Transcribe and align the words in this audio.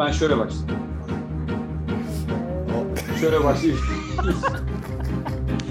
ben 0.00 0.12
şöyle 0.12 0.38
başlayayım. 0.38 0.80
Şöyle 3.20 3.44
başlayayım. 3.44 3.80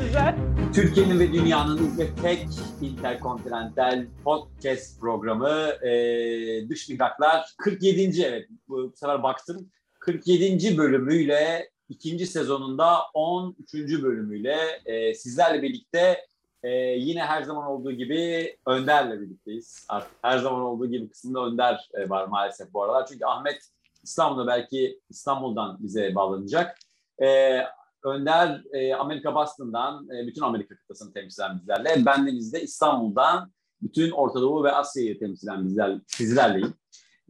Güzel. 0.06 0.36
Türkiye'nin 0.74 1.20
ve 1.20 1.34
dünyanın 1.34 1.78
ilk 1.78 2.00
ve 2.00 2.16
tek 2.22 2.48
interkontinental 2.82 4.06
podcast 4.24 5.00
programı 5.00 5.50
e, 5.88 6.70
Dış 6.70 6.90
Mihraklar 6.90 7.54
47. 7.58 8.22
evet 8.22 8.48
bu 8.68 8.94
sefer 8.96 9.24
baktım 9.24 9.70
47. 10.00 10.78
bölümüyle 10.78 11.70
ikinci 11.90 12.28
sezonunda 12.28 12.98
13. 13.14 13.74
bölümüyle 14.04 14.58
e, 14.86 15.14
sizlerle 15.14 15.62
birlikte 15.62 16.26
e, 16.64 16.70
yine 16.80 17.24
her 17.24 17.44
zaman 17.44 17.68
olduğu 17.68 17.92
gibi 17.92 18.56
Önder'le 18.66 19.22
birlikteyiz. 19.22 19.86
Artık 19.90 20.12
her 20.22 20.38
zaman 20.38 20.62
olduğu 20.62 20.90
gibi 20.90 21.10
kısımda 21.10 21.46
Önder 21.46 21.90
e, 21.94 22.10
var 22.10 22.28
maalesef 22.28 22.74
bu 22.74 22.84
aralar. 22.84 23.06
Çünkü 23.06 23.26
Ahmet 23.26 23.70
İstanbul'da 24.04 24.48
belki 24.48 25.00
İstanbul'dan 25.10 25.78
bize 25.80 26.16
bağlanacak. 26.16 26.78
E, 27.22 27.60
Önder 28.04 28.64
e, 28.74 28.96
Amerika 28.96 29.36
Boston'dan 29.36 30.08
e, 30.10 30.28
bütün 30.28 30.42
Amerika 30.42 30.76
kıtasını 30.76 31.14
temsilen 31.14 31.60
bizlerle. 31.60 32.06
Ben 32.06 32.28
de 32.28 32.32
bizde 32.32 32.62
İstanbul'dan 32.62 33.52
bütün 33.82 34.12
Orta 34.12 34.42
Doğu 34.42 34.64
ve 34.64 34.72
Asya'yı 34.72 35.20
temsilen 35.20 35.66
bizler, 35.66 36.00
sizlerleyim. 36.08 36.74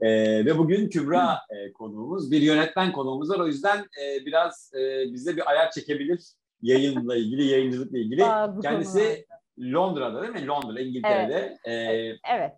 E, 0.02 0.10
ve 0.46 0.58
bugün 0.58 0.90
Kübra 0.90 1.40
e, 1.50 1.74
konuğumuz, 1.74 2.32
bir 2.32 2.42
yönetmen 2.42 2.92
konuğumuz 2.92 3.30
var. 3.30 3.40
O 3.40 3.48
yüzden 3.48 3.78
e, 3.78 4.26
biraz 4.26 4.72
e, 4.76 5.14
bize 5.14 5.36
bir 5.38 5.50
ayar 5.50 5.72
çekebilir 5.72 6.34
yayınla 6.62 7.16
ilgili, 7.16 7.44
yayıncılıkla 7.46 7.98
ilgili. 7.98 8.24
Kendisi 8.62 9.26
Londra'da 9.60 10.22
değil 10.22 10.34
mi? 10.34 10.48
Londra, 10.48 10.82
İngiltere'de. 10.82 11.58
E, 11.66 11.74
Evet. 12.34 12.54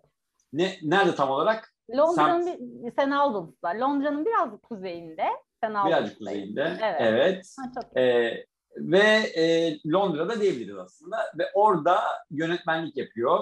ne 0.52 0.78
Nerede 0.82 1.14
tam 1.14 1.30
olarak? 1.30 1.71
Londra'nın 1.90 2.46
bir, 2.46 2.90
St. 2.90 3.12
Albans 3.12 3.64
var. 3.64 3.74
Londra'nın 3.74 4.26
biraz 4.26 4.60
kuzeyinde. 4.62 5.24
St. 5.64 5.70
Birazcık 5.86 6.18
kuzeyinde. 6.18 6.76
Evet. 6.82 6.96
evet. 7.00 7.56
Ha, 7.58 7.72
çok 7.74 7.96
Ee, 7.98 8.46
ve 8.76 8.98
e, 9.36 9.76
Londra'da 9.90 10.40
diyebiliriz 10.40 10.78
aslında 10.78 11.16
ve 11.38 11.44
orada 11.54 11.98
yönetmenlik 12.30 12.96
yapıyor 12.96 13.38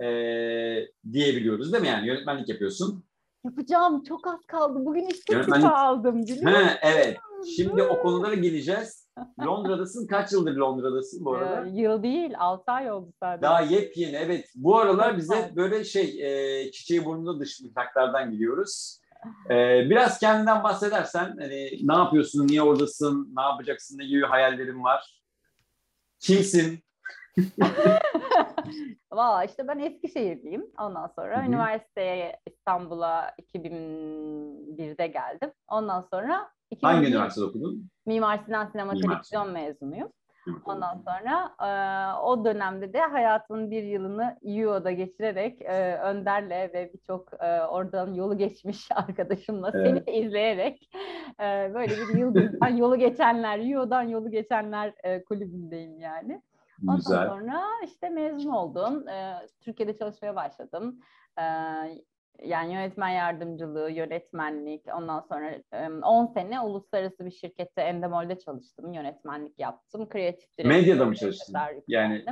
e, 0.00 0.06
diyebiliyoruz 1.12 1.72
değil 1.72 1.82
mi 1.82 1.88
yani 1.88 2.06
yönetmenlik 2.06 2.48
yapıyorsun. 2.48 3.04
Yapacağım. 3.44 4.02
Çok 4.02 4.26
az 4.26 4.40
kaldı. 4.46 4.84
Bugün 4.84 5.06
işte 5.06 5.34
Yönetmenlik- 5.34 5.72
aldım. 5.72 6.22
Biliyor 6.22 6.36
musun? 6.52 6.66
Ha, 6.66 6.78
evet 6.82 7.16
şimdi 7.56 7.82
o 7.82 8.02
konulara 8.02 8.34
geleceğiz. 8.34 9.03
Londra'dasın 9.44 10.06
kaç 10.06 10.32
yıldır 10.32 10.56
Londra'dasın 10.56 11.24
bu 11.24 11.34
arada? 11.34 11.66
Ee, 11.66 11.70
yıl 11.70 12.02
değil. 12.02 12.34
6 12.38 12.72
ay 12.72 12.92
oldu 12.92 13.12
sadece. 13.20 13.42
Daha 13.42 13.60
yepyeni 13.60 14.16
evet. 14.16 14.52
Bu 14.54 14.78
aralar 14.78 15.16
bize 15.16 15.52
böyle 15.56 15.84
şey 15.84 16.22
e, 16.22 16.70
çiçeği 16.72 17.04
burnunda 17.04 17.40
dış 17.40 17.60
mihraklardan 17.60 18.30
gidiyoruz. 18.30 19.00
E, 19.50 19.54
biraz 19.90 20.18
kendinden 20.18 20.62
bahsedersen 20.64 21.36
hani 21.40 21.70
ne 21.82 21.94
yapıyorsun, 21.94 22.46
niye 22.46 22.62
oradasın, 22.62 23.32
ne 23.36 23.42
yapacaksın, 23.42 23.98
ne 23.98 24.06
gibi 24.06 24.22
hayallerin 24.22 24.84
var? 24.84 25.20
Kimsin? 26.20 26.84
Valla 29.12 29.44
işte 29.44 29.68
ben 29.68 29.78
Eskişehirliyim. 29.78 30.66
Ondan 30.78 31.12
sonra 31.16 31.38
Hı 31.38 31.42
hı. 31.42 31.48
üniversiteye 31.48 32.40
İstanbul'a 32.46 33.34
2001'de 33.54 35.06
geldim. 35.06 35.52
Ondan 35.68 36.08
sonra 36.12 36.50
2001 36.70 36.94
Hangi 36.94 37.08
üniversitede 37.08 37.44
okudun? 37.44 37.90
Mimar 38.06 38.38
Sinan 38.38 38.66
Sinema 38.66 38.92
Mimar 38.92 39.08
Televizyon 39.08 39.50
mezunuyum. 39.50 40.12
Ondan 40.64 40.98
sonra 40.98 41.54
e, 41.60 41.68
o 42.20 42.44
dönemde 42.44 42.92
de 42.92 43.00
hayatımın 43.00 43.70
bir 43.70 43.82
yılını 43.82 44.38
UO'da 44.42 44.90
geçirerek 44.90 45.62
e, 45.62 45.96
Önder'le 45.96 46.72
ve 46.74 46.90
birçok 46.94 47.42
e, 47.42 47.62
oradan 47.62 48.14
yolu 48.14 48.38
geçmiş 48.38 48.88
arkadaşımla 48.94 49.70
Evet. 49.74 50.02
seni 50.06 50.16
izleyerek 50.16 50.90
e, 51.40 51.70
böyle 51.74 51.92
bir 51.92 52.18
yıldızdan 52.18 52.68
yolu 52.76 52.98
geçenler, 52.98 53.74
UO'dan 53.76 54.02
yolu 54.02 54.30
geçenler 54.30 54.94
e, 55.04 55.24
kulübündeyim 55.24 55.98
yani. 55.98 56.42
Ondan 56.82 56.96
Güzel. 56.96 57.28
sonra 57.28 57.62
işte 57.84 58.08
mezun 58.08 58.50
oldum. 58.50 59.08
E, 59.08 59.34
Türkiye'de 59.60 59.96
çalışmaya 59.98 60.36
başladım. 60.36 61.00
E, 61.38 61.44
yani 62.42 62.74
yönetmen 62.74 63.08
yardımcılığı, 63.08 63.90
yönetmenlik, 63.90 64.82
ondan 64.94 65.20
sonra 65.20 65.50
e, 65.72 65.88
10 66.02 66.26
sene 66.26 66.60
uluslararası 66.60 67.24
bir 67.24 67.30
şirkette 67.30 67.82
Endemol'de 67.82 68.38
çalıştım, 68.38 68.92
yönetmenlik 68.92 69.58
yaptım, 69.58 70.08
kreatif 70.08 70.58
direktör. 70.58 70.68
Medyada 70.80 71.04
mı 71.06 71.16
çalıştın? 71.16 71.56
Yani-. 71.88 72.24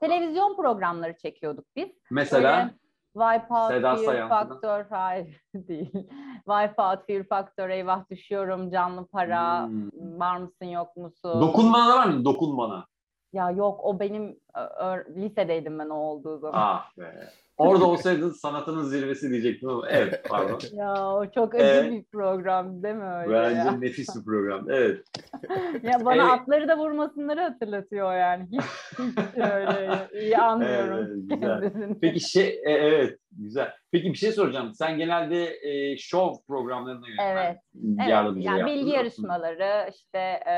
Televizyon 0.00 0.56
programları 0.56 1.16
çekiyorduk 1.16 1.64
biz. 1.76 1.88
Mesela 2.10 2.42
Böyle 2.56 2.74
Wipeout, 3.12 3.68
Seda 3.68 3.94
Fear 3.94 4.04
Sayan 4.04 4.28
falan. 4.28 4.48
Factor, 4.48 4.84
hayır 4.90 5.42
değil. 5.54 5.92
Wipeout, 6.36 7.06
Fear 7.06 7.22
Factor, 7.22 7.68
Eyvah 7.68 8.10
Düşüyorum, 8.10 8.70
Canlı 8.70 9.06
Para, 9.06 9.66
Hmm. 9.66 10.20
Var 10.20 10.36
mısın 10.36 10.64
yok 10.64 10.96
musun? 10.96 11.40
dokunmana 11.40 11.96
var 11.96 12.06
mı? 12.06 12.24
Dokun 12.24 12.58
bana. 12.58 12.86
Ya 13.32 13.50
yok 13.50 13.80
o 13.84 14.00
benim 14.00 14.40
ö- 14.56 14.84
ö- 14.84 15.14
lisedeydim 15.16 15.78
ben 15.78 15.88
o 15.88 15.94
olduğu 15.94 16.38
zaman. 16.38 16.60
Ah 16.62 16.98
be. 16.98 17.28
Orada 17.58 17.84
olsaydın 17.86 18.30
sanatının 18.30 18.82
zirvesi 18.82 19.30
diyecektim 19.30 19.68
ama 19.68 19.88
evet 19.90 20.22
pardon. 20.28 20.58
Ya 20.72 21.06
o 21.14 21.30
çok 21.34 21.54
acı 21.54 21.64
Ee, 21.64 21.90
bir 21.90 22.04
program 22.04 22.82
değil 22.82 22.94
mi 22.94 23.04
öyle 23.04 23.32
Bence 23.34 23.58
ya? 23.58 23.72
nefis 23.72 24.16
bir 24.16 24.24
program. 24.24 24.70
Evet. 24.70 25.04
Ya 25.82 26.04
bana 26.04 26.22
Evet. 26.22 26.40
atları 26.40 26.68
da 26.68 26.78
vurmasınları 26.78 27.40
hatırlatıyor 27.40 28.14
yani. 28.14 28.46
Hiç, 28.52 28.60
hiç 28.98 29.18
öyle 29.36 30.08
iyi 30.20 30.38
anlıyorum. 30.38 30.98
Evet, 30.98 31.40
güzel. 31.40 31.60
kendisini. 31.60 32.00
Peki 32.00 32.20
şey 32.20 32.48
e, 32.64 32.70
evet 32.70 33.18
güzel. 33.32 33.72
Peki 33.92 34.12
bir 34.12 34.18
şey 34.18 34.32
soracağım. 34.32 34.72
Sen 34.74 34.98
genelde 34.98 35.44
e, 35.62 35.96
show 35.96 36.42
programlarına 36.46 37.08
yönetmen 37.08 37.36
Evet, 37.46 37.56
Evet, 37.98 38.08
yardımcılığı 38.10 38.44
yani 38.44 38.58
yaptın, 38.60 38.76
bilgi 38.78 38.90
yarışmaları, 38.90 39.90
işte 39.90 40.18
e, 40.50 40.54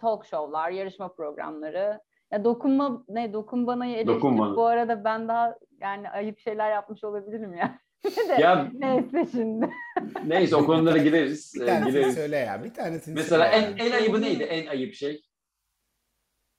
talk 0.00 0.26
show'lar, 0.26 0.70
yarışma 0.70 1.12
programları. 1.12 2.00
Ya 2.32 2.44
dokunma 2.44 3.04
ne 3.08 3.32
dokun 3.32 3.66
bana 3.66 3.86
eleştir. 3.86 4.06
Dokun 4.06 4.38
bana. 4.38 4.56
Bu 4.56 4.66
arada 4.66 5.04
ben 5.04 5.28
daha 5.28 5.56
yani 5.80 6.10
ayıp 6.10 6.38
şeyler 6.38 6.70
yapmış 6.70 7.04
olabilirim 7.04 7.54
ya. 7.54 7.78
De, 8.28 8.32
Ya 8.42 8.70
neyse 8.74 9.26
şimdi. 9.32 9.70
neyse 10.26 10.56
o 10.56 10.66
konulara 10.66 10.98
gireriz. 11.08 11.52
Bir 11.54 11.66
tanesini 11.66 11.90
gireriz. 11.92 12.14
söyle 12.14 12.36
ya. 12.36 12.64
Bir 12.64 12.74
tanesini 12.74 13.14
Mesela 13.14 13.50
söyle. 13.52 13.66
en, 13.78 13.86
en 13.86 13.92
ayıbı 13.92 14.20
neydi? 14.22 14.42
En 14.42 14.66
ayıp 14.66 14.94
şey. 14.94 15.22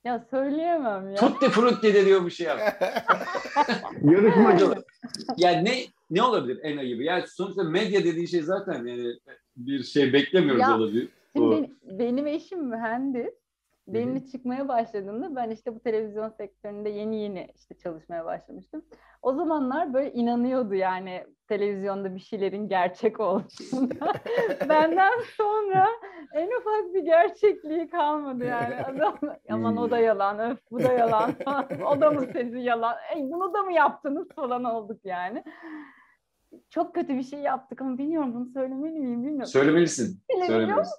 Ya 0.03 0.19
söyleyemem 0.31 1.09
ya. 1.09 1.15
Tutti 1.15 1.49
frutti 1.49 1.93
de 1.93 2.05
diyor 2.05 2.25
bir 2.25 2.31
şey 2.31 2.47
yap. 2.47 2.59
Yarışmacılar. 4.01 4.79
Yani 5.37 5.65
ne 5.65 5.73
ne 6.09 6.23
olabilir 6.23 6.59
en 6.63 6.77
ayıbı? 6.77 7.03
Yani 7.03 7.23
sonuçta 7.27 7.63
medya 7.63 8.03
dediği 8.03 8.27
şey 8.27 8.41
zaten 8.41 8.85
yani 8.85 9.13
bir 9.55 9.83
şey 9.83 10.13
beklemiyoruz 10.13 10.61
Ya, 10.61 10.77
olabilir. 10.77 11.09
Şimdi 11.35 11.51
benim, 11.55 11.99
benim 11.99 12.27
eşim 12.27 12.65
mühendis. 12.69 13.33
Benimle 13.87 14.25
çıkmaya 14.25 14.67
başladığında 14.67 15.35
ben 15.35 15.49
işte 15.49 15.75
bu 15.75 15.79
televizyon 15.79 16.29
sektöründe 16.29 16.89
yeni 16.89 17.21
yeni 17.21 17.47
işte 17.55 17.77
çalışmaya 17.77 18.25
başlamıştım. 18.25 18.85
O 19.21 19.33
zamanlar 19.33 19.93
böyle 19.93 20.13
inanıyordu 20.13 20.75
yani 20.75 21.25
televizyonda 21.47 22.15
bir 22.15 22.19
şeylerin 22.19 22.67
gerçek 22.67 23.19
olduğuna. 23.19 24.13
Benden 24.69 25.19
sonra 25.37 25.87
en 26.33 26.47
ufak 26.59 26.93
bir 26.93 27.03
gerçekliği 27.03 27.89
kalmadı 27.89 28.45
yani. 28.45 28.75
Adam, 28.75 29.17
aman 29.49 29.77
o 29.77 29.91
da 29.91 29.99
yalan, 29.99 30.51
öf 30.51 30.59
bu 30.71 30.79
da 30.83 30.93
yalan, 30.93 31.35
o 31.85 32.01
da 32.01 32.11
mı 32.11 32.25
sesi 32.33 32.59
yalan, 32.59 32.95
Ey, 33.15 33.31
bunu 33.31 33.53
da 33.53 33.63
mı 33.63 33.73
yaptınız 33.73 34.27
falan 34.35 34.63
olduk 34.63 35.05
yani. 35.05 35.43
Çok 36.69 36.95
kötü 36.95 37.17
bir 37.17 37.23
şey 37.23 37.39
yaptık 37.39 37.81
ama 37.81 37.97
bilmiyorum 37.97 38.33
bunu 38.33 38.45
söylemeli 38.45 38.99
miyim 38.99 39.23
bilmiyorum. 39.23 39.45
Söylemelisin. 39.45 40.23
Söylemelisin. 40.39 40.95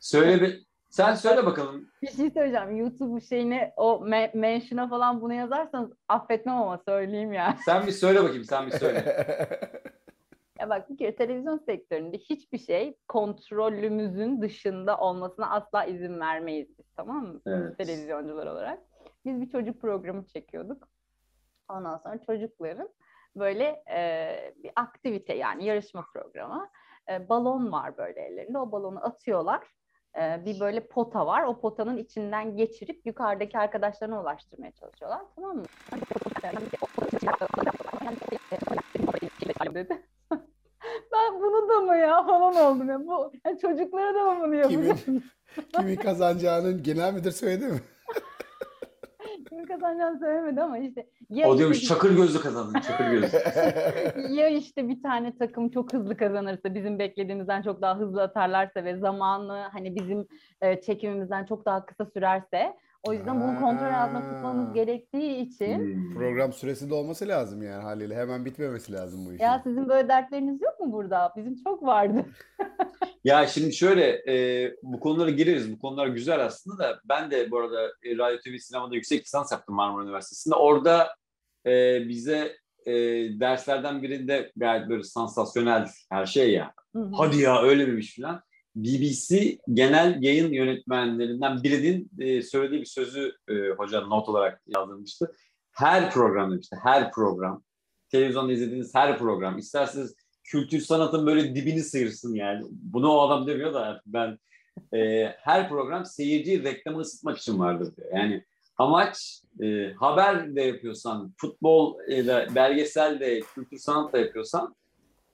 Söyle. 0.00 0.69
Sen 0.90 1.14
söyle 1.14 1.46
bakalım. 1.46 1.88
Bir 2.02 2.08
şey 2.08 2.30
söyleyeceğim. 2.30 2.76
YouTube 2.76 3.20
şeyine 3.20 3.72
o 3.76 4.04
me- 4.04 4.36
mention'a 4.36 4.88
falan 4.88 5.20
bunu 5.20 5.34
yazarsanız 5.34 5.90
affetmem 6.08 6.56
ama 6.56 6.78
söyleyeyim 6.78 7.32
ya. 7.32 7.56
Sen 7.64 7.86
bir 7.86 7.92
söyle 7.92 8.22
bakayım. 8.22 8.44
Sen 8.44 8.66
bir 8.66 8.72
söyle. 8.72 9.26
Ya 10.60 10.70
bak 10.70 10.90
bir 10.90 10.96
kere 10.98 11.16
televizyon 11.16 11.58
sektöründe 11.58 12.18
hiçbir 12.18 12.58
şey 12.58 12.96
kontrolümüzün 13.08 14.42
dışında 14.42 14.98
olmasına 14.98 15.50
asla 15.50 15.84
izin 15.84 16.20
vermeyiz 16.20 16.68
biz 16.78 16.86
tamam 16.96 17.26
mı? 17.26 17.40
Evet. 17.46 17.78
Televizyoncular 17.78 18.46
olarak. 18.46 18.78
Biz 19.24 19.40
bir 19.40 19.50
çocuk 19.50 19.80
programı 19.80 20.26
çekiyorduk. 20.26 20.88
Ondan 21.68 21.96
sonra 21.96 22.18
çocukların 22.26 22.88
böyle 23.36 23.82
e, 23.90 24.54
bir 24.62 24.70
aktivite 24.76 25.34
yani 25.34 25.64
yarışma 25.64 26.06
programı. 26.14 26.68
E, 27.10 27.28
balon 27.28 27.72
var 27.72 27.96
böyle 27.96 28.20
ellerinde. 28.20 28.58
O 28.58 28.72
balonu 28.72 29.04
atıyorlar. 29.06 29.60
E, 30.18 30.44
bir 30.44 30.60
böyle 30.60 30.86
pota 30.86 31.26
var. 31.26 31.42
O 31.42 31.60
potanın 31.60 31.96
içinden 31.96 32.56
geçirip 32.56 33.06
yukarıdaki 33.06 33.58
arkadaşlarına 33.58 34.20
ulaştırmaya 34.20 34.72
çalışıyorlar. 34.72 35.20
Tamam 35.36 35.56
mı? 35.56 35.64
dedi. 39.74 40.02
Ben 41.12 41.40
bunu 41.40 41.68
da 41.68 41.80
mı 41.80 41.96
ya 41.96 42.26
falan 42.26 42.56
oldum 42.56 42.88
ya. 42.88 43.06
Bu 43.06 43.32
ya 43.44 43.58
çocuklara 43.58 44.14
da 44.14 44.34
mı 44.34 44.44
bunu 44.44 44.54
yapıyorsun? 44.54 45.24
Kimin 45.74 45.96
kazanacağının 45.96 46.82
genel 46.82 47.14
müdür 47.14 47.30
söyledi 47.30 47.66
mi? 47.66 47.80
Kim 49.50 49.66
kazanacak 49.66 50.00
Hakan 50.10 50.18
söylemedi 50.18 50.60
ama 50.62 50.78
işte 50.78 51.06
ya 51.30 51.48
O 51.48 51.54
işte 51.54 51.70
bir- 51.70 51.74
çakır 51.74 52.16
gözlü 52.16 52.40
kazandın 52.40 52.80
çakır 52.80 53.10
gözlü. 53.10 53.26
ya 54.34 54.48
işte 54.48 54.88
bir 54.88 55.02
tane 55.02 55.38
takım 55.38 55.70
çok 55.70 55.92
hızlı 55.92 56.16
kazanırsa 56.16 56.74
bizim 56.74 56.98
beklediğimizden 56.98 57.62
çok 57.62 57.82
daha 57.82 57.98
hızlı 57.98 58.22
atarlarsa 58.22 58.84
ve 58.84 58.96
zamanı 58.98 59.52
hani 59.72 59.96
bizim 59.96 60.26
e, 60.60 60.80
çekimimizden 60.80 61.44
çok 61.44 61.66
daha 61.66 61.86
kısa 61.86 62.06
sürerse 62.06 62.76
o 63.02 63.12
yüzden 63.12 63.40
bunu 63.40 63.60
kontrol 63.60 63.94
altında 63.94 64.20
tutmamız 64.20 64.74
gerektiği 64.74 65.36
için 65.36 65.78
Hmm. 65.78 66.14
Program 66.14 66.52
süresi 66.52 66.90
de 66.90 66.94
olması 66.94 67.28
lazım 67.28 67.62
yani 67.62 67.82
haliyle. 67.82 68.16
Hemen 68.16 68.44
bitmemesi 68.44 68.92
lazım 68.92 69.26
bu 69.26 69.32
işin. 69.32 69.44
ya 69.44 69.60
sizin 69.64 69.88
böyle 69.88 70.08
dertleriniz 70.08 70.62
yok 70.62 70.80
mu 70.80 70.92
burada? 70.92 71.32
Bizim 71.36 71.56
çok 71.64 71.82
vardı. 71.82 72.26
Ya 73.24 73.46
şimdi 73.46 73.72
şöyle 73.72 74.22
e, 74.28 74.34
bu 74.82 75.00
konulara 75.00 75.30
gireriz. 75.30 75.72
Bu 75.72 75.78
konular 75.78 76.06
güzel 76.06 76.44
aslında 76.44 76.78
da 76.84 77.00
ben 77.04 77.30
de 77.30 77.50
bu 77.50 77.58
arada 77.58 77.82
e, 78.02 78.18
radyo 78.18 78.38
TV 78.38 78.56
sinemada 78.58 78.94
yüksek 78.94 79.20
lisans 79.24 79.52
yaptım 79.52 79.74
Marmara 79.74 80.04
Üniversitesi'nde. 80.04 80.54
Orada 80.54 81.14
e, 81.66 82.00
bize 82.08 82.56
e, 82.86 82.92
derslerden 83.40 84.02
birinde 84.02 84.52
gayet 84.56 84.88
böyle 84.88 85.02
sansasyonel 85.02 85.88
her 86.10 86.26
şey 86.26 86.52
ya. 86.52 86.72
Hı 86.96 86.98
hı. 87.02 87.10
Hadi 87.16 87.38
ya 87.42 87.62
öyle 87.62 87.84
miymiş 87.84 88.16
falan. 88.16 88.42
BBC 88.76 89.58
genel 89.72 90.22
yayın 90.22 90.52
yönetmenlerinden 90.52 91.62
birinin 91.62 92.10
e, 92.18 92.42
söylediği 92.42 92.80
bir 92.80 92.86
sözü 92.86 93.32
e, 93.48 93.54
hoca 93.78 94.00
not 94.00 94.28
olarak 94.28 94.62
yazdırmıştı. 94.66 95.32
Her 95.72 96.10
program 96.10 96.52
demişti, 96.52 96.76
her 96.82 97.12
program. 97.12 97.62
Televizyonda 98.10 98.52
izlediğiniz 98.52 98.94
her 98.94 99.18
program. 99.18 99.58
İsterseniz 99.58 100.14
kültür 100.44 100.80
sanatın 100.80 101.26
böyle 101.26 101.54
dibini 101.54 101.82
sıyırsın 101.82 102.34
yani. 102.34 102.64
Bunu 102.70 103.10
o 103.10 103.20
adam 103.20 103.46
demiyor 103.46 103.74
da 103.74 104.02
ben 104.06 104.38
e, 104.94 105.26
her 105.26 105.68
program 105.68 106.04
seyirci 106.04 106.64
reklamı 106.64 107.00
ısıtmak 107.00 107.38
için 107.38 107.58
vardır 107.58 107.96
diyor. 107.96 108.08
Yani 108.12 108.44
amaç 108.76 109.42
e, 109.62 109.92
haber 109.92 110.56
de 110.56 110.62
yapıyorsan, 110.62 111.34
futbol 111.36 111.98
de, 111.98 112.48
belgesel 112.54 113.20
de, 113.20 113.40
kültür 113.40 113.78
sanat 113.78 114.12
da 114.12 114.18
yapıyorsan 114.18 114.74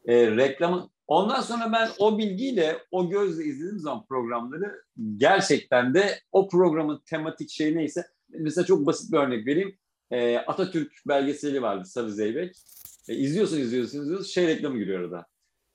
e, 0.07 0.37
reklamı 0.37 0.91
Ondan 1.09 1.41
sonra 1.41 1.73
ben 1.73 1.89
o 1.99 2.19
bilgiyle, 2.19 2.79
o 2.91 3.11
gözle 3.11 3.45
izlediğim 3.45 3.79
zaman 3.79 4.07
programları 4.07 4.83
gerçekten 5.17 5.95
de 5.95 6.21
o 6.33 6.49
programın 6.49 7.03
tematik 7.07 7.51
şey 7.51 7.77
neyse, 7.77 8.07
mesela 8.29 8.65
çok 8.65 8.87
basit 8.87 9.13
bir 9.13 9.19
örnek 9.19 9.47
vereyim. 9.47 9.79
E, 10.11 10.37
Atatürk 10.37 10.93
belgeseli 11.09 11.63
vardı 11.63 11.85
Sarı 11.85 12.13
Zeybek. 12.13 12.57
E, 13.09 13.15
izliyorsun, 13.15 13.59
izliyorsun, 13.59 14.01
izliyorsun. 14.01 14.25
Şey 14.25 14.47
reklamı 14.47 14.79
giriyor 14.79 15.01
arada. 15.01 15.27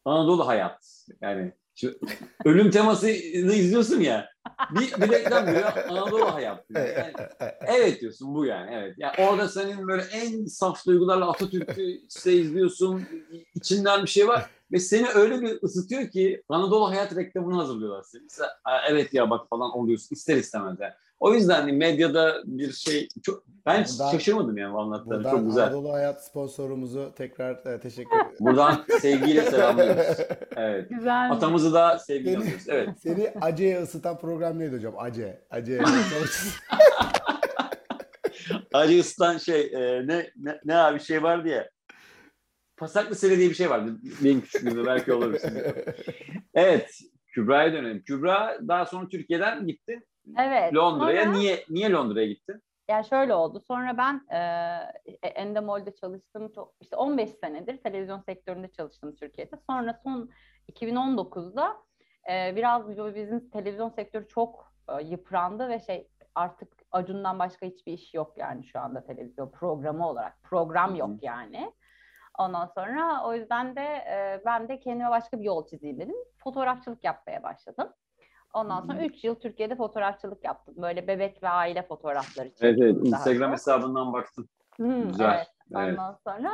Anadolu 0.06 0.48
Hayat. 0.48 1.06
Yani 1.22 1.52
şu, 1.76 2.00
ölüm 2.46 2.72
temasını 2.72 3.12
izliyorsun 3.12 4.00
ya. 4.00 4.30
Bir, 4.72 5.02
bir 5.02 5.12
reklam 5.12 5.46
giriyor. 5.46 5.74
Anadolu 5.90 6.34
Hayat. 6.34 6.66
Yani, 6.70 7.14
evet 7.68 8.02
diyorsun 8.02 8.36
bu 8.36 8.46
yani 8.46 8.72
evet. 8.74 8.96
Yani 8.98 9.14
orada 9.18 9.50
senin 9.50 9.88
böyle 9.88 10.04
en 10.04 10.46
saf 10.46 10.86
duygularla 10.86 11.30
Atatürk'ü 11.30 12.02
işte 12.16 12.34
izliyorsun. 12.34 13.04
içinden 13.56 14.04
bir 14.04 14.10
şey 14.10 14.28
var. 14.28 14.50
Ve 14.72 14.80
seni 14.80 15.08
öyle 15.16 15.42
bir 15.42 15.60
ısıtıyor 15.64 16.10
ki 16.10 16.44
Anadolu 16.50 16.90
Hayat 16.90 17.16
reklamını 17.16 17.56
hazırlıyorlar 17.56 18.04
seni. 18.04 18.22
Mesela, 18.24 18.50
"Aa, 18.66 18.78
evet 18.90 19.14
ya 19.14 19.30
bak 19.30 19.50
falan 19.50 19.72
oluyorsun 19.78 20.16
ister 20.16 20.38
istemez 20.38 20.78
yani. 20.80 20.94
O 21.20 21.34
yüzden 21.34 21.62
hani 21.62 21.72
medyada 21.72 22.42
bir 22.46 22.72
şey 22.72 23.08
çok 23.24 23.44
ben 23.66 23.86
Buradan- 23.90 24.12
şaşırmadım 24.12 24.58
yani 24.58 24.74
Buradan 24.74 25.32
çok 25.32 25.46
güzel. 25.46 25.64
Anadolu 25.64 25.94
Hayat 25.94 26.26
sponsorumuzu 26.26 27.12
tekrar 27.18 27.74
e, 27.74 27.80
teşekkür 27.80 28.16
ederim. 28.16 28.32
Buradan 28.40 28.86
sevgiyle 29.02 29.42
selamlıyoruz. 29.42 30.18
Evet. 30.56 30.90
Güzel. 30.90 31.32
Atamızı 31.32 31.74
da 31.74 32.00
sevgiyle 32.00 32.32
Seni- 32.32 32.44
alıyoruz. 32.44 32.66
Evet. 32.70 32.90
Seni 33.04 33.34
Ace'ye 33.42 33.82
ısıtan 33.82 34.20
program 34.20 34.60
neydi 34.60 34.76
hocam? 34.76 34.94
Ace. 35.00 35.42
Ace. 35.52 35.82
Acı 38.74 39.00
ısıtan 39.00 39.38
şey 39.38 39.62
e, 39.62 40.08
ne, 40.08 40.32
ne 40.36 40.60
ne 40.66 40.76
abi 40.76 41.00
şey 41.00 41.24
vardı 41.24 41.48
ya. 41.48 41.70
Pasaklı 42.82 43.16
sene 43.16 43.38
diye 43.38 43.50
bir 43.50 43.56
şey 43.56 43.70
vardı. 43.70 43.98
Benim 44.24 44.42
küçüklüğümde 44.42 44.86
belki 44.86 45.14
olur. 45.14 45.36
Evet. 46.54 47.00
Kübra'ya 47.28 47.74
dönelim. 47.74 48.04
Kübra 48.04 48.58
daha 48.68 48.86
sonra 48.86 49.08
Türkiye'den 49.08 49.68
gitti. 49.68 50.02
Evet. 50.40 50.74
Londra'ya. 50.76 51.24
sonra- 51.24 51.38
Niye 51.38 51.66
niye 51.70 51.92
Londra'ya 51.92 52.28
gittin? 52.28 52.64
Yani 52.90 53.06
şöyle 53.06 53.34
oldu. 53.34 53.60
Sonra 53.68 53.98
ben 53.98 54.22
e, 55.22 55.28
Endemol'de 55.28 55.96
çalıştım. 55.96 56.52
Çok, 56.56 56.74
işte 56.82 56.96
15 56.96 57.30
senedir 57.30 57.78
televizyon 57.78 58.20
sektöründe 58.20 58.68
çalıştım 58.72 59.16
Türkiye'de. 59.16 59.56
Sonra 59.70 60.00
son 60.04 60.30
2019'da 60.72 61.78
e, 62.32 62.56
biraz 62.56 62.90
bizim 63.16 63.50
televizyon 63.50 63.90
sektörü 63.90 64.28
çok 64.28 64.74
e, 64.90 65.04
yıprandı 65.04 65.70
ve 65.70 65.80
şey 65.80 66.08
artık 66.36 66.68
Acun'dan 66.92 67.40
başka 67.40 67.66
hiçbir 67.66 67.94
iş 67.94 68.14
yok 68.14 68.34
yani 68.38 68.66
şu 68.66 68.80
anda 68.80 69.04
televizyon 69.06 69.52
programı 69.52 70.08
olarak. 70.10 70.44
Program 70.44 70.96
yok 70.96 71.24
yani. 71.24 71.72
Ondan 72.40 72.66
sonra 72.66 73.24
o 73.26 73.34
yüzden 73.34 73.76
de 73.76 73.82
e, 73.82 74.42
ben 74.46 74.68
de 74.68 74.80
kendime 74.80 75.10
başka 75.10 75.40
bir 75.40 75.44
yol 75.44 75.68
çizeyim 75.68 76.00
dedim. 76.00 76.16
Fotoğrafçılık 76.38 77.04
yapmaya 77.04 77.44
başladım. 77.44 77.94
Ondan 78.54 78.82
sonra 78.82 78.98
Hı 78.98 79.02
hı. 79.02 79.06
3 79.06 79.24
yıl 79.24 79.36
Türkiye'de 79.36 79.76
fotoğrafçılık 79.76 80.44
yaptım. 80.44 80.76
Böyle 80.78 81.08
bebek 81.08 81.44
ve 81.44 81.50
aile 81.50 81.82
fotoğrafları 81.84 82.48
Evet, 82.48 82.62
evet. 82.62 82.78
çektim 82.96 83.12
daha 83.12 83.20
Instagram 83.20 83.50
çok. 83.50 83.54
hesabından 83.54 84.14
baktım. 84.14 84.48
Hmm, 84.76 85.08
Güzel, 85.08 85.34
Evet. 85.36 85.48
evet. 85.76 85.90
Ondan 86.00 86.18
sonra 86.28 86.52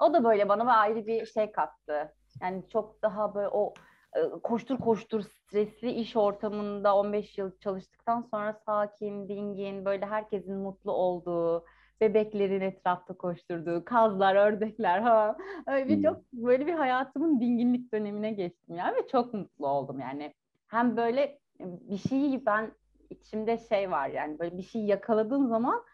o 0.00 0.12
da 0.14 0.24
böyle 0.24 0.48
bana 0.48 0.76
ayrı 0.76 1.06
bir 1.06 1.26
şey 1.26 1.52
kattı. 1.52 2.14
Yani 2.42 2.68
çok 2.68 3.02
daha 3.02 3.34
böyle 3.34 3.48
o 3.48 3.74
e, 4.16 4.20
koştur 4.42 4.78
koştur 4.78 5.22
stresli 5.22 5.90
iş 5.90 6.16
ortamında 6.16 6.96
15 6.96 7.38
yıl 7.38 7.58
çalıştıktan 7.58 8.22
sonra 8.30 8.52
sakin, 8.66 9.28
dingin, 9.28 9.84
böyle 9.84 10.06
herkesin 10.06 10.56
mutlu 10.56 10.92
olduğu, 10.92 11.64
bebeklerin 12.02 12.60
etrafta 12.60 13.14
koşturduğu, 13.18 13.84
kazlar, 13.84 14.36
ördekler 14.36 15.02
falan. 15.02 15.38
Öyle 15.68 15.88
bir 15.88 15.96
Hmm. 15.96 16.02
çok 16.02 16.32
böyle 16.32 16.66
bir 16.66 16.74
hayatımın 16.74 17.40
dinginlik 17.40 17.94
dönemine 17.94 18.32
geçtim 18.32 18.76
yani 18.76 18.96
ve 18.96 19.08
çok 19.08 19.34
mutlu 19.34 19.68
oldum 19.68 20.00
yani. 20.00 20.34
Hem 20.68 20.96
böyle 20.96 21.40
bir 21.60 21.98
şeyi 21.98 22.46
ben 22.46 22.72
içimde 23.10 23.58
şey 23.58 23.90
var 23.90 24.08
yani 24.08 24.38
böyle 24.38 24.58
bir 24.58 24.62
şey 24.62 24.82
yakaladığım 24.82 25.48
zaman 25.48 25.84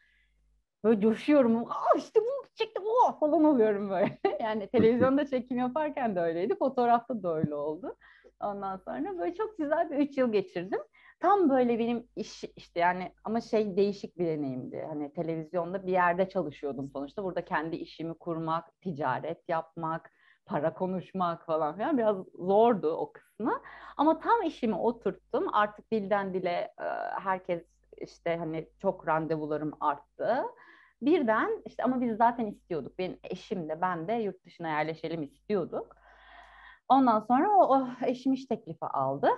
böyle 0.85 1.01
coşuyorum. 1.01 1.57
Aa 1.57 1.97
işte 1.99 2.21
bunu 2.21 2.49
çektim 2.55 2.83
o 3.09 3.19
falan 3.21 3.45
oluyorum 3.45 3.91
böyle. 3.91 4.19
yani 4.41 4.69
televizyonda 4.71 5.27
çekim 5.27 5.59
yaparken 5.59 6.17
de 6.17 6.21
öyleydi. 6.21 6.57
Fotoğrafta 6.59 7.23
da 7.23 7.37
öyle 7.37 7.55
oldu. 7.55 7.97
Ondan 8.41 8.77
sonra 8.77 9.19
böyle 9.19 9.35
çok 9.35 9.59
güzel 9.59 9.91
bir 9.91 9.97
üç 9.99 10.19
yıl 10.19 10.33
geçirdim. 10.33 10.81
Tam 11.21 11.51
böyle 11.51 11.79
benim 11.79 12.09
iş 12.17 12.45
işte 12.57 12.81
yani 12.81 13.13
ama 13.25 13.41
şey 13.41 13.77
değişik 13.77 14.19
bir 14.19 14.27
deneyimdi. 14.27 14.85
Hani 14.89 15.13
televizyonda 15.13 15.87
bir 15.87 15.93
yerde 15.93 16.29
çalışıyordum 16.29 16.91
sonuçta. 16.91 17.25
Burada 17.25 17.45
kendi 17.45 17.77
işimi 17.77 18.15
kurmak, 18.19 18.81
ticaret 18.81 19.49
yapmak, 19.49 20.11
para 20.47 20.75
konuşmak 20.75 21.47
falan 21.47 21.77
filan 21.77 21.99
biraz 21.99 22.17
zordu 22.35 22.91
o 22.93 23.13
kısmı. 23.13 23.61
Ama 23.97 24.21
tam 24.21 24.43
işimi 24.43 24.75
oturttum. 24.75 25.55
Artık 25.55 25.93
dilden 25.93 26.35
dile 26.35 26.51
e, 26.81 26.85
herkes 27.21 27.65
işte 27.99 28.37
hani 28.37 28.69
çok 28.83 29.09
randevularım 29.09 29.73
arttı. 29.81 30.43
Birden 31.03 31.63
işte 31.67 31.83
ama 31.85 32.01
biz 32.01 32.17
zaten 32.17 32.47
istiyorduk. 32.47 32.99
Benim 32.99 33.19
eşim 33.25 33.69
de 33.69 33.81
ben 33.81 34.09
de 34.09 34.13
yurt 34.13 34.45
dışına 34.45 34.69
yerleşelim 34.69 35.23
istiyorduk. 35.23 35.97
Ondan 36.89 37.21
sonra 37.21 37.51
o, 37.51 37.77
o 37.77 37.89
eşim 38.07 38.33
iş 38.33 38.47
teklifi 38.47 38.85
aldı. 38.87 39.29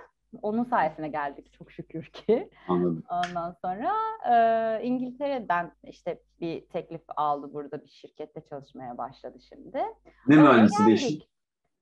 Onun 0.41 0.63
sayesinde 0.63 1.07
geldik 1.07 1.53
çok 1.53 1.71
şükür 1.71 2.05
ki. 2.05 2.49
Anladım. 2.67 3.03
Ondan 3.09 3.55
sonra 3.61 3.93
e, 4.31 4.83
İngiltere'den 4.83 5.71
işte 5.83 6.21
bir 6.41 6.65
teklif 6.65 7.01
aldı 7.07 7.53
burada 7.53 7.83
bir 7.83 7.89
şirkette 7.89 8.41
çalışmaya 8.49 8.97
başladı 8.97 9.37
şimdi. 9.49 9.83
Ne 10.27 10.35
mühendisi 10.35 10.85
değişik? 10.87 11.31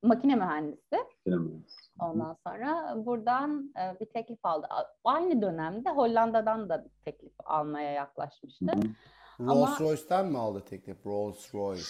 Makine 0.03 0.35
mühendisi. 0.35 0.97
Bilemedim. 1.25 1.65
Ondan 1.99 2.37
sonra 2.47 2.93
buradan 3.05 3.73
e, 3.79 3.99
bir 3.99 4.05
teklif 4.05 4.39
aldı. 4.43 4.67
Aynı 5.03 5.41
dönemde 5.41 5.89
Hollanda'dan 5.89 6.69
da 6.69 6.85
bir 6.85 6.91
teklif 7.05 7.33
almaya 7.45 7.91
yaklaşmıştı. 7.91 8.65
Hı 8.65 8.77
hı. 8.77 8.91
Ama- 9.39 9.53
Rolls 9.55 9.81
Royce'ten 9.81 10.25
mi 10.25 10.37
aldı 10.37 10.63
teklif? 10.69 11.05
Rolls 11.05 11.55
Royce. 11.55 11.83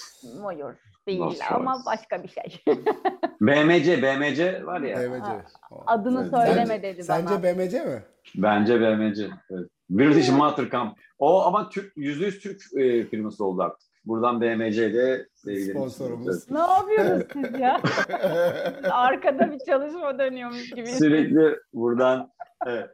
Buyur 0.44 0.74
değil 1.08 1.20
Rolls 1.20 1.40
ama 1.52 1.72
Royce. 1.74 1.86
başka 1.86 2.24
bir 2.24 2.28
şey. 2.28 2.64
BMC, 3.42 4.02
BMC 4.04 4.66
var 4.66 4.82
ya. 4.82 4.98
BMC. 4.98 5.44
Adını 5.86 6.30
Sen- 6.30 6.46
söyleme 6.46 6.66
sence- 6.66 6.84
dedi 6.84 7.04
Sence 7.04 7.26
bana. 7.30 7.44
BMC 7.44 7.86
mi? 7.86 8.04
Bence 8.36 8.82
BMC. 8.82 9.28
Evet. 9.52 9.70
British 9.90 10.30
Motor 10.30 10.64
Company. 10.70 10.94
O 11.20 11.42
ama 11.42 11.70
Türk, 11.70 11.98
%100 11.98 12.40
Türk 12.40 12.62
e, 12.78 13.06
firması 13.06 13.46
oldu 13.46 13.62
artık. 13.62 13.90
Buradan 14.06 14.42
BMC'de 14.42 15.28
Sponsorumuz. 15.72 16.52
Ne 16.52 16.60
yapıyorsunuz 16.60 17.24
siz 17.34 17.60
ya? 17.60 17.82
Arkada 18.92 19.52
bir 19.52 19.60
çalışma 19.60 20.20
dönüyormuş 20.20 20.70
gibi. 20.70 20.88
Sürekli 20.88 21.56
buradan 21.74 22.32
evet. 22.68 22.90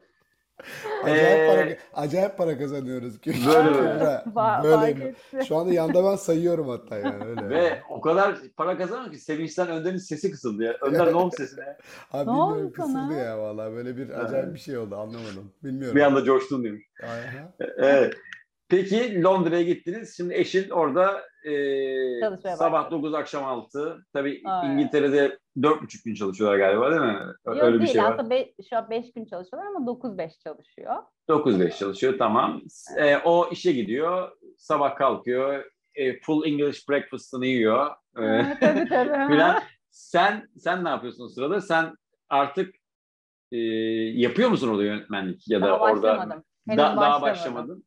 Acayip 1.03 1.39
Ee, 1.39 1.77
para, 1.93 2.01
acayip 2.03 2.37
para 2.37 2.57
kazanıyoruz. 2.57 3.19
ki. 3.21 3.33
Böyle 3.47 3.73
böyle. 3.75 4.23
Böyle. 4.63 5.15
Şu 5.45 5.55
anda 5.57 5.73
yanda 5.73 6.03
ben 6.03 6.15
sayıyorum 6.15 6.69
hatta 6.69 6.97
yani 6.97 7.25
öyle. 7.25 7.49
Ve 7.49 7.81
o 7.89 8.01
kadar 8.01 8.35
para 8.57 8.77
kazanıyor 8.77 9.11
ki 9.11 9.17
Sevinç'ten 9.19 9.67
Önder'in 9.67 9.97
sesi 9.97 10.31
kısıldı 10.31 10.63
ya. 10.63 10.73
Önder 10.81 11.11
ne 11.11 11.15
oldu 11.15 11.35
sesine? 11.37 11.77
Abi 12.11 12.29
Ne 12.29 12.33
bilmiyorum 12.33 12.65
oldu 12.65 12.73
kısıldı 12.73 12.93
sana? 12.93 13.13
ya 13.13 13.39
valla 13.39 13.71
böyle 13.71 13.97
bir 13.97 14.09
acayip 14.09 14.53
bir 14.53 14.59
şey 14.59 14.77
oldu 14.77 14.95
anlamadım. 14.95 15.51
Bilmiyorum. 15.63 15.95
Bir 15.95 16.01
anda 16.01 16.23
coştun 16.23 16.63
demiş. 16.63 16.83
Evet. 17.77 18.13
Peki 18.69 19.23
Londra'ya 19.23 19.61
gittiniz. 19.63 20.17
Şimdi 20.17 20.33
eşin 20.33 20.69
orada 20.69 21.21
e, 21.45 21.51
Çalışmaya 22.21 22.55
sabah 22.55 22.83
başladı. 22.83 22.95
9 23.03 23.13
akşam 23.13 23.45
6. 23.45 24.05
Tabii 24.13 24.41
Aynen. 24.45 24.73
İngiltere'de 24.73 25.39
4,5 25.57 26.03
gün 26.05 26.13
çalışıyorlar 26.15 26.57
galiba 26.57 26.91
değil 26.91 27.01
mi? 27.01 27.19
Yok 27.45 27.57
Öyle 27.63 27.73
bir 27.75 27.79
değil 27.79 27.93
şey 27.93 28.03
var. 28.03 28.11
aslında 28.13 28.29
be- 28.29 28.53
şu 28.69 28.77
an 28.77 28.89
5 28.89 29.13
gün 29.13 29.25
çalışıyorlar 29.25 29.69
ama 29.69 29.85
9-5 29.91 30.31
çalışıyor. 30.43 30.95
9-5 31.29 31.77
çalışıyor 31.77 32.17
tamam. 32.17 32.61
E, 32.97 33.17
o 33.17 33.49
işe 33.51 33.71
gidiyor. 33.71 34.31
Sabah 34.57 34.95
kalkıyor. 34.95 35.65
e, 35.95 36.19
full 36.19 36.45
English 36.47 36.89
breakfast'ını 36.89 37.45
yiyor. 37.45 37.91
E, 38.17 38.21
Ha, 38.21 38.57
tabii 38.59 38.89
tabii. 38.89 39.27
filan. 39.33 39.61
sen 39.91 40.47
sen 40.57 40.83
ne 40.83 40.89
yapıyorsun 40.89 41.27
sırada? 41.27 41.61
Sen 41.61 41.95
artık 42.29 42.75
e, 43.51 43.57
yapıyor 44.15 44.49
musun 44.49 44.69
orada 44.69 44.83
yönetmenlik 44.83 45.49
ya 45.49 45.61
da 45.61 45.65
Daha 45.65 45.79
orada 45.79 46.01
başlamadım. 46.03 46.43
Henüz 46.67 46.77
Da- 46.77 46.83
daha 46.83 47.21
başlamadım. 47.21 47.21
başlamadın. 47.23 47.83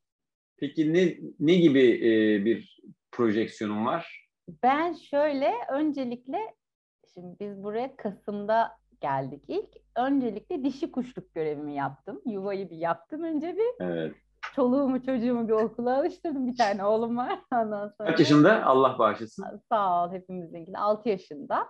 Peki 0.61 0.95
ne 0.95 1.17
ne 1.41 1.55
gibi 1.55 1.83
e, 1.83 2.45
bir 2.45 2.81
projeksiyonun 3.13 3.87
var? 3.87 4.29
Ben 4.63 4.93
şöyle 4.93 5.53
öncelikle 5.73 6.39
şimdi 7.15 7.37
biz 7.41 7.63
buraya 7.63 7.97
Kasım'da 7.97 8.71
geldik 9.01 9.43
ilk. 9.49 9.69
Öncelikle 9.97 10.65
dişi 10.65 10.93
kuşluk 10.93 11.35
görevimi 11.35 11.75
yaptım. 11.75 12.23
Yuvayı 12.27 12.71
bir 12.71 12.77
yaptım 12.77 13.23
önce 13.23 13.57
bir. 13.57 13.85
Evet. 13.85 14.15
Çoluğumu 14.55 15.03
çocuğumu 15.03 15.49
bir 15.49 15.53
okula 15.53 15.99
alıştırdım. 15.99 16.47
Bir 16.47 16.57
tane 16.57 16.85
oğlum 16.85 17.17
var. 17.17 17.39
Ondan 17.53 17.89
sonra 17.99 18.09
Kaç 18.11 18.19
yaşında? 18.19 18.65
Allah 18.67 18.99
bağışlasın. 18.99 19.45
sağ 19.69 20.05
ol 20.05 20.13
hepimizinki 20.13 20.73
de 20.73 20.79
6 20.79 21.09
yaşında. 21.09 21.69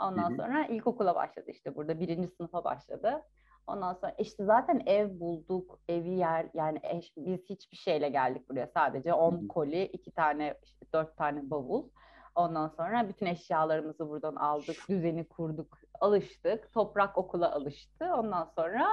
Ondan 0.00 0.30
Hı 0.30 0.32
hı. 0.32 0.36
sonra 0.36 0.66
ilkokula 0.66 1.14
başladı 1.14 1.50
işte 1.50 1.74
burada. 1.76 2.00
Birinci 2.00 2.28
sınıfa 2.28 2.64
başladı. 2.64 3.22
Ondan 3.66 3.94
sonra 3.94 4.14
işte 4.18 4.44
zaten 4.44 4.82
ev 4.86 5.20
bulduk, 5.20 5.78
evi 5.88 6.10
yer 6.10 6.46
yani 6.54 6.80
eş, 6.82 7.12
biz 7.16 7.40
hiçbir 7.50 7.76
şeyle 7.76 8.08
geldik 8.08 8.48
buraya. 8.48 8.66
Sadece 8.66 9.14
10 9.14 9.32
hı. 9.32 9.48
koli, 9.48 9.84
2 9.84 10.10
tane 10.10 10.58
işte 10.62 10.86
4 10.92 11.16
tane 11.16 11.50
bavul. 11.50 11.88
Ondan 12.34 12.68
sonra 12.68 13.08
bütün 13.08 13.26
eşyalarımızı 13.26 14.08
buradan 14.08 14.34
aldık, 14.36 14.76
düzeni 14.88 15.28
kurduk, 15.28 15.78
alıştık. 16.00 16.72
Toprak 16.72 17.18
okula 17.18 17.52
alıştı. 17.52 18.14
Ondan 18.14 18.44
sonra 18.56 18.88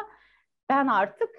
ben 0.70 0.88
artık 0.88 1.30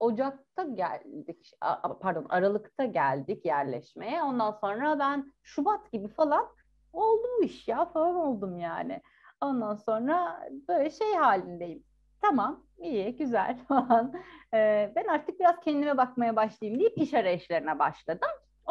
Ocak'ta 0.00 0.62
geldik, 0.62 1.52
pardon 2.00 2.26
Aralık'ta 2.28 2.84
geldik 2.84 3.44
yerleşmeye. 3.44 4.22
Ondan 4.22 4.50
sonra 4.50 4.98
ben 4.98 5.32
Şubat 5.42 5.92
gibi 5.92 6.08
falan 6.08 6.48
oldu 6.92 7.26
bu 7.38 7.44
iş 7.44 7.68
ya 7.68 7.84
falan 7.84 8.16
oldum 8.16 8.58
yani. 8.58 9.02
Ondan 9.40 9.74
sonra 9.74 10.48
böyle 10.68 10.90
şey 10.90 11.14
halindeyim. 11.14 11.84
Tamam, 12.22 12.64
iyi, 12.78 13.16
güzel 13.16 13.58
falan. 13.68 14.12
Ee, 14.54 14.92
ben 14.96 15.04
artık 15.04 15.40
biraz 15.40 15.60
kendime 15.64 15.96
bakmaya 15.96 16.36
başlayayım 16.36 16.80
deyip 16.80 16.98
iş 16.98 17.14
arayışlarına 17.14 17.78
başladım. 17.78 18.28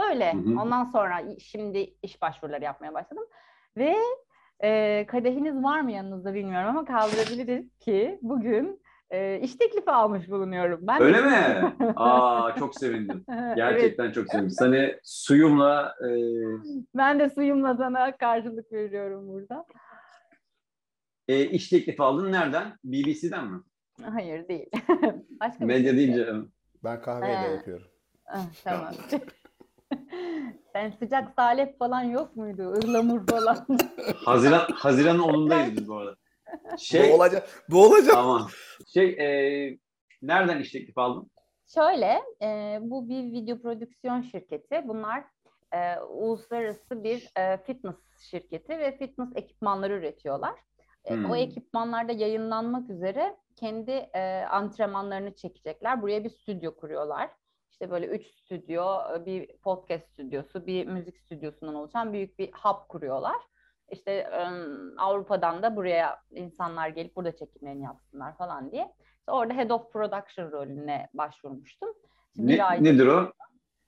Öyle. 0.10 0.34
Hı 0.34 0.38
hı. 0.38 0.62
Ondan 0.62 0.84
sonra 0.86 1.22
şimdi 1.40 1.94
iş 2.04 2.22
başvuruları 2.22 2.64
yapmaya 2.64 2.94
başladım. 2.94 3.24
Ve 3.78 3.96
e, 4.64 5.06
kadehiniz 5.08 5.64
var 5.64 5.82
mı 5.82 5.92
yanınızda 5.92 6.34
bilmiyorum 6.34 6.70
ama 6.70 6.86
kaldırabiliriz 6.86 7.78
ki 7.80 8.20
bugün 8.22 8.82
e, 9.10 9.40
iş 9.40 9.56
teklifi 9.56 9.92
almış 9.92 10.30
bulunuyorum. 10.30 10.80
Ben 10.82 11.00
de- 11.00 11.04
Öyle 11.04 11.22
mi? 11.22 11.74
Aa 11.96 12.56
çok 12.60 12.76
sevindim. 12.76 13.26
Evet, 13.30 13.56
Gerçekten 13.56 14.12
çok 14.12 14.28
sevindim. 14.28 14.50
Seni 14.52 14.96
suyumla 15.04 15.96
e, 16.02 16.10
ben 16.96 17.20
de 17.20 17.30
suyumla 17.30 17.76
sana 17.76 18.18
karşılık 18.18 18.72
veriyorum 18.74 19.28
burada. 19.28 19.66
E, 21.30 21.46
iş 21.46 21.70
teklifi 21.70 22.04
aldın. 22.04 22.32
Nereden? 22.32 22.78
BBC'den 22.84 23.48
mi? 23.52 23.62
Hayır 24.04 24.48
değil. 24.48 24.70
Başka 25.40 25.60
bir 25.60 25.66
Medya 25.66 25.90
şey. 25.92 25.98
deyince 25.98 26.28
Ben 26.84 27.02
kahveyle 27.02 27.40
He. 27.40 27.52
yapıyorum. 27.52 27.88
Ah, 28.28 28.46
tamam. 28.64 28.94
Sen 30.74 30.92
sıcak 31.00 31.34
salep 31.36 31.80
falan 31.80 32.02
yok 32.04 32.36
muydu? 32.36 32.80
Ihlamur 32.84 33.28
falan. 33.28 33.68
Haziran 34.26 34.68
Haziran'ın 34.74 35.20
10'undayız 35.20 35.72
biz 35.78 35.88
bu 35.88 35.98
arada. 35.98 36.16
Şey 36.78 37.10
Bu 37.12 37.16
olacak. 37.16 37.50
Bu 37.70 37.86
olacak. 37.86 38.14
tamam. 38.14 38.48
Şey 38.94 39.10
e, 39.10 39.78
nereden 40.22 40.60
iş 40.60 40.72
teklifi 40.72 41.00
aldın? 41.02 41.32
Şöyle, 41.74 42.22
e, 42.42 42.78
bu 42.82 43.10
bir 43.10 43.24
video 43.24 43.62
prodüksiyon 43.62 44.22
şirketi. 44.22 44.82
Bunlar 44.88 45.24
e, 45.74 46.00
uluslararası 46.00 47.04
bir 47.04 47.30
e, 47.38 47.58
fitness 47.58 47.96
şirketi 48.32 48.70
ve 48.80 48.98
fitness 48.98 49.30
ekipmanları 49.36 49.94
üretiyorlar. 49.94 50.56
E, 51.06 51.16
Hmm. 51.16 51.32
O 51.32 51.36
ekipmanlarda 51.36 52.12
yayınlanmak 52.12 52.90
üzere 52.90 53.36
kendi 53.56 53.92
e, 53.92 54.46
antrenmanlarını 54.50 55.36
çekecekler. 55.36 56.02
Buraya 56.02 56.24
bir 56.24 56.30
stüdyo 56.30 56.76
kuruyorlar. 56.76 57.30
İşte 57.72 57.92
böyle 57.92 58.06
üç 58.06 58.26
stüdyo, 58.28 58.86
e, 59.16 59.26
bir 59.26 59.58
podcast 59.58 60.08
stüdyosu, 60.14 60.68
bir 60.68 60.86
müzik 60.88 61.18
stüdyosundan 61.18 61.76
oluşan 61.76 62.14
büyük 62.14 62.40
bir 62.40 62.52
hub 62.52 62.88
kuruyorlar. 62.90 63.36
İşte 63.92 64.12
e, 64.12 64.48
Avrupa'dan 64.98 65.64
da 65.64 65.76
buraya 65.76 66.22
insanlar 66.32 66.90
gelip 66.90 67.16
burada 67.16 67.36
çekimlerini 67.36 67.84
yapsınlar 67.84 68.38
falan 68.38 68.72
diye. 68.72 68.94
İşte 69.20 69.32
orada 69.32 69.54
Head 69.54 69.70
of 69.70 69.94
Production 69.94 70.52
rolüne 70.52 71.10
başvurmuştum. 71.14 71.90
Şimdi 72.36 72.58
Ne, 72.58 72.84
nedir 72.84 73.08
o? 73.08 73.32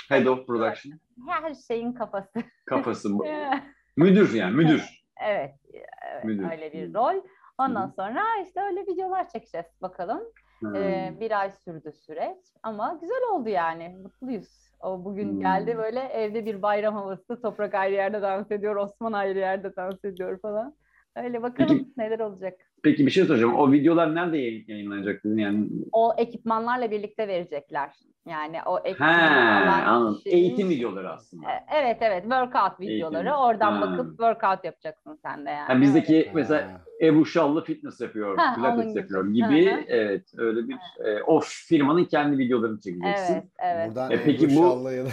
Head 0.09 0.25
of 0.25 0.47
Production. 0.47 0.99
Her 1.27 1.53
şeyin 1.53 1.93
kafası. 1.93 2.43
Kafası. 2.65 3.09
müdür 3.97 4.33
yani 4.33 4.55
müdür. 4.55 5.00
Evet, 5.25 5.55
evet 6.03 6.23
Müdür. 6.23 6.51
öyle 6.51 6.73
bir 6.73 6.93
rol. 6.93 7.21
Ondan 7.57 7.87
Hı. 7.87 7.91
sonra 7.93 8.23
işte 8.45 8.61
öyle 8.61 8.81
videolar 8.81 9.27
çekeceğiz 9.29 9.67
bakalım. 9.81 10.21
Ee, 10.75 11.13
bir 11.19 11.39
ay 11.39 11.51
sürdü 11.51 11.91
süreç 11.91 12.37
ama 12.63 12.97
güzel 13.01 13.21
oldu 13.31 13.49
yani. 13.49 13.89
Mutluyuz. 14.03 14.71
O 14.81 15.05
bugün 15.05 15.29
Hmm. 15.29 15.39
geldi 15.41 15.77
böyle 15.77 15.99
evde 15.99 16.45
bir 16.45 16.61
bayram 16.61 16.95
havası. 16.95 17.41
Toprak 17.41 17.73
ayrı 17.75 17.93
yerde 17.93 18.21
dans 18.21 18.51
ediyor, 18.51 18.75
Osman 18.75 19.13
ayrı 19.13 19.39
yerde 19.39 19.75
dans 19.75 20.05
ediyor 20.05 20.39
falan. 20.41 20.75
Öyle 21.15 21.41
bakalım 21.41 21.77
Peki- 21.77 21.93
neler 21.97 22.19
olacak. 22.19 22.53
Peki 22.83 23.05
bir 23.05 23.11
şey 23.11 23.25
soracağım. 23.25 23.55
O 23.55 23.71
videolar 23.71 24.15
nerede 24.15 24.37
yayın- 24.37 24.63
yayınlanacak 24.67 25.23
dedin 25.23 25.37
yani? 25.37 25.67
O 25.91 26.13
ekipmanlarla 26.17 26.91
birlikte 26.91 27.27
verecekler. 27.27 27.89
Yani 28.29 28.57
o 28.65 28.79
anladım. 29.87 30.15
kişinin- 30.17 30.35
Eğitim 30.35 30.69
videoları 30.69 31.11
aslında. 31.11 31.51
E, 31.51 31.65
Evet 31.75 31.97
evet 32.01 32.21
workout 32.23 32.79
videoları. 32.79 33.27
Eğitim. 33.27 33.33
Oradan 33.41 33.71
Ha. 33.71 33.81
bakıp 33.81 34.09
workout 34.09 34.65
yapacaksın 34.65 35.19
sen 35.25 35.45
de 35.45 35.49
yani. 35.49 35.67
Ha, 35.73 35.81
bizdeki 35.81 36.25
Ha. 36.25 36.31
mesela 36.35 36.81
Ebru 37.01 37.25
Şallı 37.25 37.63
fitness 37.63 38.01
yapıyor, 38.01 38.37
Ha, 38.37 38.55
pilates 38.55 38.87
gibi. 38.89 38.99
yapıyor 38.99 39.27
gibi. 39.27 39.71
Hı. 39.71 39.79
Evet, 39.87 40.25
öyle 40.37 40.67
bir 40.67 40.75
e, 41.05 41.23
o 41.23 41.39
firmanın 41.43 42.05
kendi 42.05 42.37
videolarını 42.37 42.73
Evet, 42.75 42.83
çekeceksin. 42.83 43.33
evet. 43.33 43.45
evet. 43.59 43.87
Buradan 43.89 44.11
E, 44.11 44.23
peki 44.23 44.45
Ebru 44.45 44.55
bu- 44.55 44.59
Şallı'ya 44.61 45.05
da 45.05 45.09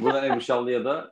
Buradan 0.00 0.24
Ebru 0.24 0.40
Şallı'ya 0.40 0.84
da 0.84 1.11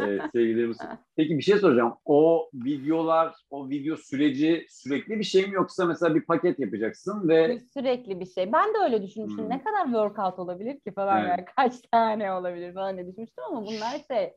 e, 0.00 0.18
sevgilerimiz. 0.32 0.78
Peki 1.16 1.38
bir 1.38 1.42
şey 1.42 1.58
soracağım. 1.58 1.94
O 2.04 2.50
videolar, 2.54 3.34
o 3.50 3.68
video 3.68 3.96
süreci 3.96 4.66
sürekli 4.68 5.18
bir 5.18 5.24
şey 5.24 5.46
mi 5.46 5.54
yoksa 5.54 5.86
mesela 5.86 6.14
bir 6.14 6.24
paket 6.26 6.58
yapacaksın 6.58 7.28
ve 7.28 7.62
Sürekli 7.74 8.20
bir 8.20 8.26
şey. 8.26 8.52
Ben 8.52 8.74
de 8.74 8.78
öyle 8.84 9.02
düşünmüştüm. 9.02 9.44
Hmm. 9.44 9.50
Ne 9.50 9.62
kadar 9.64 9.84
workout 9.84 10.38
olabilir 10.38 10.80
ki 10.80 10.92
falan 10.92 11.18
Evet. 11.20 11.28
yani 11.30 11.44
kaç 11.56 11.74
tane 11.92 12.32
olabilir 12.32 12.74
falan 12.74 12.96
diye 12.96 13.06
düşünmüştüm 13.06 13.44
ama 13.44 13.66
bunlar 13.66 13.98
şey 14.08 14.32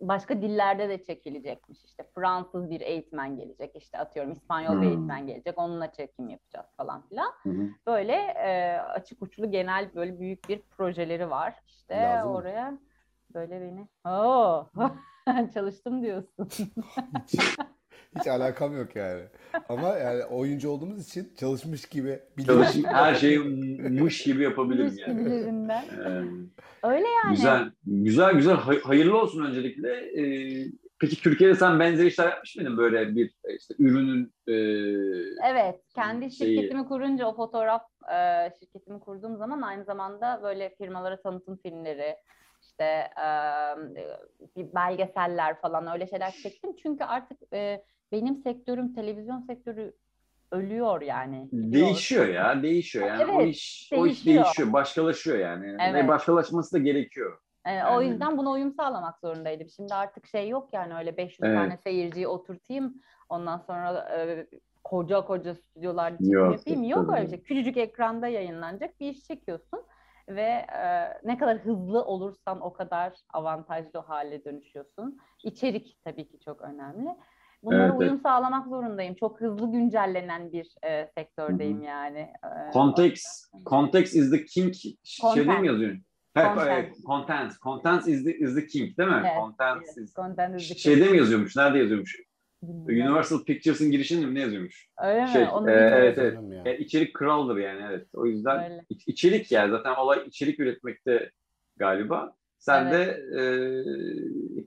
başka 0.00 0.42
dillerde 0.42 0.88
de 0.88 1.02
çekilecekmiş. 1.02 1.84
İşte 1.84 2.04
Fransız 2.14 2.70
bir 2.70 2.80
eğitmen 2.80 3.36
gelecek. 3.36 3.76
işte 3.76 3.98
atıyorum 3.98 4.32
İspanyol 4.32 4.72
bir 4.72 4.76
Hmm. 4.76 4.82
eğitmen 4.88 5.26
gelecek. 5.26 5.58
Onunla 5.58 5.92
çekim 5.92 6.28
yapacağız 6.28 6.66
falan 6.76 7.02
filan. 7.08 7.32
Hı. 7.42 7.50
Böyle 7.86 8.12
e, 8.14 8.78
açık 8.80 9.22
uçlu 9.22 9.50
genel 9.50 9.94
böyle 9.94 10.20
büyük 10.20 10.48
bir 10.48 10.60
projeleri 10.62 11.30
var. 11.30 11.54
İşte 11.66 11.94
Lazım 11.96 12.30
oraya 12.32 12.78
böyle 13.34 13.60
beni 13.60 13.88
Oo, 14.14 14.66
çalıştım 15.54 16.02
diyorsun. 16.02 16.48
hiç 18.18 18.26
alakam 18.26 18.76
yok 18.76 18.96
yani. 18.96 19.22
Ama 19.68 19.88
yani 19.96 20.24
oyuncu 20.24 20.70
olduğumuz 20.70 21.08
için 21.08 21.32
çalışmış 21.36 21.84
gibi 21.86 22.18
Çalışın, 22.46 22.82
biliyoruz. 22.82 22.98
her 23.00 23.14
şeyi 23.14 23.38
mış 24.00 24.22
gibi 24.22 24.42
yapabilirim 24.42 24.84
Mış 24.86 24.98
yani. 24.98 25.34
Ee, 25.34 26.22
Öyle 26.88 27.06
yani. 27.08 27.30
Güzel, 27.30 27.70
güzel, 27.86 28.32
güzel. 28.34 28.54
Hay- 28.54 28.80
hayırlı 28.82 29.18
olsun 29.20 29.44
öncelikle. 29.44 29.90
Ee, 29.92 30.66
peki 31.00 31.22
Türkiye'de 31.22 31.54
sen 31.54 31.80
benzer 31.80 32.04
işler 32.04 32.28
yapmış 32.28 32.56
mıydın 32.56 32.76
böyle 32.76 33.14
bir 33.16 33.34
işte 33.58 33.74
ürünün 33.78 34.32
e, 34.46 34.52
Evet, 35.50 35.80
kendi 35.94 36.30
şeyi- 36.30 36.54
şirketimi 36.56 36.84
kurunca 36.88 37.26
o 37.26 37.36
fotoğraf 37.36 37.82
e, 38.12 38.50
şirketimi 38.60 39.00
kurduğum 39.00 39.36
zaman 39.36 39.62
aynı 39.62 39.84
zamanda 39.84 40.40
böyle 40.42 40.74
firmalara 40.78 41.20
tanıtım 41.22 41.56
filmleri, 41.56 42.16
işte 42.78 43.10
e, 43.20 43.26
bir 44.56 44.74
belgeseller 44.74 45.60
falan 45.60 45.92
öyle 45.92 46.06
şeyler 46.06 46.30
çektim. 46.30 46.76
Çünkü 46.82 47.04
artık 47.04 47.38
e, 47.52 47.84
benim 48.12 48.36
sektörüm 48.36 48.94
televizyon 48.94 49.40
sektörü 49.40 49.92
ölüyor 50.52 51.02
yani. 51.02 51.48
gidiyor. 51.52 51.72
değişiyor 51.72 52.28
ya, 52.28 52.62
değişiyor 52.62 53.06
yani. 53.06 53.26
o 53.26 53.40
Evet, 53.40 53.54
iş 53.54 53.90
o 53.92 54.06
iş 54.06 54.26
değişiyor. 54.26 54.44
değişiyor, 54.44 54.72
başkalaşıyor 54.72 55.38
yani. 55.38 55.76
Evet. 55.80 55.94
Ve 56.04 56.08
başkalaşması 56.08 56.72
da 56.72 56.78
gerekiyor. 56.78 57.38
Yani- 57.66 57.96
O 57.96 58.02
yüzden 58.02 58.38
buna 58.38 58.50
uyum 58.50 58.72
sağlamak 58.72 59.20
zorundaydım. 59.20 59.68
Şimdi 59.68 59.94
artık 59.94 60.26
şey 60.26 60.48
yok 60.48 60.68
yani 60.72 60.94
öyle 60.94 61.16
500 61.16 61.40
Evet. 61.42 61.56
tane 61.58 61.76
seyirciyi 61.76 62.28
oturtayım. 62.28 62.94
Ondan 63.28 63.58
sonra 63.58 64.08
e, 64.16 64.46
koca 64.84 65.20
koca 65.20 65.54
stüdyolarda 65.54 66.16
çekim 66.18 66.32
Yok, 66.32 66.52
yapayım. 66.58 66.84
yok, 66.84 67.12
öyle 67.14 67.24
bir 67.24 67.30
şey. 67.30 67.42
Küçücük 67.42 67.76
ekranda 67.76 68.28
yayınlanacak 68.28 69.00
bir 69.00 69.08
iş 69.08 69.24
çekiyorsun. 69.24 69.82
Ve 70.28 70.66
e, 70.82 71.12
ne 71.24 71.38
kadar 71.38 71.58
hızlı 71.58 72.04
olursan 72.04 72.60
o 72.60 72.72
kadar 72.72 73.12
avantajlı 73.32 73.98
hale 73.98 74.44
dönüşüyorsun. 74.44 75.18
İçerik 75.44 75.98
tabii 76.04 76.28
ki 76.28 76.38
çok 76.44 76.60
önemli. 76.60 77.08
Bunlara 77.62 77.82
Evet, 77.84 77.94
uyum 78.00 78.12
evet. 78.12 78.22
sağlamak 78.22 78.66
zorundayım. 78.66 79.14
Çok 79.14 79.40
hızlı 79.40 79.72
güncellenen 79.72 80.52
bir 80.52 80.74
e, 80.84 81.10
sektördeyim 81.14 81.82
yani. 81.82 82.18
E, 82.18 82.72
Context, 82.72 83.26
context 83.66 84.14
is 84.14 84.30
the 84.30 84.44
king 84.44 84.74
şeyde 85.04 85.34
Content. 85.44 85.60
mi 85.60 85.66
yazıyor? 85.66 85.96
He, 86.34 86.42
Content. 86.42 86.68
evet, 86.68 86.94
content. 87.06 87.52
Content 87.60 88.08
is 88.08 88.24
the, 88.24 88.38
is 88.38 88.54
the 88.54 88.66
king 88.66 88.98
değil 88.98 89.08
mi? 89.08 89.20
Evet, 89.20 89.32
Content 89.40 89.82
evet, 89.84 89.96
is... 89.98 90.14
content 90.14 90.60
is 90.60 90.68
the 90.68 90.74
Şeyde 90.74 91.08
mi 91.08 91.16
yazıyormuş? 91.18 91.56
Nerede 91.56 91.78
yazıyormuş? 91.78 92.16
Bilmiyorum. 92.62 93.06
Universal 93.06 93.44
Pictures'ın 93.44 93.90
girişinde 93.90 94.26
mi 94.26 94.34
ne 94.34 94.40
yazıyormuş? 94.40 94.88
Öyle 94.98 95.26
Şey, 95.26 95.42
mi? 95.42 95.48
Onu 95.50 95.70
e, 95.70 95.74
evet, 95.74 96.18
evet. 96.18 96.38
Ya. 96.50 96.62
Yani 96.64 96.76
içerik 96.76 97.14
kraldır 97.14 97.56
yani 97.56 97.82
evet. 97.88 98.06
O 98.14 98.26
yüzden 98.26 98.64
Öyle. 98.64 98.84
iç- 98.88 99.08
içerik 99.08 99.52
yani 99.52 99.70
zaten 99.70 99.94
olay 99.94 100.26
içerik 100.26 100.60
üretmekte 100.60 101.30
galiba. 101.76 102.34
Sen 102.58 102.86
Evet. 102.86 102.92
de 102.92 103.40
e, 103.40 103.44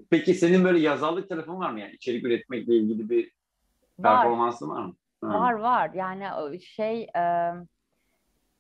peki 0.10 0.34
senin 0.34 0.64
böyle 0.64 0.80
yazarlık 0.80 1.30
tarafın 1.30 1.60
var 1.60 1.72
mı 1.72 1.80
yani 1.80 1.94
içerik 1.94 2.26
üretmekle 2.26 2.76
ilgili 2.76 3.10
bir 3.10 3.32
Var. 4.00 4.22
performansın 4.22 4.70
var 4.70 4.86
mı? 4.86 4.96
Ha. 5.22 5.40
Var 5.40 5.54
var 5.54 5.92
yani 5.94 6.60
şey 6.62 7.04
e, 7.04 7.52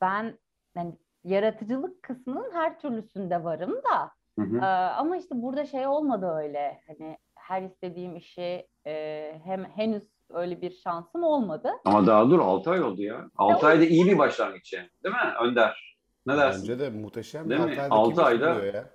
ben 0.02 0.38
yani 0.76 0.94
yaratıcılık 1.24 2.04
kısmının 2.04 2.52
her 2.54 2.80
türlüsünde 2.80 3.44
varım 3.44 3.72
da 3.76 4.12
Hı 4.40 4.46
hı. 4.46 4.58
e, 4.58 4.66
ama 4.70 5.18
işte 5.18 5.42
burada 5.42 5.66
şey 5.66 5.88
olmadı 5.88 6.32
öyle 6.38 6.82
hani 6.88 7.18
her 7.36 7.62
istediğim 7.62 8.16
işi 8.16 8.68
e, 8.86 9.34
hem 9.44 9.64
henüz 9.64 10.04
öyle 10.30 10.62
bir 10.62 10.72
şansım 10.72 11.24
olmadı. 11.24 11.72
Ama 11.86 12.08
daha 12.08 12.30
dur 12.30 12.40
6 12.40 12.72
ay 12.72 12.84
oldu 12.84 13.02
ya. 13.02 13.30
6 13.36 13.68
ayda 13.68 13.86
iyi 13.86 14.06
bir 14.06 14.18
başlangıç 14.18 14.74
yani. 14.74 14.90
Değil 15.04 15.16
mi 15.16 15.32
Önder? 15.42 15.98
Ne 16.26 16.38
dersin? 16.38 16.62
Bence 16.62 16.80
de 16.80 16.90
muhteşem. 16.90 17.50
Değil 17.50 17.62
mi? 17.62 17.82
Altı 17.90 18.24
ayda 18.24 18.66
ya? 18.66 18.90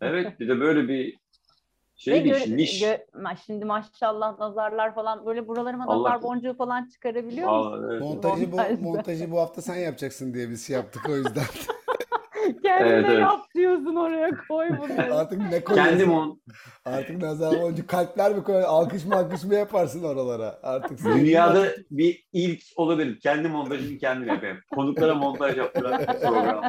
Evet 0.00 0.40
bir 0.40 0.48
de 0.48 0.60
böyle 0.60 0.88
bir 0.88 1.12
Ve 1.12 1.18
şey 1.96 2.24
bir 2.24 2.56
niş. 2.56 2.82
gö- 2.82 3.36
şimdi 3.46 3.64
maşallah 3.64 4.38
nazarlar 4.38 4.94
falan 4.94 5.26
böyle 5.26 5.48
buralarıma 5.48 5.84
Allah 5.86 5.98
nazar 5.98 6.22
boncuğu 6.22 6.56
falan 6.56 6.88
çıkarabiliyor 6.88 7.48
musun? 7.52 7.72
Aa, 7.72 7.90
evet. 7.90 8.00
Montajı 8.00 8.52
bu, 8.52 8.56
montajı 8.82 9.30
bu 9.30 9.40
hafta 9.40 9.62
sen 9.62 9.76
yapacaksın 9.76 10.34
diye 10.34 10.50
biz 10.50 10.66
şey 10.66 10.76
yaptık 10.76 11.02
o 11.08 11.16
yüzden. 11.16 11.44
Kendine 12.78 12.96
Evet, 12.96 13.04
evet. 13.08 13.20
yap 13.20 13.40
diyorsun 13.54 13.96
oraya 13.96 14.30
koy 14.48 14.68
bunları. 14.78 15.14
Artık 15.20 15.38
ne 15.40 15.64
koyuyorsun? 15.64 15.90
Kendim 15.90 16.12
on 16.12 16.40
Artık 16.84 17.22
nazar 17.22 17.60
boncuğu 17.62 17.86
kalpler 17.86 18.34
mi 18.34 18.42
koy? 18.42 18.64
Alkış 18.66 19.04
mı 19.04 19.16
alkış 19.16 19.44
mı 19.44 19.54
yaparsın 19.54 20.02
oralara? 20.04 20.58
Artık 20.62 21.04
dünyada 21.04 21.66
bir 21.90 22.24
ilk 22.32 22.62
olabilir. 22.76 23.20
Kendi 23.20 23.48
montajını 23.48 23.98
kendim 23.98 24.28
yapayım. 24.28 24.58
Konuklara 24.74 25.14
montaj 25.14 25.56
yaptıran 25.56 26.00
program. 26.20 26.62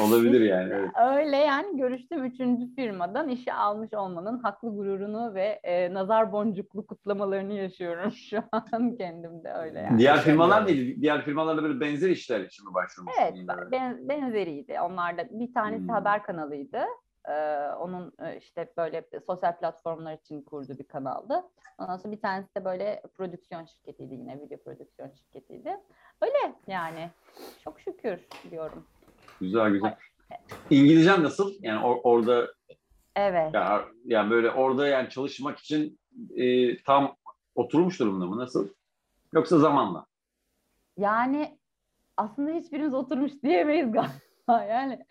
Olabilir 0.00 0.40
yani. 0.40 0.72
Evet. 0.74 0.90
Öyle 1.18 1.36
yani 1.36 1.76
görüştüğüm 1.76 2.24
üçüncü 2.24 2.74
firmadan 2.74 3.28
işe 3.28 3.52
almış 3.52 3.94
olmanın 3.94 4.38
haklı 4.38 4.68
gururunu 4.74 5.34
ve 5.34 5.60
e, 5.62 5.94
nazar 5.94 6.32
boncuklu 6.32 6.86
kutlamalarını 6.86 7.52
yaşıyorum 7.52 8.10
şu 8.30 8.42
an 8.52 8.96
kendimde 8.96 9.52
öyle 9.52 9.78
yani. 9.80 9.98
Diğer 9.98 10.18
firmalar 10.20 10.68
değil. 10.68 11.02
Diğer 11.02 11.24
firmalarla 11.24 11.62
böyle 11.62 11.80
benzer 11.80 12.10
işler 12.10 12.40
için 12.40 12.68
mi 12.68 12.74
başvurmuşsun? 12.74 13.22
Evet 13.22 13.34
ben, 13.72 14.08
benzeriydi. 14.08 14.80
Onlarda 14.80 15.24
bir 15.30 15.54
tanesi 15.54 15.82
Hmm. 15.82 15.88
haber 15.88 16.22
kanalıydı. 16.22 16.80
Ee, 17.28 17.32
onun 17.80 18.12
e, 18.22 18.36
işte 18.36 18.72
böyle 18.76 19.04
sosyal 19.26 19.58
platformlar 19.58 20.14
için 20.14 20.42
kurduğu 20.42 20.78
bir 20.78 20.84
kanaldı. 20.84 21.42
Ondan 21.78 21.96
sonra 21.96 22.12
bir 22.12 22.20
tanesi 22.20 22.54
de 22.54 22.64
böyle 22.64 23.02
prodüksiyon 23.16 23.64
şirketiydi 23.64 24.14
yine 24.14 24.40
video 24.40 24.58
prodüksiyon 24.58 25.10
şirketiydi. 25.10 25.76
Öyle 26.22 26.54
yani 26.66 27.10
çok 27.64 27.80
şükür 27.80 28.20
diyorum. 28.50 28.84
Güzel 29.40 29.70
güzel. 29.70 29.96
İngilizcen 30.70 31.22
nasıl? 31.22 31.52
Yani 31.60 31.80
or- 31.80 32.00
orada 32.02 32.52
Evet. 33.16 33.54
ya, 33.54 33.84
yani 34.04 34.30
böyle 34.30 34.50
orada 34.50 34.88
yani 34.88 35.08
çalışmak 35.08 35.58
için 35.58 35.98
e, 36.36 36.76
tam 36.82 37.16
oturmuş 37.54 38.00
durumda 38.00 38.26
mı? 38.26 38.38
Nasıl? 38.38 38.68
Yoksa 39.32 39.58
zamanla? 39.58 40.06
Yani 40.96 41.58
aslında 42.16 42.50
hiçbirimiz 42.50 42.94
oturmuş 42.94 43.32
diyemeyiz 43.42 43.92
galiba. 43.92 44.12
Yani 44.68 45.06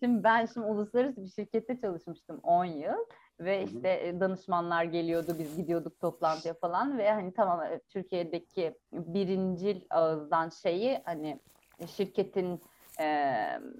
şimdi 0.00 0.24
ben 0.24 0.46
şimdi 0.46 0.66
uluslararası 0.66 1.24
bir 1.24 1.30
şirkette 1.30 1.80
çalışmıştım 1.80 2.40
10 2.42 2.64
yıl 2.64 2.96
ve 3.40 3.62
işte 3.64 3.88
e, 3.88 4.20
danışmanlar 4.20 4.84
geliyordu 4.84 5.36
biz 5.38 5.56
gidiyorduk 5.56 6.00
toplantıya 6.00 6.54
falan 6.54 6.98
ve 6.98 7.10
hani 7.10 7.34
tamam 7.34 7.62
e, 7.62 7.80
Türkiye'deki 7.88 8.74
birincil 8.92 9.80
ağızdan 9.90 10.48
şeyi 10.48 11.00
hani 11.04 11.40
şirketin 11.86 12.60
e, 13.00 13.06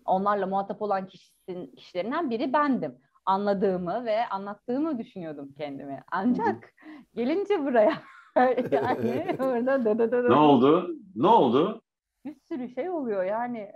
onlarla 0.05 0.47
muhatap 0.47 0.83
olan 0.83 1.07
kişinin 1.07 1.67
kişilerinden 1.77 2.31
biri 2.31 2.53
bendim. 2.53 2.99
Anladığımı 3.27 4.05
ve 4.05 4.27
anlattığımı 4.27 4.99
düşünüyordum 4.99 5.53
kendimi. 5.59 6.03
Ancak 6.13 6.73
gelince 7.15 7.65
buraya 7.65 7.93
yani 8.71 9.37
orada 9.41 9.85
da 9.85 9.99
da 9.99 10.13
da 10.13 10.25
da 10.25 10.29
Ne 10.29 10.35
oldu? 10.35 10.91
Ne 11.15 11.27
oldu? 11.27 11.83
bir 12.25 12.35
sürü 12.49 12.69
şey 12.75 12.91
oluyor 12.91 13.25
yani 13.25 13.73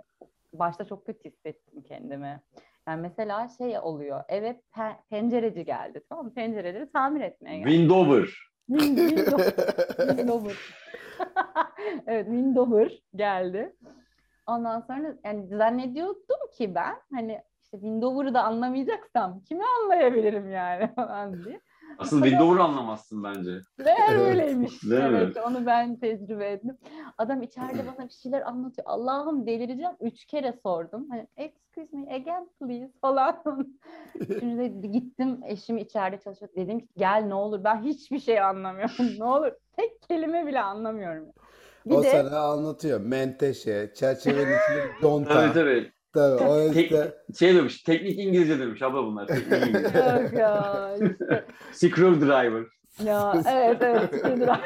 başta 0.53 0.85
çok 0.85 1.05
kötü 1.05 1.29
hissettim 1.29 1.83
kendimi. 1.87 2.41
Yani 2.87 3.01
mesela 3.01 3.47
şey 3.57 3.79
oluyor 3.79 4.23
eve 4.29 4.61
pe- 4.75 4.95
pencereci 5.09 5.65
geldi 5.65 6.01
tamam 6.09 6.25
mı? 6.25 6.33
Pencereleri 6.33 6.91
tamir 6.91 7.21
etmeye 7.21 7.57
geldi. 7.59 7.69
Windover. 7.69 8.23
Win- 8.69 8.95
Window- 8.97 10.07
Windower. 10.07 10.57
evet 12.07 12.25
Windower 12.25 13.01
geldi. 13.15 13.75
Ondan 14.47 14.79
sonra 14.79 15.15
yani 15.23 15.47
zannediyordum 15.47 16.51
ki 16.57 16.75
ben 16.75 16.95
hani 17.13 17.41
işte 17.63 17.77
Windower'ı 17.77 18.33
da 18.33 18.43
anlamayacaksam 18.43 19.41
kimi 19.43 19.63
anlayabilirim 19.81 20.51
yani 20.51 20.87
falan 20.95 21.43
diye. 21.43 21.61
Asıl 21.97 22.23
Windover'ı 22.23 22.63
anlamazsın 22.63 23.23
bence. 23.23 23.51
Ve 23.79 23.95
Evet. 24.09 24.19
öyleymiş. 24.19 24.83
Değil 24.83 25.03
mi? 25.03 25.17
evet, 25.17 25.37
onu 25.47 25.65
ben 25.65 25.95
tecrübe 25.99 26.45
ettim. 26.45 26.77
Adam 27.17 27.41
içeride 27.41 27.87
bana 27.87 28.07
bir 28.07 28.13
şeyler 28.13 28.41
anlatıyor. 28.41 28.87
Allah'ım 28.87 29.47
delireceğim. 29.47 29.93
Üç 30.01 30.25
kere 30.25 30.53
sordum. 30.63 31.09
Hani 31.09 31.27
excuse 31.37 31.97
me 31.97 32.15
again 32.15 32.49
please 32.59 32.91
falan. 33.01 33.43
Şimdi 34.39 34.83
de 34.83 34.87
gittim 34.87 35.39
eşim 35.45 35.77
içeride 35.77 36.17
çalışıyor. 36.17 36.51
Dedim 36.55 36.79
ki 36.79 36.87
gel 36.97 37.23
ne 37.27 37.33
olur 37.33 37.63
ben 37.63 37.83
hiçbir 37.83 38.19
şey 38.19 38.41
anlamıyorum. 38.41 38.95
ne 39.19 39.23
olur 39.25 39.51
tek 39.75 40.01
kelime 40.01 40.47
bile 40.47 40.61
anlamıyorum. 40.61 41.25
Bir 41.85 41.95
o 41.95 42.03
de 42.03 42.09
sana 42.11 42.39
anlatıyor. 42.39 43.01
Menteşe, 43.01 43.91
çerçevenin 43.95 44.41
içinde 44.41 44.91
conta. 45.01 45.33
Tabii 45.33 45.53
tabii. 45.53 45.91
Tabii, 46.13 46.43
o 46.43 46.71
Tek- 46.71 46.91
işte. 46.91 47.13
şey 47.39 47.55
demiş, 47.55 47.81
teknik 47.83 48.19
İngilizce 48.19 48.59
demiş 48.59 48.81
abla 48.81 49.03
bunlar. 49.03 49.27
Teknik 49.27 49.67
İngilizce. 49.67 49.97
yok 50.21 50.33
ya 50.33 50.95
işte 51.01 51.45
Screwdriver. 51.71 52.63
Ya 53.03 53.33
evet 53.49 53.77
evet. 53.81 54.15
Screwdriver. 54.15 54.59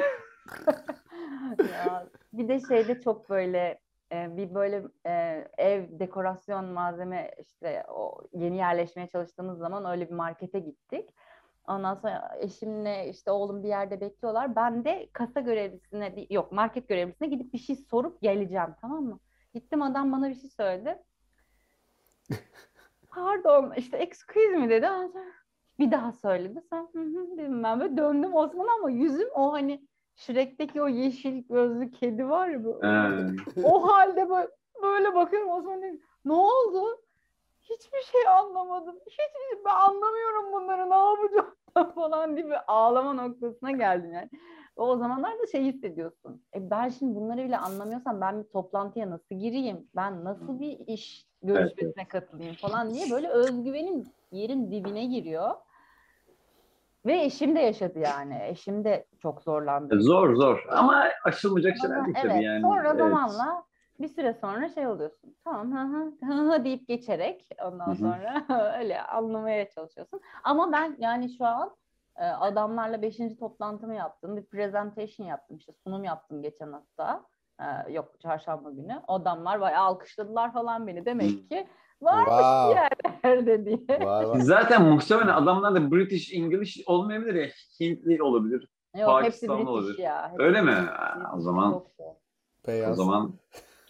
ya, 1.60 2.08
bir 2.34 2.47
de 2.47 2.60
şeyde 2.67 3.01
çok 3.01 3.30
böyle 3.30 3.80
e, 4.13 4.38
bir 4.38 4.56
böyle 4.56 4.84
e, 5.06 5.45
ev 5.58 5.84
dekorasyon 5.99 6.65
malzeme 6.65 7.32
işte 7.45 7.84
o 7.89 8.21
yeni 8.34 8.58
yerleşmeye 8.58 9.08
çalıştığımız 9.08 9.58
zaman 9.58 9.86
öyle 9.86 10.10
bir 10.10 10.15
markete 10.15 10.60
gittik. 10.60 11.10
Ondan 11.67 11.95
sonra 11.95 12.38
eşimle 12.39 13.10
işte 13.10 13.32
oğlum 13.32 13.63
bir 13.63 13.67
yerde 13.67 14.01
bekliyorlar. 14.01 14.56
Ben 14.56 14.86
de 14.86 15.10
kasa 15.13 15.39
görevlisine 15.39 16.27
yok 16.30 16.51
market 16.51 16.89
görevlisine 16.89 17.27
gidip 17.27 17.53
bir 17.53 17.58
şey 17.58 17.75
sorup 17.75 18.21
geleceğim 18.21 18.75
tamam 18.82 19.03
mı? 19.03 19.19
Gittim 19.53 19.82
adam 19.82 20.12
bana 20.12 20.30
bir 20.30 20.36
şey 20.36 20.49
söyledi. 20.49 21.03
Pardon 23.10 23.73
işte 23.77 23.97
excuse 23.97 24.58
me 24.58 24.69
dedi. 24.69 24.88
Bir 25.80 25.91
daha 25.91 26.12
söyledi. 26.12 26.62
Sen 26.69 26.89
hı 26.93 26.99
hı 26.99 27.38
dedim 27.38 27.63
ben 27.63 27.80
böyle 27.80 27.97
döndüm 27.97 28.36
Osman 28.36 28.67
ama 28.80 28.89
yüzüm 28.89 29.30
o 29.36 29.53
hani 29.53 29.88
Shrek'teki 30.15 30.82
o 30.82 30.88
yeşil 30.88 31.43
gözlü 31.49 31.91
kedi 31.91 32.30
var 32.30 32.47
ya 32.47 32.63
bu. 32.63 32.80
O 33.63 33.88
halde 33.88 34.30
böyle, 34.30 34.49
böyle 34.82 35.15
bakıyorum 35.15 35.49
Osman 35.49 35.82
diyor, 35.82 35.93
ne 36.25 36.34
oldu? 36.34 37.01
Hiçbir 37.69 38.01
şey 38.12 38.27
anlamadım. 38.27 38.95
Hiçbir 38.95 39.12
şey, 39.12 39.25
ben 39.65 39.75
anlamıyorum 39.75 40.53
bunları 40.53 40.89
ne 40.89 40.95
yapacağım 40.95 41.56
falan 41.95 42.38
bir 42.38 42.45
ağlama 42.67 43.13
noktasına 43.13 43.71
geldim 43.71 44.13
yani. 44.13 44.30
O, 44.75 44.97
zamanlar 44.97 45.39
da 45.39 45.47
şey 45.51 45.63
hissediyorsun. 45.63 46.43
E 46.56 46.69
ben 46.69 46.89
şimdi 46.89 47.15
bunları 47.15 47.43
bile 47.43 47.58
anlamıyorsam 47.58 48.21
ben 48.21 48.43
bir 48.43 48.49
toplantıya 48.49 49.10
nasıl 49.10 49.36
gireyim? 49.36 49.88
Ben 49.95 50.23
nasıl 50.23 50.60
bir 50.60 50.80
iş 50.88 51.27
görüşmesine 51.43 52.08
katılayım 52.08 52.56
falan 52.56 52.93
diye 52.93 53.12
böyle 53.12 53.27
özgüvenim 53.27 54.03
yerin 54.32 54.71
dibine 54.71 55.06
giriyor. 55.06 55.51
Ve 57.06 57.23
eşim 57.23 57.56
de 57.56 57.60
yaşadı 57.60 57.99
yani. 57.99 58.39
Eşim 58.43 58.84
de 58.84 59.06
çok 59.21 59.41
zorlandı. 59.41 60.01
zor 60.01 60.36
zor 60.36 60.65
ama 60.69 61.06
aşılmayacak 61.23 61.77
şeyler 61.82 62.06
değil 62.06 62.17
evet, 62.21 62.34
tabii 62.34 62.43
yani. 62.43 62.62
sonra 62.62 62.89
Evet. 62.89 62.97
zamanla 62.97 63.66
bir 63.99 64.07
süre 64.07 64.33
sonra 64.41 64.69
şey 64.69 64.88
oluyorsun. 64.88 65.36
Tamam 65.43 65.71
hı 65.71 65.97
hı 65.97 66.33
hı 66.33 66.33
hı 66.53 66.65
deyip 66.65 66.88
geçerek 66.88 67.49
ondan 67.65 67.86
Hı 67.88 67.91
hı. 67.91 67.95
sonra 67.95 68.45
öyle 68.79 69.01
anlamaya 69.01 69.69
çalışıyorsun. 69.69 70.19
Ama 70.43 70.71
ben 70.71 70.95
yani 70.99 71.29
şu 71.38 71.45
an 71.45 71.75
e, 72.17 72.25
adamlarla 72.25 73.01
beşinci 73.01 73.38
toplantımı 73.38 73.95
yaptım. 73.95 74.38
Bir 74.38 74.45
presentation 74.45 75.27
yaptım 75.27 75.57
işte 75.57 75.73
sunum 75.83 76.03
yaptım 76.03 76.41
geçen 76.41 76.71
hafta. 76.71 77.25
Ee, 77.62 77.91
yok 77.93 78.19
çarşamba 78.19 78.71
günü. 78.71 79.01
O 79.07 79.13
adamlar 79.13 79.62
bayağı 79.62 79.83
alkışladılar 79.83 80.53
falan 80.53 80.88
beni. 80.88 81.05
Demek 81.05 81.49
ki 81.49 81.67
varmış 82.01 82.33
Wow. 82.33 82.69
bir 83.13 83.19
yerlerde 83.23 83.65
diye. 83.88 83.99
Var 83.99 84.23
var. 84.23 84.39
Zaten 84.39 84.83
muhtemelen 84.83 85.27
adamlar 85.27 85.75
da 85.75 85.91
British 85.91 86.33
English 86.33 86.77
olmayabilir 86.88 87.33
ya. 87.36 87.47
Hintli 87.79 88.23
olabilir. 88.23 88.67
Yok 88.95 89.23
hepsi 89.23 89.47
Pakistanlı 89.47 89.57
British 89.57 89.69
olabilir. 89.69 89.97
ya. 89.97 90.29
Hepsi 90.31 90.43
Öyle 90.43 90.62
mi? 90.62 90.71
British. 90.71 90.88
Ha, 90.89 91.31
o 91.36 91.39
zaman-. 91.39 91.73
O 92.89 92.93
zaman 92.93 93.33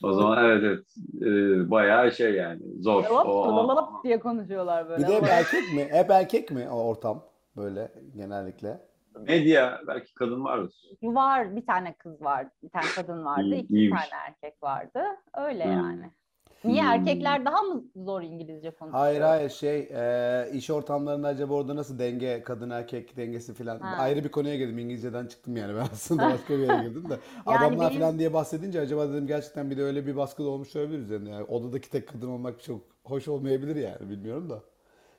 o 0.04 0.14
zaman 0.14 0.46
evet 0.46 0.64
evet 0.64 0.86
Ee, 1.22 1.72
bayağı 1.72 2.12
şey 2.12 2.34
yani 2.34 2.62
zor. 2.82 3.04
Hop, 3.04 3.26
O- 3.28 3.56
lalalap 3.58 4.04
diye 4.04 4.20
konuşuyorlar 4.20 4.90
böyle. 4.90 5.04
Bir 5.04 5.08
de 5.08 5.16
hep 5.16 5.24
erkek 5.24 5.74
mi? 5.74 5.88
Hep 5.92 6.10
erkek 6.12 6.52
mi 6.52 6.70
o 6.70 6.76
ortam 6.84 7.24
böyle 7.58 7.92
genellikle? 8.16 8.88
medya 9.28 9.82
belki 9.88 10.14
kadın 10.14 10.44
vardır. 10.44 10.74
Var 11.04 11.56
bir 11.56 11.66
tane 11.66 11.94
kız 11.94 12.22
vardı, 12.22 12.50
bir 12.64 12.70
tane 12.70 12.86
kadın 12.96 13.26
vardı, 13.26 13.42
İyi- 13.44 13.64
iki 13.64 13.74
iyiymiş. 13.74 14.10
tane 14.10 14.22
erkek 14.28 14.64
vardı. 14.64 15.00
Öyle 15.38 15.64
Hmm. 15.66 15.72
yani. 15.72 16.12
Niye 16.64 16.82
Hmm. 16.82 16.90
erkekler 16.90 17.46
daha 17.46 17.62
mı 17.62 17.84
zor 17.96 18.22
İngilizce 18.22 18.72
konuşuyor? 18.72 19.04
Hayır 19.04 19.22
hayır 19.22 19.50
şey 19.50 19.80
e, 19.92 20.50
iş 20.54 20.70
ortamlarında 20.70 21.28
acaba 21.28 21.54
orada 21.54 21.76
nasıl 21.76 22.00
denge 22.00 22.44
kadın 22.46 22.70
erkek 22.70 23.18
dengesi 23.18 23.54
falan 23.54 23.80
Ha. 23.80 23.96
ayrı 23.98 24.24
bir 24.24 24.30
konuya 24.30 24.56
girdim 24.56 24.78
İngilizceden 24.80 25.28
çıktım 25.28 25.58
yani 25.58 25.76
ben 25.76 25.80
aslında 25.82 26.30
başka 26.34 26.54
bir 26.54 26.60
yere 26.68 26.82
girdim 26.90 27.10
de 27.10 27.14
Yani 27.14 27.58
adamlar 27.58 27.90
benim- 27.90 28.02
falan 28.02 28.20
diye 28.20 28.34
bahsedince 28.34 28.80
acaba 28.82 29.10
dedim 29.10 29.28
gerçekten 29.28 29.72
bir 29.72 29.78
de 29.78 29.84
öyle 29.84 30.06
bir 30.08 30.16
baskı 30.16 30.44
da 30.44 30.48
olmuş 30.50 30.76
olabilir 30.76 31.00
üzerine 31.00 31.30
yani 31.30 31.44
odadaki 31.44 31.90
tek 31.90 32.08
kadın 32.08 32.30
olmak 32.30 32.64
çok 32.64 32.82
hoş 33.04 33.28
olmayabilir 33.28 33.76
yani 33.76 34.10
bilmiyorum 34.10 34.50
da 34.50 34.64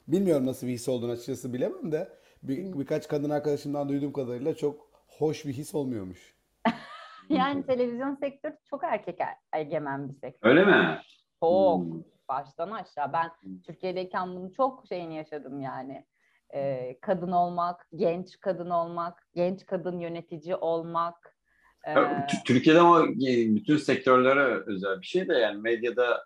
bilmiyorum 0.08 0.46
nasıl 0.46 0.66
bir 0.66 0.72
his 0.72 0.88
olduğunu 0.88 1.10
açıkçası 1.12 1.52
bilemem 1.52 1.92
de 1.92 2.08
bir, 2.42 2.78
birkaç 2.78 3.08
kadın 3.08 3.30
arkadaşımdan 3.30 3.88
duyduğum 3.88 4.12
kadarıyla 4.12 4.54
çok 4.54 4.88
hoş 5.06 5.44
bir 5.46 5.52
his 5.52 5.74
olmuyormuş. 5.74 6.34
Yani 7.28 7.66
televizyon 7.66 8.14
sektörü 8.14 8.56
çok 8.70 8.84
erkek 8.84 9.20
er- 9.20 9.60
egemen 9.60 10.08
bir 10.08 10.14
sektör. 10.14 10.48
Öyle 10.50 10.64
mi? 10.64 10.98
Çok 11.40 11.82
Hmm. 11.82 12.02
baştan 12.28 12.70
aşağı. 12.70 13.12
Ben 13.12 13.30
Hmm. 13.40 13.60
Türkiye'deyken 13.60 14.36
bunu 14.36 14.52
çok 14.52 14.86
şeyini 14.88 15.16
yaşadım 15.16 15.60
yani. 15.60 16.06
Ee, 16.54 16.98
kadın 17.00 17.32
olmak, 17.32 17.88
genç 17.94 18.40
kadın 18.40 18.70
olmak, 18.70 19.28
genç 19.34 19.66
kadın 19.66 19.98
yönetici 19.98 20.56
olmak. 20.56 21.36
Ee, 21.88 21.94
Türkiye'de 22.44 22.80
ama 22.80 23.06
bütün 23.56 23.76
sektörlere 23.76 24.62
özel 24.66 25.00
bir 25.00 25.06
şey 25.06 25.28
de 25.28 25.34
yani 25.34 25.60
medyada 25.60 26.24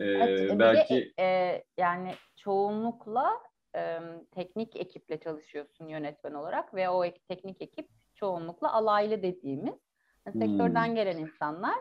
e, 0.00 0.04
Evet, 0.04 0.50
de, 0.50 0.58
belki 0.58 1.12
e, 1.18 1.62
yani 1.78 2.14
çoğunlukla 2.36 3.40
e, 3.76 4.00
teknik 4.30 4.76
ekiple 4.76 5.20
çalışıyorsun 5.20 5.88
yönetmen 5.88 6.34
olarak 6.34 6.74
ve 6.74 6.88
o 6.88 7.04
ek- 7.04 7.22
teknik 7.28 7.62
ekip 7.62 7.88
çoğunlukla 8.14 8.72
alaylı 8.72 9.22
dediğimiz 9.22 9.74
yani 10.26 10.34
Hmm. 10.34 10.40
sektörden 10.42 10.94
gelen 10.94 11.18
insanlar 11.18 11.78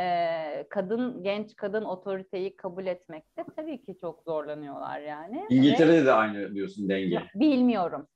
e, 0.00 0.66
kadın 0.70 1.22
genç 1.22 1.56
kadın 1.56 1.84
otoriteyi 1.84 2.56
kabul 2.56 2.86
etmekte 2.86 3.44
tabii 3.56 3.82
ki 3.82 3.98
çok 4.00 4.22
zorlanıyorlar 4.22 5.00
yani. 5.00 5.46
Ve- 5.50 5.54
İngiltere'de 5.54 6.06
de 6.06 6.12
aynı 6.12 6.54
diyorsun 6.54 6.88
denge. 6.88 7.14
Ya, 7.14 7.22
bilmiyorum. 7.34 8.08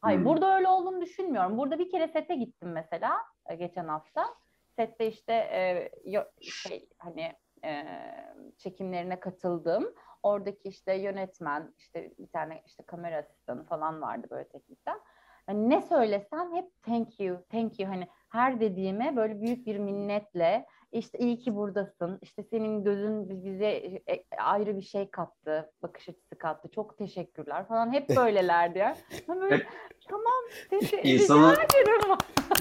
Hayır, 0.00 0.18
Hmm. 0.18 0.26
burada 0.26 0.56
öyle 0.56 0.68
olduğunu 0.68 1.00
düşünmüyorum. 1.00 1.58
Burada 1.58 1.78
bir 1.78 1.90
kere 1.90 2.08
sete 2.08 2.34
gittim 2.36 2.72
mesela 2.72 3.16
e, 3.50 3.54
geçen 3.54 3.88
hafta. 3.88 4.24
Sette 4.76 5.06
işte 5.08 5.32
e, 5.32 5.90
şey 6.42 6.88
hani 6.98 7.32
e, 7.64 7.84
çekimlerine 8.58 9.20
katıldım. 9.20 9.94
Oradaki 10.22 10.68
işte 10.68 10.94
yönetmen, 10.94 11.74
işte 11.78 12.12
bir 12.18 12.28
tane 12.28 12.62
işte 12.66 12.82
kamera 12.82 13.16
asistanı 13.16 13.64
falan 13.64 14.02
vardı 14.02 14.26
böyle 14.30 14.48
teknikten. 14.48 15.00
Hani 15.48 15.70
ne 15.70 15.82
söylesem 15.82 16.54
hep 16.54 16.64
thank 16.82 17.20
you, 17.20 17.36
thank 17.52 17.80
you. 17.80 17.90
Hani 17.90 18.06
her 18.28 18.60
dediğime 18.60 19.16
böyle 19.16 19.40
büyük 19.40 19.66
bir 19.66 19.78
minnetle 19.78 20.66
işte 20.92 21.18
iyi 21.18 21.38
ki 21.38 21.56
buradasın. 21.56 22.18
İşte 22.22 22.42
senin 22.42 22.84
gözün 22.84 23.44
bize 23.44 23.66
e, 23.66 24.24
ayrı 24.38 24.76
bir 24.76 24.82
şey 24.82 25.10
kattı, 25.10 25.72
bakış 25.82 26.08
açısı 26.08 26.38
kattı. 26.38 26.68
Çok 26.70 26.98
teşekkürler 26.98 27.68
falan. 27.68 27.92
Hep 27.92 28.08
böylelerdi 28.16 28.78
ya. 28.78 28.96
Böyle 29.28 29.66
tamam 30.08 30.32
teşekkür 30.70 31.08
İnsanın 31.10 31.54
ederim. 31.54 32.16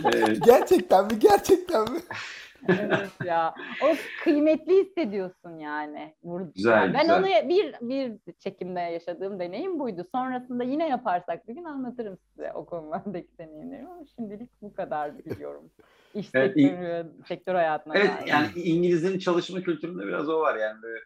e, 0.05 0.33
Gerçekten 0.45 1.05
mi? 1.05 1.19
Gerçekten 1.19 1.81
mi? 1.91 1.99
evet 2.69 3.11
ya. 3.25 3.55
O 3.83 3.95
kıymetli 4.23 4.85
hissediyorsun 4.85 5.59
yani. 5.59 6.13
Burada. 6.23 6.51
Güzel, 6.55 6.71
Yani 6.71 6.93
ben 6.93 7.01
güzel. 7.01 7.19
onu 7.19 7.49
bir 7.49 7.75
bir 7.81 8.33
çekimde 8.39 8.79
yaşadığım 8.79 9.39
deneyim 9.39 9.79
buydu. 9.79 10.07
Sonrasında 10.15 10.63
yine 10.63 10.89
yaparsak 10.89 11.47
bir 11.47 11.55
gün 11.55 11.63
anlatırım 11.63 12.17
size 12.17 12.51
o 12.53 12.65
konulardaki 12.65 13.37
deneyimlerimi 13.37 13.89
ama 13.89 14.05
şimdilik 14.15 14.49
bu 14.61 14.73
kadar 14.73 15.25
biliyorum. 15.25 15.71
İş 16.13 16.27
Evet, 16.33 16.53
sektörü, 16.53 17.07
sektör 17.27 17.55
hayatına 17.55 17.95
evet 17.95 18.11
dair. 18.21 18.27
yani 18.27 18.47
İngilizlerin 18.55 19.19
çalışma 19.19 19.61
kültüründe 19.61 20.07
biraz 20.07 20.29
o 20.29 20.39
var 20.39 20.55
yani 20.55 20.81
böyle 20.81 20.99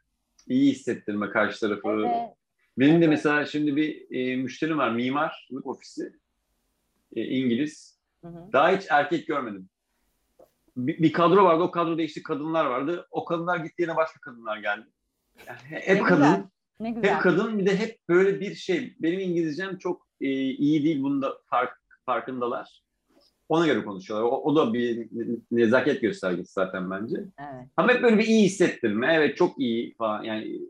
iyi 0.47 0.71
hissettirme 0.71 1.29
karşı 1.29 1.59
tarafı. 1.59 1.89
Evet. 1.89 2.35
Benim 2.77 2.93
de 2.93 3.05
Evet. 3.05 3.09
mesela 3.09 3.45
şimdi 3.45 3.75
bir 3.75 4.07
e, 4.11 4.35
müşterim 4.35 4.77
var 4.77 4.91
mimarlık 4.91 5.65
ofisi 5.65 6.13
e, 7.15 7.23
İngiliz. 7.25 7.99
Hı 8.21 8.27
hı. 8.27 8.51
Daha 8.53 8.71
hiç 8.71 8.85
erkek 8.89 9.27
görmedim. 9.27 9.69
Bir, 10.77 10.97
bir 11.03 11.13
kadro 11.13 11.43
vardı 11.45 11.63
o 11.63 11.71
kadroda 11.71 12.01
işte 12.01 12.23
kadınlar 12.23 12.65
vardı. 12.65 13.07
O 13.11 13.25
kadınlar 13.25 13.57
gitti 13.57 13.81
yine 13.81 13.95
başka 13.95 14.19
kadınlar 14.19 14.57
geldi. 14.57 14.85
Yani 15.47 15.59
hep 15.63 15.97
Ne 15.97 16.03
kadın. 16.03 16.23
güzel. 16.23 16.43
Ne 16.79 16.91
güzel. 16.91 17.15
Hep 17.15 17.21
kadın 17.21 17.59
bir 17.59 17.65
de 17.65 17.79
hep 17.79 17.99
böyle 18.09 18.39
bir 18.39 18.55
şey. 18.55 18.95
Benim 18.99 19.19
İngilizcem 19.19 19.77
çok 19.77 20.07
e, 20.21 20.29
iyi 20.31 20.83
değil. 20.83 21.03
Bunda 21.03 21.37
fark, 21.45 21.77
farkındalar. 22.05 22.83
Ona 23.49 23.67
göre 23.67 23.83
konuşuyorlar. 23.83 24.27
O, 24.27 24.41
o 24.43 24.55
da 24.55 24.73
bir 24.73 25.07
nezaket 25.51 26.01
göstergesi 26.01 26.53
zaten 26.53 26.91
bence. 26.91 27.15
Evet. 27.17 27.67
Ama 27.77 27.93
hep 27.93 28.03
böyle 28.03 28.17
bir 28.17 28.23
iyi 28.25 28.43
hissettirme. 28.45 29.13
Evet 29.13 29.37
çok 29.37 29.59
iyi 29.59 29.95
falan. 29.95 30.23
Yani 30.23 30.61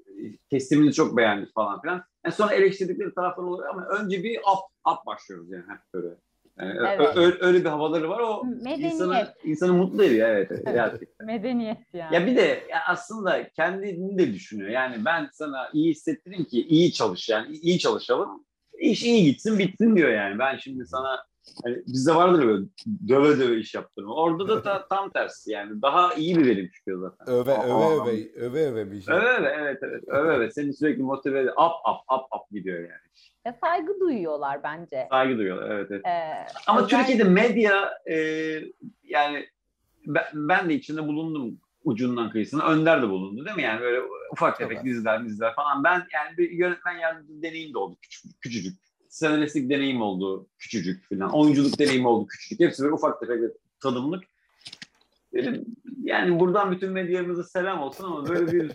teslimini 0.49 0.93
çok 0.93 1.17
beğendik 1.17 1.53
falan 1.53 1.81
filan. 1.81 2.03
Yani 2.25 2.35
sonra 2.35 2.53
eleştirdikleri 2.53 3.13
taraflar 3.13 3.43
oluyor 3.43 3.69
ama 3.69 3.85
önce 3.87 4.23
bir 4.23 4.37
up, 4.37 4.91
up 4.91 5.05
başlıyoruz 5.05 5.51
yani 5.51 5.63
hep 5.67 5.79
böyle. 5.93 6.15
Yani 6.61 6.79
ö- 6.79 6.85
Evet. 6.87 7.17
ö- 7.17 7.37
öyle 7.47 7.59
bir 7.59 7.69
havaları 7.69 8.09
var. 8.09 8.19
O 8.19 8.43
Medeniyet. 8.45 8.93
insanı, 8.93 9.27
insanı 9.43 9.73
mutlu 9.73 10.03
ediyor. 10.03 10.29
Evet. 10.29 10.47
evet, 10.51 10.65
gerçekten. 10.65 11.27
Medeniyet 11.27 11.77
yani. 11.93 12.15
Ya 12.15 12.25
bir 12.27 12.35
de 12.35 12.63
ya 12.69 12.79
aslında 12.87 13.49
kendini 13.49 14.17
de 14.17 14.33
düşünüyor. 14.33 14.69
Yani 14.69 15.05
ben 15.05 15.29
sana 15.33 15.69
iyi 15.73 15.89
hissettireyim 15.91 16.45
ki 16.45 16.61
iyi 16.67 16.93
çalış 16.93 17.29
yani 17.29 17.55
iyi 17.55 17.79
çalışalım. 17.79 18.45
İş 18.79 19.03
iyi 19.03 19.25
gitsin 19.25 19.59
bitsin 19.59 19.95
diyor 19.95 20.09
yani. 20.11 20.39
Ben 20.39 20.57
şimdi 20.57 20.85
sana 20.85 21.23
hani 21.63 21.77
bizde 21.87 22.15
vardır 22.15 22.47
böyle 22.47 22.65
döve 23.07 23.39
döve 23.39 23.57
iş 23.57 23.73
yaptırma. 23.75 24.15
Orada 24.15 24.47
da 24.47 24.61
ta- 24.61 24.87
tam 24.87 25.09
tersi 25.09 25.51
yani. 25.51 25.81
Daha 25.81 26.13
iyi 26.13 26.37
bir 26.37 26.45
verim 26.45 26.69
çıkıyor 26.73 27.01
zaten. 27.01 27.33
Öve 27.33 27.57
Aa, 27.57 27.63
öve 27.65 28.01
öve 28.01 28.31
öve 28.35 28.65
öve 28.71 28.91
bir 28.91 29.01
şey. 29.01 29.15
Öve 29.15 29.27
öve 29.29 29.47
evet 29.59 29.79
evet 29.83 30.03
öve 30.07 30.29
öve 30.31 30.51
seni 30.51 30.73
sürekli 30.73 31.03
motive 31.03 31.39
ediyor. 31.39 31.53
Up 31.53 31.71
up 31.89 32.11
up 32.19 32.25
up 32.41 32.51
gidiyor 32.51 32.79
yani. 32.79 33.11
Ya 33.45 33.53
saygı 33.63 33.99
duyuyorlar 33.99 34.63
bence. 34.63 35.07
Saygı 35.09 35.37
duyuyorlar 35.37 35.69
evet 35.71 35.87
evet. 35.91 36.05
Ee, 36.05 36.45
Ama 36.67 36.81
özel- 36.85 36.99
Türkiye'de 36.99 37.23
medya 37.23 37.93
e, 38.09 38.15
yani 39.03 39.47
ben, 40.05 40.23
ben 40.33 40.69
de 40.69 40.73
içinde 40.73 41.07
bulundum 41.07 41.57
ucundan 41.83 42.29
kıyısına. 42.29 42.67
Önder 42.67 43.01
de 43.01 43.09
bulundu 43.09 43.45
değil 43.45 43.55
mi? 43.55 43.63
Yani 43.63 43.81
böyle 43.81 44.01
ufak 44.31 44.57
tefek 44.57 44.75
Evet. 44.77 44.85
diziler 44.85 45.25
diziler 45.25 45.55
falan. 45.55 45.83
Ben 45.83 45.93
yani 46.13 46.37
bir 46.37 46.51
yönetmen 46.51 46.97
yardımcısı 46.97 47.41
deneyim 47.41 47.73
de 47.73 47.77
oldu 47.77 47.97
küçük, 48.01 48.41
küçücük. 48.41 48.79
Senaristlik 49.11 49.69
deneyim 49.69 50.01
oldu 50.01 50.47
küçücük 50.57 51.09
falan. 51.09 51.33
Oyunculuk 51.33 51.79
deneyimi 51.79 52.07
oldu 52.07 52.27
küçücük. 52.27 52.59
Hepsi 52.59 52.83
böyle 52.83 52.93
ufak 52.93 53.19
tefek 53.19 53.39
tadımlık. 53.79 54.23
Dedim, 55.33 55.65
yani 56.03 56.39
buradan 56.39 56.71
bütün 56.71 56.91
medyamıza 56.91 57.43
selam 57.43 57.81
olsun 57.81 58.03
ama 58.03 58.29
böyle 58.29 58.51
bir 58.51 58.71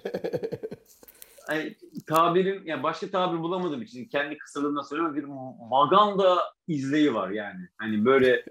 hani, 1.47 1.77
tabirim, 2.07 2.63
yani 2.67 2.83
başka 2.83 3.11
tabir 3.11 3.39
bulamadığım 3.39 3.83
için 3.83 4.05
kendi 4.05 4.39
kısalığımdan 4.39 4.83
söylüyorum 4.83 5.17
bir 5.17 5.25
maganda 5.71 6.39
izleyi 6.69 7.15
var 7.15 7.31
yani. 7.31 7.69
Hani 7.79 8.05
böyle 8.05 8.45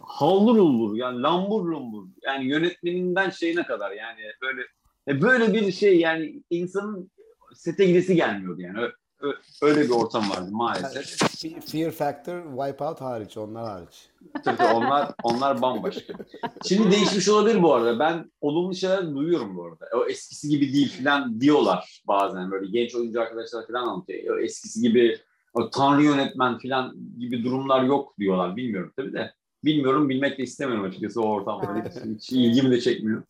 hallur 0.00 0.58
ulur 0.58 0.96
yani 0.96 1.22
lambur 1.22 1.64
lumbur 1.64 2.06
yani 2.22 2.44
yönetmeninden 2.48 3.30
şeyine 3.30 3.62
kadar 3.62 3.90
yani 3.90 4.20
böyle 4.42 4.62
e, 5.08 5.22
böyle 5.22 5.54
bir 5.54 5.72
şey 5.72 6.00
yani 6.00 6.42
insanın 6.50 7.10
sete 7.54 7.84
gidesi 7.84 8.14
gelmiyordu 8.14 8.60
yani. 8.60 8.78
Ö- 8.78 8.84
ö- 8.86 8.92
öyle 9.62 9.80
bir 9.80 9.90
ortam 9.90 10.30
vardı 10.30 10.48
maalesef. 10.50 11.18
Fear 11.70 11.90
Factor, 11.90 12.42
Wipeout 12.56 13.00
hariç, 13.00 13.36
onlar 13.36 13.64
hariç. 13.64 14.08
Tabii 14.44 14.62
onlar 14.74 15.14
onlar 15.22 15.62
bambaşka. 15.62 16.14
Şimdi 16.68 16.90
değişmiş 16.90 17.28
olabilir 17.28 17.62
bu 17.62 17.74
arada. 17.74 17.98
Ben 17.98 18.30
olumlu 18.40 18.74
şeyler 18.74 19.14
duyuyorum 19.14 19.56
bu 19.56 19.64
arada. 19.64 19.86
O 19.96 20.06
eskisi 20.06 20.48
gibi 20.48 20.72
değil 20.72 21.02
falan 21.02 21.40
diyorlar 21.40 22.02
bazen. 22.08 22.50
Böyle 22.50 22.70
genç 22.70 22.94
oyuncu 22.94 23.20
arkadaşlar 23.20 23.66
falan 23.66 23.86
anlatıyor. 23.86 24.36
O 24.36 24.40
eskisi 24.40 24.80
gibi 24.80 25.18
o 25.54 25.70
tanrı 25.70 26.02
yönetmen 26.02 26.58
falan 26.58 26.96
gibi 27.18 27.44
durumlar 27.44 27.82
yok 27.82 28.18
diyorlar. 28.18 28.56
Bilmiyorum 28.56 28.92
tabii 28.96 29.12
de. 29.12 29.34
Bilmiyorum 29.64 30.08
bilmek 30.08 30.38
de 30.38 30.42
istemiyorum 30.42 30.84
açıkçası 30.84 31.22
o 31.22 31.28
ortamda. 31.28 31.84
Hiç, 31.88 32.04
hiç 32.04 32.32
ilgimi 32.32 32.70
de 32.70 32.80
çekmiyor. 32.80 33.22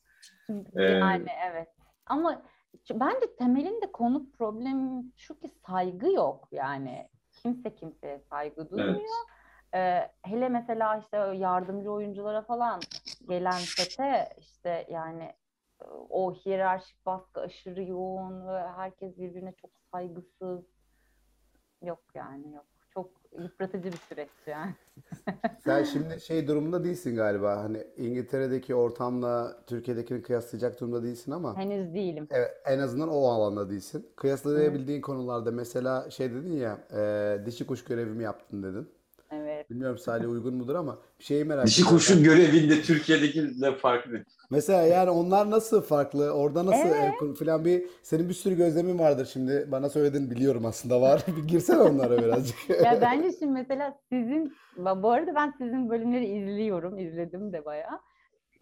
Ee, 0.76 0.82
Yani 0.82 1.26
evet. 1.50 1.68
Ama 2.06 2.42
bence 2.90 3.36
temelinde 3.36 3.92
konu 3.92 4.30
problem 4.30 5.02
şu 5.16 5.38
ki 5.38 5.48
saygı 5.66 6.12
yok 6.12 6.48
yani. 6.52 7.08
Kimse 7.42 7.74
kimseye 7.74 8.18
saygı 8.18 8.70
duymuyor. 8.70 9.30
Ee, 9.74 10.10
hele 10.22 10.48
mesela 10.48 10.96
işte 10.96 11.16
yardımcı 11.16 11.92
oyunculara 11.92 12.42
falan 12.42 12.80
gelen 13.28 13.58
sete 13.58 14.28
işte 14.38 14.86
yani 14.90 15.24
e, 15.80 15.84
o 16.10 16.34
hiyerarşik 16.34 17.06
baskı 17.06 17.40
aşırı 17.40 17.84
yoğun 17.84 18.46
ve 18.48 18.68
herkes 18.68 19.18
birbirine 19.18 19.52
çok 19.52 19.70
saygısız. 19.92 20.64
Yok 21.82 22.02
yani 22.14 22.52
yok. 22.52 22.66
Yıpratıcı 23.38 23.92
bir 23.92 23.96
süreç 24.08 24.28
yani. 24.46 24.74
Sen 25.64 25.84
şimdi 25.84 26.20
şey 26.20 26.48
durumunda 26.48 26.84
değilsin 26.84 27.16
galiba. 27.16 27.56
Hani 27.56 27.86
İngiltere'deki 27.96 28.74
ortamla 28.74 29.56
Türkiye'dekini 29.66 30.22
kıyaslayacak 30.22 30.80
durumda 30.80 31.02
değilsin 31.02 31.32
ama 31.32 31.56
Henüz 31.56 31.94
değilim. 31.94 32.26
evet, 32.30 32.50
en 32.66 32.78
azından 32.78 33.08
o 33.08 33.26
alanda 33.28 33.70
değilsin. 33.70 34.06
Kıyaslayabildiğin 34.16 35.00
konularda 35.00 35.50
mesela 35.50 36.10
şey 36.10 36.30
dedin 36.34 36.56
ya 36.56 36.78
e, 36.92 37.46
dişi 37.46 37.66
kuş 37.66 37.84
görevimi 37.84 38.22
yaptın 38.22 38.62
dedin. 38.62 38.88
Bilmiyorum 39.70 39.98
Salih 39.98 40.30
uygun 40.30 40.54
mudur 40.54 40.74
ama 40.74 40.98
bir 41.18 41.24
şeyi 41.24 41.44
merak 41.44 41.66
Dişi 41.66 41.80
ediyorum. 41.80 41.96
kuşun 41.98 42.22
görevinde 42.24 42.82
Türkiye'dekiyle 42.82 43.74
farklı. 43.76 44.24
Mesela 44.50 44.82
yani 44.82 45.10
onlar 45.10 45.50
nasıl 45.50 45.82
farklı? 45.82 46.30
Orada 46.30 46.66
nasıl 46.66 46.88
Evet. 46.88 47.04
ev 47.04 47.18
kur- 47.18 47.34
falan 47.36 47.64
bir 47.64 47.84
senin 48.02 48.28
bir 48.28 48.34
sürü 48.34 48.56
gözlemin 48.56 48.98
vardır 48.98 49.28
şimdi. 49.32 49.68
Bana 49.72 49.88
söyledin 49.88 50.30
biliyorum 50.30 50.66
aslında 50.66 51.00
var. 51.00 51.24
Bir 51.36 51.48
girsene 51.48 51.78
onlara 51.82 52.18
birazcık. 52.18 52.56
Ya 52.84 52.98
bence 53.00 53.30
şimdi 53.38 53.52
mesela 53.52 53.98
sizin, 54.08 54.52
bu 54.76 55.10
arada 55.10 55.34
ben 55.34 55.54
sizin 55.58 55.90
bölümleri 55.90 56.26
izliyorum, 56.26 56.98
izledim 56.98 57.52
de 57.52 57.64
bayağı. 57.64 58.00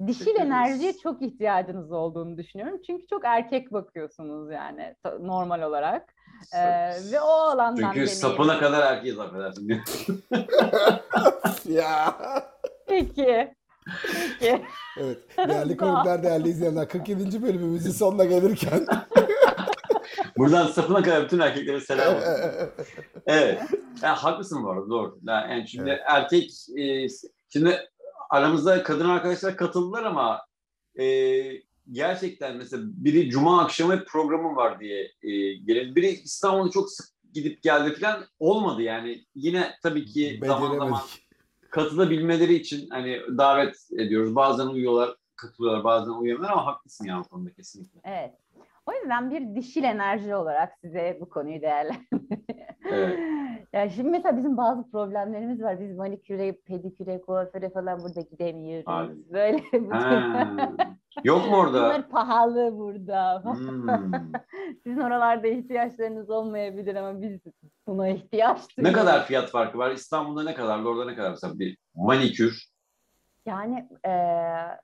Dişil 0.06 0.36
enerjiye 0.40 0.92
çok 0.98 1.22
ihtiyacınız 1.22 1.92
olduğunu 1.92 2.36
düşünüyorum. 2.38 2.80
Çünkü 2.86 3.06
çok 3.06 3.24
erkek 3.24 3.72
bakıyorsunuz 3.72 4.50
yani 4.52 4.94
normal 5.20 5.62
olarak. 5.62 6.14
Ee, 6.54 6.90
ve 7.12 7.20
o 7.20 7.26
alandan 7.28 7.76
Çünkü 7.76 7.90
deneyim. 7.94 8.08
sapına 8.08 8.58
kadar 8.58 8.92
erkeğiz 8.92 9.18
affedersin. 9.18 9.68
Ya. 11.64 12.14
Peki. 12.88 13.54
Peki. 14.40 14.62
Evet. 15.00 15.18
Değerli 15.38 15.76
konuklar, 15.76 16.22
değerli 16.22 16.48
izleyenler 16.48 16.88
47. 16.88 17.42
bölümümüzün 17.42 17.90
sonuna 17.90 18.24
gelirken 18.24 18.86
Buradan 20.38 20.66
sapına 20.66 21.02
kadar 21.02 21.24
bütün 21.24 21.38
erkeklere 21.38 21.80
selam 21.80 22.16
olsun. 22.16 22.28
Evet. 23.26 23.60
Ya, 24.02 24.14
haklısın 24.24 24.64
bu 24.64 24.70
arada 24.70 24.88
doğru. 24.90 25.18
Yani, 25.26 25.52
yani 25.52 25.68
şimdi 25.68 25.90
Evet. 25.90 26.00
erkek 26.06 26.50
e, 26.78 27.06
şimdi 27.52 27.80
aramızda 28.28 28.82
kadın 28.82 29.08
arkadaşlar 29.08 29.56
katıldılar 29.56 30.04
ama 30.04 30.40
e, 31.00 31.04
gerçekten 31.92 32.56
mesela 32.56 32.82
biri 32.86 33.30
cuma 33.30 33.62
akşamı 33.62 34.04
programım 34.04 34.56
var 34.56 34.80
diye 34.80 35.12
e, 35.22 35.54
gelen 35.54 35.94
biri 35.94 36.08
İstanbul'a 36.08 36.70
çok 36.70 36.90
sık 36.90 37.06
gidip 37.34 37.62
geldi 37.62 37.94
falan 38.00 38.24
olmadı 38.38 38.82
yani. 38.82 39.24
Yine 39.34 39.70
tabii 39.82 40.04
ki 40.04 40.40
zaman 40.46 40.78
zaman 40.78 41.00
katılabilmeleri 41.70 42.54
için 42.54 42.88
hani 42.90 43.20
davet 43.38 43.88
ediyoruz. 43.98 44.36
Bazen 44.36 44.66
uyuyorlar, 44.66 45.16
katılıyorlar, 45.36 45.84
bazen 45.84 46.10
uyuyamıyorlar 46.10 46.52
ama 46.52 46.66
haklısın 46.66 47.04
ya 47.04 47.20
o 47.20 47.24
konuda 47.24 47.52
kesinlikle. 47.52 48.00
Evet. 48.04 48.34
O 48.88 48.92
yüzden 48.92 49.30
bir 49.30 49.54
dişil 49.54 49.84
enerji 49.84 50.34
olarak 50.34 50.72
size 50.80 51.18
bu 51.20 51.28
konuyu 51.28 51.62
değerlendiriyorum. 51.62 52.28
Evet. 52.90 53.18
Ya 53.72 53.88
şimdi 53.90 54.08
mesela 54.10 54.36
bizim 54.36 54.56
bazı 54.56 54.90
problemlerimiz 54.90 55.62
var. 55.62 55.80
Biz 55.80 55.96
maniküre, 55.96 56.52
pediküre, 56.52 57.20
kuaföre 57.20 57.70
falan 57.70 58.00
burada 58.00 58.20
gidemiyoruz. 58.20 58.84
Abi. 58.88 59.12
Böyle. 59.32 59.62
Yok 61.24 61.50
mu 61.50 61.56
orada? 61.56 61.82
Bunlar 61.84 62.08
pahalı 62.08 62.78
burada. 62.78 63.44
Hmm. 63.44 63.86
Sizin 64.84 65.00
oralarda 65.00 65.46
ihtiyaçlarınız 65.46 66.30
olmayabilir 66.30 66.94
ama 66.96 67.22
biz 67.22 67.40
buna 67.86 68.08
ihtiyaç 68.08 68.58
Ne 68.78 68.84
duyuyoruz. 68.84 69.00
kadar 69.06 69.26
fiyat 69.26 69.50
farkı 69.50 69.78
var? 69.78 69.90
İstanbul'da 69.90 70.42
ne 70.44 70.54
kadar? 70.54 70.84
Orada 70.84 71.04
ne 71.04 71.14
kadar? 71.14 71.30
Mesela 71.30 71.58
bir 71.58 71.78
manikür. 71.94 72.64
Yani 73.46 73.88
eee, 74.04 74.10
se- 74.10 74.78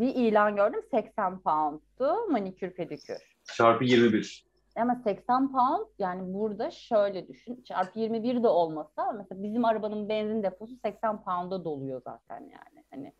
bir 0.00 0.14
ilan 0.14 0.56
gördüm 0.56 0.80
80 0.90 1.40
pound'tu 1.40 2.28
manikür 2.30 2.70
pedikür. 2.70 3.36
Çarpı 3.56 3.84
21. 3.84 4.46
Ama 4.76 5.00
80 5.04 5.52
pound 5.52 5.86
yani 5.98 6.34
burada 6.34 6.70
şöyle 6.70 7.28
düşün. 7.28 7.62
Çarpı 7.62 7.98
21 8.00 8.42
de 8.42 8.48
olmasa 8.48 9.12
mesela 9.12 9.42
bizim 9.42 9.64
arabanın 9.64 10.08
benzin 10.08 10.42
deposu 10.42 10.76
80 10.84 11.22
pound'a 11.22 11.64
doluyor 11.64 12.02
zaten 12.04 12.40
yani. 12.40 12.84
Hani 12.90 13.12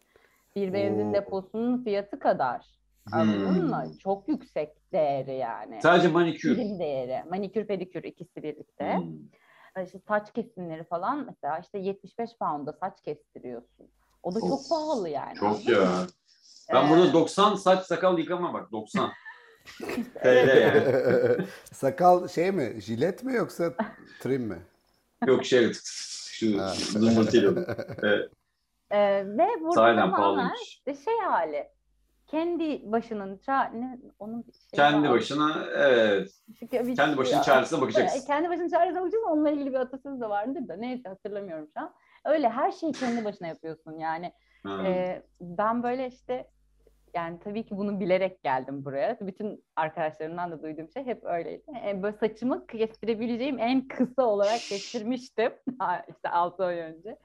bir 0.56 0.72
benzin 0.72 1.10
Oo. 1.10 1.14
deposunun 1.14 1.84
fiyatı 1.84 2.18
kadar. 2.18 2.66
Anladın 3.12 3.54
Hmm. 3.60 3.68
mı? 3.68 3.84
Çok 4.02 4.28
yüksek 4.28 4.92
değeri 4.92 5.34
yani. 5.34 5.82
Sadece 5.82 6.08
manikür. 6.08 6.56
Birim 6.56 6.78
değeri. 6.78 7.28
Manikür 7.30 7.66
pedikür 7.66 8.02
ikisi 8.04 8.42
birlikte. 8.42 8.96
Hmm. 8.96 9.84
İşte 9.84 9.98
saç 10.08 10.32
kesimleri 10.32 10.84
falan 10.84 11.26
mesela 11.26 11.58
işte 11.58 11.78
75 11.78 12.30
pound'a 12.38 12.72
saç 12.72 13.00
kestiriyorsun. 13.02 13.88
O 14.22 14.34
da 14.34 14.40
çok 14.40 14.52
Of. 14.52 14.68
pahalı 14.70 15.08
yani. 15.08 15.34
Çok 15.34 15.68
ya. 15.68 15.88
Ben 16.72 16.86
Ee, 16.86 16.90
burada 16.90 17.12
90 17.12 17.54
saç 17.54 17.86
sakal 17.86 18.18
yıkama 18.18 18.54
bak 18.54 18.72
90. 18.72 19.10
TL 20.22 20.60
yani. 20.62 21.46
Sakal 21.72 22.28
şey 22.28 22.52
mi? 22.52 22.80
Jilet 22.80 23.24
mi 23.24 23.34
yoksa 23.34 23.74
trim 24.20 24.42
mi? 24.42 24.58
Yok 25.26 25.44
şey 25.44 25.72
şu 26.30 26.60
Ha. 26.62 26.68
zımbırtıyla. 26.74 27.52
Evet, 28.02 28.30
Ee, 28.90 29.24
ve 29.26 29.46
burada 29.60 29.72
sahiden 29.74 30.00
tamamen 30.10 30.16
pahalıymış. 30.16 30.60
işte 30.62 30.94
şey 30.94 31.18
hali. 31.24 31.68
Kendi 32.26 32.92
başının 32.92 33.36
ça 33.46 33.64
ne 33.64 33.98
onun 34.18 34.46
bir 34.46 34.52
şey 34.52 34.62
Kendi 34.74 35.08
var. 35.08 35.14
başına 35.14 35.64
evet. 35.76 36.30
Çünkü 36.58 36.86
bir- 36.86 36.96
Kendi 36.96 37.16
başının 37.16 37.42
çaresine 37.42 37.80
bakacaksın. 37.80 38.16
Evet, 38.18 38.26
kendi 38.26 38.48
başının 38.48 38.68
çaresine 38.68 39.00
bakacaksın. 39.00 39.28
Onunla 39.30 39.50
ilgili 39.50 39.70
bir 39.70 39.78
atasözü 39.78 40.20
de 40.20 40.28
vardır 40.28 40.68
da 40.68 40.76
neyse 40.76 41.08
hatırlamıyorum 41.08 41.68
şu 41.74 41.80
an. 41.80 41.94
Öyle 42.24 42.48
her 42.48 42.72
şeyi 42.72 42.92
kendi 42.92 43.24
başına 43.24 43.48
yapıyorsun 43.48 43.92
yani. 43.98 44.32
Ha. 44.62 44.82
Ee, 44.86 45.22
ben 45.40 45.82
böyle 45.82 46.06
işte 46.08 46.50
yani 47.16 47.38
tabii 47.38 47.66
ki 47.66 47.76
bunu 47.76 48.00
bilerek 48.00 48.42
geldim 48.42 48.84
buraya. 48.84 49.18
Bütün 49.20 49.64
arkadaşlarımdan 49.76 50.50
da 50.50 50.62
duyduğum 50.62 50.90
şey 50.90 51.06
hep 51.06 51.24
öyleydi. 51.24 51.62
Yani 51.74 52.02
böyle 52.02 52.16
saçımı 52.16 52.66
kestirebileceğim 52.66 53.58
en 53.58 53.88
kısa 53.88 54.22
olarak 54.22 54.60
kestirmiştim. 54.60 55.52
İşte 56.08 56.28
6 56.30 56.64
ay 56.64 56.78
önce. 56.78 57.18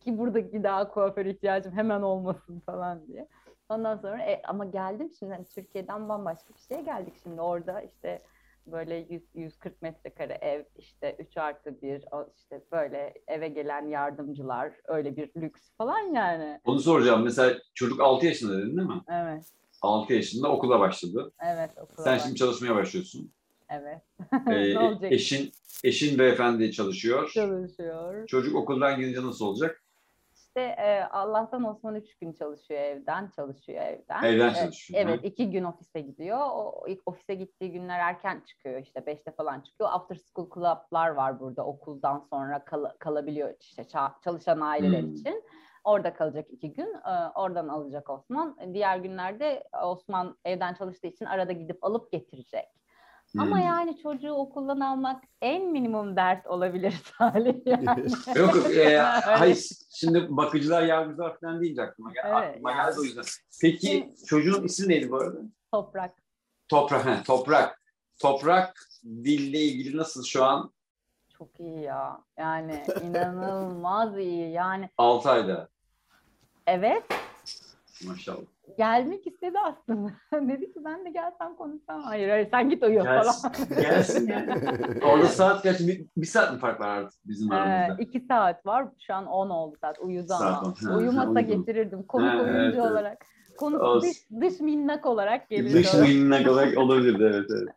Ki 0.00 0.18
buradaki 0.18 0.62
daha 0.62 0.88
kuaför 0.88 1.26
ihtiyacım 1.26 1.72
hemen 1.72 2.02
olmasın 2.02 2.60
falan 2.66 3.06
diye. 3.06 3.28
Ondan 3.68 3.96
sonra 3.96 4.22
e, 4.22 4.42
ama 4.42 4.64
geldim 4.64 5.10
şimdi 5.18 5.32
hani 5.32 5.44
Türkiye'den 5.44 6.08
bambaşka 6.08 6.54
bir 6.54 6.60
şeye 6.60 6.82
geldik 6.82 7.14
şimdi 7.22 7.40
orada 7.40 7.82
işte 7.82 8.22
böyle 8.66 9.06
100, 9.10 9.22
140 9.34 9.82
metrekare 9.82 10.32
ev 10.40 10.64
işte 10.76 11.16
3 11.18 11.36
artı 11.36 11.82
1 11.82 12.04
işte 12.36 12.62
böyle 12.72 13.14
eve 13.28 13.48
gelen 13.48 13.88
yardımcılar 13.88 14.72
öyle 14.88 15.16
bir 15.16 15.30
lüks 15.36 15.70
falan 15.78 15.98
yani. 15.98 16.60
Onu 16.64 16.80
soracağım. 16.80 17.22
Mesela 17.24 17.58
çocuk 17.74 18.00
6 18.00 18.26
yaşında 18.26 18.58
dedin 18.58 18.76
değil 18.76 18.88
mi? 18.88 19.00
Evet 19.08 19.44
6 19.82 20.12
yaşında 20.14 20.48
okula 20.52 20.80
başladı. 20.80 21.32
evet 21.44 21.70
okula 21.78 22.04
Sen 22.04 22.14
bak- 22.14 22.22
şimdi 22.22 22.36
çalışmaya 22.36 22.74
başlıyorsun. 22.74 23.32
evet 23.70 24.02
Ee, 24.50 24.74
ne 24.74 24.78
olacak 24.78 25.12
eşin 25.12 25.52
eşin 25.84 26.18
beyefendi 26.18 26.72
çalışıyor. 26.72 27.30
çalışıyor. 27.34 28.26
Çocuk 28.26 28.56
okuldan 28.56 29.00
gidince 29.00 29.22
nasıl 29.22 29.46
olacak? 29.46 29.82
İşte 30.56 30.74
e, 30.82 31.02
Allah'tan 31.10 31.64
Osman 31.64 31.94
üç 31.94 32.18
gün 32.18 32.32
çalışıyor 32.32 32.80
evden, 32.80 33.30
çalışıyor 33.36 33.82
evden. 33.82 34.22
Evden 34.22 34.52
çalışıyor, 34.54 35.00
Evet, 35.02 35.22
hı. 35.22 35.26
iki 35.26 35.50
gün 35.50 35.64
ofise 35.64 36.00
gidiyor. 36.00 36.38
O 36.40 36.84
ilk 36.88 37.02
ofise 37.06 37.34
gittiği 37.34 37.72
günler 37.72 37.98
erken 37.98 38.40
çıkıyor 38.40 38.80
işte 38.82 39.06
beşte 39.06 39.30
falan 39.32 39.60
çıkıyor. 39.60 39.90
After 39.92 40.16
school 40.16 40.50
club'lar 40.54 41.10
var 41.10 41.40
burada 41.40 41.66
okuldan 41.66 42.18
sonra 42.30 42.64
kal- 42.64 42.92
kalabiliyor 42.98 43.54
işte 43.60 43.82
ça- 43.82 44.12
çalışan 44.24 44.60
aileler 44.60 45.02
Hmm. 45.02 45.12
için. 45.14 45.44
Orada 45.84 46.14
kalacak 46.14 46.46
iki 46.50 46.72
gün. 46.72 46.94
e, 46.94 47.30
oradan 47.34 47.68
alacak 47.68 48.10
Osman. 48.10 48.56
Diğer 48.74 48.96
günlerde 48.98 49.64
Osman 49.84 50.38
evden 50.44 50.74
çalıştığı 50.74 51.06
için 51.06 51.24
arada 51.24 51.52
gidip 51.52 51.84
alıp 51.84 52.12
getirecek. 52.12 52.64
Ama 53.38 53.56
Hmm. 53.56 53.64
yani 53.66 53.98
çocuğu 54.02 54.32
okuldan 54.32 54.80
almak 54.80 55.24
en 55.42 55.66
minimum 55.70 56.16
dert 56.16 56.46
olabilir 56.46 56.94
Salih 57.18 57.54
yani. 57.66 58.06
Yok 58.36 58.70
e, 58.76 58.98
hayır 59.24 59.68
şimdi 59.94 60.26
bakıcılar 60.36 60.82
yardımcılar 60.82 61.40
falan 61.40 61.60
deyince 61.62 61.82
aklıma, 61.82 62.12
gel- 62.12 62.22
Evet, 62.26 62.50
aklıma 62.50 62.70
yani. 62.70 62.86
geldi 62.90 63.00
o 63.00 63.02
yüzden. 63.04 63.24
Peki 63.60 64.14
çocuğun 64.26 64.64
ismi 64.64 64.88
neydi 64.88 65.10
bu 65.10 65.16
arada? 65.16 65.38
Toprak. 65.72 66.14
Toprak. 66.68 67.06
he, 67.06 67.22
toprak. 67.22 67.82
Toprak 68.18 68.88
dille 69.04 69.58
ilgili 69.58 69.96
nasıl 69.96 70.24
şu 70.24 70.44
an? 70.44 70.72
Çok 71.38 71.60
iyi 71.60 71.80
ya. 71.80 72.18
Yani 72.38 72.84
inanılmaz 73.02 74.18
iyi. 74.18 74.50
Yani 74.52 74.90
6 74.98 75.30
ayda. 75.30 75.68
evet 76.66 77.02
Maşallah. 78.06 78.46
Gelmek 78.78 79.26
istedi 79.26 79.58
aslında. 79.58 80.10
Dedi 80.48 80.72
ki 80.72 80.80
ben 80.84 81.04
de 81.04 81.10
gelsem 81.10 81.56
konuşsam. 81.56 82.02
Hayır 82.02 82.28
hayır 82.28 82.48
sen 82.50 82.70
git 82.70 82.82
uyu 82.82 83.04
falan. 83.04 83.22
Gelsin, 83.68 83.82
gelsin 83.82 84.28
yani. 84.28 84.52
Orada 85.04 85.26
saat 85.26 85.62
kaç? 85.62 85.80
Bir, 85.80 86.06
bir 86.16 86.26
saat 86.26 86.52
mi 86.52 86.58
fark 86.58 86.80
var 86.80 86.88
artık 86.88 87.20
bizim 87.26 87.52
Ee, 87.52 87.56
aramızda? 87.56 88.02
iki 88.02 88.20
saat 88.20 88.66
var. 88.66 88.88
Şu 89.06 89.14
an 89.14 89.26
10 89.26 89.50
oldu 89.50 89.76
saat. 89.80 89.98
Uyudu 89.98 90.28
Saat 90.28 90.62
ama. 90.82 90.94
on. 90.94 90.98
Uyumasa 90.98 91.40
getirirdim. 91.40 92.02
Konuk 92.02 92.28
Ha, 92.30 92.36
oyuncu 92.36 92.52
evet, 92.56 92.74
evet. 92.74 92.90
olarak. 92.90 93.24
Konuk 93.58 93.82
Olsun. 93.82 94.08
dış, 94.10 94.16
dış 94.40 94.60
minnak 94.60 95.06
olarak 95.06 95.48
gelirdi. 95.50 95.74
Dış 95.74 95.94
minnak 95.94 96.48
olarak 96.48 96.78
olabilirdi 96.78 97.22
evet 97.34 97.50
evet. 97.50 97.68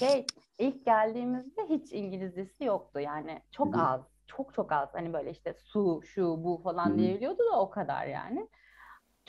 Şey 0.00 0.26
ilk 0.58 0.84
geldiğimizde 0.84 1.60
hiç 1.68 1.92
İngilizcesi 1.92 2.64
yoktu. 2.64 3.00
Yani 3.00 3.38
çok 3.52 3.74
Hı 3.74 3.78
hı. 3.78 3.82
az. 3.82 4.00
çok 4.26 4.54
çok 4.54 4.72
az. 4.72 4.88
Hani 4.92 5.12
böyle 5.12 5.30
işte 5.30 5.54
su, 5.64 6.00
şu, 6.04 6.44
bu 6.44 6.60
falan 6.64 6.98
diyebiliyordu 6.98 7.38
da 7.52 7.60
o 7.60 7.70
kadar 7.70 8.06
yani. 8.06 8.48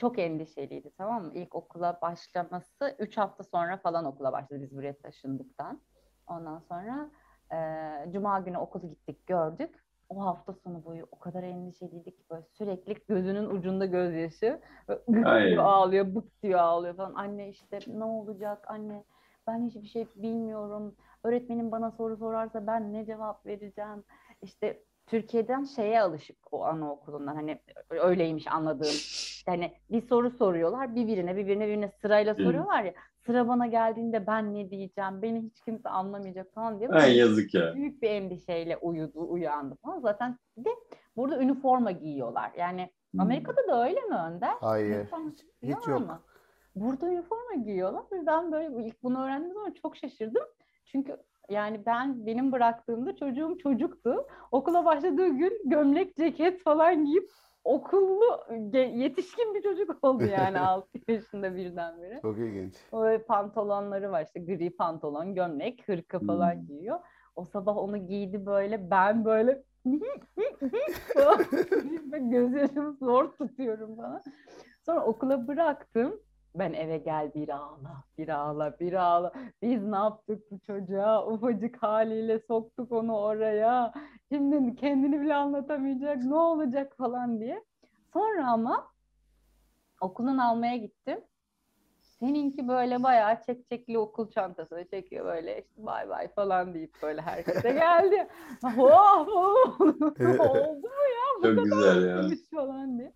Çok 0.00 0.18
endişeliydi 0.18 0.90
tamam 0.98 1.24
mı? 1.24 1.32
İlk 1.34 1.54
okula 1.54 1.98
başlaması 2.02 2.96
3 2.98 3.16
hafta 3.16 3.44
sonra 3.44 3.76
falan 3.76 4.04
okula 4.04 4.32
başladı 4.32 4.62
biz 4.62 4.76
buraya 4.76 4.96
taşındıktan. 4.98 5.80
Ondan 6.26 6.58
sonra 6.58 7.10
e, 7.52 8.12
Cuma 8.12 8.40
günü 8.40 8.58
okulu 8.58 8.88
gittik 8.88 9.26
gördük. 9.26 9.84
O 10.08 10.24
hafta 10.26 10.52
sonu 10.52 10.84
boyu 10.84 11.06
o 11.12 11.18
kadar 11.18 11.42
endişeliydik 11.42 12.18
ki 12.18 12.24
böyle 12.30 12.42
sürekli 12.42 12.94
gözünün 13.08 13.50
ucunda 13.50 13.86
gözyaşı. 13.86 14.60
Gık 14.88 15.26
diyor 15.26 15.64
ağlıyor, 15.64 16.14
bık 16.14 16.42
diyor 16.42 16.58
ağlıyor 16.58 16.96
falan. 16.96 17.14
Anne 17.14 17.48
işte 17.48 17.78
ne 17.86 18.04
olacak 18.04 18.70
anne 18.70 19.04
ben 19.46 19.66
hiçbir 19.66 19.88
şey 19.88 20.06
bilmiyorum. 20.16 20.96
Öğretmenim 21.24 21.72
bana 21.72 21.90
soru 21.90 22.16
sorarsa 22.16 22.66
ben 22.66 22.92
ne 22.92 23.06
cevap 23.06 23.46
vereceğim? 23.46 24.04
İşte 24.42 24.82
Türkiye'den 25.10 25.64
şeye 25.64 26.00
alışık 26.02 26.52
o 26.52 26.64
anaokulundan 26.64 27.34
hani 27.34 27.60
öyleymiş 27.90 28.46
anladığım. 28.46 28.94
Hani 29.46 29.72
bir 29.90 30.00
soru 30.08 30.30
soruyorlar 30.30 30.94
birbirine 30.94 31.36
birbirine 31.36 31.64
birbirine 31.66 31.88
sırayla 32.02 32.38
Hı. 32.38 32.42
soruyorlar 32.42 32.82
ya. 32.82 32.92
Sıra 33.26 33.48
bana 33.48 33.66
geldiğinde 33.66 34.26
ben 34.26 34.54
ne 34.54 34.70
diyeceğim? 34.70 35.22
Beni 35.22 35.42
hiç 35.42 35.60
kimse 35.60 35.88
anlamayacak 35.88 36.54
falan 36.54 36.78
diye. 36.80 36.88
Ay 36.88 37.16
yazık 37.16 37.54
ya. 37.54 37.74
Büyük 37.74 38.02
bir 38.02 38.10
endişeyle 38.10 38.76
uyudu, 38.76 39.30
uyandı 39.30 39.74
falan. 39.84 40.00
Zaten 40.00 40.38
bir 40.56 40.64
de 40.64 40.70
burada 41.16 41.42
üniforma 41.42 41.90
giyiyorlar. 41.90 42.50
Yani 42.58 42.90
Hmm. 43.10 43.20
Amerika'da 43.20 43.66
da 43.68 43.84
öyle 43.84 44.00
mi 44.00 44.14
Önder? 44.14 44.54
Hayır. 44.60 44.96
Üniforma 44.96 45.30
hiç 45.30 45.44
giyiyorlar 45.62 45.88
yok. 45.92 46.00
mı? 46.00 46.20
Burada 46.74 47.06
üniforma 47.06 47.54
giyiyorlar. 47.64 48.02
Ben 48.26 48.52
böyle 48.52 48.86
ilk 48.86 49.02
bunu 49.02 49.24
öğrendiğim 49.24 49.54
zaman 49.54 49.70
çok 49.82 49.96
şaşırdım. 49.96 50.44
Çünkü 50.84 51.16
yani 51.48 51.86
ben 51.86 52.26
benim 52.26 52.52
bıraktığımda 52.52 53.16
çocuğum 53.16 53.58
çocuktu. 53.62 54.26
Okula 54.52 54.84
başladığı 54.84 55.28
gün 55.28 55.62
gömlek, 55.64 56.16
ceket 56.16 56.62
falan 56.62 57.04
giyip 57.04 57.30
okullu 57.64 58.40
yetişkin 58.74 59.54
bir 59.54 59.62
çocuk 59.62 59.98
oldu 60.04 60.24
yani 60.24 60.58
6 60.60 60.88
yaşında 61.08 61.56
birdenbire. 61.56 62.18
Çok 62.22 62.38
ilginç. 62.38 62.74
Böyle 62.92 63.22
pantolonları 63.22 64.10
var 64.12 64.24
işte 64.26 64.40
gri 64.40 64.76
pantolon, 64.76 65.34
gömlek, 65.34 65.88
hırka 65.88 66.18
falan 66.18 66.54
Hmm. 66.54 66.66
giyiyor. 66.66 67.00
O 67.36 67.44
sabah 67.44 67.76
onu 67.76 68.06
giydi 68.06 68.46
böyle 68.46 68.90
ben 68.90 69.24
böyle 69.24 69.62
gözyaşımı 72.30 72.96
zor 73.00 73.32
tutuyorum 73.32 73.96
falan. 73.96 74.22
Sonra 74.86 75.04
okula 75.04 75.48
bıraktım. 75.48 76.20
Ben 76.54 76.72
eve 76.72 76.98
gel 76.98 77.34
bir 77.34 77.48
ağla, 77.48 78.04
bir 78.18 78.28
ağla, 78.28 78.80
bir 78.80 78.92
ağla. 78.92 79.32
Biz 79.62 79.84
ne 79.84 79.96
yaptık 79.96 80.50
bu 80.50 80.58
çocuğa? 80.58 81.26
Ufacık 81.26 81.82
haliyle 81.82 82.38
soktuk 82.38 82.92
onu 82.92 83.16
oraya. 83.16 83.92
Şimdi 84.32 84.76
kendini 84.76 85.20
bile 85.20 85.34
anlatamayacak. 85.34 86.22
Ne 86.24 86.34
olacak 86.34 86.96
falan 86.96 87.40
diye. 87.40 87.64
Sonra 88.12 88.50
ama 88.50 88.86
okulun 90.00 90.38
almaya 90.38 90.76
gittim. 90.76 91.20
Seninki 92.20 92.68
böyle 92.68 93.02
bayağı 93.02 93.42
çekçekli 93.46 93.98
okul 93.98 94.30
çantasını 94.30 94.88
çekiyor 94.88 95.24
böyle 95.24 95.58
işte 95.58 95.86
bay 95.86 96.08
bay 96.08 96.28
falan 96.28 96.74
deyip 96.74 96.94
böyle 97.02 97.20
herkese 97.20 97.72
geldi. 97.72 98.28
oh, 98.78 99.26
oh, 99.28 99.80
oldu 99.80 100.88
mu 100.88 101.06
ya? 101.16 101.26
Bu 101.38 101.42
Çok 101.42 101.56
kadar 101.56 101.94
güzel 101.94 102.08
ya. 102.08 102.36
falan 102.50 102.98
diye. 102.98 103.12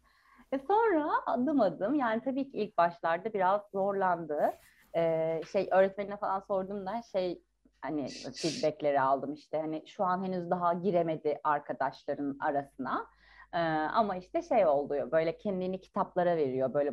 E 0.55 0.59
sonra 0.59 1.11
adım 1.27 1.61
adım 1.61 1.95
yani 1.95 2.23
tabii 2.25 2.51
ki 2.51 2.59
ilk 2.59 2.79
başlarda 2.79 3.33
biraz 3.35 3.61
zorlandı. 3.73 4.53
Ee, 4.97 5.41
şey 5.53 5.69
öğretmenine 5.71 6.17
falan 6.17 6.41
sordum 6.41 6.87
da 6.87 7.03
şey 7.13 7.43
hani 7.83 8.09
feedbackleri 8.37 9.01
aldım 9.01 9.33
işte 9.33 9.59
hani 9.59 9.83
şu 9.87 10.05
an 10.05 10.25
henüz 10.25 10.51
daha 10.51 10.73
giremedi 10.73 11.41
arkadaşların 11.45 12.37
arasına. 12.41 13.07
Ee, 13.53 13.59
ama 13.95 14.17
işte 14.17 14.43
şey 14.43 14.67
oluyor 14.67 15.11
böyle 15.13 15.37
kendini 15.37 15.81
kitaplara 15.81 16.37
veriyor 16.37 16.75
böyle 16.75 16.93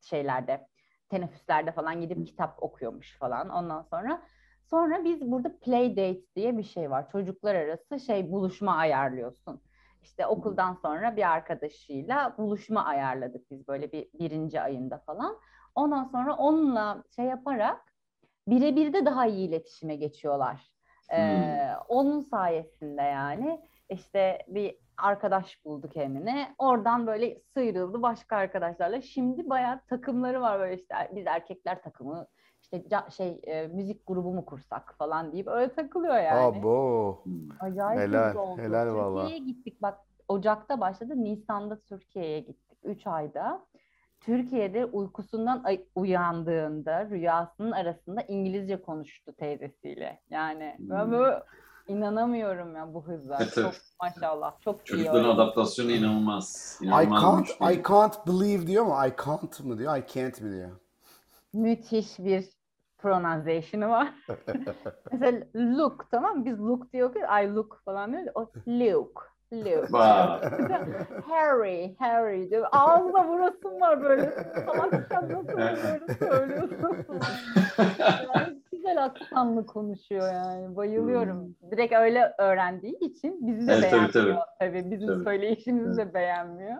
şeylerde 0.00 0.66
teneffüslerde 1.08 1.72
falan 1.72 2.00
gidip 2.00 2.26
kitap 2.26 2.62
okuyormuş 2.62 3.18
falan 3.18 3.48
ondan 3.48 3.82
sonra 3.82 4.22
sonra 4.64 5.04
biz 5.04 5.30
burada 5.30 5.58
play 5.58 5.90
date 5.90 6.34
diye 6.36 6.58
bir 6.58 6.62
şey 6.62 6.90
var 6.90 7.08
çocuklar 7.08 7.54
arası 7.54 8.00
şey 8.00 8.32
buluşma 8.32 8.76
ayarlıyorsun 8.76 9.62
işte 10.02 10.26
okuldan 10.26 10.74
sonra 10.74 11.16
bir 11.16 11.32
arkadaşıyla 11.32 12.34
buluşma 12.38 12.84
ayarladık 12.84 13.50
biz 13.50 13.68
böyle 13.68 13.92
bir 13.92 14.08
birinci 14.14 14.60
ayında 14.60 14.98
falan. 14.98 15.38
Ondan 15.74 16.04
sonra 16.04 16.36
onunla 16.36 17.04
şey 17.16 17.24
yaparak 17.24 17.80
birebir 18.48 18.92
de 18.92 19.06
daha 19.06 19.26
iyi 19.26 19.48
iletişime 19.48 19.96
geçiyorlar. 19.96 20.72
Ee, 21.12 21.70
onun 21.88 22.20
sayesinde 22.20 23.02
yani 23.02 23.60
işte 23.88 24.38
bir 24.48 24.78
arkadaş 24.98 25.64
buldu 25.64 25.88
kendine. 25.88 26.54
Oradan 26.58 27.06
böyle 27.06 27.40
sıyrıldı. 27.54 28.02
Başka 28.02 28.36
arkadaşlarla. 28.36 29.02
Şimdi 29.02 29.50
bayağı 29.50 29.80
takımları 29.86 30.40
var 30.40 30.60
böyle 30.60 30.74
işte. 30.74 30.94
Biz 31.14 31.26
erkekler 31.26 31.82
takımı 31.82 32.26
işte 32.62 32.84
şey 33.10 33.40
e, 33.46 33.66
müzik 33.66 34.06
grubu 34.06 34.32
mu 34.32 34.44
kursak 34.44 34.94
falan 34.98 35.32
deyip 35.32 35.48
öyle 35.48 35.72
takılıyor 35.72 36.16
yani. 36.16 36.58
Abo. 36.58 37.22
Acayip 37.60 38.00
Helal, 38.00 38.34
oldu. 38.36 38.60
helal 38.62 38.94
valla. 38.94 39.20
Türkiye'ye 39.20 39.44
gittik 39.52 39.82
bak 39.82 39.98
Ocak'ta 40.28 40.80
başladı. 40.80 41.12
Nisan'da 41.16 41.80
Türkiye'ye 41.80 42.40
gittik. 42.40 42.78
3 42.84 43.06
ayda. 43.06 43.66
Türkiye'de 44.20 44.84
uykusundan 44.84 45.64
uyandığında 45.94 47.10
rüyasının 47.10 47.72
arasında 47.72 48.20
İngilizce 48.22 48.82
konuştu 48.82 49.32
teyzesiyle. 49.32 50.20
Yani 50.30 50.76
ben 50.78 51.04
Hmm. 51.04 51.12
böyle 51.12 51.42
inanamıyorum 51.88 52.76
ya 52.76 52.94
bu 52.94 53.06
hızla. 53.06 53.36
Evet, 53.40 53.52
evet. 53.58 53.72
Çok 53.72 53.74
maşallah. 54.02 54.60
Çok 54.60 54.80
iyi 54.80 54.84
Çocukların 54.84 55.16
öğrendim. 55.24 55.40
adaptasyonu 55.40 55.90
inanılmaz. 55.90 56.78
I 56.82 56.84
İnanılmaz 56.86 57.22
can't, 57.22 57.46
güçlü. 57.60 57.72
I 57.80 57.82
can't 57.88 58.26
believe 58.26 58.66
diyor 58.66 58.84
mu? 58.84 58.94
I 59.06 59.12
can't 59.24 59.60
mı 59.64 59.78
diyor? 59.78 59.96
I 59.96 60.04
can't 60.14 60.40
mi 60.40 60.52
diyor? 60.52 60.70
Müthiş 61.52 62.18
bir 62.18 62.44
pronunciation'ı 62.98 63.88
var. 63.88 64.08
Mesela 65.12 65.46
look 65.56 66.10
tamam 66.10 66.38
mı? 66.38 66.44
Biz 66.44 66.60
look 66.60 66.92
diyor 66.92 67.14
ki 67.14 67.18
I 67.42 67.54
look 67.54 67.80
falan 67.84 68.12
diyor. 68.12 68.26
O 68.34 68.46
look. 68.68 69.32
Look. 69.52 69.92
Vay. 69.92 70.40
Harry, 71.28 71.96
Harry 71.98 72.50
diyor. 72.50 72.66
Ağzına 72.72 73.28
vurasın 73.28 73.80
var 73.80 74.02
böyle. 74.02 74.30
Salak 74.66 75.06
sen 75.10 75.32
nasıl 75.32 75.58
böyle 75.58 76.14
söylüyorsun? 76.18 76.96
Yani 78.34 78.62
güzel 78.72 79.04
aksanlı 79.04 79.66
konuşuyor 79.66 80.32
yani. 80.32 80.76
Bayılıyorum. 80.76 81.56
Direkt 81.70 81.94
öyle 81.94 82.34
öğrendiği 82.38 82.98
için 82.98 83.46
bizi 83.46 83.68
de 83.68 83.72
Evet, 83.72 83.90
tabii, 83.90 84.14
beğenmiyor. 84.14 84.36
tabii. 84.60 84.82
Tabii, 84.82 84.90
bizim 84.90 85.08
Tabii. 85.08 85.24
söyleyişimizi 85.24 85.96
de 85.96 86.14
beğenmiyor. 86.14 86.76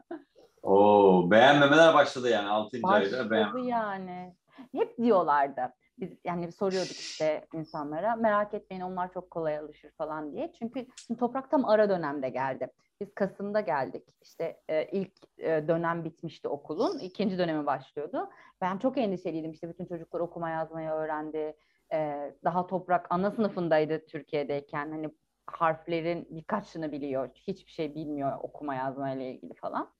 Oo, 0.62 1.30
beğenmemeler 1.30 1.94
başladı 1.94 2.30
yani 2.30 2.48
6. 2.48 2.76
ayda 2.84 2.88
Başladı 2.88 3.58
yani. 3.58 4.34
Hep 4.72 4.98
diyorlardı. 4.98 5.72
Biz 5.98 6.18
yani 6.24 6.52
soruyorduk 6.52 6.90
işte 6.90 7.46
insanlara 7.54 8.16
merak 8.16 8.54
etmeyin 8.54 8.82
onlar 8.82 9.12
çok 9.12 9.30
kolay 9.30 9.58
alışır 9.58 9.90
falan 9.90 10.32
diye. 10.32 10.52
Çünkü 10.52 10.86
şimdi 11.06 11.20
toprak 11.20 11.50
tam 11.50 11.64
ara 11.64 11.88
dönemde 11.88 12.28
geldi. 12.28 12.68
Biz 13.00 13.14
Kasım'da 13.14 13.60
geldik. 13.60 14.08
İşte 14.22 14.60
e, 14.68 14.84
ilk 14.84 15.12
e, 15.38 15.68
dönem 15.68 16.04
bitmişti 16.04 16.48
okulun. 16.48 16.98
ikinci 16.98 17.38
dönemi 17.38 17.66
başlıyordu. 17.66 18.30
Ben 18.60 18.78
çok 18.78 18.98
endişeliydim. 18.98 19.50
İşte 19.50 19.68
bütün 19.68 19.86
çocuklar 19.86 20.20
okuma 20.20 20.50
yazmayı 20.50 20.90
öğrendi. 20.90 21.56
E, 21.92 22.32
daha 22.44 22.66
toprak 22.66 23.06
ana 23.10 23.30
sınıfındaydı 23.30 24.06
Türkiye'deyken. 24.06 24.90
Hani 24.90 25.10
harflerin 25.46 26.26
birkaçını 26.30 26.92
biliyor. 26.92 27.28
Hiçbir 27.34 27.72
şey 27.72 27.94
bilmiyor 27.94 28.38
okuma 28.42 28.74
yazmayla 28.74 29.24
ilgili 29.24 29.54
falan. 29.54 29.90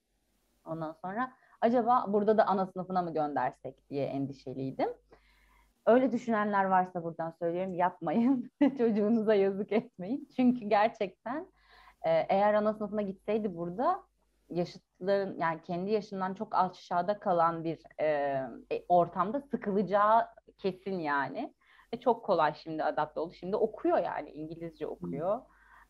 Ondan 0.64 0.92
sonra 0.92 1.32
acaba 1.62 2.04
burada 2.08 2.38
da 2.38 2.46
ana 2.46 2.66
sınıfına 2.66 3.02
mı 3.02 3.14
göndersek 3.14 3.90
diye 3.90 4.06
endişeliydim. 4.06 4.88
Öyle 5.86 6.12
düşünenler 6.12 6.64
varsa 6.64 7.04
buradan 7.04 7.30
söylüyorum 7.30 7.74
yapmayın. 7.74 8.50
Çocuğunuza 8.78 9.34
yazık 9.34 9.72
etmeyin. 9.72 10.28
Çünkü 10.36 10.64
gerçekten 10.64 11.46
e, 12.02 12.10
eğer 12.10 12.54
ana 12.54 12.74
sınıfına 12.74 13.02
gitseydi 13.02 13.56
burada 13.56 14.02
yaşıtların 14.48 15.38
yani 15.40 15.62
kendi 15.62 15.90
yaşından 15.90 16.34
çok 16.34 16.54
aşağıda 16.54 17.18
kalan 17.18 17.64
bir 17.64 17.82
e, 18.00 18.06
e, 18.72 18.84
ortamda 18.88 19.40
sıkılacağı 19.40 20.26
kesin 20.58 20.98
yani. 20.98 21.54
Ve 21.94 22.00
çok 22.00 22.24
kolay 22.24 22.54
şimdi 22.54 22.84
adapte 22.84 23.20
oldu. 23.20 23.34
Şimdi 23.34 23.56
okuyor 23.56 23.98
yani 23.98 24.30
İngilizce 24.30 24.86
okuyor. 24.86 25.42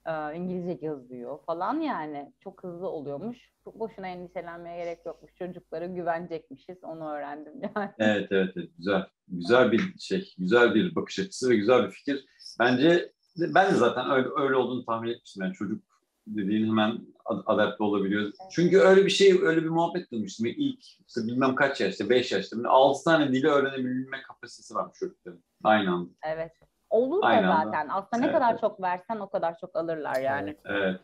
E, 0.07 0.37
İngilizce 0.37 0.87
yazıyor 0.87 1.39
falan 1.47 1.81
yani. 1.81 2.33
Çok 2.41 2.63
hızlı 2.65 2.89
oluyormuş. 2.89 3.39
Boşuna 3.75 4.07
endişelenmeye 4.07 4.77
gerek 4.85 5.07
yokmuş. 5.07 5.35
Çocuklara 5.35 5.87
güvenecekmişiz. 5.87 6.85
Onu 6.85 7.11
öğrendim 7.13 7.53
yani. 7.77 7.91
Evet 7.99 8.29
evet 8.31 8.53
evet 8.57 8.71
güzel. 8.79 9.07
Güzel 9.29 9.73
bir 9.73 9.99
şey, 9.99 10.35
güzel 10.39 10.75
bir 10.75 10.95
bakış 10.95 11.19
açısı 11.19 11.51
ve 11.51 11.57
güzel 11.57 11.85
bir 11.87 11.91
fikir. 11.91 12.27
Bence 12.61 13.13
ben 13.37 13.71
de 13.71 13.75
zaten 13.75 14.11
öyle, 14.11 14.29
öyle 14.37 14.57
olduğunu 14.57 14.85
tahmin 14.85 15.09
etmiştim. 15.11 15.43
Yani 15.45 15.55
çocuk 15.55 15.85
dediğin 16.27 16.67
hemen 16.67 16.99
ad- 17.25 17.43
adapte 17.47 17.85
olabiliyor. 17.85 18.33
Çünkü 18.51 18.79
öyle 18.79 19.05
bir 19.05 19.11
şey, 19.11 19.39
öyle 19.43 19.63
bir 19.63 19.69
muhabbet 19.69 20.13
duymuştum. 20.13 20.47
İlk 20.47 20.85
işte 20.85 21.21
bilmem 21.27 21.55
kaç 21.55 21.81
yaşta, 21.81 22.11
5 22.11 22.33
yaşta, 22.33 22.57
6 22.67 23.05
tane 23.05 23.33
dili 23.33 23.49
öğrenebilme 23.49 24.23
kapasitesi 24.23 24.75
varmış 24.75 24.99
çocukların. 24.99 25.43
Aynı 25.65 25.91
anda. 25.93 26.11
Evet. 26.27 26.53
Olur 26.93 27.23
da 27.23 27.27
Aynen. 27.27 27.49
zaten. 27.49 27.89
Aslında 27.89 28.21
ne 28.21 28.25
Evet, 28.25 28.35
kadar 28.35 28.51
evet. 28.51 28.61
çok 28.61 28.83
versen 28.83 29.17
o 29.17 29.31
kadar 29.31 29.59
çok 29.59 29.77
alırlar 29.77 30.21
yani. 30.21 30.57
Evet. 30.65 31.01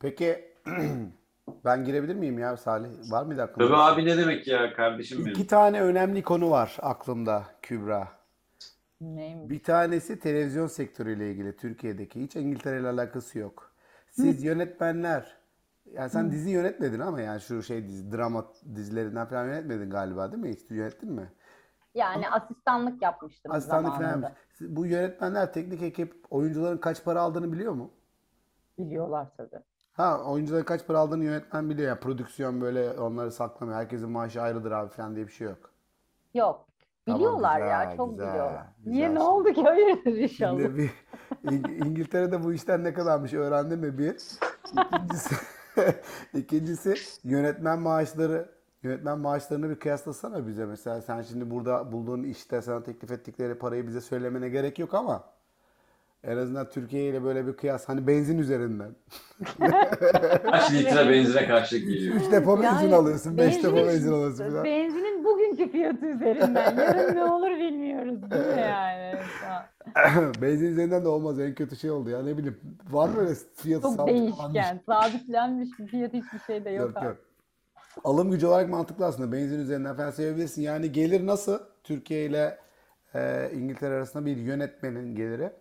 Peki 0.00 0.54
ben 1.64 1.84
girebilir 1.84 2.14
miyim 2.14 2.38
ya 2.38 2.56
Salih? 2.56 2.88
Var 3.10 3.22
mıydı 3.22 3.42
aklında? 3.42 3.68
Tabii 3.68 3.76
abi 3.76 4.04
ne 4.04 4.16
demek 4.16 4.46
ya 4.46 4.72
kardeşim 4.72 5.18
benim. 5.18 5.32
İki 5.32 5.46
tane 5.46 5.82
önemli 5.82 6.22
konu 6.22 6.50
var 6.50 6.76
aklımda 6.82 7.44
Kübra. 7.62 8.08
Neymiş? 9.00 9.50
Bir 9.50 9.62
tanesi 9.62 10.20
televizyon 10.20 10.66
sektörüyle 10.66 11.30
ilgili 11.30 11.56
Türkiye'deki. 11.56 12.22
Hiç 12.22 12.36
İngiltere 12.36 12.80
ile 12.80 12.88
alakası 12.88 13.38
yok. 13.38 13.72
Siz 14.10 14.44
yönetmenler, 14.44 15.36
yani 15.92 16.10
sen 16.10 16.30
dizi 16.30 16.50
yönetmedin 16.50 17.00
ama 17.00 17.20
yani 17.20 17.40
şu 17.40 17.62
şey 17.62 17.88
dizi, 17.88 18.12
drama 18.12 18.46
dizilerinden 18.74 19.26
falan 19.26 19.44
yönetmedin 19.46 19.90
galiba 19.90 20.32
değil 20.32 20.42
mi? 20.42 20.50
Hiç 20.50 20.70
yönettin 20.70 21.12
mi? 21.12 21.32
Yani 21.96 22.30
asistanlık 22.30 23.02
yapmıştım 23.02 23.52
Aslanlık 23.52 23.94
falan. 23.94 24.24
Siz- 24.52 24.76
Bu 24.76 24.86
yönetmenler, 24.86 25.52
teknik 25.52 25.82
ekip 25.82 26.24
oyuncuların 26.30 26.78
kaç 26.78 27.04
para 27.04 27.20
aldığını 27.20 27.52
biliyor 27.52 27.72
mu? 27.72 27.90
Biliyorlar 28.78 29.26
tabii. 29.36 29.62
Ha 29.92 30.22
oyuncuların 30.24 30.64
kaç 30.64 30.86
para 30.86 30.98
aldığını 30.98 31.24
yönetmen 31.24 31.70
biliyor. 31.70 31.88
Yani 31.88 32.00
prodüksiyon 32.00 32.60
böyle 32.60 32.90
onları 33.00 33.32
saklamıyor. 33.32 33.78
Herkesin 33.78 34.10
maaşı 34.10 34.42
ayrıdır 34.42 34.70
abi 34.72 34.90
falan 34.92 35.16
diye 35.16 35.26
bir 35.26 35.32
şey 35.32 35.46
yok. 35.46 35.70
Yok. 36.34 36.66
Tamam, 37.06 37.20
Biliyorlar 37.20 37.56
güzel, 37.60 37.70
ya, 37.70 37.96
çok 37.96 38.10
güzel, 38.10 38.28
biliyorlar. 38.28 38.66
güzel 38.78 38.92
Niye 38.92 39.14
ne 39.14 39.18
oldu 39.22 39.52
ki? 39.52 39.62
Hayırdır 39.64 40.12
inşallah. 40.12 40.50
Şimdi 40.60 40.76
bir 40.76 40.90
İng- 41.44 41.86
İngiltere'de 41.86 42.44
bu 42.44 42.52
işten 42.52 42.84
ne 42.84 42.94
kadarmış 42.94 43.34
öğrendim 43.34 43.80
mi 43.80 43.98
bir. 43.98 44.16
İkincisi, 44.72 45.34
ikincisi 46.34 46.94
yönetmen 47.24 47.78
maaşları 47.80 48.55
yönetmen 48.86 49.18
maaşlarını 49.18 49.70
bir 49.70 49.74
kıyaslasana 49.74 50.46
bize 50.46 50.66
mesela 50.66 51.00
sen 51.00 51.22
şimdi 51.22 51.50
burada 51.50 51.92
bulduğun 51.92 52.22
işte 52.22 52.62
sana 52.62 52.82
teklif 52.82 53.10
ettikleri 53.10 53.54
parayı 53.54 53.86
bize 53.86 54.00
söylemene 54.00 54.48
gerek 54.48 54.78
yok 54.78 54.94
ama 54.94 55.24
en 56.24 56.36
azından 56.36 56.68
Türkiye 56.70 57.04
ile 57.04 57.24
böyle 57.24 57.46
bir 57.46 57.52
kıyas 57.52 57.88
hani 57.88 58.06
benzin 58.06 58.38
üzerinden. 58.38 58.90
Kaç 60.50 60.72
litre 60.72 61.10
benzine 61.10 61.46
karşılık 61.46 61.82
geliyor. 61.82 62.14
3 62.14 62.32
depo 62.32 62.62
benzin 62.62 62.84
Yani 62.84 62.94
alıyorsun, 62.94 63.38
5 63.38 63.62
depo 63.64 63.76
benzin 63.76 64.12
alıyorsun 64.12 64.50
falan. 64.50 64.64
Benzinin 64.64 65.24
bugünkü 65.24 65.72
fiyatı 65.72 66.06
üzerinden. 66.06 66.76
Yarın 66.76 67.16
ne 67.16 67.24
olur 67.24 67.50
bilmiyoruz 67.50 68.30
değil 68.30 68.46
mi 68.46 68.60
yani? 68.60 69.14
Benzin 70.42 70.66
üzerinden 70.66 71.04
de 71.04 71.08
olmaz 71.08 71.40
en 71.40 71.54
kötü 71.54 71.76
şey 71.76 71.90
oldu 71.90 72.10
ya 72.10 72.22
ne 72.22 72.38
bileyim 72.38 72.60
var 72.90 73.08
mı 73.08 73.20
öyle 73.20 73.34
fiyatı 73.54 73.82
Çok 73.82 73.92
sabitlenmiş? 73.96 74.38
değişken. 74.38 74.80
Sabitlenmiş 74.86 75.68
bir 75.78 75.86
fiyat 75.86 76.12
hiçbir 76.12 76.38
şey 76.46 76.64
de 76.64 76.70
yok. 76.70 76.94
Yok 76.94 77.04
yok. 77.04 77.16
Alım 78.04 78.30
gücü 78.30 78.46
olarak 78.46 78.68
mantıklı 78.68 79.06
aslında. 79.06 79.32
Benzin 79.32 79.60
üzerinden 79.60 79.96
falan 79.96 80.10
sevebilirsin. 80.10 80.62
Yani 80.62 80.92
gelir 80.92 81.26
nasıl? 81.26 81.58
Türkiye 81.84 82.26
ile 82.26 82.58
e, 83.14 83.50
İngiltere 83.54 83.94
arasında 83.94 84.26
bir 84.26 84.36
yönetmenin 84.36 85.14
geliri. 85.14 85.52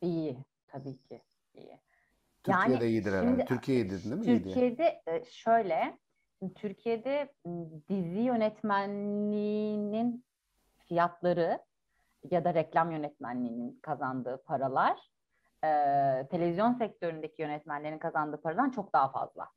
İyi. 0.00 0.38
Tabii 0.66 0.98
ki. 1.02 1.22
iyi. 1.54 1.80
Türkiye'de 2.44 2.84
Yani 2.84 2.90
iyidir 2.90 3.12
herhalde. 3.12 3.26
şimdi 3.28 3.44
Türkiye 3.44 3.78
iyidir 3.78 4.04
değil 4.04 4.14
mi? 4.14 4.42
Türkiye'de 4.42 5.02
e, 5.06 5.24
şöyle, 5.24 5.98
şimdi 6.38 6.54
Türkiye'de 6.54 7.32
dizi 7.88 8.20
yönetmenliğinin 8.20 10.24
fiyatları 10.88 11.58
ya 12.30 12.44
da 12.44 12.54
reklam 12.54 12.90
yönetmenliğinin 12.90 13.78
kazandığı 13.82 14.42
paralar 14.42 15.10
e, 15.64 15.68
televizyon 16.30 16.72
sektöründeki 16.72 17.42
yönetmenlerin 17.42 17.98
kazandığı 17.98 18.40
paradan 18.40 18.70
çok 18.70 18.92
daha 18.92 19.08
fazla. 19.08 19.48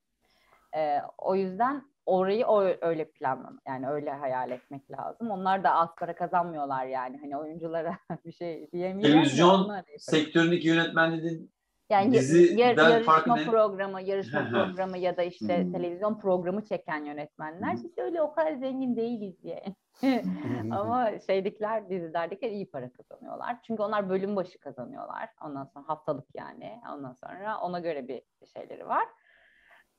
E, 0.76 1.02
o 1.18 1.36
yüzden 1.36 1.84
orayı 2.06 2.46
o 2.48 2.64
öyle 2.82 3.12
planlama 3.12 3.60
yani 3.68 3.90
öyle 3.90 4.12
hayal 4.12 4.52
etmek 4.52 4.92
lazım. 4.92 5.32
Onlar 5.32 5.64
da 5.64 5.74
az 5.76 5.96
para 5.96 6.16
kazanmıyorlar 6.16 6.86
yani 6.86 7.18
hani 7.18 7.38
oyunculara 7.38 7.98
bir 8.26 8.32
şey 8.32 8.72
de 8.74 9.02
Televizyon. 9.02 9.72
Sektöründeki 9.98 10.68
yönetmenlerin 10.68 11.52
Yani 11.90 12.12
Diziden 12.12 12.58
yar- 12.58 12.90
yarışma 12.92 13.36
programı, 13.36 14.02
yarışma 14.02 14.50
programı 14.50 14.98
ya 14.98 15.18
da 15.18 15.24
işte 15.24 15.64
Hmm. 15.64 15.72
televizyon 15.72 16.20
programı 16.20 16.66
çeken 16.66 17.06
yönetmenler 17.06 17.74
biz 17.84 17.98
öyle 17.98 18.22
o 18.22 18.34
kadar 18.34 18.54
zengin 18.54 18.96
değiliz 18.96 19.44
diye. 19.44 19.64
Ama 20.72 21.20
şeydekiler, 21.20 21.90
dizilerdeki 21.90 22.48
iyi 22.48 22.72
para 22.72 22.92
kazanıyorlar. 22.94 23.58
Çünkü 23.64 23.84
onlar 23.84 24.10
bölüm 24.10 24.36
başı 24.36 24.60
kazanıyorlar. 24.60 25.30
Ondan 25.46 25.66
sonra 25.66 25.88
haftalık 25.88 26.28
yani. 26.36 26.82
Ondan 26.94 27.14
sonra 27.14 27.60
ona 27.60 27.80
göre 27.80 28.08
bir 28.08 28.22
şeyleri 28.54 28.88
var. 28.88 29.04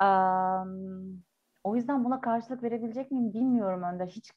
Am, 0.01 0.79
o 1.65 1.77
yüzden 1.77 2.05
buna 2.05 2.21
karşılık 2.21 2.63
verebilecek 2.63 3.11
miyim 3.11 3.33
bilmiyorum 3.33 3.83
Önder. 3.83 4.07
Hiç 4.07 4.33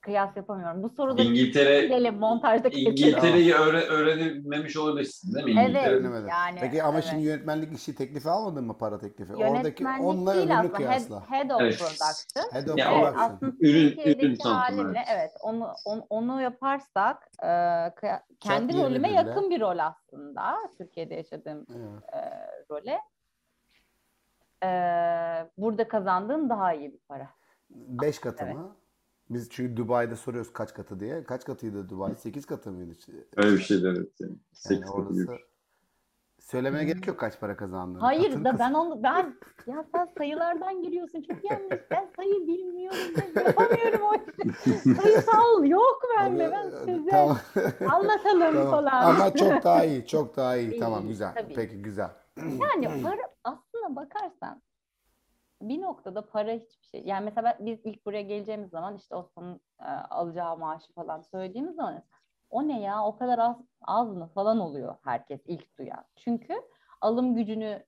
kıyas 0.00 0.36
yapamıyorum. 0.36 0.82
Bu 0.82 0.88
soruda 0.88 1.22
İngiltere 1.22 1.86
gelin 1.86 2.14
montajda 2.14 2.68
İngiltere'yi 2.68 3.52
öğre- 3.54 3.86
öğrenememiş 3.86 4.76
olabilirsin 4.76 5.34
değil 5.34 5.44
mi? 5.44 5.60
Evet. 5.60 6.02
Yani, 6.30 6.58
Peki 6.60 6.82
ama 6.82 6.98
evet. 6.98 7.04
şimdi 7.10 7.22
yönetmenlik 7.22 7.72
işi 7.78 7.94
teklifi 7.94 8.30
almadın 8.30 8.64
mı 8.64 8.78
para 8.78 8.98
teklifi? 8.98 9.34
Oradaki 9.36 9.82
Yönetmenlik 9.82 10.04
onunla 10.06 10.32
öbürünü 10.34 10.52
aslında. 10.54 10.72
kıyasla. 10.72 11.30
Head, 11.30 11.44
head 11.44 11.50
of 11.50 11.60
Evet. 11.60 11.78
production. 11.78 12.52
Head 12.52 12.68
of 12.68 12.78
Ya 12.78 12.92
Evet, 12.92 13.02
production. 13.02 13.24
aslında 13.24 13.52
Ürün- 13.60 14.18
ürün 14.18 14.36
haliyle 14.36 14.82
evet. 14.96 15.08
evet 15.10 15.32
onu, 15.42 15.68
onu, 15.84 16.06
onu 16.10 16.40
yaparsak 16.42 17.30
e, 17.42 17.48
kendi 18.40 18.72
diyebilir 18.72 18.90
rolüme 18.90 19.10
yakın 19.12 19.50
bir 19.50 19.60
rol 19.60 19.78
aslında. 19.78 20.56
Türkiye'de 20.78 21.14
yaşadığım 21.14 21.66
Evet. 21.70 22.14
e, 22.14 22.20
role. 22.70 23.00
E, 24.64 24.68
burada 25.58 25.88
kazandığım 25.88 26.48
daha 26.50 26.74
iyi 26.74 26.92
bir 26.92 26.98
para. 27.08 27.30
Beş 27.70 28.18
katı 28.18 28.44
Evet. 28.44 28.56
mı? 28.56 28.76
Biz 29.30 29.50
çünkü 29.50 29.76
Dubai'de 29.76 30.16
soruyoruz 30.16 30.52
kaç 30.52 30.74
katı 30.74 31.00
diye. 31.00 31.24
Kaç 31.24 31.44
katıydı 31.44 31.88
Dubai? 31.88 32.14
Sekiz 32.14 32.46
katı 32.46 32.70
mıydı? 32.72 32.92
Öyle 33.36 33.56
bir 33.56 33.62
şeydi 33.62 33.86
evet. 33.86 34.10
Yani. 34.20 34.30
Yani 34.32 34.38
Sekiz 34.52 34.86
katı 34.90 35.12
gibi. 35.12 35.30
orası 35.30 35.42
söylemene 36.40 36.84
gerek 36.84 37.06
yok 37.06 37.18
kaç 37.20 37.40
para 37.40 37.56
kazandığını. 37.56 38.00
Hayır 38.00 38.28
Katını 38.28 38.44
da 38.44 38.50
kaz- 38.50 38.60
ben 38.60 38.74
onu 38.74 39.02
ben 39.02 39.34
ya 39.66 39.84
sen 39.94 40.08
sayılardan 40.18 40.82
giriyorsun 40.82 41.22
çok 41.22 41.50
yanlış. 41.50 41.80
Ben 41.90 42.08
sayı 42.16 42.46
bilmiyorum. 42.46 42.98
Ben 43.16 43.42
yapamıyorum 43.42 44.00
o 44.02 44.14
işi. 44.14 44.78
Sayısal 45.02 45.64
yok 45.64 46.02
bende. 46.18 46.52
Ben 46.52 46.70
size 46.70 47.10
Tamam. 47.10 47.38
anlatalım 47.90 48.40
Tamam. 48.54 48.70
falan. 48.70 49.14
Ama 49.14 49.34
çok 49.34 49.64
daha 49.64 49.84
iyi, 49.84 50.06
çok 50.06 50.36
daha 50.36 50.56
iyi. 50.56 50.70
İyi, 50.72 50.80
Tamam 50.80 51.08
güzel. 51.08 51.34
tabii. 51.34 51.54
Peki 51.54 51.82
güzel. 51.82 52.10
Yani 52.38 53.02
para 53.02 53.54
bir 55.68 55.82
noktada 55.82 56.26
para 56.26 56.52
hiçbir 56.52 56.86
şey. 56.86 57.02
Yani 57.04 57.24
mesela 57.24 57.56
biz 57.60 57.78
ilk 57.84 58.06
buraya 58.06 58.22
geleceğimiz 58.22 58.70
zaman 58.70 58.96
işte 58.96 59.16
Osman'ın 59.16 59.60
e, 59.80 59.84
alacağı 60.10 60.56
maaşı 60.56 60.92
falan 60.92 61.20
söylediğimiz 61.20 61.76
zaman 61.76 62.02
o 62.50 62.68
ne 62.68 62.80
ya 62.80 63.04
o 63.04 63.16
kadar 63.16 63.38
az, 63.38 63.56
az 63.82 64.16
mı 64.16 64.26
falan 64.34 64.60
oluyor 64.60 64.96
herkes 65.04 65.40
ilk 65.46 65.78
duyan. 65.78 66.04
Çünkü 66.16 66.54
alım 67.00 67.34
gücünü 67.34 67.84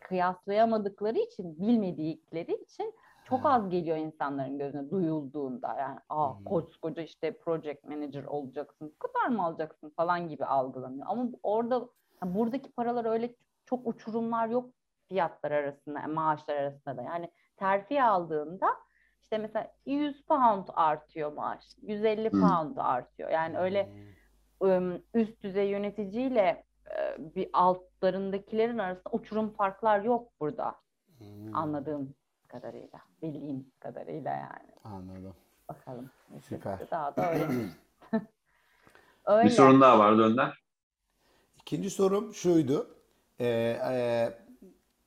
kıyaslayamadıkları 0.00 1.18
için 1.18 1.60
bilmedikleri 1.60 2.54
için 2.54 2.94
çok 3.24 3.46
az 3.46 3.68
geliyor 3.68 3.96
insanların 3.96 4.58
gözüne 4.58 4.90
duyulduğunda 4.90 5.74
yani 5.78 5.98
aa 6.08 6.38
Hmm. 6.38 6.44
koskoca 6.44 7.02
işte 7.02 7.38
project 7.38 7.84
manager 7.84 8.24
olacaksın 8.24 8.94
bu 8.94 8.98
kadar 8.98 9.28
mı 9.28 9.44
alacaksın 9.44 9.90
falan 9.90 10.28
gibi 10.28 10.44
algılanıyor 10.44 11.06
ama 11.08 11.28
orada 11.42 11.88
buradaki 12.24 12.72
paralar 12.72 13.04
öyle 13.04 13.34
çok 13.66 13.86
uçurumlar 13.86 14.48
yok 14.48 14.70
fiyatlar 15.08 15.50
arasında 15.50 16.06
maaşlar 16.06 16.56
arasında 16.56 16.96
da 16.96 17.02
yani 17.02 17.30
terfi 17.56 18.02
aldığında 18.02 18.66
işte 19.22 19.38
mesela 19.38 19.74
100 19.86 20.22
pound 20.24 20.68
artıyor 20.74 21.32
maaş 21.32 21.64
150 21.82 22.30
Hmm. 22.30 22.40
pound 22.40 22.76
artıyor 22.76 23.30
yani 23.30 23.58
öyle 23.58 23.92
ım, 24.62 25.02
üst 25.14 25.42
düzey 25.42 25.68
yöneticiyle 25.68 26.64
e, 26.96 27.16
bir 27.34 27.50
altlarındakilerin 27.52 28.78
arasında 28.78 29.10
uçurum 29.12 29.50
farklar 29.50 30.00
yok 30.00 30.32
burada 30.40 30.74
Hmm, 31.18 31.56
anladığım 31.56 32.14
kadarıyla, 32.48 33.00
bildiğim 33.22 33.72
kadarıyla 33.80 34.30
yani. 34.30 34.72
Anladım. 34.84 35.34
Bakalım. 35.68 36.10
Süper. 36.42 36.90
Daha 36.90 37.16
da 37.16 37.30
öyle. 37.32 37.46
öyle. 39.26 39.44
Bir 39.44 39.50
sorun 39.50 39.80
daha 39.80 39.98
vardı 39.98 40.22
Önder. 40.22 40.62
İkinci 41.56 41.90
sorum 41.90 42.34
şuydu. 42.34 42.94
Ee, 43.40 43.46
e, 43.90 44.38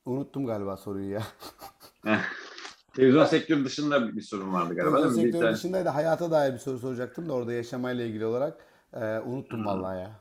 unuttum 0.06 0.46
galiba 0.46 0.78
soruyu 0.78 1.10
ya. 1.10 1.24
Televizyon 2.96 3.26
sektörü 3.26 3.66
dışında 3.66 4.16
bir 4.16 4.22
sorun 4.22 4.54
vardı 4.54 4.76
galiba 4.76 4.98
değil 4.98 4.98
Televizyon 4.98 5.12
mi? 5.12 5.28
Bir 5.28 5.32
sektörü 5.32 5.42
tane- 5.46 5.56
dışında 5.56 5.86
da 5.86 5.96
hayata 5.96 6.32
dair 6.32 6.54
bir 6.54 6.58
soru 6.58 6.80
soracaktım 6.80 7.30
da 7.30 7.34
orada 7.34 7.54
yaşamayla 7.54 8.06
ilgili 8.06 8.26
olarak. 8.26 8.66
Ee, 8.94 9.20
unuttum 9.20 9.66
vallahi 9.66 10.00
ya. 10.00 10.12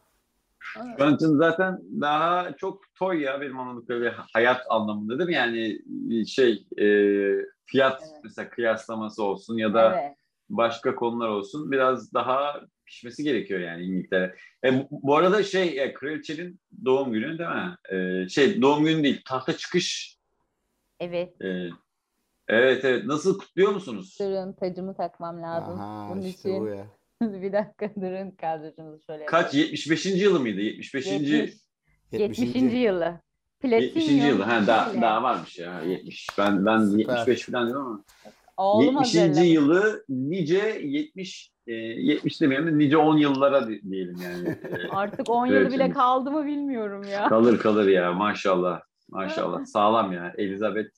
Şu 0.59 0.81
an 1.05 1.15
için 1.15 1.39
zaten 1.39 1.81
daha 2.01 2.53
çok 2.57 2.81
toy 2.95 3.23
ya 3.23 3.41
benim 3.41 3.59
anladığım 3.59 4.03
bir 4.03 4.13
hayat 4.33 4.61
anlamında 4.69 5.19
değil 5.19 5.29
mi? 5.29 5.35
Yani 5.35 5.79
şey 6.27 6.67
e, 6.79 6.87
fiyat 7.67 8.03
Evet. 8.03 8.21
mesela 8.25 8.51
kıyaslaması 8.51 9.23
olsun 9.23 9.57
ya 9.57 9.75
da 9.75 10.01
Evet. 10.01 10.17
başka 10.51 10.95
konular 10.95 11.29
olsun 11.29 11.71
biraz 11.71 12.15
daha 12.15 12.61
pişmesi 12.91 13.25
gerekiyor 13.25 13.61
yani 13.61 13.83
İngiltere. 13.83 14.37
E, 14.65 14.87
bu- 14.91 15.17
arada 15.17 15.43
şey 15.43 15.83
e, 15.83 15.93
kraliçenin 15.93 16.61
doğum 16.85 17.13
günü 17.13 17.39
değil 17.39 17.51
mi? 17.51 17.77
E, 18.25 18.29
şey 18.29 18.63
doğum 18.63 18.85
günü 18.85 19.03
değil 19.03 19.23
tahta 19.25 19.57
çıkış. 19.57 20.17
Evet. 21.01 21.43
E, 21.43 21.69
evet 22.49 22.85
evet 22.85 23.05
nasıl 23.05 23.39
kutluyor 23.39 23.73
musunuz? 23.73 24.17
Durun 24.21 24.53
tacımı 24.53 24.97
takmam 24.97 25.43
lazım. 25.43 25.81
Aha 25.81 26.11
Bunun 26.11 26.23
işte 26.23 26.51
için 26.51 26.61
bu 26.61 26.69
ya. 26.69 26.87
bir 27.43 27.53
dakika 27.53 27.95
durun 27.95 28.31
kadrocuğumuzu 28.31 29.03
şöyle 29.05 29.27
Kaç? 29.27 29.45
yapalım. 29.45 29.65
75. 29.65 30.07
yılı 30.07 30.41
mıydı? 30.41 30.61
75. 30.61 31.07
70. 31.07 31.31
70. 32.13 32.39
70. 32.39 32.73
yılı. 32.73 33.21
70. 33.65 33.95
Platinyum 33.95 34.29
yılı. 34.29 34.43
Ha, 34.43 34.67
daha, 34.67 35.03
daha 35.03 35.23
varmış 35.23 35.59
ya 35.59 35.81
70. 35.81 36.27
Ben 36.39 36.67
ben 36.67 36.85
Süper. 36.85 36.99
75 36.99 37.43
falan 37.47 37.67
diyorum 37.69 37.87
ama. 37.87 38.05
Oğlum 38.61 38.85
70. 38.87 38.97
hazırlamış. 39.17 39.49
yılı 39.51 40.05
nice 40.09 40.79
70 40.83 41.51
e, 41.67 41.73
70 41.73 42.41
demeyelim 42.41 42.67
de 42.67 42.79
nice 42.79 42.97
10 42.97 43.17
yıllara 43.17 43.69
di- 43.69 43.91
diyelim 43.91 44.17
yani. 44.25 44.49
E, 44.85 44.89
Artık 44.89 45.31
10 45.31 45.47
yılı 45.47 45.73
bile 45.73 45.91
kaldı 45.91 46.31
mı 46.31 46.47
bilmiyorum 46.47 47.03
ya. 47.13 47.29
kalır 47.29 47.59
kalır 47.59 47.89
ya 47.89 48.13
maşallah. 48.13 48.81
Maşallah. 49.09 49.65
Sağlam 49.65 50.13
ya. 50.13 50.35
Elizabeth 50.39 50.91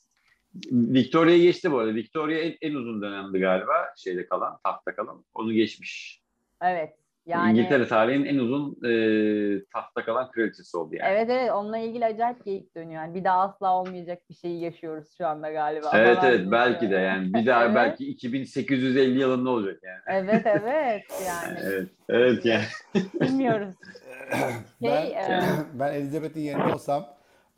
Victoria'yı 0.73 1.43
geçti 1.43 1.73
bu 1.73 1.79
arada. 1.79 1.95
Victoria 1.95 2.39
en, 2.39 2.57
en 2.63 2.75
uzun 2.75 3.03
dönemdi 3.03 3.39
galiba 3.39 3.73
şeyde 3.97 4.27
kalan, 4.27 4.59
tahtta 4.65 4.95
kalan. 4.95 5.25
Onu 5.35 5.53
geçmiş. 5.53 6.23
Evet. 6.63 6.95
Yani 7.27 7.51
İngiltere 7.59 7.89
tarihinin 7.89 8.25
en 8.25 8.39
uzun 8.39 8.77
e, 8.85 8.93
tahtta 9.73 10.05
kalan 10.05 10.31
kraliçesi 10.31 10.77
oldu 10.77 10.95
yani. 10.95 11.11
Evet 11.11 11.31
evet 11.31 11.51
onunla 11.53 11.79
ilgili 11.79 12.05
acayip 12.05 12.45
geyik 12.45 12.77
dönüyor. 12.77 13.03
Yani 13.03 13.15
bir 13.15 13.25
daha 13.25 13.41
asla 13.41 13.77
olmayacak 13.81 14.19
bir 14.31 14.35
şeyi 14.35 14.61
yaşıyoruz 14.61 15.15
şu 15.19 15.27
anda 15.27 15.53
galiba. 15.53 15.91
Evet 15.95 16.19
falan 16.19 16.31
evet 16.33 16.47
belki 16.51 16.91
de 16.91 16.95
yani 16.97 17.35
bir 17.35 17.47
daha 17.47 17.65
Evet. 17.65 17.75
belki 17.75 18.07
2850 18.07 19.19
yılında 19.21 19.51
olacak 19.51 19.81
yani. 19.83 20.01
Evet 20.07 20.47
evet 20.47 21.03
yani 21.27 21.59
Evet 21.63 21.89
evet 22.09 22.45
yani. 22.45 22.65
bilmiyoruz. 23.21 23.75
Ben, 24.83 25.07
Şey, 25.07 25.13
e, 25.13 25.43
ben 25.75 25.93
Elizabeth'in 25.95 26.41
yerinde 26.41 26.75
olsam 26.75 27.07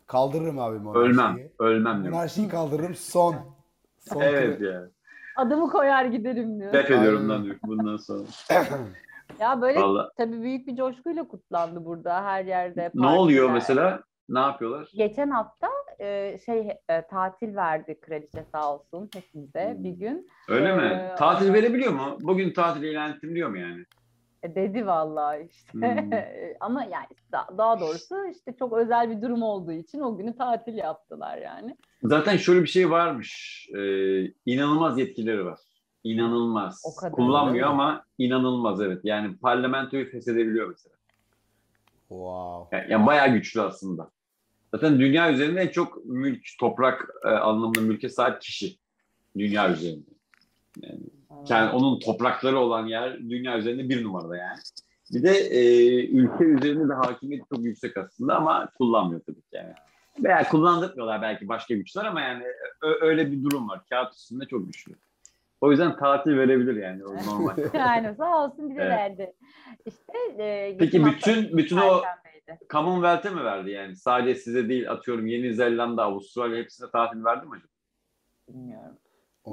kaldırırım 0.06 0.58
abi 0.58 0.78
monarşiyi. 0.78 1.10
Ölmem. 1.10 1.38
Ölmem. 1.58 2.00
Monarşiyi 2.02 2.48
kaldırırım 2.48 2.94
son. 2.94 3.34
son 3.98 4.22
Evet 4.22 4.60
kre- 4.60 4.72
ya. 4.72 4.88
adımı 5.36 5.70
koyar 5.70 6.04
giderim 6.04 6.60
diyor. 6.60 6.72
Def 6.72 6.90
ediyorum 6.90 7.28
lan 7.28 7.58
bundan 7.62 7.96
sonra. 7.96 8.22
Ya 9.40 9.62
böyle 9.62 9.80
Vallahi. 9.80 10.08
tabii 10.16 10.42
büyük 10.42 10.66
bir 10.66 10.76
coşkuyla 10.76 11.28
kutlandı 11.28 11.84
burada 11.84 12.24
her 12.24 12.44
yerde. 12.44 12.90
Ne 12.94 13.06
oluyor 13.06 13.48
partiler. 13.48 13.54
mesela? 13.54 14.02
Ne 14.28 14.38
yapıyorlar? 14.38 14.88
Geçen 14.94 15.30
hafta 15.30 15.68
e, 16.00 16.38
şey 16.46 16.68
e, 16.88 17.06
tatil 17.10 17.56
verdi 17.56 18.00
kraliçe 18.00 18.44
sağ 18.52 18.74
olsun 18.74 19.10
hepimize 19.14 19.74
Hmm. 19.74 19.84
bir 19.84 19.90
gün. 19.90 20.28
Öyle 20.48 20.76
mi? 20.76 20.82
Ee, 20.82 21.14
Tatil 21.14 21.42
aynen. 21.46 21.54
verebiliyor 21.54 21.92
mu? 21.92 22.18
Bugün 22.20 22.52
tatil 22.52 22.82
ilan 22.82 23.12
ettim 23.12 23.34
diyor 23.34 23.48
mu 23.50 23.58
yani? 23.58 23.84
E, 24.42 24.54
dedi 24.54 24.86
vallahi 24.86 25.48
işte. 25.50 25.72
Hmm. 25.72 26.10
Ama 26.60 26.82
yani 26.84 27.06
da- 27.32 27.48
daha 27.58 27.80
doğrusu 27.80 28.14
işte 28.32 28.54
çok 28.58 28.72
özel 28.72 29.10
bir 29.10 29.22
durum 29.22 29.42
olduğu 29.42 29.72
için 29.72 30.00
o 30.00 30.16
günü 30.16 30.36
tatil 30.36 30.74
yaptılar 30.74 31.38
yani. 31.38 31.76
Zaten 32.02 32.36
şöyle 32.36 32.62
bir 32.62 32.66
şey 32.68 32.90
varmış. 32.90 33.64
Ee, 33.76 34.24
inanılmaz 34.46 34.98
yetkileri 34.98 35.44
var. 35.44 35.58
İnanılmaz. 36.04 36.82
O 36.84 37.00
kadar. 37.00 37.12
Kullanmıyor 37.12 37.68
ama 37.68 38.04
inanılmaz 38.18 38.80
evet. 38.80 39.00
Yani 39.04 39.36
parlamentoyu 39.36 40.10
feshedebiliyor 40.10 40.68
mesela. 40.68 40.94
Wow. 42.08 42.76
Yani, 42.76 42.92
yani 42.92 43.06
bayağı 43.06 43.28
güçlü 43.28 43.60
aslında. 43.60 44.10
Zaten 44.74 45.00
dünya 45.00 45.32
üzerinde 45.32 45.60
en 45.60 45.68
çok 45.68 46.04
mülk, 46.04 46.46
toprak 46.60 47.08
e, 47.24 47.28
anlamında 47.28 47.80
mülke 47.80 48.08
sahip 48.08 48.42
kişi. 48.42 48.76
Dünya 49.38 49.72
üzerinde. 49.72 50.10
Yani 51.48 51.70
onun 51.70 51.98
toprakları 51.98 52.58
olan 52.58 52.86
yer 52.86 53.18
dünya 53.18 53.58
üzerinde 53.58 53.88
bir 53.88 54.04
numarada 54.04 54.36
yani. 54.36 54.58
Bir 55.12 55.22
de 55.22 55.30
e, 55.30 56.06
ülke 56.06 56.44
üzerinde 56.44 56.88
de 56.88 56.94
hakimiyet 56.94 57.44
çok 57.54 57.64
yüksek 57.64 57.96
aslında 57.96 58.36
ama 58.36 58.68
kullanmıyor 58.78 59.20
tabii 59.20 59.40
ki 59.40 59.48
yani. 59.52 59.72
Veya 60.24 60.48
kullandırmıyorlar 60.48 61.22
belki 61.22 61.48
başka 61.48 61.74
güçler 61.74 62.04
ama 62.04 62.20
yani 62.20 62.44
ö- 62.82 63.06
öyle 63.06 63.32
bir 63.32 63.44
durum 63.44 63.68
var. 63.68 63.80
Kağıt 63.90 64.14
üstünde 64.14 64.46
çok 64.46 64.66
güçlü. 64.66 64.92
O 65.64 65.70
yüzden 65.70 65.96
tatil 65.96 66.36
verebilir 66.38 66.76
yani 66.76 67.04
o 67.06 67.14
normal. 67.26 67.56
yani 67.74 68.14
sağ 68.16 68.44
olsun 68.44 68.70
bize 68.70 68.80
Evet. 68.82 68.90
verdi. 68.92 69.32
İşte 69.86 70.42
e, 70.44 70.76
Peki 70.78 71.04
bütün 71.06 71.56
bütün 71.56 71.76
o. 71.76 72.02
Commonwealth'e 72.70 73.30
mi 73.30 73.44
verdi 73.44 73.70
yani? 73.70 73.96
Sadece 73.96 74.34
size 74.34 74.68
değil 74.68 74.90
atıyorum 74.90 75.26
Yeni 75.26 75.54
Zelanda, 75.54 76.02
Avustralya 76.02 76.56
hepsine 76.58 76.90
tatil 76.90 77.24
verdi 77.24 77.46
mi 77.46 77.52
acaba? 77.52 77.68
Bilmiyorum. 78.48 78.96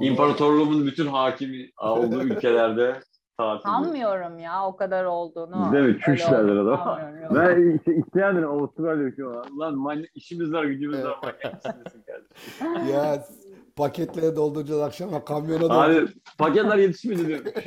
İmparatorluğumun 0.00 0.86
bütün 0.86 1.06
hakimi 1.06 1.70
olduğu 1.80 2.22
ülkelerde 2.24 3.00
tatil. 3.38 3.62
Sanmıyorum 3.62 4.38
ya 4.38 4.66
o 4.66 4.76
kadar 4.76 5.04
olduğunu. 5.04 5.72
Değil 5.72 5.84
mi? 5.84 5.98
Olduğunu 6.08 6.72
adam. 6.72 7.00
Ben 7.34 7.76
işte 7.78 7.94
isteyendim 7.94 8.48
Avustralya 8.48 9.26
var. 9.26 9.46
Lan 9.58 9.74
man- 9.78 10.04
işimiz 10.14 10.52
var 10.52 10.64
gücümüz 10.64 11.04
var. 11.04 11.18
Ya 12.92 13.24
paketlere 13.76 14.36
dolduracağız 14.36 14.80
akşama 14.80 15.24
kamyona 15.24 15.60
doldur. 15.60 15.74
Abi 15.74 16.06
paketler 16.38 16.76
yetişmedi 16.76 17.26
diyorum. 17.26 17.52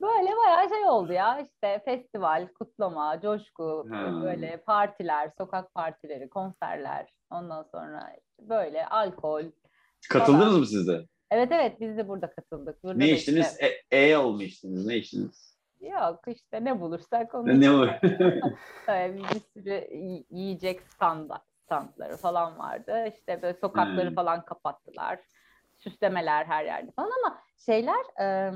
Böyle 0.00 0.30
bayağı 0.36 0.68
şey 0.68 0.84
oldu 0.88 1.12
ya 1.12 1.40
işte 1.40 1.82
festival, 1.84 2.48
kutlama, 2.58 3.20
coşku, 3.20 3.86
Ha. 3.90 4.20
böyle 4.22 4.56
partiler, 4.66 5.30
sokak 5.38 5.74
partileri, 5.74 6.28
konserler. 6.28 7.06
Ondan 7.30 7.62
sonra 7.62 8.16
böyle 8.40 8.86
alkol. 8.86 9.42
Katıldınız 10.10 10.58
mı 10.58 10.66
siz 10.66 10.88
de? 10.88 11.04
Evet 11.30 11.48
evet 11.52 11.80
biz 11.80 11.96
de 11.96 12.08
burada 12.08 12.30
katıldık. 12.30 12.82
Burada 12.84 12.98
Ne 12.98 13.10
içtiniz? 13.10 13.56
E, 13.60 13.66
mi 14.32 14.44
içtiniz? 14.44 14.86
Ne 14.86 14.96
içtiniz? 14.96 15.58
Yok 15.80 16.20
işte 16.26 16.64
ne 16.64 16.80
bulursak 16.80 17.34
onu. 17.34 17.46
Ne, 17.46 17.60
ne 17.60 17.70
bir 19.18 19.40
sürü 19.54 19.88
yi- 19.96 20.26
yiyecek 20.30 20.82
standa, 20.82 21.42
standları 21.64 22.16
falan 22.16 22.58
vardı. 22.58 23.06
İşte 23.14 23.42
böyle 23.42 23.58
sokakları 23.58 24.08
Hmm. 24.08 24.14
falan 24.14 24.44
kapattılar. 24.44 25.18
Süslemeler 25.76 26.44
her 26.44 26.64
yerde 26.64 26.90
falan 26.96 27.10
ama 27.24 27.38
şeyler 27.66 28.20
e, 28.20 28.52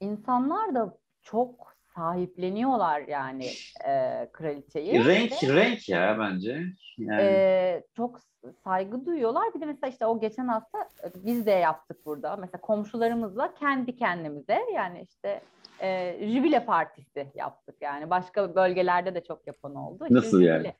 insanlar 0.00 0.74
da 0.74 0.96
çok 1.22 1.74
sahipleniyorlar 1.94 3.00
yani 3.00 3.46
e, 3.86 4.28
kraliçeyi. 4.32 5.04
renk 5.04 5.32
Ve, 5.42 5.54
renk 5.56 5.88
ya 5.88 6.18
bence. 6.18 6.64
Yani 6.98 7.22
e, 7.22 7.82
çok 7.96 8.20
saygı 8.64 9.06
duyuyorlar. 9.06 9.54
Bir 9.54 9.60
de 9.60 9.66
mesela 9.66 9.90
işte 9.90 10.06
o 10.06 10.20
geçen 10.20 10.48
hafta 10.48 10.88
biz 11.16 11.46
de 11.46 11.50
yaptık 11.50 12.06
burada. 12.06 12.36
Mesela 12.36 12.60
komşularımızla 12.60 13.54
kendi 13.54 13.96
kendimize 13.96 14.60
yani 14.74 15.06
işte 15.10 15.40
e, 15.80 16.18
jübile 16.30 16.64
partisi 16.64 17.32
yaptık 17.34 17.76
yani. 17.80 18.10
Başka 18.10 18.54
bölgelerde 18.54 19.14
de 19.14 19.24
çok 19.24 19.46
yapan 19.46 19.74
oldu. 19.74 20.04
İşte 20.04 20.14
Nasıl 20.14 20.40
yani? 20.40 20.62
jübile- 20.62 20.68
e, 20.68 20.76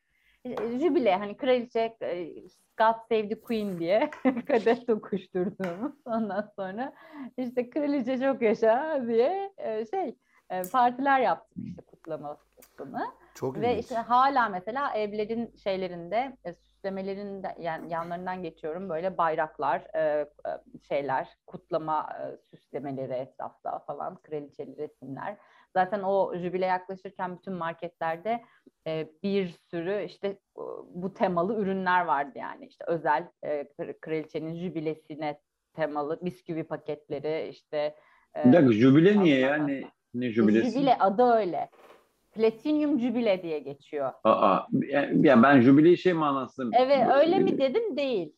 Jübile 0.81 1.17
hani 1.17 1.37
kraliçe 1.37 1.97
e, 2.03 2.25
God 2.79 2.97
Save 3.09 3.29
the 3.29 3.41
Queen 3.41 3.79
diye 3.79 4.11
kadeh 4.47 4.87
tokuşturduğumuz 4.87 5.93
ondan 6.05 6.51
sonra 6.57 6.93
işte 7.39 7.71
kraliçe 7.71 8.19
çok 8.21 8.43
yaşa 8.43 9.05
diye 9.07 9.53
e, 9.59 9.87
şey 9.87 10.17
e, 10.51 10.63
partiler 10.73 11.21
yaptık 11.21 11.57
işte 11.67 11.83
kutlamasını. 11.83 13.07
Çok 13.35 13.61
Ve 13.61 13.71
ilginç. 13.71 13.85
işte 13.85 13.95
hala 13.95 14.49
mesela 14.49 14.95
evlerin 14.95 15.57
şeylerinde 15.57 16.37
e, 16.45 16.53
süslemelerinde 16.55 17.55
yani 17.59 17.93
yanlarından 17.93 18.43
geçiyorum 18.43 18.89
böyle 18.89 19.19
bayraklar, 19.19 19.83
e, 19.95 20.01
e, 20.01 20.27
şeyler, 20.89 21.29
kutlama 21.47 22.09
e, 22.21 22.37
süslemeleri 22.37 23.13
etrafta 23.13 23.79
falan, 23.79 24.17
kraliçeli 24.17 24.77
resimler. 24.77 25.37
Zaten 25.75 26.03
o 26.03 26.37
jübile 26.37 26.67
yaklaşırken 26.67 27.37
bütün 27.39 27.55
marketlerde 27.55 28.45
e, 28.87 29.09
bir 29.23 29.49
sürü 29.49 30.03
işte 30.05 30.29
e, 30.29 30.39
bu 30.95 31.15
temalı 31.15 31.57
ürünler 31.57 32.05
vardı 32.05 32.33
yani 32.39 32.67
işte 32.67 32.85
özel 32.89 33.29
e, 33.43 33.49
kra- 33.63 34.01
kraliçenin 34.01 34.55
jübilesine 34.55 35.41
temalı 35.75 36.19
bisküvi 36.23 36.65
paketleri 36.65 37.49
işte. 37.49 37.95
e, 38.37 38.45
bir 38.49 38.53
dakika 38.53 38.73
jübile 38.73 39.23
niye 39.23 39.53
aslında- 39.53 39.71
ya? 39.73 39.89
Ne, 40.15 40.31
jübilesi? 40.31 40.71
Jübile 40.71 40.99
adı 40.99 41.23
öyle. 41.23 41.71
Platinum 42.33 43.01
jübile 43.01 43.43
diye 43.43 43.59
geçiyor. 43.59 44.13
Aa, 44.25 44.59
yani 44.73 45.27
yani 45.27 45.43
ben 45.43 45.61
jübileyi 45.61 45.99
şey 45.99 46.13
manasında 46.13 46.77
Evet 46.79 47.09
öyle 47.15 47.39
mi 47.39 47.59
dedim 47.59 47.97
değil. 47.97 48.37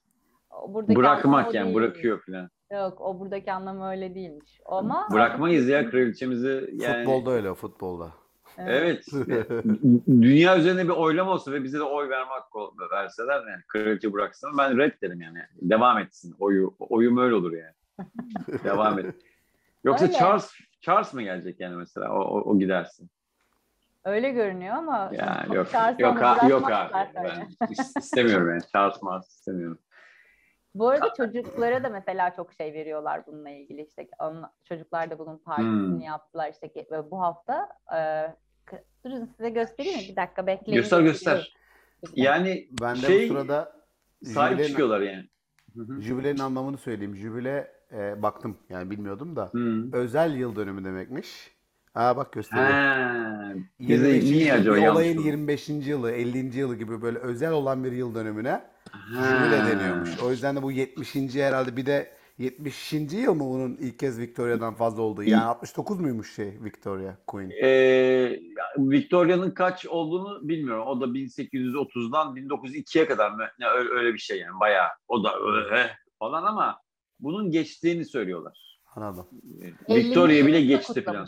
Buradaki 0.68 0.96
Bırakmak 0.96 1.54
yani 1.54 1.64
değilmiş. 1.66 1.74
bırakıyor 1.74 2.22
falan. 2.26 2.50
Yok 2.72 3.00
o 3.00 3.20
buradaki 3.20 3.52
anlamı 3.52 3.90
öyle 3.90 4.14
değilmiş. 4.14 4.60
Ama 4.66 5.08
Bırakmayız 5.12 5.68
ya 5.68 5.90
kraliçemizi 5.90 6.70
yani. 6.72 7.04
Futbolda 7.04 7.30
öyle 7.30 7.54
futbolda. 7.54 8.12
Evet. 8.58 9.04
Dünya 10.08 10.58
üzerinde 10.58 10.84
bir 10.84 10.88
oylama 10.92 11.32
olsa 11.32 11.52
ve 11.52 11.64
bize 11.64 11.78
de 11.78 11.82
oy 11.82 12.08
verme 12.08 12.30
hakkı 12.30 12.58
ol- 12.58 12.74
verseler 12.92 13.34
yani 13.50 13.62
kraliçe 13.68 14.12
bıraksın 14.12 14.50
ben 14.58 14.78
red 14.78 14.92
derim 15.02 15.20
yani. 15.20 15.38
Devam 15.62 15.98
etsin. 15.98 16.34
Oyu, 16.38 16.74
oyum 16.78 17.18
öyle 17.18 17.34
olur 17.34 17.52
yani. 17.52 17.74
Devam 18.64 18.98
et. 18.98 19.14
Yoksa 19.84 20.04
Öyle. 20.04 20.14
Charles 20.16 20.50
Charles 20.80 21.14
mı 21.14 21.22
gelecek 21.22 21.60
yani 21.60 21.76
mesela 21.76 22.12
o, 22.12 22.18
o, 22.18 22.40
o 22.50 22.58
gidersin. 22.58 23.10
Öyle 24.04 24.30
görünüyor 24.30 24.74
ama 24.76 25.10
Ya 25.12 25.46
yok 25.52 25.66
yok 25.98 26.22
ha- 26.22 26.48
yok 26.48 26.70
abi. 26.70 26.92
Ben 27.14 27.48
is- 27.66 27.98
istemiyorum 27.98 28.48
yani. 28.50 28.62
Charles 28.72 29.02
Mars 29.02 29.28
istemiyorum. 29.28 29.78
Bu 30.78 30.88
arada 30.88 31.12
çocuklara 31.16 31.84
da 31.84 31.88
mesela 31.88 32.34
çok 32.36 32.52
şey 32.52 32.72
veriyorlar 32.72 33.26
bununla 33.26 33.50
ilgili 33.50 33.82
işte 33.82 34.08
onun, 34.18 34.44
çocuklar 34.64 35.10
da 35.10 35.18
bunun 35.18 35.38
partisini 35.38 35.76
Hmm. 35.76 36.00
yaptılar 36.00 36.52
işte 36.52 36.86
bu 37.10 37.20
hafta 37.20 37.68
e, 37.96 37.98
durun 39.04 39.24
size 39.36 39.50
göstereyim 39.50 39.98
mi? 39.98 40.04
Bir 40.08 40.16
dakika 40.16 40.46
bekleyin. 40.46 40.80
Göster 40.80 41.00
göster. 41.00 41.54
Yani 42.14 42.68
Ben 42.80 42.96
de 42.96 43.00
şey 43.00 43.30
bu 43.30 43.32
sırada 43.32 43.72
sahip 44.24 44.64
çıkıyorlar 44.64 45.00
yani. 45.00 45.28
Jübilenin 46.00 46.38
anlamını 46.38 46.78
söyleyeyim. 46.78 47.16
Jübile 47.16 47.72
e, 47.92 48.22
baktım 48.22 48.58
yani 48.68 48.90
bilmiyordum 48.90 49.36
da 49.36 49.50
Hı. 49.52 49.84
özel 49.92 50.36
yıl 50.36 50.56
dönümü 50.56 50.84
demekmiş. 50.84 51.56
Ha 51.94 52.16
bak 52.16 52.32
gösteriyor. 52.32 52.66
Ha, 52.70 53.52
bize 53.80 54.08
25. 54.08 54.24
niye 54.24 54.52
acaba 54.52 54.92
olayın 54.92 55.18
oldu? 55.18 55.26
25. 55.26 55.68
yılı, 55.68 56.10
50. 56.12 56.58
yılı 56.58 56.76
gibi 56.76 57.02
böyle 57.02 57.18
özel 57.18 57.52
olan 57.52 57.84
bir 57.84 57.92
yıl 57.92 58.14
dönümüne 58.14 58.75
Jübile 59.08 59.66
deniyormuş. 59.66 60.18
O 60.22 60.30
yüzden 60.30 60.56
de 60.56 60.62
bu 60.62 60.72
70. 60.72 61.14
herhalde 61.34 61.76
bir 61.76 61.86
de 61.86 62.16
70. 62.38 62.92
yıl 62.92 63.34
mı 63.34 63.40
bunun 63.40 63.76
ilk 63.76 63.98
kez 63.98 64.20
Victoria'dan 64.20 64.74
fazla 64.74 65.02
olduğu? 65.02 65.22
Yani 65.22 65.44
69 65.44 66.00
muymuş 66.00 66.34
şey 66.34 66.52
Victoria 66.64 67.16
Queen? 67.26 67.50
Ee, 67.50 68.40
Victoria'nın 68.78 69.50
kaç 69.50 69.86
olduğunu 69.86 70.48
bilmiyorum. 70.48 70.86
O 70.86 71.00
da 71.00 71.04
1830'dan 71.04 72.36
1902'ye 72.36 73.06
kadar 73.06 73.30
mı? 73.30 73.44
Ya 73.58 73.70
öyle, 73.70 73.90
öyle 73.90 74.14
bir 74.14 74.18
şey 74.18 74.38
yani 74.38 74.60
bayağı. 74.60 74.88
O 75.08 75.24
da 75.24 75.34
öyle 75.40 75.96
falan 76.18 76.42
ama 76.42 76.78
bunun 77.20 77.50
geçtiğini 77.50 78.04
söylüyorlar. 78.04 78.75
Anladım. 78.96 79.26
50. 79.88 80.04
Victoria 80.04 80.46
bile 80.46 80.60
geçti 80.62 81.02
falan. 81.02 81.26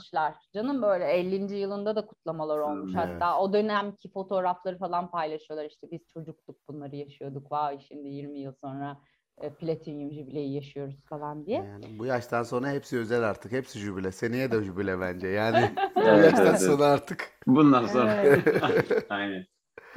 Canım 0.55 0.83
böyle 0.83 1.05
50. 1.05 1.55
yılında 1.55 1.97
da 1.97 2.07
kutlamalar 2.07 2.59
olmuş. 2.59 2.93
Hmm, 2.93 2.99
Hatta 2.99 3.41
o 3.41 3.53
dönemki 3.53 4.11
fotoğrafları 4.11 4.79
falan 4.79 5.11
paylaşıyorlar. 5.11 5.67
İşte 5.67 5.91
biz 5.91 6.01
çocuktuk 6.13 6.57
bunları 6.69 6.97
yaşıyorduk. 6.97 7.53
Vay 7.53 7.81
şimdi 7.81 8.09
20 8.09 8.41
yıl 8.41 8.53
sonra 8.53 9.01
e, 9.41 9.55
platinyum 9.55 10.13
jübileyi 10.13 10.55
yaşıyoruz 10.55 11.05
falan 11.09 11.47
diye. 11.47 11.57
Yani 11.57 11.99
bu 11.99 12.07
yaştan 12.07 12.43
sonra 12.43 12.71
hepsi 12.71 12.99
özel 12.99 13.23
artık. 13.23 13.53
Hepsi 13.53 13.79
jübile. 13.79 14.13
Seneye 14.13 14.53
de 14.53 14.63
jübile 14.63 15.01
bence. 15.01 15.29
Yani 15.29 15.71
bu 15.97 16.01
yaştan 16.01 16.47
evet. 16.47 16.61
sonra 16.61 16.85
artık. 16.85 17.31
Bundan 17.47 17.87
sonra. 17.87 18.15
Evet. 18.15 19.07
Aynen. 19.11 19.47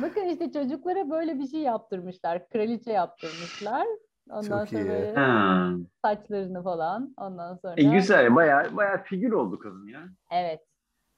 Bakın 0.01 0.26
işte 0.26 0.51
çocuklara 0.51 1.09
böyle 1.09 1.39
bir 1.39 1.47
şey 1.47 1.59
yaptırmışlar. 1.59 2.49
Kraliçe 2.49 2.91
yaptırmışlar. 2.91 3.88
Ondan 4.32 4.41
Çok 4.59 4.69
sonra 4.69 4.97
iyi. 4.97 5.13
Ha. 5.15 5.69
saçlarını 6.05 6.63
falan. 6.63 7.13
Ondan 7.17 7.55
sonra 7.55 7.73
E, 7.77 7.84
güzel. 7.84 8.36
Bayağı, 8.36 8.75
bayağı 8.77 9.03
figür 9.03 9.32
oldu 9.32 9.59
kadın 9.59 9.88
ya. 9.88 10.01
Evet. 10.32 10.61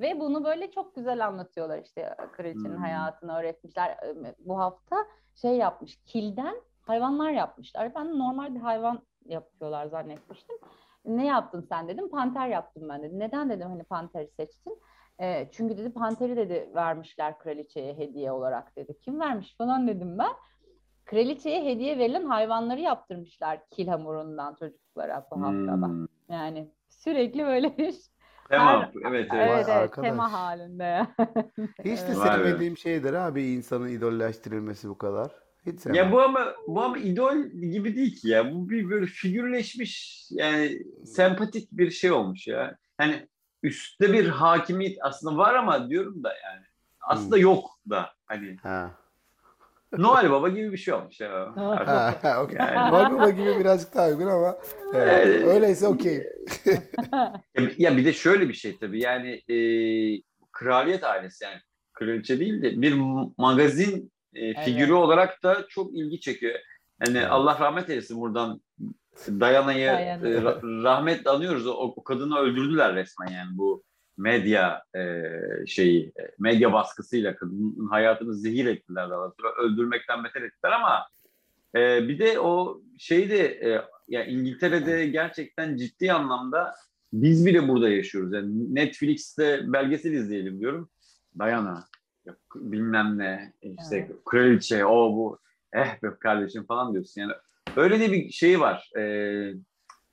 Ve 0.01 0.19
bunu 0.19 0.43
böyle 0.43 0.71
çok 0.71 0.95
güzel 0.95 1.27
anlatıyorlar 1.27 1.81
işte 1.85 2.15
kraliçenin 2.31 2.75
Hmm. 2.75 2.81
hayatını 2.83 3.35
öğretmişler. 3.37 3.97
Bu 4.39 4.59
hafta 4.59 4.95
şey 5.35 5.57
yapmış, 5.57 5.99
kilden 6.05 6.55
hayvanlar 6.81 7.31
yapmışlar. 7.31 7.95
Ben 7.95 8.19
normal 8.19 8.55
bir 8.55 8.59
hayvan 8.59 8.99
yapıyorlar 9.25 9.85
zannetmiştim. 9.87 10.55
Ne 11.05 11.25
yaptın 11.25 11.65
sen 11.69 11.87
dedim. 11.87 12.09
Panter 12.09 12.47
yaptım 12.47 12.89
ben 12.89 13.03
dedim. 13.03 13.19
Neden 13.19 13.49
dedim 13.49 13.67
hani 13.69 13.83
panteri 13.83 14.27
seçtin? 14.27 14.79
"Ee, 15.21 15.49
çünkü 15.51 15.77
dedi 15.77 15.93
panteri 15.93 16.37
dedi 16.37 16.69
vermişler 16.75 17.39
kraliçeye 17.39 17.97
hediye 17.97 18.31
olarak 18.31 18.75
dedi. 18.75 18.97
Kim 18.99 19.19
vermiş 19.19 19.55
falan 19.57 19.87
dedim 19.87 20.17
ben. 20.17 20.31
Kraliçeye 21.05 21.65
hediye 21.65 21.97
verilen 21.97 22.25
hayvanları 22.25 22.79
yaptırmışlar 22.79 23.59
kil 23.71 23.87
hamurundan 23.87 24.55
çocuklara 24.55 25.27
bu 25.31 25.41
hafta 25.41 25.81
bak. 25.81 25.89
Hmm. 25.89 26.07
Yani 26.29 26.71
sürekli 26.89 27.45
böyle 27.45 27.77
bir 27.77 27.95
Tamam. 28.49 28.81
Her- 28.81 29.11
Evet 29.11 29.29
Evet 29.33 29.65
evet. 29.67 29.67
evet 29.69 29.93
tema 29.95 30.31
halinde. 30.31 31.07
Hiç 31.83 31.99
de 31.99 32.05
Evet. 32.07 32.17
Vay 32.17 32.39
be. 32.39 32.43
sevmediğim 32.43 32.77
şeydir 32.77 33.13
abi 33.13 33.43
insanın 33.43 33.87
idolleştirilmesi 33.87 34.89
bu 34.89 34.97
kadar. 34.97 35.31
Hiç 35.65 35.79
sevmem. 35.79 36.05
Ya 36.05 36.11
bu 36.11 36.21
ama 36.21 36.53
bu 36.67 36.81
ama 36.81 36.97
idol 36.97 37.37
gibi 37.71 37.95
değil 37.95 38.21
ki 38.21 38.29
ya. 38.29 38.53
Bu 38.53 38.69
bir 38.69 38.89
böyle 38.89 39.05
figürleşmiş 39.05 40.23
yani 40.31 40.83
sempatik 41.05 41.71
bir 41.71 41.91
şey 41.91 42.11
olmuş 42.11 42.47
ya. 42.47 42.77
Hani 42.97 43.27
üstte 43.63 44.13
bir 44.13 44.27
hakimiyet 44.27 44.97
aslında 45.01 45.37
var 45.37 45.53
ama 45.53 45.89
diyorum 45.89 46.23
da 46.23 46.29
yani 46.29 46.65
aslında 47.01 47.37
yok 47.37 47.69
da 47.89 48.09
hani 48.25 48.57
Ha. 48.63 48.91
Noel 49.97 50.31
Baba 50.31 50.49
gibi 50.49 50.71
bir 50.71 50.77
şey 50.77 50.93
olmuş 50.93 51.19
ya. 51.19 51.51
Ha, 51.55 52.15
ha, 52.21 52.41
okey. 52.43 52.57
Yani- 52.59 52.91
Noel 52.93 53.11
Baba 53.13 53.29
gibi 53.29 53.59
birazcık 53.59 53.95
daha 53.95 54.07
uygun 54.07 54.27
ama 54.27 54.57
evet, 54.93 55.27
Evet. 55.27 55.43
öyleyse 55.47 55.87
okey. 55.87 56.23
Ya, 57.77 57.97
bir 57.97 58.05
de 58.05 58.13
şöyle 58.13 58.49
bir 58.49 58.53
şey 58.53 58.77
tabii 58.77 59.01
yani 59.01 59.29
e, 59.31 59.57
kraliyet 60.51 61.03
ailesi 61.03 61.43
yani 61.43 61.57
kraliçe 61.93 62.39
değil 62.39 62.61
de 62.61 62.81
bir 62.81 62.93
magazin 63.37 64.11
e, 64.35 64.63
figürü 64.63 64.81
Evet. 64.83 64.91
olarak 64.91 65.43
da 65.43 65.65
çok 65.69 65.97
ilgi 65.97 66.19
çekiyor. 66.19 66.59
Yani 67.07 67.17
Evet. 67.17 67.27
Allah 67.31 67.57
rahmet 67.59 67.89
eylesin 67.89 68.21
buradan 68.21 68.61
Dayana'yı 69.27 69.79
Diana. 69.87 70.27
e, 70.29 70.31
ra- 70.31 70.83
rahmetle 70.83 71.29
anıyoruz. 71.31 71.67
O, 71.67 71.71
o 71.71 72.03
kadını 72.03 72.37
öldürdüler 72.37 72.95
resmen 72.95 73.27
yani 73.27 73.49
bu 73.57 73.83
medya 74.17 74.83
e, 74.95 75.31
şeyi 75.67 76.05
e, 76.05 76.31
medya 76.39 76.73
baskısıyla 76.73 77.35
kadının 77.35 77.87
hayatını 77.87 78.35
zehir 78.35 78.65
ettiler 78.65 79.09
daha 79.09 79.31
sonra 79.39 79.53
öldürmekten 79.59 80.23
beter 80.23 80.41
ettiler 80.41 80.71
ama 80.71 81.07
e, 81.75 82.07
bir 82.07 82.19
de 82.19 82.39
o 82.39 82.81
şeyde 82.97 83.45
e, 83.45 83.81
ya 84.07 84.25
İngiltere'de 84.25 85.07
gerçekten 85.07 85.77
ciddi 85.77 86.13
anlamda 86.13 86.73
biz 87.13 87.45
bile 87.45 87.67
burada 87.67 87.89
yaşıyoruz. 87.89 88.33
Yani 88.33 88.75
Netflix'te 88.75 89.73
belgesel 89.73 90.11
izleyelim 90.11 90.59
diyorum. 90.59 90.89
Yok, 92.25 92.37
bilmem 92.55 93.17
ne 93.17 93.53
işte 93.61 93.95
Evet. 93.97 94.11
kraliçe 94.25 94.85
o 94.85 95.15
bu 95.15 95.39
eh 95.73 96.03
be 96.03 96.07
kardeşim 96.19 96.65
falan 96.65 96.93
diyorsun. 96.93 97.21
Yani 97.21 97.33
öyle 97.75 97.99
de 97.99 98.11
bir 98.11 98.29
şey 98.29 98.59
var. 98.59 98.91
E, 98.97 99.53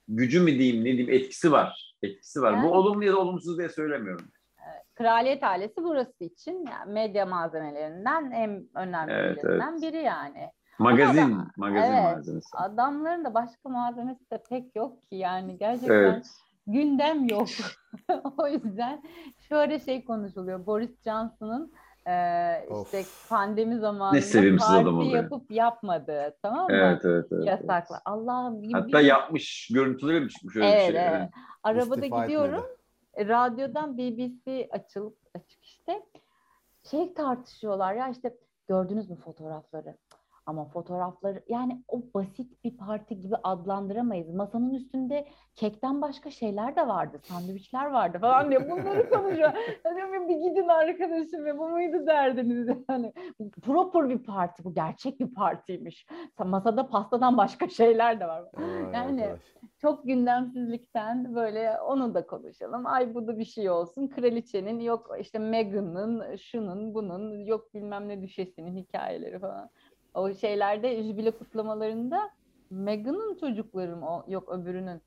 gücü 0.08 0.40
mü 0.40 0.58
diyeyim 0.58 0.80
ne 0.80 0.84
diyeyim 0.84 1.10
etkisi 1.10 1.52
var. 1.52 1.89
Etkisi 2.02 2.42
var. 2.42 2.52
Yani- 2.52 2.62
Bu 2.68 2.72
olumlu 2.72 3.04
ya 3.04 3.12
da 3.12 3.18
olumsuz 3.18 3.58
diye 3.58 3.68
söylemiyorum. 3.68 4.26
Kraliyet 4.94 5.42
ailesi 5.44 5.84
burası 5.84 6.24
için 6.24 6.66
yani 6.70 6.92
medya 6.92 7.26
malzemelerinden 7.26 8.30
en 8.30 8.68
önemlilerinden 8.74 9.72
Evet, 9.72 9.82
biri 9.82 10.02
yani. 10.02 10.50
Magazin, 10.78 11.22
Ama- 11.22 11.50
magazin 11.56 11.92
evet. 11.92 12.16
malzemesi. 12.16 12.48
Adamların 12.56 13.24
da 13.24 13.34
başka 13.34 13.68
malzemesi 13.68 14.30
de 14.30 14.42
pek 14.48 14.76
yok 14.76 15.02
ki 15.02 15.16
yani 15.16 15.58
gerçekten 15.58 15.94
Evet. 15.94 16.26
gündem 16.66 17.28
yok. 17.28 17.48
o 18.38 18.48
yüzden 18.48 19.02
şöyle 19.48 19.78
şey 19.78 20.04
konuşuluyor. 20.04 20.66
Boris 20.66 21.02
Johnson'ın 21.04 21.72
e, 22.06 22.12
işte 22.82 23.00
Of. 23.00 23.28
pandemi 23.28 23.78
zamanında 23.78 24.20
sevimsiz 24.22 24.68
parti 24.68 24.82
adam 24.82 25.00
yapıp 25.02 25.50
yapmadığı 25.50 26.36
tamam 26.42 26.62
mı? 26.70 26.76
Evet, 26.76 27.04
evet, 27.04 27.26
evet. 27.32 27.46
Yasakla. 27.46 28.00
Allah'ım 28.04 28.62
bir- 28.62 28.72
Hatta 28.72 28.98
bir- 28.98 29.04
yapmış, 29.04 29.68
görüntüleri 29.74 30.20
mi 30.20 30.28
çıkmış 30.30 30.56
öyle 30.56 30.66
Evet, 30.68 30.88
bir 30.88 30.94
şey? 30.94 31.06
evet. 31.06 31.28
Arabada 31.62 31.94
İstifa 32.00 32.22
gidiyorum. 32.24 32.54
etmedi. 33.14 33.28
Radyodan 33.28 33.98
BBC 33.98 34.68
açılıp 34.72 35.16
açık 35.34 35.64
işte 35.64 36.02
şey 36.90 37.14
tartışıyorlar 37.14 37.94
ya 37.94 38.08
işte 38.08 38.36
gördünüz 38.68 39.10
mü 39.10 39.16
fotoğrafları? 39.16 39.96
Ama 40.46 40.64
fotoğrafları 40.64 41.42
yani 41.48 41.82
o 41.88 42.02
basit 42.14 42.64
bir 42.64 42.76
parti 42.76 43.20
gibi 43.20 43.34
adlandıramayız. 43.42 44.34
Masanın 44.34 44.74
üstünde 44.74 45.26
kekten 45.54 46.02
başka 46.02 46.30
şeyler 46.30 46.76
de 46.76 46.88
vardı. 46.88 47.20
Sandviçler 47.22 47.86
vardı 47.86 48.18
falan 48.18 48.50
diye 48.50 48.70
bunları 48.70 49.10
konuşuyor. 49.10 49.52
Ya 49.84 49.96
diyorum, 49.96 50.28
bir 50.28 50.36
gidin 50.36 50.68
arkadaşım 50.68 51.46
ya 51.46 51.58
bu 51.58 51.68
muydu 51.68 52.06
derdiniz 52.06 52.68
yani. 52.88 53.12
Proper 53.62 54.08
bir 54.08 54.18
parti 54.18 54.64
bu 54.64 54.74
gerçek 54.74 55.20
bir 55.20 55.34
partiymiş. 55.34 56.06
Masada 56.38 56.88
pastadan 56.88 57.36
başka 57.36 57.68
şeyler 57.68 58.20
de 58.20 58.26
var. 58.28 58.44
Vay 58.54 58.92
Yani 58.94 59.22
arkadaş. 59.24 59.40
çok 59.78 60.04
gündemsizlikten 60.04 61.34
böyle 61.34 61.80
onu 61.80 62.14
da 62.14 62.26
konuşalım. 62.26 62.86
Ay 62.86 63.14
bu 63.14 63.26
da 63.26 63.38
bir 63.38 63.44
şey 63.44 63.70
olsun. 63.70 64.08
Kraliçenin 64.08 64.80
yok 64.80 65.10
işte 65.20 65.38
Meghan'ın 65.38 66.36
şunun 66.36 66.94
bunun 66.94 67.44
yok 67.44 67.74
bilmem 67.74 68.08
ne 68.08 68.22
düşesinin 68.22 68.76
hikayeleri 68.76 69.38
falan. 69.38 69.70
O 70.14 70.34
şeylerde 70.34 71.02
jübile 71.02 71.30
kutlamalarında 71.30 72.30
Meghan'ın 72.70 73.36
çocukları 73.40 73.96
mı 73.96 74.10
o 74.10 74.24
yok 74.28 74.48
öbürünün 74.52 75.00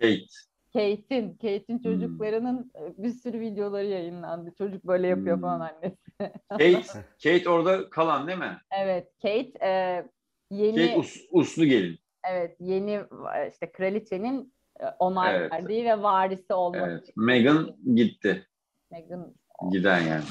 Kate. 0.00 0.24
Kate'in 0.72 1.32
Kate'in 1.32 1.76
Hmm. 1.78 1.82
çocuklarının 1.82 2.72
e, 2.80 3.02
bir 3.02 3.10
sürü 3.10 3.40
videoları 3.40 3.86
yayınlandı. 3.86 4.54
Çocuk 4.58 4.84
böyle 4.84 5.06
yapıyor 5.06 5.36
Hmm. 5.36 5.42
falan 5.42 5.60
annesi. 5.60 5.98
Kate, 6.50 7.04
Kate 7.22 7.50
orada 7.50 7.90
kalan 7.90 8.26
değil 8.26 8.38
mi? 8.38 8.58
Evet 8.70 9.12
Kate 9.22 9.52
e, 9.62 10.04
yeni 10.50 10.86
Kate 10.86 10.98
us, 10.98 11.16
uslu 11.30 11.64
gelin. 11.64 11.98
evet 12.30 12.56
yeni 12.60 12.90
e, 13.36 13.50
işte 13.52 13.72
kraliçenin 13.72 14.54
e, 14.80 14.84
onay 14.98 15.36
Evet. 15.36 15.52
verdiği 15.52 15.84
ve 15.84 16.02
varisi 16.02 16.54
olmak 16.54 16.90
Evet. 16.90 17.02
için. 17.02 17.14
Meghan 17.24 17.76
gitti. 17.94 18.46
Meghan 18.90 19.34
Giden 19.72 20.00
yani. 20.00 20.24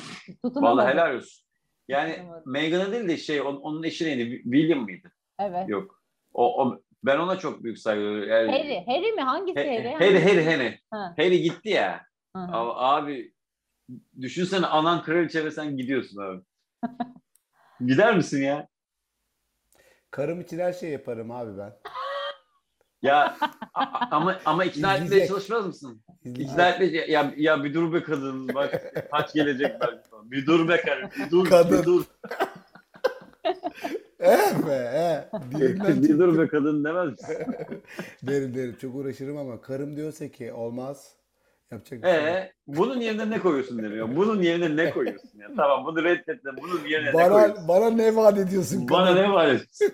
tutunamadı. 0.44 0.76
Vallahi 0.78 0.94
helal 0.94 1.16
olsun. 1.16 1.46
Yani. 1.88 2.20
Meghan'a 2.46 2.92
değil 2.92 3.08
de 3.08 3.18
şey 3.18 3.42
onun, 3.42 3.84
eşi 3.84 4.06
neydi? 4.06 4.42
William 4.44 4.80
mıydı? 4.80 5.12
Evet. 5.40 5.70
Yok. 5.70 6.02
O, 6.34 6.64
o 6.64 6.82
ben 7.04 7.18
ona 7.18 7.38
çok 7.40 7.64
büyük 7.64 7.80
saygı 7.80 8.02
duyuyorum. 8.02 8.30
Yani, 8.30 8.52
Harry. 8.52 8.86
Harry 8.86 9.12
mi? 9.12 9.22
Hangisi 9.22 9.60
He- 9.60 9.78
Harry? 9.78 9.94
Harry, 9.94 10.20
Harry, 10.20 10.46
Harry. 10.46 10.80
Ha. 10.92 11.14
Harry 11.18 11.42
gitti 11.42 11.70
ya. 11.70 12.06
Hı 12.36 12.40
hı. 12.40 12.52
Abi, 12.52 12.72
abi 12.76 13.34
düşünsene 14.22 14.66
anan 14.66 15.04
kraliçe 15.04 15.46
ve 15.46 15.52
sen 15.52 15.78
gidiyorsun 15.78 16.22
abi. 16.22 16.42
Gider 17.88 18.16
misin 18.16 18.44
ya? 18.44 18.68
Karım 20.12 20.42
için 20.42 20.60
her 20.60 20.74
şey 20.74 20.90
yaparım 20.90 21.32
abi 21.32 21.58
ben. 21.58 21.74
Ya 23.04 23.38
ama 24.12 24.40
ama 24.46 24.66
ikna 24.66 24.94
etmeye 24.94 25.06
İzleyecek. 25.06 25.30
çalışmaz 25.30 25.66
mısın? 25.66 26.02
İzleyecek. 26.26 26.54
İkna 26.54 26.70
etmeye 26.70 27.08
ya, 27.12 27.34
ya 27.38 27.64
bir 27.64 27.74
dur 27.74 27.94
be 27.94 28.04
kadın 28.04 28.48
bak 28.56 28.94
kaç 29.12 29.34
gelecek 29.34 29.82
belki 29.82 30.10
falan. 30.10 30.32
Bir 30.32 30.46
dur 30.46 30.70
be 30.70 30.82
karım 30.82 31.10
bir 31.20 31.32
dur 31.32 31.50
Kadın. 31.50 31.80
bir 31.80 31.84
dur. 31.86 32.04
Eh 34.20 34.68
be 34.68 34.92
eh. 34.94 35.40
Bir 36.02 36.20
dur 36.20 36.38
be 36.40 36.48
kadın 36.48 36.84
demez 36.84 37.10
misin? 37.12 37.38
Derim 38.24 38.56
derim 38.56 38.76
çok 38.82 38.96
uğraşırım 38.96 39.38
ama 39.38 39.62
karım 39.62 39.96
diyorsa 39.96 40.28
ki 40.28 40.54
olmaz 40.54 41.16
Yapacak 41.72 42.04
bir 42.04 42.08
şey. 42.08 42.18
Ee, 42.18 42.52
bunun 42.68 43.00
yerine 43.00 43.30
ne 43.30 43.40
koyuyorsun 43.40 43.84
demiyor. 43.84 44.16
Bunun 44.16 44.42
yerine 44.42 44.76
ne 44.86 44.90
koyuyorsun 44.90 45.40
ya? 45.40 45.48
Tamam 45.58 45.86
bunu 45.86 46.04
reddetme. 46.04 46.52
Bunun 46.62 46.86
yerine 46.88 47.08
ne 47.08 47.12
koyuyorsun? 47.12 47.68
Bana, 47.68 47.68
bana 47.68 47.90
ne 47.90 48.16
vaat 48.16 48.38
ediyorsun? 48.38 48.90
Bana 48.90 49.06
kadın? 49.06 49.22
ne 49.22 49.32
var 49.32 49.48
ediyorsun? 49.48 49.88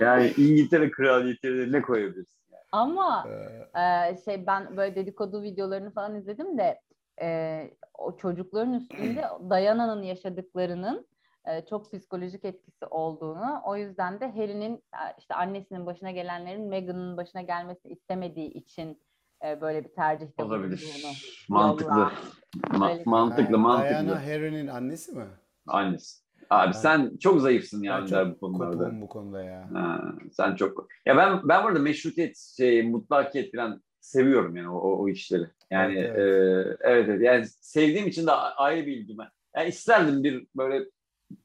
Yani 0.00 0.32
İngiltere 0.36 0.90
kraliyetine 0.90 1.72
ne 1.72 1.82
koyabilirsin? 1.82 2.34
Ama 2.72 3.28
Ee, 3.76 3.80
e, 4.10 4.16
şey 4.24 4.46
ben 4.46 4.76
böyle 4.76 4.94
dedikodu 4.94 5.42
videolarını 5.42 5.90
falan 5.90 6.14
izledim 6.14 6.58
de 6.58 6.80
e, 7.22 7.70
o 7.98 8.16
çocukların 8.16 8.74
üstünde 8.74 9.24
Dayana'nın 9.50 10.02
yaşadıklarının 10.02 11.06
e, 11.46 11.66
çok 11.66 11.92
psikolojik 11.92 12.44
etkisi 12.44 12.86
olduğunu, 12.86 13.60
o 13.64 13.76
yüzden 13.76 14.20
de 14.20 14.32
Harry'nin 14.32 14.74
e, 14.74 15.02
işte 15.18 15.34
annesinin 15.34 15.86
başına 15.86 16.10
gelenlerin 16.10 16.68
Meghan'ın 16.68 17.16
başına 17.16 17.42
gelmesini 17.42 17.92
istemediği 17.92 18.48
için 18.48 19.02
e, 19.44 19.60
böyle 19.60 19.84
bir 19.84 19.94
tercihte. 19.94 20.44
Olabilir. 20.44 21.04
Mantıklı. 21.48 21.92
Ma- 21.92 23.02
mantıklı, 23.04 23.58
mantıklı. 23.58 24.06
Diana 24.06 24.26
Harry'nin 24.26 24.66
annesi 24.66 25.12
mi? 25.12 25.24
Annesi. 25.66 26.23
Abi 26.50 26.74
sen 26.74 27.16
çok 27.20 27.40
zayıfsın 27.40 27.82
Ben 27.82 27.86
yani 27.88 28.08
çok 28.08 28.18
der 28.18 28.30
bu 28.30 28.38
konularda. 28.38 29.00
bu 29.00 29.08
konuda 29.08 29.42
ya. 29.44 29.68
Ha, 29.72 30.12
sen 30.32 30.54
çok. 30.56 30.88
Ya 31.06 31.16
ben 31.16 31.40
ben 31.44 31.64
burada 31.64 31.78
meşrutiyet, 31.78 32.36
şey, 32.56 32.82
mutlakiyet 32.88 33.54
falan 33.56 33.82
seviyorum 34.00 34.56
yani 34.56 34.68
o, 34.70 34.76
o, 34.78 34.98
o 35.02 35.08
işleri. 35.08 35.44
Yani 35.70 35.98
Evet, 35.98 36.12
evet. 36.16 36.18
evet. 36.18 36.78
evet 36.80 37.08
evet 37.08 37.22
yani 37.22 37.46
sevdiğim 37.60 38.06
için 38.06 38.26
de 38.26 38.32
ayrı 38.32 38.86
bir 38.86 38.92
ilgim. 38.96 39.16
Yani 39.56 39.68
isterdim 39.68 40.24
bir 40.24 40.46
böyle 40.56 40.84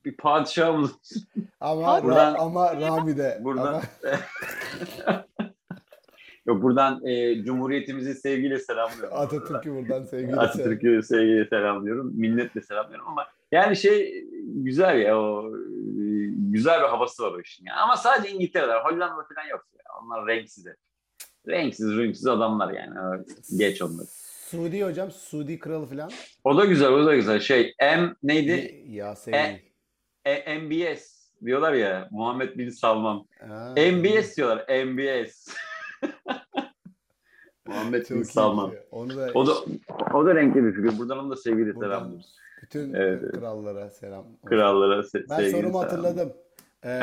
bir 0.05 0.17
padişahımız 0.17 0.91
Ama 1.59 2.03
Buradan- 2.03 2.35
ama 2.39 2.81
Rami 2.81 3.17
de. 3.17 3.39
buradan 3.43 3.67
Ama- 3.67 3.81
Yok 6.45 6.63
buradan 6.63 7.05
e, 7.05 7.43
Cumhuriyetimizi 7.43 8.15
sevgiyle 8.15 8.59
selamlıyorum. 8.59 9.17
Atatürk'ü 9.17 9.75
buradan 9.75 10.03
sevgili 10.03 10.35
Atatürk'ü 10.35 11.03
sevgiyle 11.03 11.45
selamlıyorum. 11.45 12.11
Minnetle 12.15 12.61
selamlıyorum 12.61 13.07
ama 13.07 13.25
yani 13.51 13.75
şey 13.75 14.25
güzel 14.45 14.99
ya 14.99 15.19
o 15.19 15.49
e, 15.55 16.03
güzel 16.35 16.81
bir 16.81 16.87
havası 16.87 17.23
var 17.23 17.31
o 17.31 17.41
işin. 17.41 17.65
Yani. 17.65 17.79
Ama 17.79 17.97
sadece 17.97 18.33
İngiltere'de, 18.33 18.73
Hollanda 18.73 19.23
falan 19.35 19.47
yok. 19.47 19.65
Ya. 19.77 19.83
Onlar 20.03 20.27
renksiz. 20.27 20.65
Renksiz, 21.47 21.97
renksiz 21.97 22.27
adamlar 22.27 22.73
yani. 22.73 23.23
Geç 23.57 23.81
onları. 23.81 24.07
Suudi 24.49 24.83
hocam, 24.83 25.11
Suudi 25.11 25.59
kralı 25.59 25.85
falan. 25.85 26.11
O 26.43 26.57
da 26.57 26.65
güzel, 26.65 26.89
o 26.89 27.05
da 27.05 27.15
güzel. 27.15 27.39
Şey, 27.39 27.73
M 27.81 28.15
neydi? 28.23 28.83
Ya 28.87 29.15
sevgili. 29.15 29.61
E, 30.25 30.59
MBS 30.59 31.19
diyorlar 31.45 31.73
ya. 31.73 32.07
Muhammed 32.11 32.57
Bin 32.57 32.69
Salman. 32.69 33.25
Ha. 33.47 33.73
MBS 33.91 34.37
diyorlar. 34.37 34.85
MBS. 34.85 35.47
Muhammed 37.65 38.09
Bin 38.09 38.23
Salman. 38.23 38.69
şey. 38.69 38.79
Onu 38.91 39.17
da, 39.17 39.31
O 39.33 39.47
da 39.47 39.53
o 40.13 40.25
da 40.25 40.35
renkli 40.35 40.63
bir 40.63 40.73
figür. 40.73 40.97
Buradan 40.97 41.19
onu 41.19 41.31
da 41.31 41.35
Buradan 41.35 41.73
selamlıyoruz. 41.73 42.35
Bütün 42.61 42.93
Evet, 42.93 43.31
krallara 43.31 43.89
selam. 43.89 44.25
Krallara 44.45 44.99
se- 44.99 45.29
Ben 45.29 45.51
sorumu 45.51 45.51
selam. 45.69 45.73
hatırladım. 45.73 46.33
Ee, 46.85 46.99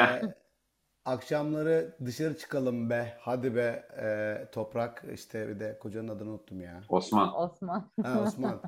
akşamları 1.05 1.97
dışarı 2.05 2.37
çıkalım 2.39 2.91
be, 2.91 3.15
hadi 3.21 3.57
be 3.57 3.87
e, 4.03 4.37
toprak. 4.53 5.05
İşte 5.13 5.49
bir 5.49 5.61
de 5.61 5.79
kocanın 5.79 6.09
adını 6.09 6.31
unuttum 6.31 6.61
ya. 6.61 6.81
Osman. 6.89 7.41
Osman. 7.41 7.91
Ha 8.03 8.21
Osman. 8.23 8.61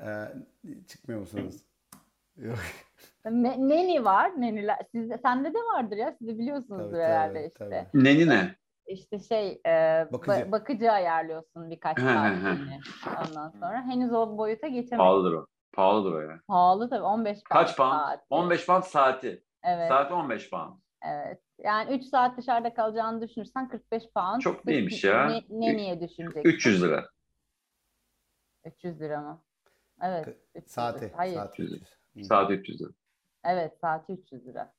Ee, 0.00 0.24
çıkmıyor 0.88 1.20
musunuz? 1.20 1.62
Yok. 2.36 2.58
Ne- 3.24 3.68
Neni 3.68 4.04
var. 4.04 4.40
Neniler. 4.40 4.78
Sizde, 4.92 5.18
sende 5.18 5.54
de 5.54 5.58
vardır 5.58 5.96
ya. 5.96 6.14
Siz 6.18 6.28
de 6.28 6.38
biliyorsunuzdur 6.38 6.92
Tabii, 6.92 7.02
herhalde 7.02 7.34
tabii, 7.34 7.46
işte. 7.46 7.88
tabii. 7.92 8.04
Neni 8.04 8.28
ne? 8.28 8.56
İşte 8.86 9.18
şey 9.18 9.60
e, 9.66 10.06
Bakıcı. 10.12 10.32
ba- 10.32 10.52
bakıcı 10.52 10.92
ayarlıyorsun 10.92 11.70
birkaç 11.70 11.98
he. 11.98 12.02
saatliğine. 12.02 12.78
Ondan 13.28 13.50
sonra 13.50 13.82
henüz 13.82 14.12
o 14.12 14.38
boyuta 14.38 14.66
geçemedim. 14.68 14.98
Pahalıdır 14.98 15.32
o. 15.32 15.46
Pahalıdır 15.76 16.12
o 16.12 16.20
ya. 16.20 16.40
Pahalı 16.48 16.90
tabii 16.90 17.02
15 17.02 17.34
pound 17.34 17.42
Kaç 17.44 17.76
pound? 17.76 17.90
saati. 17.92 18.22
15 18.30 18.66
pound 18.66 18.82
saati. 18.82 19.44
Evet, 19.62 19.88
Saati 19.88 20.14
15 20.14 20.50
pound. 20.50 20.78
evet. 21.02 21.42
Yani 21.58 21.94
3 21.96 22.04
saat 22.04 22.38
dışarıda 22.38 22.74
kalacağını 22.74 23.28
düşünürsen 23.28 23.68
45 23.68 24.02
pound. 24.14 24.40
Çok 24.40 24.66
değilmiş 24.66 25.04
ya. 25.04 25.26
Ne, 25.26 25.42
ne 25.50 25.76
niye 25.76 26.00
düşüneceksin? 26.00 26.48
300 26.50 26.82
lira. 26.82 27.08
300 28.64 29.00
lira 29.00 29.20
mı? 29.20 29.42
Evet. 30.02 30.28
300 30.28 30.36
lira. 30.56 30.68
Saati. 30.68 31.12
Hayır. 31.16 31.34
Saati 31.34 31.62
300. 31.62 31.82
Hı. 32.16 32.24
Saati 32.24 32.52
300 32.52 32.80
lira. 32.80 32.90
Evet, 33.44 33.78
saati 33.80 34.12
300 34.12 34.46
lira. 34.46 34.72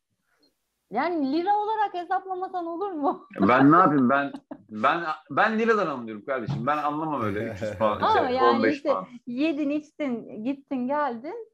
Yani 0.91 1.31
lira 1.33 1.57
olarak 1.57 1.93
hesaplamasan 1.93 2.65
olur 2.65 2.91
mu? 2.91 3.27
Ben 3.41 3.71
ne 3.71 3.75
yapayım 3.75 4.09
ben 4.09 4.31
ben 4.69 4.99
ben 5.31 5.59
liradan 5.59 5.87
anlıyorum 5.87 6.25
kardeşim. 6.25 6.67
Ben 6.67 6.77
anlamam 6.77 7.21
öyle 7.21 7.39
300 7.39 7.71
pound. 7.79 8.01
Ama 8.01 8.27
şey, 8.27 8.35
yani 8.35 8.57
15 8.57 8.75
işte- 8.75 8.89
pound. 8.89 9.05
Yedin, 9.27 9.69
içtin, 9.69 10.43
gittin, 10.43 10.87
geldin. 10.87 11.47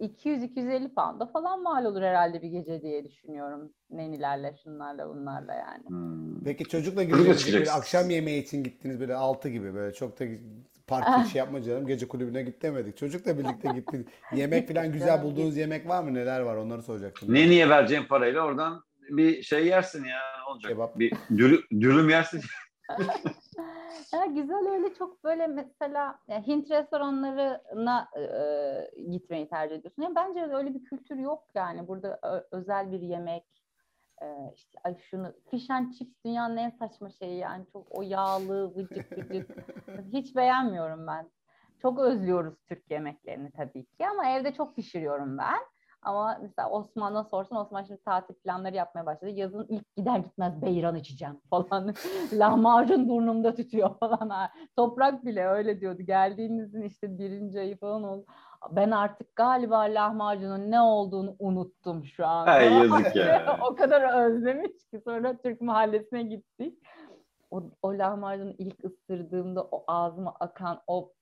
200-250 0.00 0.94
pound'a 0.94 1.26
falan 1.26 1.62
mal 1.62 1.84
olur 1.84 2.02
herhalde 2.02 2.42
bir 2.42 2.48
gece 2.48 2.82
diye 2.82 3.04
düşünüyorum. 3.04 3.72
Nenilerle, 3.90 4.56
şunlarla, 4.64 5.08
bunlarla 5.08 5.54
yani. 5.54 5.88
Hmm. 5.88 6.44
Peki 6.44 6.64
çocukla 6.64 7.02
çıkacaksın. 7.36 7.78
akşam 7.78 8.10
yemeği 8.10 8.42
için 8.42 8.64
gittiniz 8.64 9.00
böyle 9.00 9.14
6 9.14 9.48
gibi 9.48 9.74
böyle 9.74 9.94
çok 9.94 10.20
da 10.20 10.24
parti 11.00 11.30
şey 11.30 11.38
yapma 11.38 11.62
canım 11.62 11.86
gece 11.86 12.08
kulübüne 12.08 12.42
git 12.42 12.62
demedik. 12.62 12.96
Çocukla 12.96 13.38
birlikte 13.38 13.68
gittiniz. 13.72 14.06
Yemek 14.32 14.68
falan 14.68 14.92
güzel 14.92 15.22
bulduğunuz 15.22 15.56
yemek 15.56 15.88
var 15.88 16.02
mı? 16.02 16.14
Neler 16.14 16.40
var? 16.40 16.56
Onları 16.56 16.82
soracaktım. 16.82 17.34
Ne 17.34 17.48
niye 17.48 17.68
vereceğim 17.68 18.06
parayla 18.08 18.42
oradan 18.42 18.82
bir 19.10 19.42
şey 19.42 19.66
yersin 19.66 20.04
ya 20.04 20.20
olacak? 20.50 20.72
Kebap. 20.72 20.98
Bir 20.98 21.12
dürüm, 21.36 21.60
dürüm 21.80 22.10
yersin. 22.10 22.40
Ya 24.12 24.26
güzel 24.26 24.68
öyle 24.72 24.94
çok 24.94 25.24
böyle 25.24 25.46
mesela 25.46 26.18
Hint 26.46 26.70
restoranlarına 26.70 28.08
e, 28.16 28.20
e, 28.20 29.02
gitmeyi 29.10 29.48
tercih 29.48 29.76
ediyorsun. 29.76 30.02
Ya 30.02 30.14
bence 30.14 30.56
öyle 30.56 30.74
bir 30.74 30.84
kültür 30.84 31.16
yok 31.16 31.44
yani. 31.54 31.88
Burada 31.88 32.20
ö- 32.22 32.58
özel 32.58 32.92
bir 32.92 33.00
yemek 33.00 33.44
e, 34.22 34.52
işte 34.54 34.78
ay 34.84 34.96
şunu 34.98 35.32
fish 35.50 35.70
and 35.70 35.92
chips 35.92 36.14
dünyanın 36.24 36.56
en 36.56 36.70
saçma 36.70 37.10
şeyi 37.10 37.38
yani 37.38 37.66
çok 37.72 37.86
o 37.90 38.02
yağlı 38.02 38.76
vıcık 38.76 39.18
vıcık 39.18 39.50
hiç 40.12 40.36
beğenmiyorum 40.36 41.06
ben. 41.06 41.30
Çok 41.78 41.98
özlüyoruz 41.98 42.54
Türk 42.68 42.90
yemeklerini 42.90 43.50
tabii 43.50 43.84
ki 43.84 44.06
ama 44.08 44.28
evde 44.28 44.52
çok 44.54 44.76
pişiriyorum 44.76 45.38
ben. 45.38 45.58
Ama 46.02 46.38
mesela 46.42 46.70
Osman'a 46.70 47.24
sorsun 47.24 47.56
Osman 47.56 47.82
şimdi 47.82 48.02
tatil 48.02 48.34
planları 48.34 48.76
yapmaya 48.76 49.06
başladı. 49.06 49.30
Yazın 49.30 49.66
ilk 49.68 49.96
gider 49.96 50.18
gitmez 50.18 50.62
beyran 50.62 50.96
içeceğim 50.96 51.40
falan. 51.50 51.94
Lahmacun 52.32 53.08
burnumda 53.08 53.54
tütüyor 53.54 53.98
falan. 53.98 54.28
Ha, 54.30 54.50
Toprak 54.76 55.24
bile 55.24 55.46
öyle 55.46 55.80
diyordu. 55.80 56.02
Geldiğimizin 56.02 56.82
işte 56.82 57.18
birinci 57.18 57.60
ayı 57.60 57.78
falan 57.78 58.02
oldu. 58.02 58.26
Ben 58.70 58.90
artık 58.90 59.36
galiba 59.36 59.78
lahmacunun 59.78 60.70
ne 60.70 60.80
olduğunu 60.80 61.36
unuttum 61.38 62.04
şu 62.04 62.26
an. 62.26 62.46
Ay, 62.46 62.72
yazık 62.72 63.16
ya. 63.16 63.58
o 63.70 63.74
kadar 63.74 64.24
özlemiş 64.24 64.84
ki 64.90 65.00
sonra 65.04 65.36
Türk 65.36 65.60
mahallesine 65.60 66.22
gittik. 66.22 66.78
O, 67.50 67.62
o 67.82 67.98
lahmacunu 67.98 68.54
ilk 68.58 68.84
ısırdığımda 68.84 69.62
o 69.62 69.84
ağzıma 69.86 70.34
akan 70.40 70.82
o, 70.86 71.12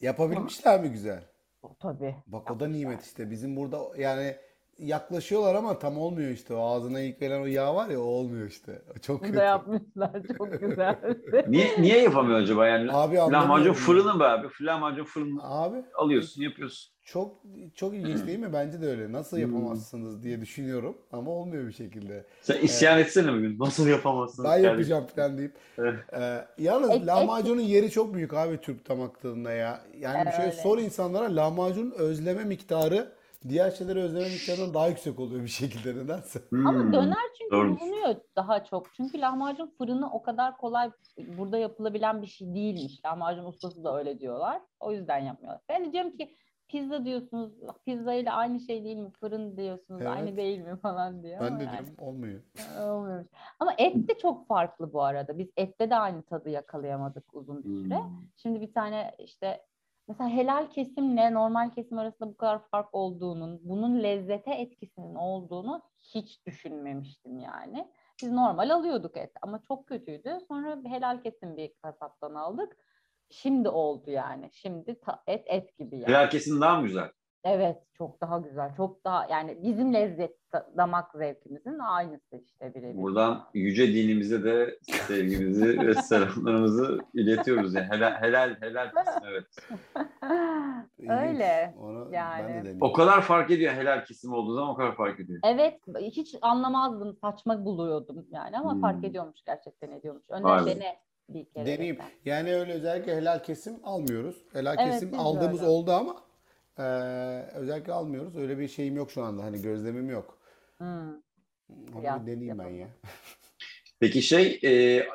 Yapabilmişler 0.00 0.80
mi 0.80 0.90
güzel? 0.90 1.24
o 1.62 1.74
tabii. 1.80 2.14
Bak 2.26 2.50
o 2.50 2.60
da 2.60 2.68
nimet 2.68 3.02
işte. 3.02 3.30
Bizim 3.30 3.56
burada 3.56 3.78
yani 3.98 4.36
yaklaşıyorlar 4.78 5.54
ama 5.54 5.78
tam 5.78 5.98
olmuyor 5.98 6.30
işte. 6.30 6.54
O 6.54 6.66
ağzına 6.66 7.00
ilk 7.00 7.20
gelen 7.20 7.40
o 7.42 7.46
yağ 7.46 7.74
var 7.74 7.88
ya 7.88 8.00
o 8.00 8.04
olmuyor 8.04 8.46
işte. 8.48 8.82
Çok 9.02 9.20
Bunu 9.20 9.26
kötü. 9.28 9.38
da 9.40 9.44
yapmışlar. 9.44 10.10
Çok 10.38 10.60
güzel. 10.60 10.98
niye 11.48 11.82
niye 11.82 12.02
yapamıyor 12.02 12.38
acaba 12.38 12.66
yani? 12.66 12.92
Abi 12.92 13.16
Lahmacun 13.16 13.72
fırını 13.72 14.20
be 14.20 14.24
abi. 14.24 14.46
Lahmacun 14.60 15.04
fırını 15.04 15.38
Abi 15.42 15.76
alıyorsun 15.94 16.42
yapıyorsun. 16.42 16.92
çok 17.04 17.42
çok 17.74 17.94
ilginç 17.94 18.26
değil 18.26 18.38
mi? 18.38 18.52
Bence 18.52 18.80
de 18.82 18.86
öyle. 18.86 19.12
Nasıl 19.12 19.38
yapamazsınız 19.38 20.22
diye 20.22 20.40
düşünüyorum 20.40 20.96
ama 21.12 21.30
olmuyor 21.30 21.66
bir 21.66 21.72
şekilde. 21.72 22.24
Sen 22.40 22.58
isyan 22.62 22.98
etsene 22.98 23.32
bugün. 23.32 23.58
Nasıl 23.58 23.86
yapamazsın? 23.88 24.44
Ben 24.44 24.50
kardeşim? 24.50 24.70
yapacağım 24.70 25.06
falan 25.16 25.38
deyip. 25.38 25.54
Evet. 25.78 25.94
Ee, 26.12 26.44
yalnız 26.58 26.90
Et- 26.90 26.96
et- 26.96 27.06
lahmacunun 27.06 27.60
yeri 27.60 27.90
çok 27.90 28.14
büyük 28.14 28.34
abi 28.34 28.60
Türk 28.60 28.88
damak 28.88 29.20
tadında 29.22 29.52
ya. 29.52 29.80
Yani 29.98 30.20
bir 30.20 30.24
Evet, 30.24 30.34
şöyle 30.36 30.50
öyle. 30.50 30.62
sor 30.62 30.78
insanlara 30.78 31.36
lahmacunun 31.36 31.90
özleme 31.98 32.44
miktarı 32.44 33.12
diğer 33.48 33.70
şeyleri 33.70 33.98
özleme 33.98 34.24
miktarından 34.24 34.74
daha 34.74 34.88
yüksek 34.88 35.20
oluyor 35.20 35.42
bir 35.42 35.48
şekilde 35.48 35.96
nedense. 35.96 36.40
Hmm. 36.48 36.66
Ama 36.66 36.92
döner 36.92 37.16
çünkü 37.38 37.50
doğrudur. 37.50 37.80
bulunuyor 37.80 38.14
daha 38.36 38.64
çok. 38.64 38.94
Çünkü 38.94 39.20
lahmacun 39.20 39.74
fırını 39.78 40.12
o 40.12 40.22
kadar 40.22 40.56
kolay 40.56 40.90
burada 41.38 41.58
yapılabilen 41.58 42.22
bir 42.22 42.26
şey 42.26 42.54
değilmiş. 42.54 43.04
Lahmacun 43.04 43.44
ustası 43.44 43.84
da 43.84 43.98
öyle 43.98 44.18
diyorlar. 44.18 44.62
O 44.80 44.92
yüzden 44.92 45.18
yapmıyorlar. 45.18 45.60
Ben 45.68 45.84
de 45.84 45.92
diyorum 45.92 46.16
ki 46.16 46.34
pizza 46.68 47.04
diyorsunuz. 47.04 47.52
Pizza 47.86 48.14
ile 48.14 48.32
aynı 48.32 48.60
şey 48.60 48.84
değil 48.84 48.96
mi? 48.96 49.10
Fırın 49.20 49.56
diyorsunuz. 49.56 50.00
Evet. 50.00 50.12
Aynı 50.16 50.36
değil 50.36 50.58
mi 50.58 50.76
falan 50.76 51.22
diyor. 51.22 51.40
Ben 51.40 51.46
ama 51.46 51.60
de 51.60 51.64
yani 51.64 51.72
diyorum 51.72 51.94
olmuyor. 51.98 52.40
olmuyormuş. 52.80 53.28
Ama 53.60 53.74
et 53.78 54.08
de 54.08 54.18
çok 54.18 54.46
farklı 54.48 54.92
bu 54.92 55.02
arada. 55.02 55.38
Biz 55.38 55.48
ette 55.56 55.90
de 55.90 55.96
aynı 55.96 56.22
tadı 56.22 56.50
yakalayamadık 56.50 57.34
uzun 57.34 57.64
bir 57.64 57.82
süre. 57.82 57.98
Hmm. 57.98 58.10
Şimdi 58.36 58.60
bir 58.60 58.72
tane 58.72 59.14
işte 59.18 59.64
mesela 60.08 60.30
helal 60.30 60.70
kesimle 60.70 61.34
normal 61.34 61.70
kesim 61.70 61.98
arasında 61.98 62.28
bu 62.28 62.36
kadar 62.36 62.68
fark 62.68 62.94
olduğunun, 62.94 63.60
bunun 63.62 64.02
lezzete 64.02 64.54
etkisinin 64.54 65.14
olduğunu 65.14 65.82
hiç 66.14 66.46
düşünmemiştim 66.46 67.38
yani. 67.38 67.88
Biz 68.22 68.30
normal 68.30 68.70
alıyorduk 68.70 69.16
et 69.16 69.32
ama 69.42 69.62
çok 69.62 69.86
kötüydü. 69.86 70.38
Sonra 70.48 70.78
helal 70.84 71.22
kesim 71.22 71.56
bir 71.56 71.74
kasaptan 71.82 72.34
aldık. 72.34 72.76
Şimdi 73.30 73.68
oldu 73.68 74.10
yani. 74.10 74.50
Şimdi 74.52 75.00
et 75.26 75.44
et 75.46 75.78
gibi 75.78 75.96
yani. 75.96 76.08
Helal 76.08 76.30
kesim 76.30 76.60
daha 76.60 76.80
mı 76.80 76.86
güzel? 76.86 77.10
Evet, 77.44 77.76
çok 77.98 78.20
daha 78.20 78.38
güzel. 78.38 78.70
Çok 78.76 79.04
daha 79.04 79.26
yani 79.30 79.58
bizim 79.62 79.94
lezzet 79.94 80.52
da- 80.52 80.70
damak 80.76 81.12
zevkimizin 81.14 81.78
aynısı 81.78 82.36
işte 82.36 82.74
birebir. 82.74 83.02
Buradan 83.02 83.44
yüce 83.54 83.92
dinimize 83.94 84.44
de 84.44 84.78
sevgimizi 84.84 85.80
ve 85.86 85.94
selamlarımızı 85.94 86.98
iletiyoruz. 87.14 87.74
Yani 87.74 87.86
helal 87.90 88.12
helal 88.22 88.56
helal 88.60 88.90
kesim 88.90 89.22
evet. 89.30 89.46
Öyle. 91.08 91.74
Onu 91.80 92.08
yani. 92.14 92.64
de. 92.64 92.76
O 92.80 92.92
kadar 92.92 93.20
fark 93.22 93.50
ediyor 93.50 93.72
helal 93.72 94.04
kesim 94.04 94.32
olduğu 94.32 94.54
zaman 94.54 94.70
o 94.70 94.74
kadar 94.76 94.96
fark 94.96 95.20
ediyor. 95.20 95.40
Evet, 95.44 95.80
hiç 96.00 96.34
anlamazdım, 96.42 97.16
saçma 97.20 97.64
buluyordum 97.64 98.26
yani 98.30 98.58
ama 98.58 98.72
Hmm. 98.72 98.80
fark 98.80 99.04
ediyormuş 99.04 99.42
gerçekten 99.46 99.90
ediyormuş. 99.90 100.24
Önden 100.30 100.66
dene 100.66 100.96
bir 101.28 101.44
kere. 101.44 101.66
Deneyeyim. 101.66 101.96
lütfen. 101.96 102.10
Yani 102.24 102.54
öyle 102.54 102.72
özellikle 102.72 103.16
helal 103.16 103.42
kesim 103.42 103.76
almıyoruz. 103.84 104.44
Helal 104.52 104.76
Evet, 104.78 104.92
kesim 104.92 105.18
aldığımız 105.20 105.60
öyle. 105.60 105.70
oldu 105.70 105.92
ama 105.92 106.16
e, 106.78 106.82
özellikle 107.54 107.92
almıyoruz. 107.92 108.36
Öyle 108.36 108.58
bir 108.58 108.68
şeyim 108.68 108.96
yok 108.96 109.10
şu 109.10 109.22
anda. 109.22 109.44
Hani 109.44 109.62
gözlemim 109.62 110.10
yok. 110.10 110.38
Hmm. 110.78 111.12
Onu 111.94 112.02
bir 112.02 112.26
deneyeyim 112.26 112.58
ben 112.58 112.64
yapalım. 112.64 112.78
ya. 112.80 112.88
Peki 114.00 114.22
şey 114.22 114.60
e, 114.64 115.06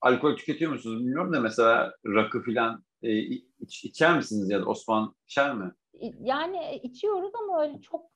alkol 0.00 0.36
tüketiyor 0.36 0.72
musunuz 0.72 1.00
bilmiyorum 1.00 1.32
da 1.32 1.40
mesela 1.40 1.94
rakı 2.06 2.42
filan 2.42 2.84
e, 3.02 3.18
iç, 3.60 3.84
içer 3.84 4.16
misiniz 4.16 4.50
ya 4.50 4.60
da 4.60 4.64
Osman 4.64 5.14
içer 5.26 5.54
mi? 5.54 5.72
Yani 6.20 6.76
içiyoruz 6.82 7.32
ama 7.42 7.62
öyle 7.62 7.80
çok 7.80 8.06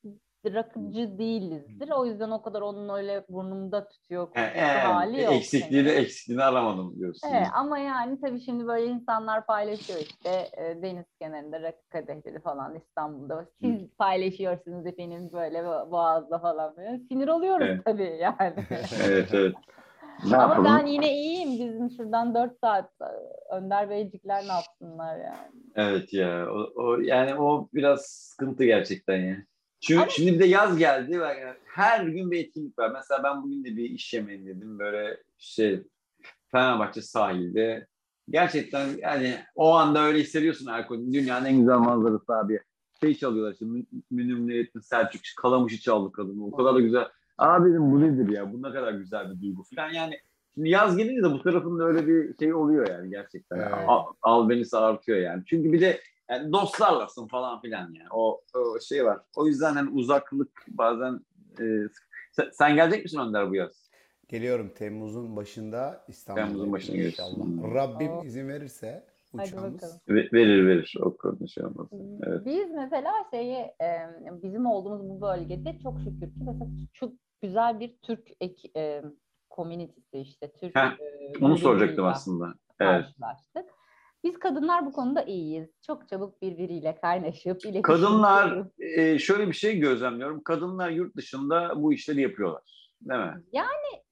rakıcı 0.46 1.18
değilizdir. 1.18 1.90
O 1.90 2.06
yüzden 2.06 2.30
o 2.30 2.42
kadar 2.42 2.60
onun 2.60 2.88
öyle 2.88 3.24
burnumda 3.28 3.88
tutuyor 3.88 4.28
E, 4.34 4.40
e, 4.40 4.60
hali 4.60 5.22
yok. 5.22 5.34
eksikliğini 5.34 5.88
hani. 5.88 5.98
eksikliğini 5.98 6.44
aramadım 6.44 6.96
diyorsunuz. 6.98 7.34
Evet, 7.34 7.48
ama 7.54 7.78
yani 7.78 8.20
tabii 8.20 8.40
şimdi 8.40 8.66
böyle 8.66 8.86
insanlar 8.86 9.46
paylaşıyor 9.46 9.98
işte 10.00 10.48
e, 10.56 10.82
deniz 10.82 11.04
kenarında 11.20 11.62
rakı 11.62 11.88
kadehleri 11.88 12.40
falan 12.40 12.74
İstanbul'da. 12.76 13.46
Siz 13.60 13.90
paylaşıyorsunuz 13.98 14.86
efendim 14.86 15.30
böyle 15.32 15.58
bo- 15.58 15.90
boğazda 15.90 16.38
falan 16.38 16.76
böyle. 16.76 16.98
Sinir 16.98 17.28
oluyoruz 17.28 17.66
Evet. 17.66 17.84
tabii 17.84 18.18
yani. 18.20 18.54
evet 19.04 19.28
evet. 19.34 19.54
Ne 20.26 20.36
ama 20.36 20.42
yapalım? 20.54 20.64
ben 20.64 20.86
yine 20.86 21.12
iyiyim. 21.14 21.50
Bizim 21.68 21.90
şuradan 21.90 22.34
4 22.34 22.58
saat 22.60 22.90
e, 23.00 23.04
Önder 23.56 23.90
Beycikler 23.90 24.42
ne 24.42 24.52
yapsınlar 24.52 25.16
yani. 25.18 25.52
Evet 25.76 26.12
ya 26.12 26.46
o, 26.52 26.72
o 26.76 26.98
yani 27.00 27.34
o 27.34 27.68
biraz 27.74 28.00
sıkıntı 28.06 28.64
gerçekten 28.64 29.16
ya. 29.16 29.36
Çünkü 29.80 30.00
Ama- 30.00 30.10
şimdi 30.10 30.32
bir 30.32 30.38
de 30.40 30.46
yaz 30.46 30.78
geldi 30.78 31.12
yani 31.12 31.54
her 31.66 32.04
gün 32.04 32.30
bir 32.30 32.44
etkinlik 32.44 32.78
var. 32.78 32.90
Mesela 32.94 33.22
ben 33.24 33.42
bugün 33.42 33.64
de 33.64 33.76
bir 33.76 33.90
iş 33.90 34.14
yemeği 34.14 34.46
dedim 34.46 34.78
böyle 34.78 35.16
şey 35.38 35.82
Fenerbahçe 36.50 37.02
sahilde. 37.02 37.86
Gerçekten 38.30 38.88
yani 38.98 39.34
o 39.54 39.72
anda 39.74 40.00
öyle 40.02 40.18
hissediyorsun 40.18 40.66
alkolün. 40.66 41.12
Dünyanın 41.12 41.46
en 41.46 41.58
güzel 41.58 41.78
manzarası 41.78 42.32
abi. 42.32 42.60
Şey 43.00 43.14
çalıyorlar 43.14 43.52
işte 43.52 43.64
Mü- 43.64 43.86
Münir 44.10 44.34
Niyettin 44.48 44.80
Selçuk 44.80 45.22
Kalamış'ı 45.36 45.80
çaldı 45.80 46.12
kadın. 46.12 46.40
O 46.40 46.56
kadar 46.56 46.74
da 46.74 46.80
güzel. 46.80 47.04
Abi 47.38 47.70
dedim 47.70 47.92
bu 47.92 48.00
nedir 48.00 48.28
ya? 48.28 48.52
Bu 48.52 48.62
ne 48.62 48.72
kadar 48.72 48.92
güzel 48.92 49.30
bir 49.30 49.40
duygu 49.42 49.62
falan. 49.74 49.90
Yani 49.90 50.14
şimdi 50.54 50.68
yaz 50.68 50.96
gelince 50.96 51.22
de 51.22 51.30
bu 51.32 51.42
tarafında 51.42 51.84
öyle 51.84 52.06
bir 52.06 52.36
şey 52.38 52.54
oluyor 52.54 52.88
yani 52.88 53.10
gerçekten. 53.10 53.56
Evet. 53.56 53.72
Al, 53.86 54.04
albenisi 54.22 54.76
artıyor 54.76 55.18
yani. 55.18 55.42
Çünkü 55.46 55.72
bir 55.72 55.80
de 55.80 56.00
yani 56.30 56.52
dostlarlasın 56.52 57.26
falan 57.26 57.60
filan 57.60 57.80
yani. 57.92 58.08
O, 58.12 58.40
o 58.54 58.80
şey 58.88 59.04
var. 59.04 59.18
O 59.36 59.46
yüzden 59.46 59.74
hani 59.74 59.90
uzaklık 59.90 60.50
bazen 60.68 61.20
e, 61.60 61.64
sen, 62.32 62.48
sen 62.52 62.74
gelecek 62.74 63.04
misin 63.04 63.18
Önder 63.18 63.50
bu 63.50 63.54
yaz? 63.54 63.88
Geliyorum 64.28 64.68
Temmuz'un 64.74 65.36
başında 65.36 66.04
İstanbul'a 66.08 66.46
Temmuz'un 66.46 66.94
geliyorsun. 66.94 67.24
inşallah. 67.24 67.46
Hmm. 67.46 67.74
Rabbim 67.74 68.10
Oh. 68.12 68.24
izin 68.24 68.48
verirse 68.48 69.04
uçağımız. 69.32 70.00
verir 70.08 70.66
verir. 70.66 70.94
O 71.02 71.16
konu 71.16 71.48
şey 71.48 71.64
olmaz. 71.64 71.86
Evet. 72.22 72.46
Biz 72.46 72.70
mesela 72.70 73.12
şeyi 73.30 73.54
e, 73.56 74.08
bizim 74.42 74.66
olduğumuz 74.66 75.08
bu 75.08 75.20
bölgede 75.20 75.78
çok 75.82 75.98
şükür 76.00 76.26
ki 76.26 76.34
mesela 76.38 76.66
çok 76.92 77.12
güzel 77.42 77.80
bir 77.80 77.96
Türk 78.02 78.28
ek, 78.40 78.70
e, 78.76 79.02
community'si 79.56 80.18
işte 80.18 80.52
Türk 80.60 80.76
Heh, 80.76 80.82
e, 81.00 81.44
Onu 81.44 81.58
soracaktım 81.58 82.04
aslında. 82.04 82.54
Evet. 82.80 83.04
karşılaştık. 83.04 83.78
Biz 84.24 84.38
kadınlar 84.38 84.86
bu 84.86 84.92
konuda 84.92 85.22
iyiyiz. 85.22 85.68
Çok 85.86 86.08
çabuk 86.08 86.42
birbiriyle 86.42 86.94
kaynaşıp 87.00 87.56
iletişim 87.64 87.82
Kadınlar 87.82 88.66
e, 88.78 89.18
şöyle 89.18 89.48
bir 89.48 89.52
şey 89.52 89.78
gözlemliyorum. 89.78 90.42
Kadınlar 90.42 90.90
yurt 90.90 91.16
dışında 91.16 91.82
bu 91.82 91.92
işleri 91.92 92.20
yapıyorlar. 92.20 92.92
Değil 93.00 93.20
mi? 93.20 93.42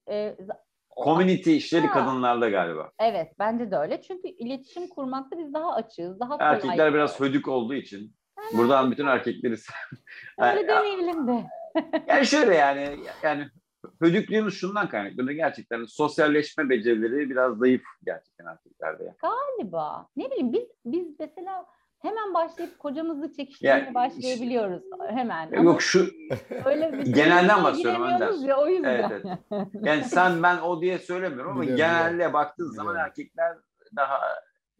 e, 0.07 0.13
z- 0.13 0.57
Community 1.03 1.57
işleri 1.57 1.87
kadınlarda 1.87 2.49
galiba. 2.49 2.91
evet 2.99 3.31
bence 3.39 3.71
de 3.71 3.77
öyle. 3.77 4.01
Çünkü 4.01 4.27
iletişim 4.27 4.87
kurmakta 4.89 5.37
biz 5.39 5.53
daha 5.53 5.73
açığız, 5.73 6.19
daha 6.19 6.37
kolay. 6.37 6.53
Erkekler 6.53 6.93
biraz 6.93 7.19
hödük 7.19 7.47
olduğu 7.47 7.73
için. 7.73 8.15
Buradan 8.57 8.91
bütün 8.91 9.07
erkekleri 9.07 9.55
Öyle 10.37 10.67
demeyelim 10.67 11.27
de. 11.27 11.45
Yani 12.07 12.25
şöyle 12.25 12.55
yani 12.55 12.99
yani 13.23 13.47
hödüklüğümüz 14.01 14.59
şundan 14.59 14.89
kaynaklanıyor. 14.89 15.35
Gerçekten 15.35 15.85
sosyalleşme 15.85 16.69
becerileri 16.69 17.29
biraz 17.29 17.57
zayıf 17.57 17.83
gerçekten 18.05 18.45
erkeklerde. 18.45 19.03
Yani. 19.03 19.15
Galiba. 19.21 20.07
Ne 20.15 20.25
bileyim 20.25 20.53
biz 20.53 20.65
biz 20.85 21.07
mesela 21.19 21.65
hemen 21.99 22.33
başlayıp 22.33 22.79
kocamızı 22.79 23.33
çekiştirmeye 23.33 23.85
Ya, 23.85 23.93
başlayabiliyoruz 23.93 24.83
hemen. 25.09 25.51
Ama 25.51 25.63
Yok 25.63 25.81
şu 25.81 26.07
öyle 26.65 26.93
bir 26.93 27.05
Genelden 27.13 27.47
konuya 27.47 27.63
bahsediyorum 27.63 28.01
Önder. 28.03 28.47
Ya, 28.47 28.57
o 28.57 28.67
yüzden. 28.67 29.11
Evet, 29.51 29.67
yani 29.73 30.03
sen 30.03 30.43
ben 30.43 30.57
o 30.57 30.81
diye 30.81 30.99
söylemiyorum 30.99 31.51
ama 31.51 31.61
Biliyorum, 31.61 31.77
genelde 31.77 32.33
baktığın 32.33 32.71
zaman 32.71 32.95
erkekler 32.95 33.57
daha 33.95 34.19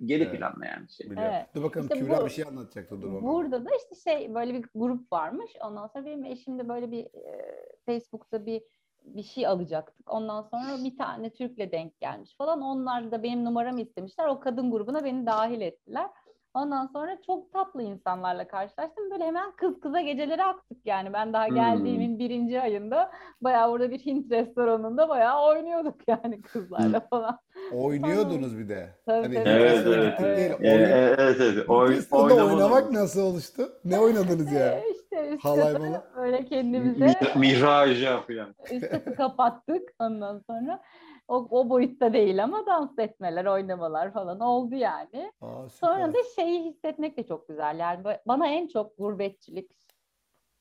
geri 0.05 0.23
Evet. 0.23 0.37
planda 0.39 0.65
yani 0.65 0.89
şey. 0.89 1.11
Biliyorum. 1.11 1.33
Evet. 1.35 1.47
Dur 1.55 1.63
bakalım 1.63 1.87
İşte 1.87 1.99
Kübra 1.99 2.21
bu- 2.21 2.25
bir 2.25 2.29
şey 2.29 2.45
anlatacaktı 2.45 3.01
dur 3.01 3.07
bakalım. 3.07 3.23
Burada 3.23 3.65
da 3.65 3.69
işte 3.83 4.11
şey 4.11 4.35
böyle 4.35 4.53
bir 4.53 4.65
grup 4.75 5.13
varmış. 5.13 5.51
Ondan 5.65 5.87
sonra 5.87 6.05
benim 6.05 6.25
eşim 6.25 6.59
de 6.59 6.69
böyle 6.69 6.91
bir 6.91 7.05
e, 7.05 7.55
Facebook'ta 7.85 8.45
bir 8.45 8.61
bir 9.03 9.23
şey 9.23 9.47
alacaktık. 9.47 10.11
Ondan 10.13 10.41
sonra 10.41 10.83
bir 10.83 10.97
tane 10.97 11.29
Türk'le 11.29 11.71
denk 11.71 11.99
gelmiş 11.99 12.35
falan. 12.37 12.61
Onlar 12.61 13.11
da 13.11 13.23
benim 13.23 13.45
numaramı 13.45 13.81
istemişler. 13.81 14.27
O 14.27 14.39
kadın 14.39 14.71
grubuna 14.71 15.03
beni 15.03 15.25
dahil 15.25 15.61
ettiler. 15.61 16.09
Ondan 16.53 16.87
sonra 16.87 17.21
çok 17.21 17.53
tatlı 17.53 17.83
insanlarla 17.83 18.47
karşılaştım. 18.47 19.11
Böyle 19.11 19.23
hemen 19.25 19.51
kız 19.51 19.79
kıza 19.79 20.01
gecelere 20.01 20.43
aktık 20.43 20.77
yani. 20.85 21.13
Ben 21.13 21.33
daha 21.33 21.47
Hmm. 21.47 21.55
geldiğimin 21.55 22.19
birinci 22.19 22.61
ayında 22.61 23.11
bayağı 23.41 23.69
orada 23.71 23.91
bir 23.91 23.99
Hint 24.05 24.31
restoranında 24.31 25.09
bayağı 25.09 25.45
oynuyorduk 25.47 25.95
yani 26.07 26.41
kızlarla 26.41 26.99
falan. 26.99 27.39
Oynuyordunuz 27.71 28.57
bir 28.57 28.69
de. 28.69 28.89
Tabii, 29.05 29.21
Hani 29.23 29.35
tabii. 29.35 29.49
Evet, 29.49 29.85
evet, 29.87 30.19
değil, 30.19 30.35
evet. 30.37 30.59
Evet, 30.61 30.73
oyun- 30.73 30.89
evet, 31.19 31.37
evet. 31.41 31.69
Oy, 31.69 31.89
Newcastle'da 31.89 32.23
oynamalı. 32.23 32.53
oynamak 32.53 32.91
nasıl 32.91 33.21
oluştu? 33.21 33.69
Ne 33.85 33.99
oynadınız 33.99 34.51
ya? 34.51 34.79
Ee, 34.79 34.83
işte 34.95 35.29
üst 35.29 35.45
Halay 35.45 35.73
katı 35.73 36.03
böyle 36.15 36.45
kendimize 36.45 37.05
Mi- 37.05 37.39
Mihraja 37.39 38.21
falan. 38.21 38.55
üst 38.71 38.89
katı 38.89 39.15
kapattık 39.15 39.93
ondan 39.99 40.41
sonra. 40.49 40.81
O, 41.27 41.47
o 41.49 41.69
boyutta 41.69 42.13
değil 42.13 42.43
ama 42.43 42.65
dans 42.65 42.99
etmeler, 42.99 43.45
oynamalar 43.45 44.13
falan 44.13 44.39
oldu 44.39 44.75
yani. 44.75 45.31
Aa, 45.41 45.69
süper. 45.69 45.87
Sonra 45.87 46.13
da 46.13 46.17
şeyi 46.35 46.63
hissetmek 46.65 47.17
de 47.17 47.23
çok 47.27 47.47
güzel. 47.47 47.79
Yani 47.79 48.03
bana 48.27 48.47
en 48.47 48.67
çok 48.67 48.97
gurbetçilik, 48.97 49.71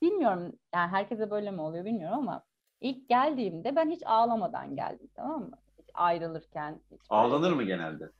bilmiyorum 0.02 0.52
yani 0.74 0.90
herkese 0.90 1.30
böyle 1.30 1.50
mi 1.50 1.60
oluyor 1.60 1.84
bilmiyorum 1.84 2.18
ama 2.18 2.42
ilk 2.80 3.08
geldiğimde 3.08 3.76
ben 3.76 3.90
hiç 3.90 4.02
ağlamadan 4.06 4.76
geldim 4.76 5.08
tamam 5.14 5.40
mı? 5.40 5.58
Ayrılırken. 5.96 6.80
Ağlanır 7.10 7.52
mı 7.52 7.62
genelde? 7.62 8.10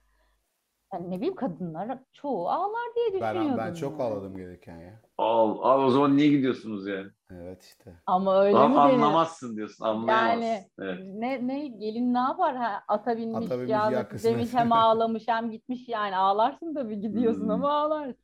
Yani 0.92 1.10
ne 1.10 1.16
bileyim 1.16 1.34
kadınlar 1.34 1.98
çoğu 2.12 2.48
ağlar 2.48 2.94
diye 2.96 3.06
düşünüyordum. 3.06 3.58
Ben, 3.58 3.58
ben 3.58 3.74
çok 3.74 3.92
yani. 3.92 4.02
ağladım 4.02 4.36
gelirken 4.36 4.78
ya. 4.78 5.00
Al, 5.18 5.58
al 5.62 5.82
o 5.82 5.90
zaman 5.90 6.16
niye 6.16 6.28
gidiyorsunuz 6.28 6.86
yani? 6.86 7.10
Evet 7.30 7.62
işte. 7.62 8.02
Ama 8.06 8.40
öyle 8.40 8.52
Tamam, 8.56 8.86
mi 8.86 8.92
denir? 8.92 9.02
anlamazsın 9.02 9.56
diyorsun, 9.56 9.84
anlayamazsın. 9.84 10.42
Yani 10.42 10.70
Evet. 10.78 10.98
ne 11.14 11.46
ne 11.46 11.66
gelin 11.66 12.14
ne 12.14 12.18
yapar 12.18 12.56
ha 12.56 12.82
ata 12.88 13.16
binmiş, 13.16 13.46
Ata 13.46 13.54
binmiş, 13.58 13.70
ya 13.70 13.90
ya 13.90 14.08
kısmet. 14.08 14.32
demiş 14.32 14.52
hem 14.52 14.72
ağlamış 14.72 15.28
hem 15.28 15.50
gitmiş 15.50 15.88
yani 15.88 16.16
ağlarsın 16.16 16.74
tabii 16.74 17.00
gidiyorsun 17.00 17.42
Hmm. 17.44 17.50
ama 17.50 17.72
ağlarsın. 17.72 18.16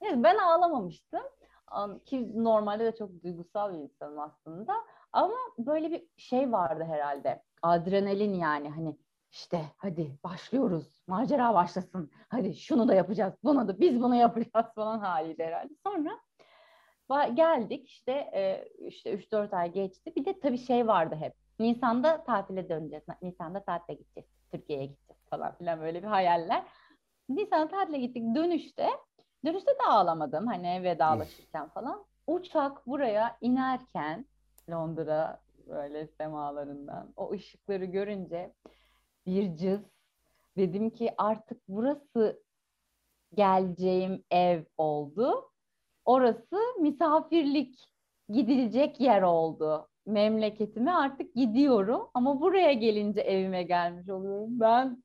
Neyse, 0.00 0.22
ben 0.22 0.38
ağlamamıştım 0.38 1.22
Am- 1.66 2.04
ki 2.04 2.44
normalde 2.44 2.84
de 2.84 2.96
çok 2.96 3.22
duygusal 3.24 3.72
bir 3.72 3.78
insanım 3.78 4.18
aslında 4.18 4.74
ama 5.12 5.34
böyle 5.58 5.90
bir 5.90 6.06
şey 6.16 6.52
vardı 6.52 6.84
herhalde 6.88 7.42
adrenalin 7.62 8.34
yani 8.34 8.68
hani 8.68 8.96
işte 9.30 9.64
hadi 9.76 10.18
başlıyoruz 10.24 11.02
macera 11.06 11.54
başlasın 11.54 12.10
hadi 12.28 12.54
şunu 12.54 12.88
da 12.88 12.94
yapacağız 12.94 13.34
bunu 13.44 13.68
da 13.68 13.80
biz 13.80 14.02
bunu 14.02 14.14
yapacağız 14.14 14.66
falan 14.74 14.98
haliydi 14.98 15.44
herhalde 15.44 15.74
sonra 15.86 16.20
Geldik 17.34 17.88
işte 17.88 18.12
e, 18.12 18.68
işte 18.86 19.14
3-4 19.14 19.56
ay 19.56 19.72
geçti. 19.72 20.12
Bir 20.16 20.24
de 20.24 20.40
tabii 20.40 20.58
şey 20.58 20.86
vardı 20.86 21.16
hep. 21.20 21.34
Nisan'da 21.58 22.24
tatile 22.24 22.68
döneceğiz. 22.68 23.04
Nisan'da 23.22 23.64
tatile 23.64 23.94
gideceğiz. 23.94 24.28
Türkiye'ye 24.52 24.86
gideceğiz 24.86 25.22
falan 25.30 25.54
filan 25.54 25.80
böyle 25.80 26.02
bir 26.02 26.08
hayaller. 26.08 26.64
Nisan'da 27.28 27.68
tatile 27.68 27.98
gittik. 27.98 28.34
Dönüşte 28.34 28.88
dönüşte 29.44 29.70
de 29.70 29.82
ağlamadım 29.88 30.46
hani 30.46 30.82
vedalaşırken 30.82 31.68
falan. 31.68 32.04
Uçak 32.26 32.86
buraya 32.86 33.36
inerken 33.40 34.26
Londra 34.70 35.40
böyle 35.68 36.06
semalarından. 36.06 37.12
O 37.16 37.32
ışıkları 37.32 37.84
görünce 37.84 38.52
bir 39.26 39.56
cız 39.56 39.80
dedim 40.56 40.90
ki 40.90 41.14
artık 41.18 41.60
burası 41.68 42.42
geleceğim 43.34 44.24
ev 44.30 44.62
oldu. 44.78 45.50
Orası 46.04 46.56
misafirlik 46.80 47.92
gidilecek 48.28 49.00
yer 49.00 49.22
oldu. 49.22 49.88
Memleketime 50.06 50.92
artık 50.92 51.34
gidiyorum 51.34 52.10
ama 52.14 52.40
buraya 52.40 52.72
gelince 52.72 53.20
evime 53.20 53.62
gelmiş 53.62 54.08
oluyorum. 54.08 54.60
Ben 54.60 55.02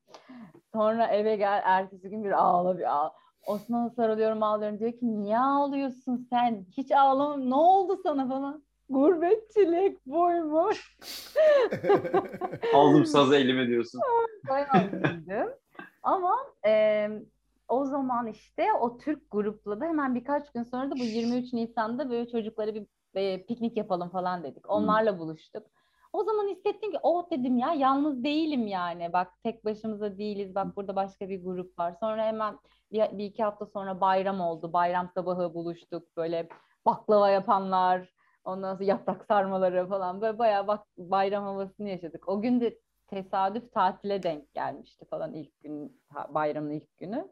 sonra 0.72 1.06
eve 1.06 1.36
gel 1.36 1.62
ertesi 1.64 2.10
gün 2.10 2.24
bir 2.24 2.32
ağla 2.32 2.78
bir 2.78 2.94
ağla. 2.94 3.12
Osman'a 3.46 3.90
sarılıyorum 3.90 4.42
ağlıyorum 4.42 4.78
diyor 4.78 4.92
ki 4.92 5.22
niye 5.22 5.38
ağlıyorsun 5.38 6.26
sen? 6.30 6.66
Hiç 6.76 6.92
ağlama 6.92 7.36
ne 7.36 7.54
oldu 7.54 8.00
sana 8.02 8.28
falan. 8.28 8.64
Gurbetçilik 8.94 10.06
buymuş. 10.06 10.96
Aldım 12.74 13.06
sazı 13.06 13.36
elime 13.36 13.66
diyorsun. 13.66 14.00
Bayağı 14.48 14.86
üzüldüm. 14.86 15.48
Ama 16.02 16.36
e, 16.66 17.08
o 17.68 17.84
zaman 17.84 18.26
işte 18.26 18.72
o 18.80 18.98
Türk 18.98 19.30
grupla 19.30 19.80
da 19.80 19.84
hemen 19.84 20.14
birkaç 20.14 20.52
gün 20.52 20.62
sonra 20.62 20.90
da 20.90 20.94
bu 20.94 21.04
23 21.04 21.52
Nisan'da 21.52 22.10
böyle 22.10 22.28
çocuklara 22.28 22.74
bir 22.74 22.86
e, 23.14 23.46
piknik 23.46 23.76
yapalım 23.76 24.08
falan 24.08 24.42
dedik. 24.42 24.70
Onlarla 24.70 25.18
buluştuk. 25.18 25.66
O 26.12 26.24
zaman 26.24 26.48
hissettim 26.48 26.92
ki 26.92 26.98
oh 27.02 27.30
dedim 27.30 27.58
ya 27.58 27.72
yalnız 27.72 28.24
değilim 28.24 28.66
yani. 28.66 29.12
Bak 29.12 29.32
tek 29.42 29.64
başımıza 29.64 30.18
değiliz. 30.18 30.54
Bak 30.54 30.76
burada 30.76 30.96
başka 30.96 31.28
bir 31.28 31.44
grup 31.44 31.78
var. 31.78 31.94
Sonra 32.00 32.26
hemen 32.26 32.58
bir, 32.92 33.18
bir 33.18 33.24
iki 33.24 33.42
hafta 33.42 33.66
sonra 33.66 34.00
bayram 34.00 34.40
oldu. 34.40 34.72
Bayram 34.72 35.10
sabahı 35.14 35.54
buluştuk. 35.54 36.16
Böyle 36.16 36.48
baklava 36.86 37.30
yapanlar, 37.30 38.14
ondan 38.44 38.74
sonra 38.74 38.84
yaprak 38.84 39.24
sarmaları 39.28 39.88
falan. 39.88 40.20
Böyle 40.20 40.38
bayağı 40.38 40.66
bak 40.66 40.86
bayram 40.98 41.44
havasını 41.44 41.88
yaşadık. 41.88 42.28
O 42.28 42.40
gün 42.40 42.60
de 42.60 42.78
tesadüf 43.06 43.72
tatile 43.72 44.22
denk 44.22 44.54
gelmişti 44.54 45.04
falan 45.10 45.34
ilk 45.34 45.60
gün 45.60 46.00
bayramın 46.28 46.70
ilk 46.70 46.98
günü. 46.98 47.28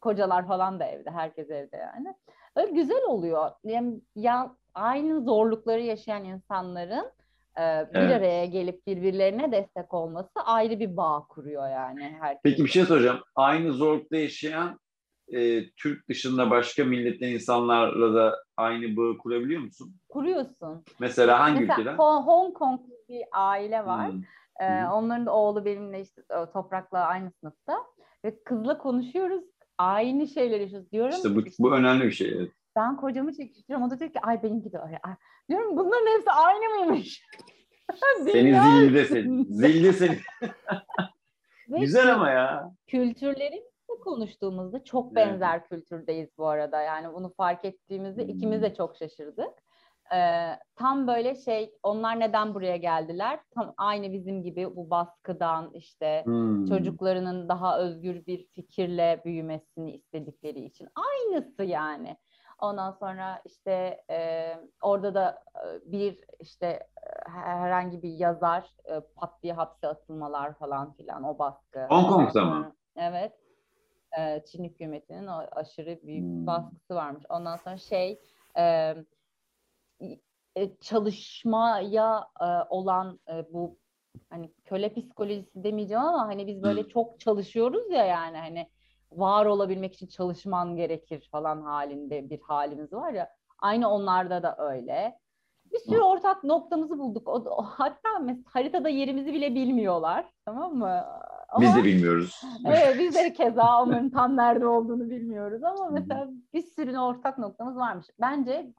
Kocalar 0.00 0.46
falan 0.46 0.80
da 0.80 0.84
evde, 0.84 1.10
herkes 1.10 1.50
evde 1.50 1.76
yani. 1.76 2.14
Öyle 2.56 2.70
güzel 2.70 3.02
oluyor. 3.04 3.50
Yani 3.64 4.00
ya 4.16 4.56
aynı 4.74 5.20
zorlukları 5.24 5.80
yaşayan 5.80 6.24
insanların 6.24 7.12
e, 7.58 7.86
bir 7.94 7.98
Evet. 7.98 8.16
araya 8.16 8.46
gelip 8.46 8.86
birbirlerine 8.86 9.52
destek 9.52 9.94
olması 9.94 10.40
ayrı 10.44 10.80
bir 10.80 10.96
bağ 10.96 11.26
kuruyor 11.28 11.68
yani 11.68 12.16
herkes. 12.20 12.40
Peki 12.42 12.64
bir 12.64 12.68
şey 12.68 12.84
soracağım. 12.84 13.20
Aynı 13.34 13.72
zorlukta 13.72 14.16
yaşayan 14.16 14.78
e, 15.32 15.70
Türk 15.70 16.08
dışında 16.08 16.50
başka 16.50 16.84
milletten 16.84 17.28
insanlarla 17.28 18.14
da 18.14 18.36
aynı 18.56 18.96
bağı 18.96 19.18
kurabiliyor 19.18 19.60
musun? 19.60 19.94
kuruyorsun. 20.08 20.84
Mesela 21.00 21.40
hangi 21.40 21.60
Mesela 21.60 21.80
ülkeden? 21.80 21.96
Hong 21.96 22.26
Hong 22.26 22.54
Kong'lu 22.54 22.90
bir 23.08 23.22
aile 23.32 23.86
var. 23.86 24.12
Hmm. 24.12 24.22
Ee, 24.60 24.82
Hı. 24.82 24.92
onların 24.92 25.26
da 25.26 25.34
oğlu 25.34 25.64
benimle 25.64 26.00
işte 26.00 26.22
Toprak'la 26.52 26.98
aynı 26.98 27.32
sınıfta. 27.40 27.78
Ve 28.24 28.42
kızla 28.44 28.78
konuşuyoruz. 28.78 29.44
Aynı 29.78 30.26
şeyleri 30.26 30.62
yaşıyoruz. 30.62 30.92
Diyorum 30.92 31.16
İşte 31.16 31.36
bu, 31.36 31.40
bu 31.58 31.74
önemli 31.74 32.04
bir 32.04 32.12
şey. 32.12 32.32
evet. 32.36 32.50
ben 32.76 32.96
kocamı 32.96 33.34
çekiştiriyorum. 33.34 33.86
O 33.86 33.90
da 33.90 33.98
diyor 33.98 34.12
ki 34.12 34.20
ay 34.20 34.42
benimki 34.42 34.72
de 34.72 34.78
öyle. 34.78 34.98
Ay. 35.02 35.12
Diyorum 35.48 35.76
bunların 35.76 36.16
hepsi 36.16 36.30
aynı 36.30 36.78
mıymış? 36.78 37.22
Seni 38.24 38.34
Dünya 38.34 38.80
zilde 38.80 39.04
seni. 39.04 39.44
Zilde 39.44 39.92
seni. 39.92 40.18
Güzel 41.80 42.14
ama 42.14 42.30
ya. 42.30 42.72
kültürlerimizle 42.86 43.77
konuştuğumuzda 44.08 44.84
çok 44.84 45.06
Evet. 45.06 45.16
benzer 45.16 45.64
kültürdeyiz 45.68 46.28
bu 46.38 46.46
arada. 46.48 46.82
Yani 46.82 47.14
bunu 47.14 47.32
fark 47.34 47.64
ettiğimizde 47.64 48.22
Hmm. 48.22 48.28
ikimiz 48.30 48.62
de 48.62 48.74
çok 48.74 48.96
şaşırdık. 48.96 49.54
Ee, 50.14 50.50
tam 50.76 51.06
böyle 51.06 51.34
şey 51.34 51.74
onlar 51.82 52.20
neden 52.20 52.54
buraya 52.54 52.76
geldiler? 52.76 53.40
Tam 53.54 53.74
aynı 53.76 54.12
bizim 54.12 54.42
gibi 54.42 54.76
bu 54.76 54.90
baskıdan 54.90 55.70
işte 55.74 56.22
Hmm. 56.24 56.66
çocuklarının 56.66 57.48
daha 57.48 57.78
özgür 57.78 58.26
bir 58.26 58.46
fikirle 58.54 59.22
büyümesini 59.24 59.92
istedikleri 59.92 60.64
için. 60.64 60.88
Aynısı 60.94 61.64
yani. 61.64 62.16
Ondan 62.58 62.92
sonra 62.92 63.42
işte 63.44 64.00
e, 64.10 64.54
orada 64.82 65.14
da 65.14 65.42
e, 65.56 65.92
bir 65.92 66.24
işte 66.40 66.66
e, 66.66 67.30
herhangi 67.30 68.02
bir 68.02 68.10
yazar 68.10 68.70
e, 68.84 69.00
pat 69.16 69.42
diye 69.42 69.52
hapse 69.52 69.88
atılmalar 69.88 70.54
falan 70.54 70.92
filan 70.92 71.22
o 71.24 71.38
baskı. 71.38 71.86
Hong 71.86 72.08
Kong'da 72.08 72.44
mı? 72.44 72.72
Evet. 72.96 73.32
E, 74.18 74.44
Çin 74.46 74.64
hükümetinin 74.64 75.26
o 75.26 75.46
aşırı 75.52 75.98
büyük 76.02 76.24
bir 76.24 76.40
Hmm. 76.40 76.46
baskısı 76.46 76.94
varmış. 76.94 77.24
Ondan 77.28 77.56
sonra 77.56 77.76
şey 77.76 78.20
e, 78.58 78.94
e, 80.56 80.76
çalışmaya 80.80 82.28
e, 82.40 82.44
olan 82.70 83.20
e, 83.30 83.52
bu 83.52 83.78
hani 84.30 84.52
köle 84.64 84.94
psikolojisi 84.94 85.64
demeyeceğim 85.64 86.02
ama 86.04 86.26
hani 86.26 86.46
biz 86.46 86.62
böyle 86.62 86.88
çok 86.88 87.20
çalışıyoruz 87.20 87.90
ya 87.90 88.04
yani 88.04 88.36
hani 88.36 88.70
var 89.12 89.46
olabilmek 89.46 89.94
için 89.94 90.06
çalışman 90.06 90.76
gerekir 90.76 91.28
falan 91.32 91.62
halinde 91.62 92.30
bir 92.30 92.40
halimiz 92.40 92.92
var 92.92 93.12
ya. 93.12 93.30
Aynı 93.58 93.90
onlarda 93.90 94.42
da 94.42 94.56
öyle. 94.58 95.18
Bir 95.72 95.78
sürü 95.78 96.00
ortak 96.00 96.44
noktamızı 96.44 96.98
bulduk. 96.98 97.28
O, 97.28 97.32
o- 97.32 97.62
hatta 97.62 98.08
mes- 98.08 98.44
haritada 98.46 98.88
yerimizi 98.88 99.32
bile 99.34 99.54
bilmiyorlar. 99.54 100.32
Tamam 100.44 100.74
mı? 100.74 101.04
Ama, 101.48 101.62
Biz 101.62 101.76
de 101.76 101.84
bilmiyoruz. 101.84 102.42
Evet 102.66 102.96
biz 102.98 103.14
de 103.14 103.32
keza 103.32 103.82
onların 103.82 104.10
tam 104.10 104.36
nerede 104.36 104.66
olduğunu 104.66 105.10
bilmiyoruz 105.10 105.64
ama 105.64 105.90
mesela 105.90 106.28
bir 106.54 106.62
sürü 106.62 106.98
ortak 106.98 107.38
noktamız 107.38 107.76
varmış. 107.76 108.06
Bence 108.20 108.72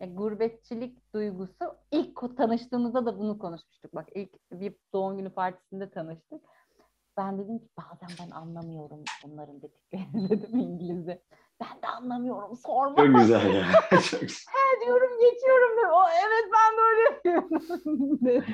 ya 0.00 0.06
gurbetçilik 0.06 1.14
duygusu 1.14 1.74
ilk 1.90 2.36
tanıştığımızda 2.36 3.06
da 3.06 3.18
bunu 3.18 3.38
konuşmuştuk. 3.38 3.94
Bak 3.94 4.08
ilk 4.14 4.30
bir 4.52 4.74
doğum 4.92 5.16
günü 5.16 5.30
partisinde 5.30 5.90
tanıştık. 5.90 6.42
Ben 7.16 7.38
dedim 7.38 7.58
ki 7.58 7.68
bazen 7.78 8.08
ben 8.26 8.30
anlamıyorum 8.30 9.04
bunların 9.24 9.62
dediklerini 9.62 10.30
dedim 10.30 10.58
İngilizce. 10.58 11.22
Ben 11.60 11.82
de 11.82 11.86
anlamıyorum 11.86 12.56
sorma. 12.56 12.96
Çok 12.96 13.16
güzel 13.16 13.54
ya. 13.54 13.62
"He" 13.92 14.84
diyorum 14.86 15.10
geçiyorum 15.20 15.76
dedim. 15.78 15.90
O 15.92 16.02
evet 16.26 16.50
ben 16.54 16.76
de 16.76 16.80
öyle 16.90 17.02
yapıyorum. 17.02 18.44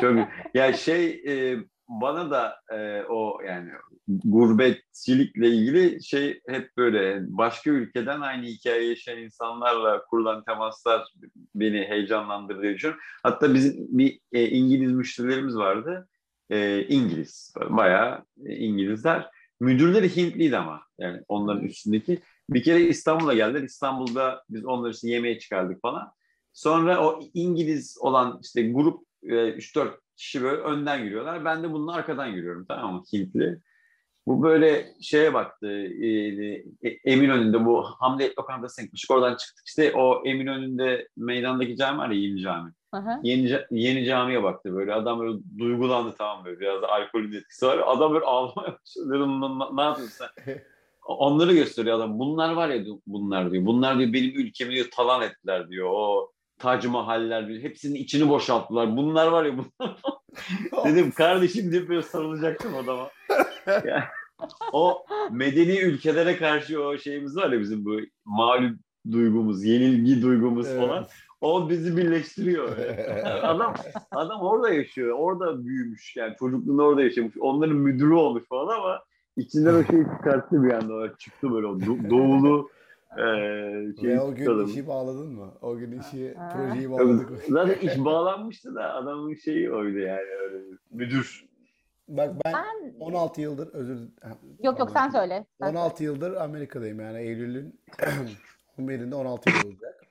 çok 0.00 0.28
ya 0.54 0.72
şey 0.72 1.10
e, 1.10 1.56
bana 1.90 2.30
da 2.30 2.56
e, 2.72 3.02
o 3.08 3.40
yani 3.46 3.70
gurbetçilikle 4.08 5.48
ilgili 5.48 6.04
şey 6.04 6.40
hep 6.48 6.76
böyle 6.76 7.20
başka 7.28 7.70
ülkeden 7.70 8.20
aynı 8.20 8.46
hikaye 8.46 8.88
yaşayan 8.88 9.18
insanlarla 9.18 10.04
kurulan 10.04 10.44
temaslar 10.44 11.12
beni 11.54 11.84
heyecanlandırdı 11.84 12.62
diye 12.62 12.74
düşünüyorum. 12.74 13.02
Hatta 13.22 13.54
bizim 13.54 13.86
bir 13.98 14.20
e, 14.32 14.48
İngiliz 14.48 14.92
müşterilerimiz 14.92 15.56
vardı. 15.56 16.08
E, 16.50 16.86
İngiliz. 16.88 17.54
Bayağı 17.70 18.24
e, 18.46 18.56
İngilizler. 18.56 19.30
Müdürleri 19.60 20.16
Hintliydi 20.16 20.56
ama 20.56 20.80
yani 20.98 21.20
onların 21.28 21.64
üstündeki. 21.64 22.18
Bir 22.50 22.62
kere 22.62 22.80
İstanbul'a 22.80 23.34
geldiler. 23.34 23.62
İstanbul'da 23.62 24.44
biz 24.50 24.64
onlar 24.64 24.90
için 24.90 25.08
yemeğe 25.08 25.38
çıkardık 25.38 25.82
falan. 25.82 26.12
Sonra 26.52 27.06
o 27.06 27.20
İngiliz 27.34 27.98
olan 28.00 28.40
işte 28.42 28.70
grup 28.70 29.09
3-4 29.22 29.90
kişi 30.16 30.42
böyle 30.42 30.62
önden 30.62 30.98
yürüyorlar. 30.98 31.44
Ben 31.44 31.62
de 31.62 31.72
bunun 31.72 31.88
arkadan 31.88 32.26
yürüyorum 32.26 32.64
tamam 32.68 32.94
mı 32.94 33.02
Hintli. 33.12 33.58
Bu 34.26 34.42
böyle 34.42 34.86
şeye 35.00 35.34
baktı. 35.34 35.66
E, 36.02 36.06
e, 36.08 36.88
Eminönü'nde 37.04 37.64
bu 37.64 37.82
Hamlet 37.82 38.38
lokantasına 38.38 38.84
gitmiştik. 38.84 39.10
Oradan 39.10 39.36
çıktık. 39.36 39.66
İşte 39.66 39.92
o 39.92 40.22
Eminönü'nde 40.26 41.08
meydandaki 41.16 41.76
cami 41.76 41.98
var 41.98 42.10
ya 42.10 42.20
Yeni 42.20 42.40
Cami. 42.40 42.72
Aha. 42.92 43.20
Yeni, 43.22 43.58
yeni 43.70 44.04
camiye 44.04 44.42
baktı 44.42 44.74
böyle. 44.74 44.94
Adam 44.94 45.20
böyle 45.20 45.38
duygulandı 45.58 46.14
tamam 46.18 46.44
böyle. 46.44 46.60
Biraz 46.60 46.82
da 46.82 46.88
alkolün 46.88 47.32
etkisi 47.32 47.66
var. 47.66 47.80
Adam 47.86 48.12
böyle 48.14 48.24
ağlamaya 48.24 48.72
başladı. 48.80 49.08
Dedim, 49.10 49.40
"Ne- 49.40 49.76
ne 49.76 49.82
yapıyorsun 49.82 50.26
sen? 50.44 50.62
Onları 51.06 51.52
gösteriyor 51.54 51.96
adam. 51.96 52.18
Bunlar 52.18 52.52
var 52.52 52.68
ya 52.68 52.84
bunlar 53.06 53.52
diyor. 53.52 53.66
Bunlar 53.66 53.98
diyor 53.98 54.12
benim 54.12 54.30
ülkemi 54.40 54.70
diyor 54.74 54.86
talan 54.92 55.22
ettiler 55.22 55.68
diyor. 55.68 55.88
O 55.92 56.32
Tac 56.60 56.88
Mahaller. 56.88 57.62
Hepsinin 57.62 57.94
içini 57.94 58.28
boşalttılar. 58.28 58.96
Bunlar 58.96 59.26
var 59.26 59.44
ya 59.44 59.52
bunlar. 59.58 59.96
Dedim 60.84 61.10
kardeşim 61.10 61.72
diye 61.72 61.88
böyle 61.88 62.02
sarılacaktım 62.02 62.76
adama. 62.76 63.10
Yani, 63.66 64.04
o 64.72 65.04
medeni 65.30 65.78
ülkelere 65.78 66.36
karşı 66.36 66.82
o 66.84 66.98
şeyimiz 66.98 67.36
var 67.36 67.50
ya 67.52 67.60
bizim 67.60 67.84
bu 67.84 68.00
mağlup 68.24 68.78
duygumuz, 69.10 69.64
yenilgi 69.64 70.22
duygumuz 70.22 70.68
Evet. 70.68 70.80
falan. 70.80 71.06
O 71.40 71.70
bizi 71.70 71.96
birleştiriyor. 71.96 72.76
adam 73.42 73.74
adam 74.10 74.40
orada 74.40 74.70
yaşıyor. 74.74 75.16
Orada 75.18 75.64
büyümüş. 75.64 76.16
Yani 76.16 76.34
çocukluğunu 76.38 76.82
orada 76.82 77.02
yaşamış. 77.02 77.34
Onların 77.40 77.76
müdürü 77.76 78.14
olmuş 78.14 78.44
falan 78.48 78.78
ama 78.78 79.02
içinden 79.36 79.74
o 79.74 79.84
şeyi 79.84 80.04
çıkarttı 80.04 80.62
bir 80.62 80.72
anda. 80.72 81.16
Çıktı 81.18 81.52
böyle 81.52 81.66
o 81.66 81.78
do- 81.78 82.10
doğulu 82.10 82.70
eee 83.18 83.92
şey 84.00 84.08
Ve 84.10 84.20
o 84.20 84.34
gün 84.34 84.36
çıkalım. 84.40 84.66
işi 84.66 84.86
bağladın 84.86 85.32
mı? 85.32 85.54
O 85.62 85.76
gün 85.76 86.00
işi, 86.00 86.34
Ha. 86.34 86.48
projeyi 86.52 86.90
bağladık. 86.90 87.30
Zaten 87.48 87.88
iş 87.88 87.98
bağlanmıştı 87.98 88.74
da 88.74 88.94
adamın 88.94 89.34
şeyi 89.34 89.72
oydu 89.72 89.98
yani 89.98 90.20
öyle 90.42 90.58
müdür. 90.90 91.44
Bak 92.08 92.30
ben 92.44 92.54
Ben 92.54 92.94
16 93.00 93.40
yıldır 93.40 93.68
özür 93.74 93.98
yok 94.62 94.78
yok 94.78 94.90
sen 94.90 95.08
söyle. 95.08 95.46
Sen 95.60 95.66
söyle. 95.66 95.78
16 95.78 96.04
yıldır 96.04 96.32
Amerika'dayım 96.36 97.00
yani 97.00 97.18
Eylül'ün 97.18 97.80
11'inde 98.78 99.14
16 99.14 99.50
yıl 99.50 99.64
olacak. 99.66 100.04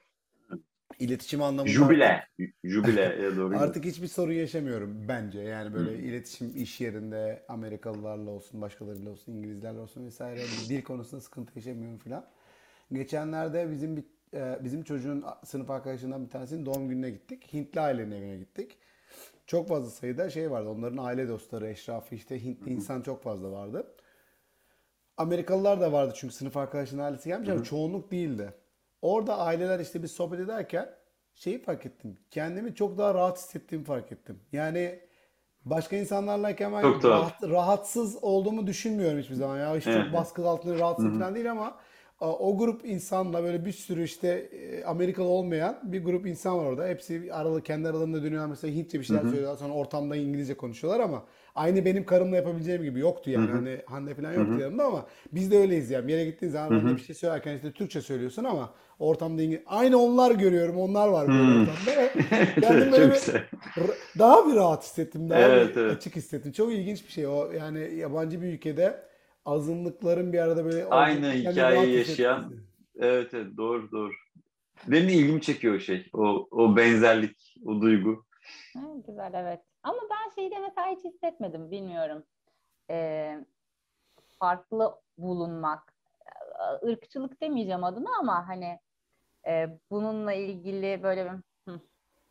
İletişim 1.00 1.42
anlamında 1.42 1.72
Jubile. 1.74 2.28
Jubileye 2.64 3.36
doğru. 3.38 3.58
Artık 3.58 3.86
hiçbir 3.86 4.08
sorun 4.08 4.32
yaşamıyorum 4.34 5.06
bence. 5.08 5.40
Yani 5.40 5.74
böyle 5.74 6.00
iletişim 6.00 6.52
iş 6.56 6.82
yerinde 6.82 7.46
Amerikalılarla 7.48 8.30
olsun, 8.30 8.62
başkalarıyla 8.62 9.12
olsun, 9.12 9.32
İngilizlerle 9.34 9.80
olsun 9.80 10.06
vesaire 10.06 10.38
dil 10.70 10.82
konusunda 10.82 11.22
sıkıntı 11.22 11.52
yaşamıyorum 11.56 11.98
filan. 11.98 12.26
Geçenlerde 12.94 13.72
bizim 13.72 13.98
bir 13.98 14.04
e, 14.34 14.60
bizim 14.64 14.84
çocuğun 14.84 15.26
sınıf 15.46 15.70
arkadaşından 15.70 16.26
bir 16.26 16.30
tanesinin 16.30 16.66
doğum 16.66 16.90
gününe 16.90 17.10
gittik. 17.10 17.54
Hintli 17.54 17.82
ailenin 17.82 18.12
evine 18.12 18.38
gittik. 18.38 18.78
Çok 19.46 19.68
fazla 19.68 19.90
sayıda 19.90 20.30
şey 20.30 20.52
vardı. 20.52 20.70
Onların 20.70 20.98
aile 20.98 21.28
dostları, 21.28 21.68
eşrafı 21.68 22.16
işte 22.16 22.44
Hintli 22.44 22.72
insan 22.72 23.02
çok 23.02 23.24
fazla 23.24 23.52
vardı. 23.52 23.96
Amerikalılar 25.18 25.82
da 25.82 25.92
vardı 25.92 26.14
çünkü 26.16 26.34
sınıf 26.34 26.58
arkadaşının 26.58 27.02
ailesi 27.04 27.30
gelmiş 27.30 27.50
ama 27.50 27.64
çoğunluk 27.64 28.12
değildi. 28.12 28.54
Orada 29.02 29.38
aileler 29.38 29.80
işte 29.80 30.04
bir 30.04 30.08
sohbet 30.08 30.40
ederken 30.40 30.90
şeyi 31.34 31.62
fark 31.62 31.86
ettim. 31.86 32.18
Kendimi 32.32 32.76
çok 32.76 32.98
daha 32.98 33.14
rahat 33.14 33.38
hissettiğimi 33.38 33.86
fark 33.86 34.12
ettim. 34.12 34.40
Yani 34.52 35.00
başka 35.66 35.96
insanlarlayken 35.96 36.74
ben 36.74 36.84
rahat- 36.84 37.50
rahatsız 37.50 38.24
olduğumu 38.24 38.68
düşünmüyorum 38.68 39.20
hiçbir 39.20 39.36
zaman. 39.36 39.58
Ya 39.58 39.78
işte 39.78 39.92
Evet. 39.92 40.04
çok 40.04 40.14
baskı 40.14 40.48
altında 40.50 40.80
rahatsız 40.80 41.14
falan 41.20 41.36
değil 41.36 41.52
ama 41.52 41.78
o 42.28 42.58
grup 42.58 42.86
insanla 42.86 43.44
böyle 43.44 43.66
bir 43.66 43.72
sürü 43.72 44.04
işte 44.04 44.28
e, 44.28 44.84
Amerikalı 44.84 45.28
olmayan 45.28 45.80
bir 45.84 46.04
grup 46.04 46.28
insan 46.28 46.58
var 46.58 46.66
orada. 46.66 46.88
Hepsi 46.88 47.34
aralı 47.34 47.62
kendi 47.64 47.88
aralarında 47.88 48.24
dönüyorlar 48.24 48.50
mesela 48.50 48.74
Hintçe 48.76 49.00
bir 49.00 49.04
şeyler 49.06 49.22
söylüyorlar 49.22 49.58
sonra 49.58 49.74
ortamda 49.74 50.16
İngilizce 50.16 50.54
konuşuyorlar 50.54 51.00
ama 51.00 51.24
aynı 51.56 51.86
benim 51.86 52.06
karımla 52.06 52.36
yapabileceğim 52.36 52.84
gibi 52.84 53.00
yoktu 53.00 53.30
yani. 53.32 53.52
Hani 53.52 53.78
Hande 53.86 54.14
falan 54.16 54.34
yoktu 54.34 54.60
yanımda 54.62 54.84
ama 54.86 55.06
biz 55.32 55.52
de 55.52 55.58
öyleyiz 55.58 55.90
yani. 55.92 56.08
Bir 56.08 56.14
yere 56.14 56.26
gittiğin 56.26 56.52
zaman 56.52 56.88
de 56.90 56.96
bir 56.96 57.02
şey 57.02 57.16
söylerken 57.16 57.56
işte 57.56 57.72
Türkçe 57.72 58.02
söylüyorsun 58.02 58.44
ama 58.44 58.74
ortamda 59.00 59.42
İngiliz... 59.42 59.64
Aynı 59.68 59.98
onlar 59.98 60.32
görüyorum. 60.32 60.78
Onlar 60.78 61.08
var 61.08 61.28
böyle 61.28 61.42
ortamda. 61.42 62.14
Kendim 62.62 62.92
böyle 62.92 63.12
bir- 63.12 63.50
daha 64.20 64.48
bir 64.48 64.56
rahat 64.56 64.84
hissettim. 64.84 65.30
Daha 65.30 65.40
Evet, 65.40 65.76
bir 65.76 65.82
evet. 65.82 65.98
açık 65.98 66.16
hissettim. 66.16 66.52
Çok 66.52 66.72
ilginç 66.74 67.06
bir 67.08 67.12
şey 67.12 67.28
o. 67.28 67.52
Yani 67.52 67.96
yabancı 67.96 68.42
bir 68.42 68.48
ülkede 68.48 69.10
azınlıkların 69.46 70.34
bir 70.34 70.40
arada 70.40 70.66
böyle 70.66 70.86
Aynı 70.86 71.32
hikayeyi 71.32 71.98
yaşayan. 71.98 72.54
Evet 72.96 73.34
evet 73.34 73.58
doğru 73.58 73.92
doğru. 73.92 74.12
Benim 74.88 75.10
ilgimi 75.10 75.42
çekiyor 75.42 75.76
o 75.76 75.80
şey. 75.80 76.10
O, 76.14 76.48
o 76.52 76.76
benzerlik, 76.76 77.56
o 77.66 77.82
duygu. 77.82 78.26
Ha, 78.74 78.82
güzel 79.08 79.34
evet. 79.34 79.62
Ama 79.84 80.00
ben 80.10 80.36
şeyi 80.36 80.52
de 80.52 80.60
mesela 80.60 80.88
hiç 80.88 81.04
hissetmedim 81.04 81.72
bilmiyorum. 81.72 82.24
Ee, 82.90 83.46
farklı 84.40 84.96
bulunmak. 85.18 85.94
Irkçılık 86.84 87.42
demeyeceğim 87.42 87.84
adına 87.84 88.10
ama 88.20 88.48
hani 88.48 88.80
e, 89.48 89.80
bununla 89.92 90.34
ilgili 90.34 91.04
böyle 91.04 91.26
bir 91.26 91.32
hı, 91.72 91.80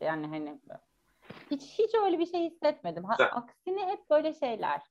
yani 0.01 0.27
hani 0.27 0.59
hiç 1.51 1.61
hiç 1.61 1.95
öyle 2.05 2.19
bir 2.19 2.25
şey 2.25 2.49
hissetmedim. 2.49 3.03
Ha, 3.03 3.15
aksine 3.23 3.87
hep 3.87 4.09
böyle 4.09 4.33
şeyler. 4.33 4.81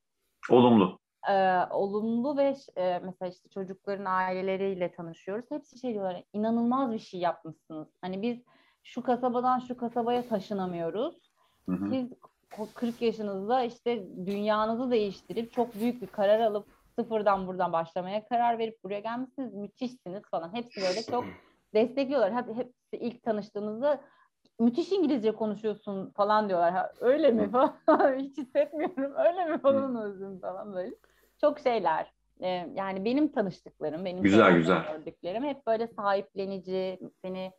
Olumlu. 0.50 0.97
E, 1.28 1.58
olumlu 1.70 2.36
ve 2.36 2.54
e, 2.76 2.98
mesela 2.98 3.30
işte 3.30 3.48
çocukların 3.48 4.04
aileleriyle 4.04 4.92
tanışıyoruz. 4.92 5.50
Hepsi 5.50 5.78
şey 5.78 5.94
diyorlar, 5.94 6.24
inanılmaz 6.32 6.92
bir 6.92 6.98
şey 6.98 7.20
yapmışsınız. 7.20 7.88
Hani 8.00 8.22
biz 8.22 8.38
şu 8.82 9.02
kasabadan 9.02 9.58
şu 9.58 9.76
kasabaya 9.76 10.28
taşınamıyoruz. 10.28 11.32
Hı 11.68 11.72
hı. 11.72 11.90
Siz 11.90 12.12
ko- 12.50 12.72
40 12.74 13.02
yaşınızda 13.02 13.62
işte 13.62 14.06
dünyanızı 14.26 14.90
değiştirip 14.90 15.52
çok 15.52 15.74
büyük 15.74 16.02
bir 16.02 16.06
karar 16.06 16.40
alıp 16.40 16.66
sıfırdan 16.98 17.46
buradan 17.46 17.72
başlamaya 17.72 18.28
karar 18.28 18.58
verip 18.58 18.84
buraya 18.84 19.00
gelmişsiniz. 19.00 19.54
Müthişsiniz 19.54 20.22
falan. 20.30 20.54
Hepsi 20.54 20.80
böyle 20.80 21.02
çok 21.02 21.24
destekliyorlar. 21.74 22.34
Hep, 22.34 22.56
hepsi 22.56 22.96
ilk 23.04 23.22
tanıştığımızda 23.22 24.00
müthiş 24.58 24.92
İngilizce 24.92 25.32
konuşuyorsun 25.32 26.10
falan 26.10 26.48
diyorlar. 26.48 26.72
Ha, 26.72 26.92
öyle 27.00 27.30
mi 27.30 27.50
falan 27.50 27.74
hiç 28.18 28.38
hissetmiyorum. 28.38 29.12
Öyle 29.16 29.44
mi 29.44 29.58
falan 29.58 29.96
özüm 29.96 30.40
falan 30.40 30.74
böyle. 30.74 30.94
Çok 31.40 31.58
şeyler. 31.58 32.12
Ee, 32.40 32.68
yani 32.74 33.04
benim 33.04 33.32
tanıştıklarım, 33.32 34.04
benim 34.04 34.22
Güzel, 34.22 34.56
güzel. 34.56 34.82
gördüklerim 34.92 35.44
hep 35.44 35.66
böyle 35.66 35.86
sahiplenici, 35.86 36.98
seni 37.22 37.52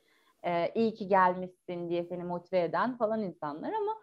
e, 0.45 0.71
iyi 0.75 0.93
ki 0.93 1.07
gelmişsin 1.07 1.89
diye 1.89 2.03
seni 2.03 2.23
motive 2.23 2.61
eden 2.63 2.97
falan 2.97 3.21
insanlar 3.21 3.69
ama 3.73 3.97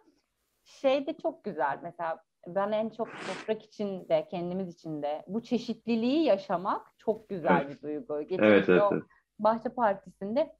şey 0.63 1.07
de 1.07 1.13
çok 1.17 1.43
güzel. 1.43 1.79
Mesela 1.83 2.23
ben 2.47 2.71
en 2.71 2.89
çok 2.89 3.07
toprak 3.07 3.63
içinde, 3.63 4.27
kendimiz 4.31 4.73
için 4.73 5.01
de 5.01 5.23
bu 5.27 5.43
çeşitliliği 5.43 6.23
yaşamak 6.23 6.93
çok 6.97 7.29
güzel 7.29 7.61
Evet. 7.65 7.83
bir 7.83 7.87
duygu. 7.87 8.21
Geçen 8.21 8.43
Evet 8.43 8.69
evet. 8.69 8.81
o 8.81 8.89
evet. 8.93 9.03
Bahçe 9.39 9.69
Partisi'nde 9.69 10.55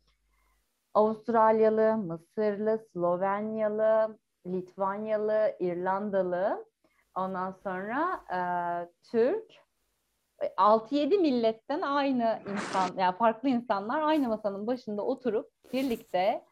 Avustralyalı, 0.97 1.97
Mısırlı, 1.97 2.79
Slovenyalı, 2.93 4.17
Litvanyalı, 4.47 5.55
İrlandalı, 5.59 6.65
ondan 7.15 7.51
sonra 7.51 8.19
e, 8.33 8.39
Türk, 9.11 9.51
e, 10.41 10.45
6-7 10.57 11.17
milletten 11.17 11.81
aynı 11.81 12.39
insan, 12.51 12.97
yani 12.97 13.17
farklı 13.17 13.49
insanlar 13.49 14.01
aynı 14.01 14.27
masanın 14.27 14.67
başında 14.67 15.05
oturup 15.05 15.51
birlikte 15.73 16.45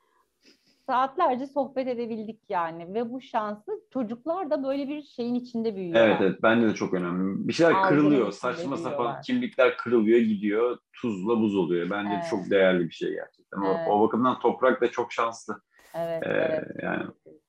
saatlerce 0.85 1.47
sohbet 1.47 1.87
edebildik 1.87 2.39
yani 2.49 2.93
ve 2.93 3.11
bu 3.11 3.21
şansı 3.21 3.71
çocuklar 3.93 4.49
da 4.49 4.63
böyle 4.63 4.87
bir 4.87 5.01
şeyin 5.03 5.35
içinde 5.35 5.75
büyüyorlar. 5.75 6.07
Evet 6.07 6.17
evet 6.21 6.39
bence 6.43 6.67
de 6.67 6.73
çok 6.73 6.93
önemli. 6.93 7.47
Bir 7.47 7.53
şeyler 7.53 7.71
Algının 7.71 7.89
kırılıyor. 7.89 8.31
Saçma 8.31 8.77
sapan 8.77 9.21
kimlikler 9.21 9.77
kırılıyor 9.77 10.19
gidiyor. 10.19 10.77
Tuzla 11.01 11.39
buz 11.39 11.55
oluyor. 11.55 11.89
Bence 11.89 12.13
Evet. 12.13 12.25
çok 12.29 12.49
değerli 12.49 12.85
bir 12.85 12.93
şey 12.93 13.13
gerçekten. 13.13 13.61
O- 13.61 13.65
Evet. 13.77 13.87
O, 13.89 14.01
bakımdan 14.01 14.39
toprak 14.39 14.81
da 14.81 14.91
çok 14.91 15.11
şanslı. 15.13 15.61
Evet, 15.95 16.23
Ee, 16.23 16.29
evet. 16.29 16.63
yani- 16.83 17.05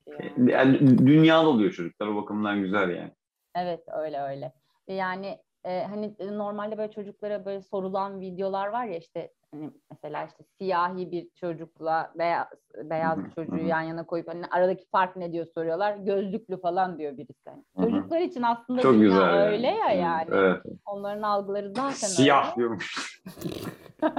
Yani. 0.07 0.51
Yani 0.53 0.99
dünyalı 0.99 1.49
oluyor 1.49 1.73
çocuklar. 1.73 2.07
O 2.07 2.17
bakımdan 2.17 2.63
güzel 2.63 2.91
yani. 2.91 3.13
Evet 3.55 3.81
öyle 3.99 4.21
öyle. 4.21 4.53
Yani 4.89 5.39
e, 5.67 5.87
hani 5.91 6.15
normalde 6.39 6.79
böyle 6.79 6.91
çocuklara 6.93 7.45
böyle 7.45 7.63
sorulan 7.63 8.21
videolar 8.21 8.67
var 8.67 8.85
ya 8.85 8.97
işte 8.99 9.33
hani 9.51 9.71
mesela 9.91 10.25
işte 10.27 10.45
siyahi 10.59 11.11
bir 11.13 11.29
çocukla 11.41 12.13
beyaz 12.19 12.47
beyaz 12.77 13.25
bir 13.25 13.31
çocuğu 13.31 13.57
yan 13.67 13.81
yana 13.83 14.07
koyup 14.07 14.29
hani 14.29 14.47
aradaki 14.51 14.89
fark 14.89 15.17
ne 15.17 15.33
diyor 15.33 15.47
soruyorlar. 15.55 15.97
Gözlüklü 15.97 16.61
falan 16.61 16.99
diyor 16.99 17.17
birisi. 17.17 17.51
Hani. 17.77 17.91
Çocuklar 17.91 18.21
için 18.21 18.43
aslında 18.43 18.83
Çok 18.83 18.95
dünya 18.95 19.05
güzel 19.05 19.21
yani. 19.21 19.43
öyle 19.43 19.67
ya 19.67 19.91
yani. 19.91 20.29
Evet. 20.33 20.63
Onların 20.87 21.23
algıları 21.23 21.69
zaten 21.69 21.93
Siyah 21.93 22.47
öyle. 22.47 22.57
diyormuş. 22.57 23.21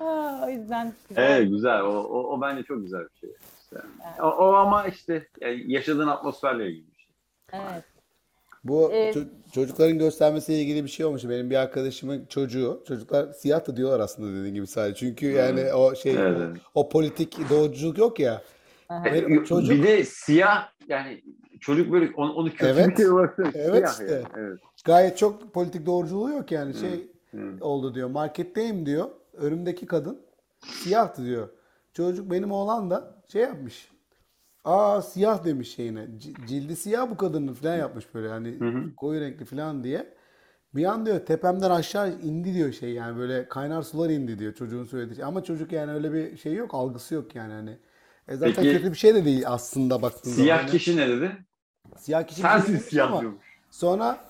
O 0.00 0.48
yüzden 0.48 0.92
güzel. 1.08 1.22
Evet 1.30 1.50
güzel. 1.50 1.80
O, 1.82 1.88
o, 1.88 2.18
o 2.36 2.40
bence 2.40 2.62
çok 2.62 2.80
güzel 2.82 3.00
bir 3.00 3.18
şey. 3.18 3.30
İşte. 3.62 3.76
Evet. 4.06 4.20
O, 4.20 4.26
o 4.26 4.54
ama 4.54 4.86
işte 4.86 5.26
yani 5.40 5.72
yaşadığın 5.72 6.08
atmosferle 6.08 6.70
ilgili 6.70 6.90
bir 6.90 6.96
şey. 6.96 7.10
Evet. 7.52 7.84
Bu 8.68 8.92
Ee, 8.92 9.10
ço- 9.10 9.26
çocukların 9.52 9.98
göstermesiyle 9.98 10.60
ilgili 10.62 10.84
bir 10.84 10.88
şey 10.88 11.06
olmuş. 11.06 11.24
Benim 11.28 11.50
bir 11.50 11.56
arkadaşımın 11.56 12.26
çocuğu, 12.26 12.82
çocuklar 12.88 13.32
siyah 13.32 13.66
da 13.68 13.76
diyorlar 13.76 14.00
aslında 14.00 14.38
dediğin 14.38 14.54
gibi 14.54 14.66
sadece. 14.66 14.94
Çünkü 14.98 15.26
yani 15.26 15.72
o 15.72 15.94
şey 15.94 16.12
Evet, 16.14 16.58
o, 16.74 16.80
o 16.80 16.88
politik 16.88 17.50
doğruculuk 17.50 17.98
yok 17.98 18.20
ya. 18.20 18.42
Benim 19.04 19.44
çocuk- 19.44 19.70
Bir 19.70 19.82
de 19.82 20.04
siyah 20.04 20.68
yani 20.88 21.22
çocuk 21.60 21.92
böyle 21.92 22.10
onu, 22.16 22.32
onu 22.32 22.50
kötü 22.50 22.66
Evet. 22.66 22.88
bir 22.88 22.96
şey 22.96 23.08
olarak 23.08 23.38
Evet 23.54 23.88
siyah 23.88 23.90
işte. 23.92 24.04
yani. 24.14 24.24
Evet. 24.36 24.58
Gayet 24.84 25.18
çok 25.18 25.54
politik 25.54 25.86
doğruculuğu 25.86 26.30
yok 26.30 26.52
yani. 26.52 26.74
Şey 26.74 27.10
Hı. 27.30 27.64
oldu 27.64 27.94
diyor. 27.94 28.08
Marketteyim 28.10 28.86
diyor. 28.86 29.06
Önümdeki 29.36 29.86
kadın 29.86 30.20
siyahtı 30.60 31.24
diyor. 31.24 31.48
Çocuk 31.92 32.30
benim 32.30 32.52
oğlan 32.52 32.90
da 32.90 33.14
şey 33.32 33.42
yapmış. 33.42 33.90
Aa 34.66 35.02
siyah 35.02 35.44
demiş 35.44 35.74
şeyine. 35.74 36.06
C- 36.18 36.34
Cildi 36.48 36.76
siyah 36.76 37.10
bu 37.10 37.16
kadının 37.16 37.54
falan 37.54 37.76
yapmış 37.76 38.14
böyle 38.14 38.28
hı. 38.60 38.90
koyu 38.96 39.20
renkli 39.20 39.44
falan 39.44 39.84
diye. 39.84 40.14
Bir 40.74 40.84
an 40.84 41.06
diyor 41.06 41.26
tepemden 41.26 41.70
aşağı 41.70 42.10
indi 42.20 42.54
diyor 42.54 42.72
şey 42.72 42.92
yani 42.92 43.18
böyle 43.18 43.48
kaynar 43.48 43.82
sular 43.82 44.10
indi 44.10 44.38
diyor 44.38 44.54
çocuğun 44.54 44.84
söylediği 44.84 45.16
şey. 45.16 45.24
Ama 45.24 45.44
çocuk 45.44 45.72
yani 45.72 45.92
öyle 45.92 46.12
bir 46.12 46.36
şey 46.36 46.54
yok 46.54 46.74
algısı 46.74 47.14
yok 47.14 47.34
yani 47.36 47.52
hani. 47.52 47.78
E 48.28 48.36
zaten 48.36 48.64
Peki, 48.64 48.78
kötü 48.78 48.92
bir 48.92 48.98
şey 48.98 49.14
de 49.14 49.24
değil 49.24 49.44
aslında 49.46 50.02
baktığın 50.02 50.32
zaman. 50.32 50.44
Siyah 50.44 50.58
Hani 50.58 50.70
kişi 50.70 50.96
ne 50.96 51.08
dedi? 51.08 51.46
Siyah 51.96 52.26
kişi 52.26 52.42
bir 52.42 52.48
şey 52.48 52.52
Sensin 52.52 52.72
demiş 52.72 52.82
siyah 52.90 53.06
ama 53.06 53.20
diyormuş. 53.20 53.60
Sonra 53.70 54.24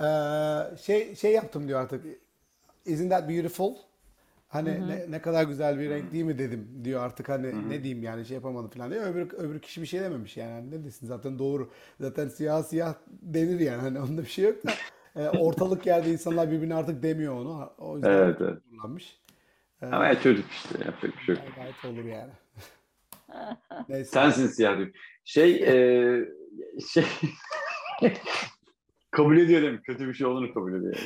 eee, 0.00 0.76
şey 0.82 1.16
şey 1.16 1.32
yaptım 1.32 1.68
diyor 1.68 1.80
artık. 1.80 2.04
Isn't 2.86 3.10
that 3.10 3.28
beautiful? 3.28 3.76
Hani 4.50 4.88
ne, 4.88 5.10
ne 5.10 5.22
kadar 5.22 5.44
güzel 5.44 5.78
bir 5.78 5.90
renk 5.90 6.12
değil 6.12 6.24
mi 6.24 6.38
dedim 6.38 6.68
diyor 6.84 7.02
artık 7.02 7.28
hani 7.28 7.70
ne 7.70 7.84
diyeyim 7.84 8.02
yani 8.02 8.26
şey 8.26 8.34
yapamadım 8.34 8.70
falan 8.70 8.90
diyor. 8.90 9.06
Öbür, 9.06 9.32
öbür 9.32 9.60
kişi 9.60 9.82
bir 9.82 9.86
şey 9.86 10.00
dememiş 10.00 10.36
yani 10.36 10.52
Hani 10.52 10.70
ne 10.70 10.84
desin 10.84 11.06
zaten 11.06 11.38
doğru. 11.38 11.70
Zaten 12.00 12.28
siyah 12.28 12.62
siyah 12.62 12.94
denir 13.22 13.60
yani 13.60 13.80
hani 13.80 14.00
onda 14.00 14.22
bir 14.22 14.28
şey 14.28 14.44
yok 14.44 14.56
da. 14.66 14.70
E, 15.16 15.28
ortalık 15.28 15.86
yerde 15.86 16.10
insanlar 16.10 16.50
birbirine 16.50 16.74
artık 16.74 17.02
demiyor 17.02 17.34
onu. 17.34 17.72
O 17.78 17.94
yüzden 17.94 18.10
Evet, 18.10 18.36
evet. 18.40 18.58
kullanmış. 18.70 19.20
Ama 19.82 20.06
ya 20.06 20.20
çocuk 20.20 20.50
işte 20.50 20.78
yapacak 20.84 21.18
bir 21.18 21.22
şey 21.22 21.34
yok. 21.34 21.44
Gayet 21.56 21.84
olur 21.84 22.04
yani. 22.04 22.32
Neyse. 23.88 24.10
Sensin 24.10 24.46
siyah 24.46 24.78
diyor. 24.78 24.90
Şey 25.24 25.54
e, 25.54 26.24
şey 26.92 27.04
kabul 29.10 29.38
ediyor 29.38 29.62
değil 29.62 29.72
mi? 29.72 29.82
Kötü 29.82 30.08
bir 30.08 30.14
şey 30.14 30.26
olduğunu 30.26 30.54
kabul 30.54 30.74
ediyor. 30.74 30.96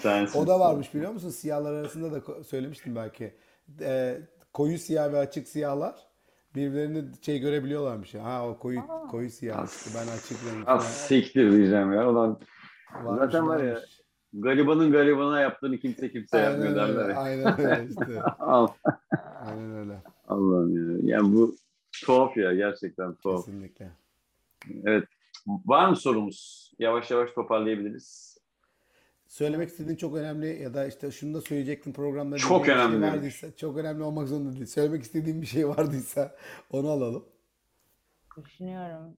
Sensin. 0.01 0.39
O 0.39 0.47
da 0.47 0.59
varmış 0.59 0.93
biliyor 0.93 1.11
musun? 1.11 1.29
Siyahlar 1.29 1.73
arasında 1.73 2.11
da 2.11 2.43
söylemiştim 2.43 2.95
belki. 2.95 3.33
Ee, 3.81 4.17
koyu 4.53 4.77
siyah 4.77 5.13
ve 5.13 5.17
açık 5.17 5.47
siyahlar 5.47 5.95
birbirlerini 6.55 7.03
şey 7.21 7.39
görebiliyorlarmış. 7.39 8.13
ya. 8.13 8.23
Ha 8.23 8.47
o 8.49 8.59
koyu 8.59 8.79
Aa. 8.79 9.07
koyu 9.07 9.29
siyah 9.29 9.67
işte 9.67 9.89
ben 9.99 10.07
açık 10.17 10.37
renk 10.55 10.67
Az 10.69 10.85
siktir 11.07 11.51
diyeceğim 11.51 11.93
ya. 11.93 12.09
Ulan 12.09 12.39
Varmış, 13.03 13.19
zaten 13.25 13.47
var 13.47 13.63
ya, 13.63 13.73
varmış. 13.73 14.01
garibanın 14.33 14.91
garibana 14.91 15.41
yaptığını 15.41 15.77
kimse 15.77 16.11
kimse 16.11 16.37
yapmıyor 16.37 16.77
Aynen 16.77 16.89
derler 16.89 17.01
öyle, 17.03 17.13
ya. 17.13 17.19
aynen 17.19 17.59
öyle 17.61 17.87
işte. 17.89 18.21
Al- 18.39 18.67
Aynen 19.45 19.75
öyle. 19.77 20.03
Allah'ım 20.27 21.01
ya. 21.07 21.15
Yani 21.17 21.35
bu 21.35 21.55
tuhaf 22.05 22.37
ya 22.37 22.53
gerçekten 22.53 23.15
tuhaf. 23.15 23.45
Kesinlikle. 23.45 23.89
Evet. 24.83 25.03
Var 25.47 25.89
mı 25.89 25.95
sorumuz? 25.95 26.71
Yavaş 26.79 27.11
yavaş 27.11 27.31
toparlayabiliriz. 27.31 28.37
Söylemek 29.29 29.69
istediğin 29.69 29.97
çok 29.97 30.15
önemli 30.15 30.61
ya 30.61 30.73
da 30.73 30.87
işte 30.87 31.11
şunu 31.11 31.33
da 31.33 31.41
söyleyecektim 31.41 31.93
programda 31.93 32.37
Çok 32.37 32.65
bir 32.65 32.71
önemli 32.71 33.01
şey 33.01 33.11
vardıysa 33.11 33.55
çok 33.55 33.77
önemli 33.77 34.03
olmak 34.03 34.27
zorunda 34.27 34.53
değil. 34.53 34.65
Söylemek 34.65 35.03
istediğin 35.03 35.41
bir 35.41 35.47
şey 35.47 35.67
vardıysa 35.67 36.35
onu 36.71 36.89
alalım. 36.89 37.25
Düşünüyorum. 38.45 39.17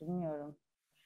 Bilmiyorum. 0.00 0.56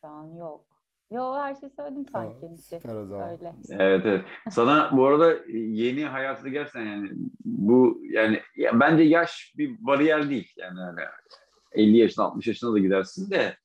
Şu 0.00 0.06
an 0.06 0.26
yok. 0.26 0.66
Yo 1.10 1.34
her 1.34 1.54
şeyi 1.54 1.70
söyledim 1.70 2.04
Tamam, 2.04 2.34
sanki. 2.40 2.62
süper 2.62 2.94
o 2.94 3.06
zaman. 3.06 3.30
Öyle. 3.30 3.54
Evet 3.70 4.02
evet. 4.06 4.24
Sana 4.50 4.96
bu 4.96 5.06
arada 5.06 5.34
yeni 5.52 6.04
hayatı 6.04 6.48
gerçekten 6.48 6.86
yani 6.86 7.10
bu 7.44 8.02
yani 8.10 8.40
ya 8.56 8.80
bence 8.80 9.02
yaş 9.02 9.54
bir 9.58 9.86
bariyer 9.86 10.30
değil. 10.30 10.52
Yani 10.56 10.80
hani 10.80 11.00
50 11.72 11.96
yaşına 11.96 12.24
60 12.24 12.46
yaşına 12.46 12.72
da 12.72 12.78
gidersin 12.78 13.30
de. 13.30 13.56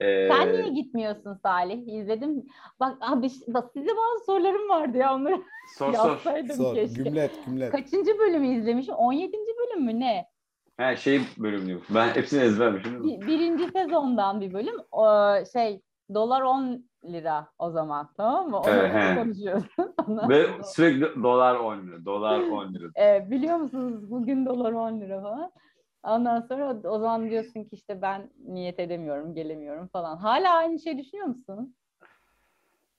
E, 0.00 0.28
Sen 0.28 0.52
niye 0.52 0.68
gitmiyorsun 0.68 1.34
Salih? 1.42 1.88
İzledim. 1.88 2.46
Bak 2.80 2.96
abi 3.00 3.28
bak 3.48 3.70
size 3.72 3.88
bazı 3.90 4.24
sorularım 4.26 4.68
vardı 4.68 4.98
ya 4.98 5.14
onları 5.14 5.42
sor 5.78 5.92
sor. 5.94 6.18
Sor. 6.56 6.74
keşke. 6.74 7.02
Gümlet, 7.02 7.30
gümlet. 7.46 7.72
Kaçıncı 7.72 8.18
bölümü 8.18 8.46
izlemişim? 8.48 8.94
17. 8.94 9.32
bölüm 9.58 9.84
mü 9.84 10.00
ne? 10.00 10.26
He 10.76 10.96
şey 10.96 11.20
bölüm 11.38 11.66
diyor. 11.66 11.80
Ben 11.90 12.08
hepsini 12.08 12.42
ezbermişim. 12.42 13.04
Bir- 13.04 13.20
birinci 13.26 13.64
sezondan 13.72 14.40
bir 14.40 14.52
bölüm. 14.52 14.76
O, 14.92 15.32
şey 15.52 15.80
dolar 16.14 16.42
10 16.42 16.84
lira 17.04 17.48
o 17.58 17.70
zaman 17.70 18.08
tamam 18.16 18.50
mı? 18.50 18.58
Onu 18.58 18.68
Evet, 18.70 19.18
konuşuyoruz. 19.18 19.64
Ve 20.28 20.46
sürekli 20.64 21.22
dolar 21.22 21.54
10 21.56 21.76
lira. 21.86 22.04
Dolar 22.04 22.40
10 22.40 22.74
lira. 22.74 23.04
E, 23.04 23.30
biliyor 23.30 23.56
musunuz 23.56 24.10
bugün 24.10 24.46
dolar 24.46 24.72
10 24.72 25.00
lira 25.00 25.22
falan. 25.22 25.50
Ondan 26.02 26.40
sonra 26.40 26.80
o 26.84 26.98
zaman 26.98 27.30
diyorsun 27.30 27.64
ki 27.64 27.68
işte 27.72 28.02
ben 28.02 28.30
niyet 28.46 28.80
edemiyorum, 28.80 29.34
gelemiyorum 29.34 29.88
falan. 29.88 30.16
Hala 30.16 30.54
aynı 30.54 30.78
şey 30.78 30.98
düşünüyor 30.98 31.26
musun? 31.26 31.74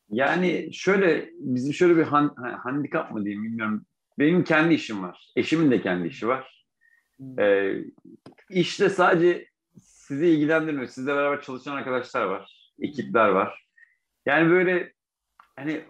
Yani 0.10 0.74
şöyle 0.74 1.30
bizim 1.34 1.74
şöyle 1.74 1.98
bir 1.98 2.04
han, 2.04 2.34
ha- 2.36 2.60
handikap 2.64 3.12
mı 3.12 3.26
diyeyim 3.26 3.44
bilmiyorum. 3.44 3.86
Benim 4.20 4.44
kendi 4.44 4.74
işim 4.74 5.04
var. 5.04 5.32
Eşimin 5.36 5.72
de 5.72 5.82
kendi 5.82 6.08
işi 6.08 6.28
var. 6.28 6.66
Ee, 7.40 7.74
işte 8.50 8.90
sadece 8.90 9.48
sizi 9.82 10.28
ilgilendirmiyor. 10.28 10.88
Sizle 10.88 11.16
beraber 11.16 11.42
çalışan 11.42 11.76
arkadaşlar 11.76 12.26
var. 12.26 12.72
Ekipler 12.80 13.28
var. 13.30 13.68
Yani 14.26 14.50
böyle 14.50 14.94
hani 15.56 15.82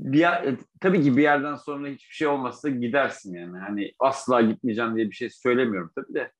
bir 0.00 0.18
yer- 0.18 0.44
e, 0.44 0.56
tabii 0.80 1.02
ki 1.02 1.16
bir 1.16 1.22
yerden 1.22 1.54
sonra 1.54 1.88
hiçbir 1.88 2.14
şey 2.14 2.26
olmazsa 2.28 2.68
gidersin 2.68 3.34
yani. 3.34 3.58
Hani 3.58 3.92
asla 3.98 4.40
gitmeyeceğim 4.40 4.96
diye 4.96 5.06
bir 5.10 5.14
şey 5.14 5.30
söylemiyorum 5.30 5.90
tabii 5.94 6.14
de. 6.14 6.32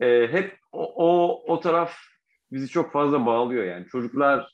Ee, 0.00 0.28
hep 0.30 0.58
o, 0.72 1.06
o, 1.06 1.42
o 1.52 1.60
taraf 1.60 1.96
bizi 2.52 2.68
çok 2.68 2.92
fazla 2.92 3.26
bağlıyor 3.26 3.64
yani. 3.64 3.86
Çocukların 3.86 4.46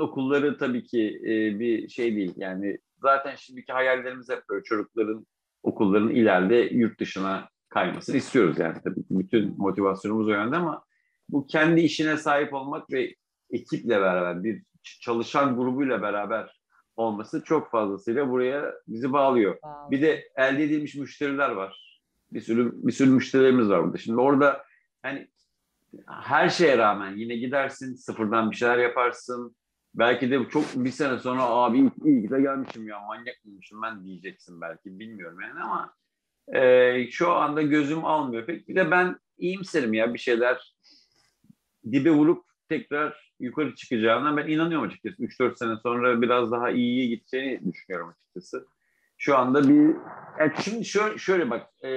okulları 0.00 0.58
tabii 0.58 0.84
ki 0.84 1.20
e, 1.24 1.60
bir 1.60 1.88
şey 1.88 2.16
değil. 2.16 2.32
Yani 2.36 2.78
zaten 3.02 3.34
şimdiki 3.34 3.72
hayallerimiz 3.72 4.28
hep 4.30 4.42
böyle 4.50 4.64
çocukların 4.64 5.26
okulların 5.62 6.10
ileride 6.10 6.56
yurt 6.56 7.00
dışına 7.00 7.48
kaymasını 7.68 8.16
istiyoruz 8.16 8.58
yani 8.58 8.76
tabii 8.84 9.02
ki. 9.02 9.08
Bütün 9.10 9.54
motivasyonumuz 9.58 10.28
o 10.28 10.30
yönde 10.30 10.56
ama 10.56 10.84
bu 11.28 11.46
kendi 11.46 11.80
işine 11.80 12.16
sahip 12.16 12.54
olmak 12.54 12.92
ve 12.92 13.14
ekiple 13.50 14.00
beraber 14.00 14.44
bir 14.44 14.62
çalışan 15.00 15.56
grubuyla 15.56 16.02
beraber 16.02 16.55
olması 16.96 17.42
çok 17.44 17.70
fazlasıyla 17.70 18.30
buraya 18.30 18.74
bizi 18.88 19.12
bağlıyor. 19.12 19.52
Wow. 19.52 19.90
Bir 19.90 20.02
de 20.02 20.28
elde 20.36 20.64
edilmiş 20.64 20.94
müşteriler 20.94 21.50
var. 21.50 22.00
Bir 22.32 22.40
sürü 22.40 22.72
bir 22.74 22.92
sürü 22.92 23.10
müşterilerimiz 23.10 23.68
var 23.68 23.84
burada. 23.84 23.98
Şimdi 23.98 24.20
orada 24.20 24.64
hani 25.02 25.28
her 26.06 26.48
şeye 26.48 26.78
rağmen 26.78 27.16
yine 27.16 27.36
gidersin, 27.36 27.94
sıfırdan 27.94 28.50
bir 28.50 28.56
şeyler 28.56 28.78
yaparsın. 28.78 29.56
Belki 29.94 30.30
de 30.30 30.48
çok 30.48 30.64
bir 30.74 30.90
sene 30.90 31.18
sonra 31.18 31.42
abi 31.42 31.78
iyi, 31.78 32.22
ki 32.22 32.30
de 32.30 32.40
gelmişim 32.40 32.88
ya 32.88 33.00
manyak 33.00 33.44
mıymışım 33.44 33.82
ben 33.82 34.04
diyeceksin 34.04 34.60
belki 34.60 34.98
bilmiyorum 34.98 35.40
yani 35.40 35.60
ama 35.60 35.94
e, 36.54 37.10
şu 37.10 37.32
anda 37.32 37.62
gözüm 37.62 38.04
almıyor 38.04 38.46
pek. 38.46 38.68
Bir 38.68 38.76
de 38.76 38.90
ben 38.90 39.18
iyimserim 39.38 39.94
ya 39.94 40.14
bir 40.14 40.18
şeyler 40.18 40.74
dibe 41.92 42.10
vurup 42.10 42.44
tekrar 42.68 43.25
yukarı 43.40 43.74
çıkacağına 43.74 44.36
ben 44.36 44.48
inanıyorum 44.48 44.86
açıkçası. 44.86 45.22
3-4 45.22 45.56
sene 45.56 45.76
sonra 45.82 46.22
biraz 46.22 46.52
daha 46.52 46.70
iyiye 46.70 47.06
gideceğini 47.06 47.72
düşünüyorum 47.72 48.08
açıkçası. 48.08 48.66
Şu 49.18 49.36
anda 49.36 49.68
bir 49.68 49.96
yani 50.40 50.52
şimdi 50.64 50.84
şöyle, 50.84 51.18
şöyle 51.18 51.50
bak 51.50 51.66
e, 51.84 51.88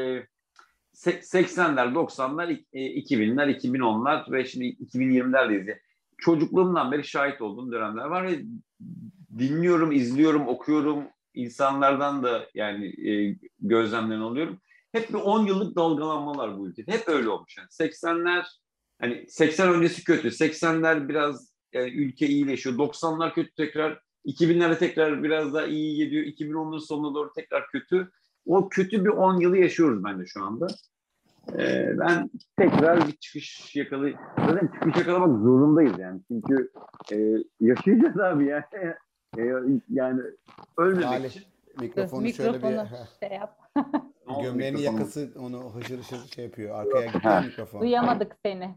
se- 0.94 1.22
80'ler, 1.22 1.94
90'lar, 1.94 2.66
e, 2.74 2.82
2000'ler, 2.82 3.50
2010'lar 3.58 4.32
ve 4.32 4.46
şimdi 4.46 4.66
2020'lerdeyiz. 4.66 5.68
Yani 5.68 5.80
çocukluğumdan 6.18 6.92
beri 6.92 7.04
şahit 7.04 7.42
olduğum 7.42 7.72
dönemler 7.72 8.06
var 8.06 8.28
ve 8.28 8.40
dinliyorum, 9.38 9.92
izliyorum, 9.92 10.48
okuyorum. 10.48 11.04
insanlardan 11.34 12.24
da 12.24 12.48
yani 12.54 13.10
e, 13.10 13.38
gözlemlerini 13.60 14.24
alıyorum. 14.24 14.60
Hep 14.92 15.10
bir 15.10 15.14
10 15.14 15.46
yıllık 15.46 15.76
dalgalanmalar 15.76 16.58
bu 16.58 16.68
ülkede. 16.68 16.92
Hep 16.92 17.08
öyle 17.08 17.30
olmuş. 17.30 17.58
Yani 17.58 17.68
80'ler 17.68 18.46
hani 19.02 19.26
80 19.30 19.74
öncesi 19.74 20.04
kötü. 20.04 20.28
80'ler 20.28 21.10
biraz 21.10 21.54
yani 21.74 21.90
ülke 21.90 22.28
iyileşiyor. 22.28 22.76
90'lar 22.76 23.34
kötü 23.34 23.54
tekrar. 23.56 24.00
2000'lerde 24.26 24.78
tekrar 24.78 25.24
biraz 25.24 25.54
daha 25.54 25.66
iyi 25.66 25.96
gidiyor. 25.96 26.24
2010'ların 26.26 26.80
sonuna 26.86 27.16
doğru 27.16 27.34
tekrar 27.34 27.68
kötü. 27.68 28.12
O 28.46 28.70
kötü 28.70 29.06
bir 29.06 29.10
10 29.10 29.40
yılı 29.40 29.58
yaşıyoruz 29.58 30.04
bence 30.04 30.26
şu 30.26 30.44
anda. 30.44 30.68
Ee, 31.58 31.90
ben 32.00 32.30
tekrar 32.58 33.08
bir 33.08 33.12
çıkış 33.12 33.76
yakalı 33.76 34.14
zaten 34.38 34.68
çıkış 34.74 34.98
yakalamak 34.98 35.42
zorundayız 35.44 36.00
yani. 36.00 36.22
Çünkü 36.28 36.72
e, 37.14 37.18
yaşayacağız 37.60 38.20
abi 38.20 38.46
yani. 38.46 38.64
E, 39.38 39.42
yani 39.90 40.22
ölmemek 40.78 41.04
Salih, 41.10 41.30
için. 41.30 41.44
mikrofonu 41.80 42.34
şöyle 42.34 42.50
bir 42.64 42.68
Mikrofonu 42.68 42.88
şey 43.20 43.30
yap. 43.30 43.58
Gömleğinin 44.44 44.80
mikrofonu? 44.80 45.00
yakası 45.00 45.34
onu 45.40 45.76
hışır 45.76 46.00
hışır 46.00 46.18
şey 46.36 46.46
yapıyor. 46.46 46.80
Arkaya 46.80 47.06
gitti 47.06 47.20
Ha. 47.20 47.42
mikrofon. 47.42 47.82
Duyamadık 47.82 48.36
seni. 48.46 48.76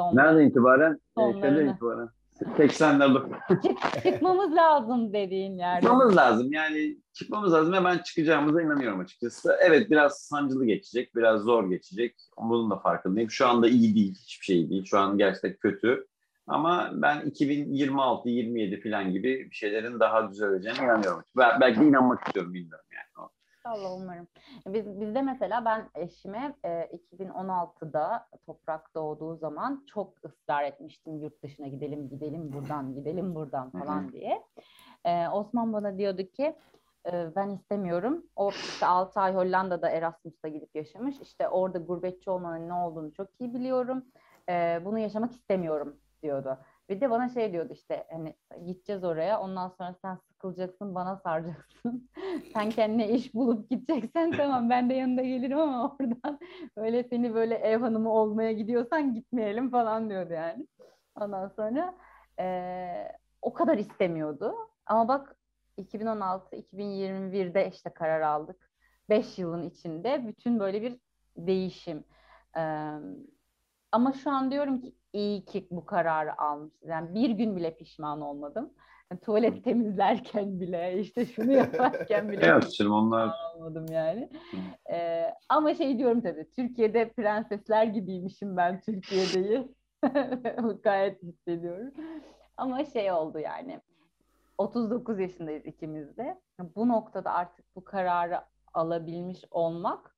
Son. 0.00 0.16
Nereden 0.16 0.46
itibaren? 0.46 1.00
Sonlarını. 1.14 1.56
şeyden 1.58 1.72
itibaren. 1.72 2.08
80'lerde 2.56 3.22
Çık- 3.62 4.02
çıkmamız 4.02 4.56
lazım 4.56 5.12
dediğin 5.12 5.58
yerde. 5.58 5.80
çıkmamız 5.80 6.16
lazım. 6.16 6.52
Yani 6.52 6.96
çıkmamız 7.12 7.52
lazım 7.52 7.72
ve 7.72 7.84
ben 7.84 7.98
çıkacağımıza 7.98 8.62
inanıyorum 8.62 9.00
açıkçası. 9.00 9.56
Evet 9.60 9.90
biraz 9.90 10.18
sancılı 10.18 10.66
geçecek, 10.66 11.16
biraz 11.16 11.40
zor 11.40 11.70
geçecek. 11.70 12.16
Bunun 12.38 12.70
da 12.70 12.76
farkındayım. 12.76 13.30
Şu 13.30 13.48
anda 13.48 13.68
iyi 13.68 13.94
değil, 13.94 14.14
hiçbir 14.22 14.44
şey 14.44 14.70
değil. 14.70 14.84
Şu 14.84 14.98
an 14.98 15.18
gerçekten 15.18 15.56
kötü. 15.56 16.06
Ama 16.46 16.90
ben 16.92 17.20
2026-27 17.20 18.82
falan 18.82 19.12
gibi 19.12 19.48
bir 19.50 19.54
şeylerin 19.56 20.00
daha 20.00 20.30
düzeleceğine 20.30 20.78
inanıyorum. 20.84 21.22
Belki 21.36 21.80
de 21.80 21.84
inanmak 21.84 22.26
istiyorum 22.26 22.54
bilmiyorum 22.54 22.86
yani. 22.92 23.05
İnşallah 23.66 23.96
umarım. 23.96 24.28
Biz, 24.66 25.00
bizde 25.00 25.22
mesela 25.22 25.64
ben 25.64 25.88
eşime 25.94 26.54
e, 26.64 26.98
2016'da 27.12 28.28
toprak 28.46 28.94
doğduğu 28.94 29.36
zaman 29.36 29.84
çok 29.86 30.14
ısrar 30.24 30.62
etmiştim 30.64 31.18
yurt 31.18 31.42
dışına 31.42 31.68
gidelim 31.68 32.08
gidelim 32.08 32.52
buradan 32.52 32.94
gidelim 32.94 33.34
buradan 33.34 33.70
falan 33.70 34.12
diye. 34.12 34.42
E, 35.04 35.28
Osman 35.28 35.72
bana 35.72 35.98
diyordu 35.98 36.22
ki 36.22 36.56
e, 37.12 37.36
ben 37.36 37.48
istemiyorum. 37.48 38.26
O 38.36 38.50
işte 38.50 38.86
6 38.86 39.20
ay 39.20 39.34
Hollanda'da 39.34 39.90
Erasmus'ta 39.90 40.48
gidip 40.48 40.74
yaşamış. 40.74 41.20
İşte 41.20 41.48
orada 41.48 41.78
gurbetçi 41.78 42.30
olmanın 42.30 42.68
ne 42.68 42.74
olduğunu 42.74 43.12
çok 43.12 43.28
iyi 43.40 43.54
biliyorum. 43.54 44.04
E, 44.48 44.80
bunu 44.84 44.98
yaşamak 44.98 45.32
istemiyorum 45.32 45.96
diyordu. 46.22 46.58
Bir 46.88 47.00
de 47.00 47.10
bana 47.10 47.28
şey 47.28 47.52
diyordu 47.52 47.72
işte 47.72 48.06
hani 48.10 48.34
gideceğiz 48.66 49.04
oraya 49.04 49.40
ondan 49.40 49.68
sonra 49.68 49.94
sen 50.02 50.14
sıkılacaksın 50.16 50.94
bana 50.94 51.16
saracaksın. 51.16 52.10
sen 52.54 52.70
kendine 52.70 53.08
iş 53.10 53.34
bulup 53.34 53.70
gideceksen 53.70 54.32
tamam 54.32 54.70
ben 54.70 54.90
de 54.90 54.94
yanında 54.94 55.22
gelirim 55.22 55.58
ama 55.58 55.96
oradan 56.00 56.38
böyle 56.76 57.04
seni 57.04 57.34
böyle 57.34 57.54
ev 57.54 57.80
hanımı 57.80 58.12
olmaya 58.12 58.52
gidiyorsan 58.52 59.14
gitmeyelim 59.14 59.70
falan 59.70 60.10
diyordu 60.10 60.32
yani. 60.32 60.66
Ondan 61.20 61.48
sonra 61.48 61.94
eee, 62.38 63.18
o 63.42 63.52
kadar 63.52 63.78
istemiyordu. 63.78 64.54
Ama 64.86 65.08
bak 65.08 65.36
2016-2021'de 65.76 67.70
işte 67.74 67.90
karar 67.90 68.20
aldık. 68.20 68.70
5 69.08 69.38
yılın 69.38 69.62
içinde 69.62 70.26
bütün 70.26 70.60
böyle 70.60 70.82
bir 70.82 70.98
değişim. 71.36 72.04
Eee, 72.56 72.92
ama 73.92 74.12
şu 74.12 74.30
an 74.30 74.50
diyorum 74.50 74.80
ki 74.80 74.94
iyi 75.12 75.44
ki 75.44 75.66
bu 75.70 75.86
kararı 75.86 76.40
almışız. 76.40 76.88
Yani 76.88 77.14
bir 77.14 77.30
gün 77.30 77.56
bile 77.56 77.76
pişman 77.76 78.20
olmadım. 78.20 78.70
Yani 79.10 79.20
tuvalet 79.20 79.64
temizlerken 79.64 80.60
bile 80.60 80.98
işte 80.98 81.26
şunu 81.26 81.52
yaparken 81.52 82.28
bile 82.32 82.46
Evet 82.46 82.74
canım 82.74 82.92
onlar 82.92 83.28
almadım 83.28 83.86
yani. 83.90 84.30
Ee, 84.90 85.34
ama 85.48 85.74
şey 85.74 85.98
diyorum 85.98 86.20
tabii 86.20 86.50
Türkiye'de 86.56 87.08
prensesler 87.12 87.84
gibiymişim 87.84 88.56
ben 88.56 88.80
Türkiye'deyi. 88.80 89.68
Gayet 90.82 91.22
hissediyorum. 91.22 91.92
Ama 92.56 92.84
şey 92.84 93.12
oldu 93.12 93.38
yani 93.38 93.80
39 94.58 95.20
yaşındayız 95.20 95.66
ikimiz 95.66 96.16
de. 96.16 96.40
Bu 96.76 96.88
noktada 96.88 97.32
artık 97.32 97.76
bu 97.76 97.84
kararı 97.84 98.40
alabilmiş 98.74 99.44
olmak 99.50 100.16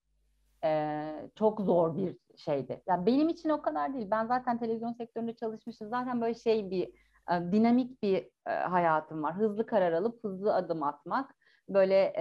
e, 0.65 1.13
çok 1.35 1.61
zor 1.61 1.97
bir 1.97 2.17
şeydi. 2.39 2.83
Yani 2.89 3.07
benim 3.07 3.29
için 3.29 3.49
o 3.49 3.63
kadar 3.63 3.95
değil. 3.95 4.09
Ben 4.11 4.27
zaten 4.27 4.59
televizyon 4.59 4.93
sektöründe 4.93 5.37
çalışmışım. 5.37 5.89
Zaten 5.89 6.21
böyle 6.21 6.35
şey 6.35 6.71
bir 6.71 6.89
e, 7.31 7.53
dinamik 7.53 8.03
bir 8.03 8.31
e, 8.47 8.51
hayatım 8.51 9.23
var. 9.23 9.37
Hızlı 9.37 9.67
karar 9.67 9.93
alıp 9.93 10.25
hızlı 10.25 10.55
adım 10.55 10.83
atmak. 10.83 11.35
Böyle 11.69 12.13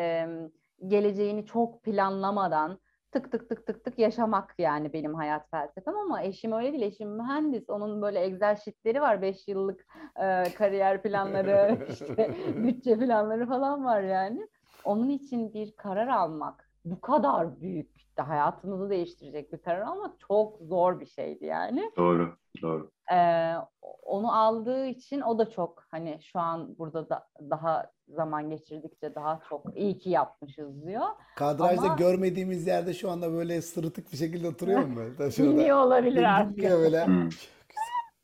geleceğini 0.88 1.46
çok 1.46 1.84
planlamadan 1.84 2.80
tık 3.12 3.32
tık 3.32 3.50
tık 3.50 3.68
tık 3.68 3.84
tık 3.86 4.00
yaşamak 4.00 4.56
yani 4.58 4.94
benim 4.94 5.16
hayat 5.16 5.50
felsefem 5.52 5.98
ama 5.98 6.24
eşim 6.24 6.52
öyle 6.52 6.72
değil. 6.72 6.84
Eşim 6.84 7.10
mühendis. 7.10 7.70
Onun 7.70 8.02
böyle 8.02 8.20
Excel 8.20 8.56
sheetleri 8.56 9.02
var. 9.02 9.22
5 9.22 9.48
yıllık 9.48 9.86
e, 10.16 10.44
kariyer 10.44 11.02
planları, 11.04 11.86
işte 11.90 12.36
bütçe 12.56 13.00
planları 13.00 13.48
falan 13.48 13.86
var 13.86 14.02
yani. 14.02 14.48
Onun 14.84 15.10
için 15.10 15.54
bir 15.54 15.76
karar 15.76 16.08
almak 16.08 16.67
bu 16.92 17.02
kadar 17.02 17.62
büyük 17.62 17.98
işte 17.98 18.22
hayatımızı 18.22 18.90
değiştirecek 18.90 19.54
bir 19.54 19.58
karar 19.58 19.82
almak 19.82 20.20
çok 20.20 20.60
zor 20.62 21.00
bir 21.00 21.06
şeydi 21.06 21.46
yani. 21.46 21.92
doğru 21.98 22.38
doğru. 22.62 22.92
Ee, 23.14 23.54
onu 24.02 24.36
aldığı 24.36 24.86
için 24.86 25.22
o 25.22 25.40
da 25.40 25.50
çok 25.50 25.84
hani 25.92 26.20
şu 26.22 26.40
an 26.40 26.78
burada 26.78 27.10
da 27.10 27.28
daha 27.50 27.92
zaman 28.08 28.50
geçirdikçe 28.50 29.16
daha 29.16 29.40
çok 29.50 29.78
iyi 29.78 29.98
ki 29.98 30.10
yapmışız 30.10 30.86
diyor. 30.86 31.06
Kadrajda 31.36 31.82
Ama- 31.82 31.96
görmediğimiz 31.96 32.68
yerde 32.68 32.94
şu 32.94 33.10
anda 33.12 33.34
böyle 33.34 33.62
sırıtık 33.62 34.12
bir 34.12 34.18
şekilde 34.18 34.48
oturuyor 34.48 34.84
mu? 34.86 34.96
böyle? 35.20 35.32
Şurada. 35.32 35.52
Bilmiyor 35.52 35.78
olabilir 35.78 36.24
artık. 36.24 36.58
Bilmiyor 36.58 36.80
böyle. 36.80 37.06
Hmm. 37.06 37.30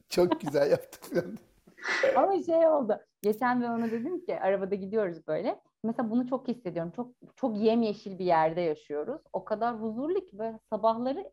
Çok 0.09 0.41
güzel 0.41 0.71
yaptık. 0.71 1.25
Ama 2.15 2.43
şey 2.43 2.67
oldu. 2.67 2.99
Geçen 3.21 3.61
ben 3.61 3.69
ona 3.69 3.91
dedim 3.91 4.25
ki 4.25 4.39
arabada 4.39 4.75
gidiyoruz 4.75 5.27
böyle. 5.27 5.59
Mesela 5.83 6.11
bunu 6.11 6.27
çok 6.27 6.47
hissediyorum. 6.47 6.91
Çok 6.95 7.11
çok 7.35 7.57
yemyeşil 7.57 8.19
bir 8.19 8.25
yerde 8.25 8.61
yaşıyoruz. 8.61 9.21
O 9.33 9.45
kadar 9.45 9.81
huzurlu 9.81 10.25
ki 10.25 10.37
böyle 10.37 10.59
sabahları 10.69 11.31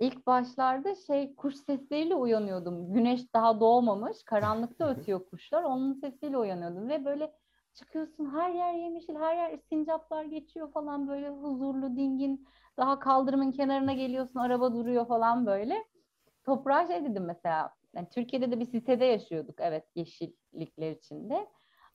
ilk 0.00 0.26
başlarda 0.26 0.94
şey 0.94 1.34
kuş 1.34 1.56
sesleriyle 1.56 2.14
uyanıyordum. 2.14 2.92
Güneş 2.92 3.34
daha 3.34 3.60
doğmamış, 3.60 4.22
karanlıkta 4.24 4.88
ötüyor 4.88 5.26
kuşlar. 5.30 5.62
Onun 5.62 5.92
sesiyle 5.92 6.38
uyanıyordum 6.38 6.88
ve 6.88 7.04
böyle 7.04 7.32
çıkıyorsun 7.74 8.26
her 8.34 8.50
yer 8.50 8.74
yemyeşil, 8.74 9.14
her 9.14 9.36
yer 9.36 9.58
sincaplar 9.68 10.24
geçiyor 10.24 10.72
falan 10.72 11.08
böyle 11.08 11.28
huzurlu, 11.28 11.96
dingin. 11.96 12.48
Daha 12.76 12.98
kaldırımın 12.98 13.52
kenarına 13.52 13.92
geliyorsun, 13.92 14.40
araba 14.40 14.74
duruyor 14.74 15.06
falan 15.06 15.46
böyle. 15.46 15.84
Toprağa 16.44 16.86
şey 16.86 17.04
dedim 17.04 17.24
mesela, 17.24 17.74
yani 17.94 18.08
Türkiye'de 18.08 18.50
de 18.50 18.60
bir 18.60 18.64
sitede 18.64 19.04
yaşıyorduk 19.04 19.54
evet 19.58 19.84
yeşillikler 19.94 20.90
içinde. 20.90 21.48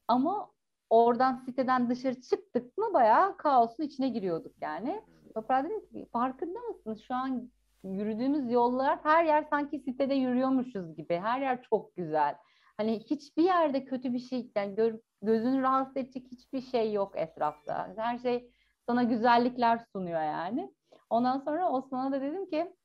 Ama 0.07 0.51
oradan 0.91 1.35
siteden 1.45 1.89
dışarı 1.89 2.21
çıktık 2.21 2.77
mı 2.77 2.93
bayağı 2.93 3.37
kaosun 3.37 3.83
içine 3.83 4.09
giriyorduk 4.09 4.53
yani. 4.61 5.01
Toprağa 5.33 5.63
dedim 5.63 5.85
ki 5.85 6.07
farkında 6.13 6.59
mısın 6.59 6.95
şu 7.07 7.15
an 7.15 7.51
yürüdüğümüz 7.83 8.51
yollar 8.51 8.99
her 9.03 9.25
yer 9.25 9.43
sanki 9.49 9.79
sitede 9.79 10.13
yürüyormuşuz 10.13 10.95
gibi. 10.95 11.17
Her 11.17 11.41
yer 11.41 11.61
çok 11.61 11.95
güzel. 11.95 12.35
Hani 12.77 12.99
hiçbir 12.99 13.43
yerde 13.43 13.85
kötü 13.85 14.13
bir 14.13 14.19
şey 14.19 14.51
yani 14.55 14.75
gör- 14.75 14.99
gözünü 15.21 15.61
rahatsız 15.61 15.97
edecek 15.97 16.27
hiçbir 16.31 16.61
şey 16.61 16.93
yok 16.93 17.13
etrafta. 17.17 17.93
Her 17.97 18.17
şey 18.19 18.51
sana 18.85 19.03
güzellikler 19.03 19.85
sunuyor 19.93 20.21
yani. 20.21 20.73
Ondan 21.09 21.39
sonra 21.39 21.71
Osman'a 21.71 22.11
da 22.11 22.21
dedim 22.21 22.49
ki 22.49 22.75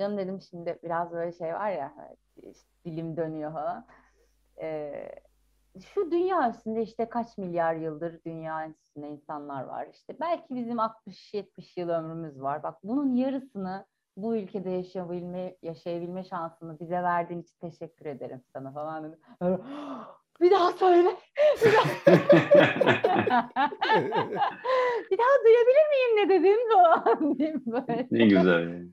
canım 0.00 0.18
dedim 0.18 0.40
şimdi 0.50 0.78
biraz 0.82 1.12
böyle 1.12 1.32
şey 1.32 1.54
var 1.54 1.70
ya 1.70 1.94
işte 2.36 2.68
dilim 2.84 3.16
dönüyor 3.16 3.52
falan. 3.52 3.86
Ee, 4.60 5.08
şu 5.94 6.10
dünya 6.10 6.50
üstünde 6.50 6.82
işte 6.82 7.08
kaç 7.08 7.38
milyar 7.38 7.74
yıldır 7.74 8.20
dünya 8.26 8.68
üstünde 8.68 9.08
insanlar 9.08 9.64
var. 9.64 9.86
İşte 9.92 10.16
belki 10.20 10.54
bizim 10.54 10.76
60-70 10.78 11.80
yıl 11.80 11.88
ömrümüz 11.88 12.40
var. 12.42 12.62
Bak 12.62 12.74
bunun 12.84 13.16
yarısını 13.16 13.86
bu 14.16 14.36
ülkede 14.36 14.70
yaşayabilme, 14.70 15.56
yaşayabilme 15.62 16.24
şansını 16.24 16.80
bize 16.80 17.02
verdiğin 17.02 17.42
için 17.42 17.56
teşekkür 17.60 18.06
ederim 18.06 18.42
sana 18.52 18.72
falan 18.72 19.04
dedim. 19.04 19.18
Böyle, 19.40 19.58
bir 20.40 20.50
daha 20.50 20.72
söyle. 20.72 21.08
Bir 21.64 21.72
daha, 21.72 21.84
bir 25.10 25.18
daha 25.18 25.34
duyabilir 25.44 25.84
miyim 25.90 26.16
ne 26.16 26.28
dedin 26.28 26.58
falan 26.72 27.38
diyeyim 27.38 27.62
böyle. 27.66 28.08
ne 28.10 28.26
güzel 28.26 28.60
yani. 28.60 28.88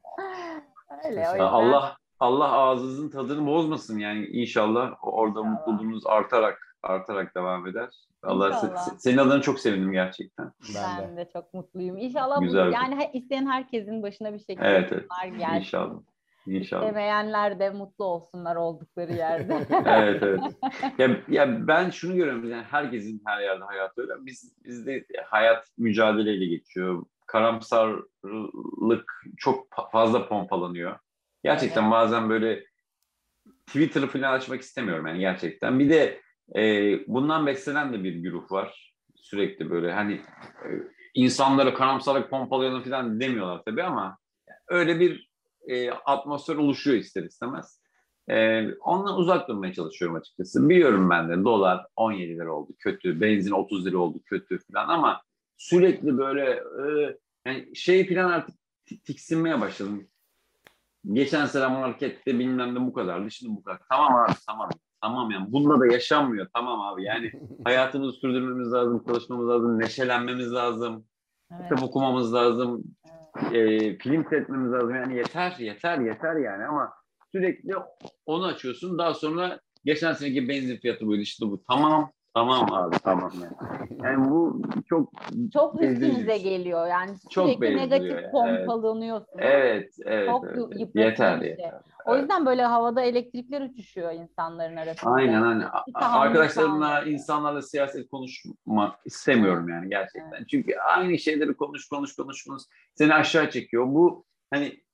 Öyle, 1.06 1.20
yüzden- 1.22 1.40
Allah 1.40 1.98
Allah 2.20 2.52
ağzınızın 2.52 3.10
tadını 3.10 3.48
bozmasın 3.48 3.99
yani 3.99 4.26
inşallah 4.26 4.91
orada 5.02 5.40
İnşallah. 5.40 5.68
mutluluğunuz 5.68 6.06
artarak 6.07 6.64
artarak 6.86 7.36
devam 7.36 7.68
eder. 7.68 7.90
Allah 8.24 8.49
se- 8.49 8.99
senin 8.99 9.18
adına 9.18 9.41
çok 9.41 9.60
sevindim 9.60 9.91
gerçekten. 9.91 10.52
Ben 10.76 10.98
de. 10.98 11.07
Ben 11.07 11.18
de 11.18 11.30
çok 11.34 11.53
mutluyum. 11.53 11.98
İnşallah 11.98 12.38
bu, 12.38 12.41
Güzel 12.41 12.72
yani 12.72 13.10
isteyen 13.14 13.45
herkesin 13.45 14.03
başına 14.03 14.34
bir 14.34 14.40
şekilde 14.40 14.68
Evet, 14.68 14.91
evet. 14.91 15.06
gelsin. 15.40 15.56
İnşallah. 15.56 15.99
İnşallah. 16.48 16.82
İstemeyenler 16.84 17.60
de 17.60 17.70
mutlu 17.70 18.06
olsunlar 18.06 18.56
oldukları 18.56 19.14
yerde. 19.14 19.68
evet 19.86 20.24
evet. 20.24 20.41
Ya, 20.98 21.18
ya 21.28 21.68
ben 21.68 21.90
şunu 21.90 22.16
görüyorum 22.16 22.49
yani 22.49 22.64
herkesin 22.64 23.22
her 23.26 23.41
yerde 23.41 23.64
hayatı 23.64 24.02
öyle. 24.02 24.14
Biz 24.20 24.53
bizde 24.66 25.06
hayat 25.26 25.68
mücadeleyle 25.78 26.45
geçiyor. 26.45 27.06
Karamsarlık 27.28 29.24
çok 29.38 29.68
fazla 29.91 30.28
pompalanıyor. 30.28 30.99
Gerçekten 31.44 31.82
Evet. 31.82 31.91
bazen 31.91 32.30
böyle 32.30 32.64
Twitter'ı 33.66 34.07
falan 34.07 34.34
açmak 34.34 34.62
istemiyorum 34.62 35.07
yani 35.07 35.20
gerçekten. 35.20 35.80
Bir 35.80 35.90
de 35.90 36.22
e, 36.55 36.61
bundan 37.07 37.47
beslenen 37.47 37.93
de 37.93 38.03
bir 38.03 38.13
güruh 38.13 38.51
var. 38.51 38.93
Sürekli 39.15 39.69
böyle 39.69 39.91
hani 39.91 40.13
e, 40.13 40.69
insanları 41.13 41.73
karamsarlık 41.73 42.30
pompalayalım 42.30 42.84
falan 42.84 43.19
demiyorlar 43.19 43.61
tabii 43.65 43.84
ama 43.84 44.17
öyle 44.67 44.99
bir 44.99 45.30
e, 45.67 45.91
atmosfer 45.91 46.55
oluşuyor 46.55 46.97
ister 46.97 47.23
istemez. 47.23 47.80
Ee, 48.30 48.73
ondan 48.73 49.17
uzak 49.17 49.47
durmaya 49.47 49.73
çalışıyorum 49.73 50.17
açıkçası. 50.17 50.69
Biliyorum 50.69 51.09
ben 51.09 51.30
de 51.30 51.43
dolar 51.43 51.85
17 51.95 52.35
lira 52.35 52.51
oldu 52.53 52.73
kötü, 52.80 53.22
benzin 53.22 53.51
30 53.51 53.85
lira 53.85 53.97
oldu 53.97 54.19
kötü 54.26 54.59
falan 54.72 54.88
ama 54.89 55.22
sürekli 55.57 56.17
böyle 56.17 56.49
e, 56.51 57.17
yani 57.45 57.76
şey 57.76 58.09
falan 58.09 58.31
artık 58.31 58.55
ti- 58.85 59.03
tiksinmeye 59.03 59.61
başladım. 59.61 60.07
Geçen 61.13 61.45
sene 61.45 61.67
markette 61.67 62.39
bilmem 62.39 62.76
ne 62.76 62.81
bu 62.81 62.93
kadardı 62.93 63.31
şimdi 63.31 63.55
bu 63.55 63.63
kadar. 63.63 63.80
Tamam 63.89 64.15
abi 64.15 64.34
tamam. 64.47 64.69
Tamam 65.01 65.31
yani 65.31 65.51
bununla 65.51 65.80
da 65.80 65.93
yaşanmıyor 65.93 66.47
tamam 66.53 66.81
abi 66.81 67.03
yani 67.03 67.31
hayatımızı 67.63 68.17
sürdürmemiz 68.17 68.73
lazım, 68.73 69.03
çalışmamız 69.07 69.47
lazım, 69.47 69.80
neşelenmemiz 69.80 70.53
lazım, 70.53 71.05
Evet, 71.51 71.63
kitap 71.63 71.84
okumamız 71.84 72.34
lazım, 72.34 72.84
evet. 73.41 73.53
e, 73.53 73.97
film 73.97 74.26
seyretmemiz 74.30 74.72
lazım. 74.72 74.95
Yani 74.95 75.17
yeter, 75.17 75.55
yeter, 75.59 75.99
yeter 75.99 76.35
yani 76.35 76.65
ama 76.65 76.93
sürekli 77.31 77.73
onu 78.26 78.45
açıyorsun. 78.45 78.97
Daha 78.97 79.13
sonra 79.13 79.59
geçen 79.85 80.13
seneki 80.13 80.49
benzin 80.49 80.77
fiyatı 80.77 81.05
buydu 81.05 81.22
işte 81.22 81.45
bu. 81.45 81.63
Tamam, 81.69 82.11
tamam 82.36 82.74
abi 82.74 82.95
tamam 83.03 83.32
yani. 83.44 84.02
Yani 84.03 84.30
bu 84.30 84.62
çok 84.90 85.14
Çok 85.53 85.82
bezdirici 85.82 86.06
üstünüze 86.06 86.40
şey. 86.40 86.44
geliyor 86.44 86.88
yani 86.88 87.12
Çok 87.30 87.49
sürekli 87.49 87.78
negatif 87.78 88.10
yani, 88.10 88.20
evet. 88.20 88.32
pompalanıyorsunuz. 88.32 89.38
evet, 89.38 89.94
evet. 90.06 90.30
Çok 90.30 90.45
evet, 90.45 90.57
evet. 90.72 90.90
Yeter, 90.95 91.40
şey. 91.40 91.49
yeter. 91.49 91.74
O 92.06 92.18
yüzden 92.18 92.45
böyle 92.45 92.64
havada 92.64 93.02
elektrikler 93.02 93.62
uçuşuyor 93.62 94.12
insanların 94.14 94.76
arasında. 94.76 95.12
Aynen 95.12 95.41
aynen. 95.41 95.70
Arkadaşlarımla, 95.94 97.03
insanlarla 97.03 97.62
siyaset 97.62 98.10
konuşmak 98.10 98.99
istemiyorum 99.06 99.70
yani 99.70 99.90
gerçekten. 99.90 100.45
Çünkü 100.52 100.76
aynı 100.76 101.18
şeyleri 101.18 101.53
konuş 101.53 101.90
konuş 101.90 102.16
konuş 102.16 102.44
konuş 102.44 102.64
seni 102.94 103.14
aşağı 103.14 103.49
çekiyor. 103.49 103.86
Bu 103.88 104.26
hani 104.53 104.85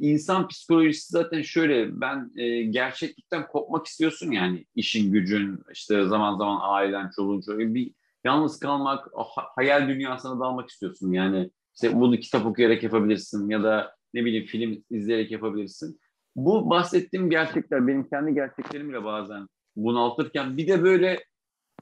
insan 0.00 0.48
psikolojisi 0.48 1.08
zaten 1.08 1.42
şöyle 1.42 2.00
ben 2.00 2.30
e, 2.36 2.62
gerçeklikten 2.62 3.46
kopmak 3.46 3.86
istiyorsun 3.86 4.30
yani 4.30 4.66
işin 4.74 5.12
gücün 5.12 5.60
işte 5.72 6.06
zaman 6.06 6.38
zaman 6.38 6.58
ailen 6.62 7.10
çoluğun 7.16 7.40
çocuğun 7.40 7.74
bir 7.74 7.92
yalnız 8.24 8.58
kalmak 8.58 9.08
hayal 9.56 9.88
dünyasına 9.88 10.40
dalmak 10.40 10.68
istiyorsun 10.70 11.12
yani 11.12 11.50
işte 11.74 12.00
bunu 12.00 12.16
kitap 12.16 12.46
okuyarak 12.46 12.82
yapabilirsin 12.82 13.50
ya 13.50 13.62
da 13.62 13.94
ne 14.14 14.24
bileyim 14.24 14.46
film 14.46 14.84
izleyerek 14.90 15.30
yapabilirsin. 15.30 16.00
Bu 16.36 16.70
bahsettiğim 16.70 17.30
gerçekler 17.30 17.86
benim 17.86 18.08
kendi 18.08 18.34
gerçeklerim 18.34 18.88
bile 18.88 19.04
bazen 19.04 19.48
bunaltırken 19.76 20.56
bir 20.56 20.68
de 20.68 20.82
böyle 20.82 21.24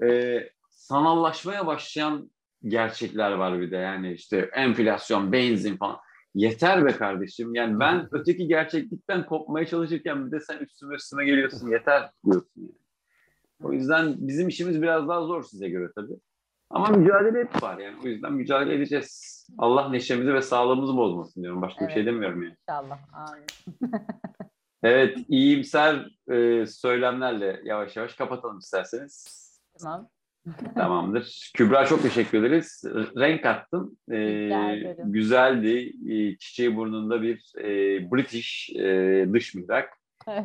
e, 0.03 0.41
sanallaşmaya 0.71 1.67
başlayan 1.67 2.31
gerçekler 2.65 3.33
var 3.33 3.61
bir 3.61 3.71
de 3.71 3.77
yani 3.77 4.13
işte 4.13 4.51
enflasyon, 4.53 5.33
benzin 5.33 5.77
falan. 5.77 5.99
Yeter 6.37 6.85
be 6.87 6.93
kardeşim. 6.93 7.55
Yani 7.55 7.81
ben 7.81 8.09
öteki 8.13 8.49
gerçeklikten 8.49 9.27
kopmaya 9.27 9.67
çalışırken 9.67 10.27
bir 10.27 10.33
de 10.33 10.41
sen 10.41 10.59
üstüme 10.59 10.95
üstüme 10.95 11.25
geliyorsun. 11.25 11.69
Yeter 11.71 12.11
diyorsun 12.25 12.51
yani. 12.57 12.73
O 13.63 13.73
yüzden 13.73 14.15
bizim 14.19 14.49
işimiz 14.49 14.83
biraz 14.83 15.09
daha 15.09 15.23
zor 15.23 15.43
size 15.43 15.69
göre 15.69 15.93
tabii. 15.95 16.17
Ama 16.71 16.89
mücadele 16.89 17.39
hep 17.39 17.63
var 17.63 17.79
yani. 17.79 17.97
O 18.05 18.07
yüzden 18.07 18.33
mücadele 18.33 18.75
edeceğiz. 18.75 19.47
Allah 19.59 19.89
neşemizi 19.89 20.35
ve 20.35 20.43
sağlığımızı 20.43 20.97
bozmasın 20.97 21.43
diyorum. 21.43 21.63
Başka 21.63 21.89
bir 21.89 21.93
şey 21.93 22.03
Evet. 22.03 22.13
demiyorum 22.13 22.43
yani. 22.43 22.57
İnşallah. 22.69 22.99
Amin. 23.13 23.47
Evet, 24.83 25.19
iyimser 25.29 26.09
e, 26.31 26.67
söylemlerle 26.67 27.61
yavaş 27.65 27.97
yavaş 27.97 28.15
kapatalım 28.15 28.59
isterseniz. 28.59 29.27
Tamam. 29.83 30.09
Tamamdır. 30.75 31.51
Kübra 31.55 31.87
çok 31.87 32.03
teşekkür 32.03 32.45
ederiz. 32.45 32.85
Renk 33.17 33.47
attın. 33.47 33.99
E, 34.11 34.17
ederim. 34.17 35.13
güzeldi. 35.13 35.93
E, 36.13 36.37
çiçeği 36.37 36.77
burnunda 36.77 37.23
bir 37.23 37.53
e, 37.59 37.65
British 38.11 38.71
e, 38.77 39.27
dış 39.33 39.55
mihrak. 39.55 39.89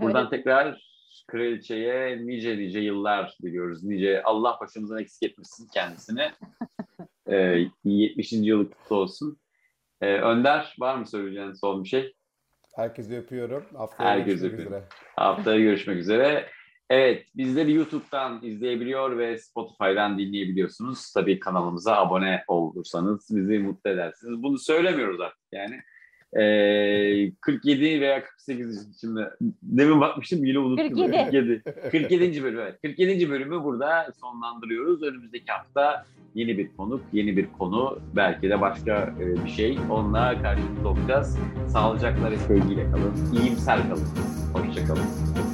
Buradan 0.02 0.30
tekrar 0.30 0.82
kraliçeye 1.28 2.28
nice 2.28 2.58
nice 2.58 2.80
yıllar 2.80 3.38
diliyoruz. 3.44 3.84
Nice 3.84 4.24
Allah 4.24 4.58
başımızdan 4.62 5.00
eksik 5.00 5.24
etmesin 5.32 5.68
kendisine. 5.74 6.32
Ee, 7.28 7.66
70. 7.84 8.32
yılı 8.34 8.70
kutlu 8.72 8.96
olsun. 8.96 9.38
Ee, 10.02 10.18
Önder 10.18 10.76
var 10.80 10.96
mı 10.96 11.08
söyleyeceğin 11.08 11.54
son 11.54 11.84
bir 11.84 11.90
şey? 11.90 12.14
Herkesi 12.76 13.18
öpüyorum. 13.18 13.66
Haftaya 13.76 14.10
Herkesi 14.10 14.28
görüşmek 14.28 14.54
öpüyorum. 14.54 14.74
üzere. 14.74 14.88
Haftaya 15.16 15.60
görüşmek 15.60 15.98
üzere. 15.98 16.50
Evet, 16.92 17.26
bizleri 17.36 17.74
YouTube'dan 17.74 18.40
izleyebiliyor 18.44 19.18
ve 19.18 19.38
Spotify'dan 19.38 20.18
dinleyebiliyorsunuz. 20.20 21.12
Tabii 21.14 21.40
kanalımıza 21.40 21.96
abone 21.96 22.44
olursanız 22.48 23.28
bizi 23.32 23.60
mutlu 23.60 23.90
edersiniz. 23.90 24.44
Bunu 24.44 24.58
söylemiyoruz 24.58 25.22
artık 25.22 25.48
yani. 25.52 25.82
Ee, 26.44 27.32
47 27.42 28.02
veya 28.02 28.24
48 28.24 29.00
şimdi 29.02 29.30
demin 29.64 30.02
bakmıştım 30.02 30.46
yine 30.46 30.60
unuttum. 30.60 30.90
47. 30.90 31.62
47. 31.64 31.64
47. 31.92 32.44
bölüm 32.44 32.60
evet. 32.60 32.82
47. 32.82 33.30
bölümü 33.30 33.64
burada 33.64 34.12
sonlandırıyoruz. 34.22 35.04
Önümüzdeki 35.04 35.52
hafta 35.52 36.06
yeni 36.36 36.58
bir 36.58 36.76
konuk, 36.78 37.02
yeni 37.14 37.38
bir 37.38 37.48
konu, 37.58 38.00
belki 38.16 38.50
de 38.50 38.62
başka 38.62 39.16
e, 39.20 39.46
bir 39.46 39.50
şey. 39.50 39.80
Onunla 39.90 40.42
karşınızda 40.42 40.90
olacağız. 40.90 41.38
Sağlıcakla 41.68 42.32
ve 42.32 42.38
sevgiyle 42.38 42.92
kalın. 42.92 43.42
İyimser 43.42 43.80
kalın. 43.90 44.08
Hoşçakalın. 44.54 45.51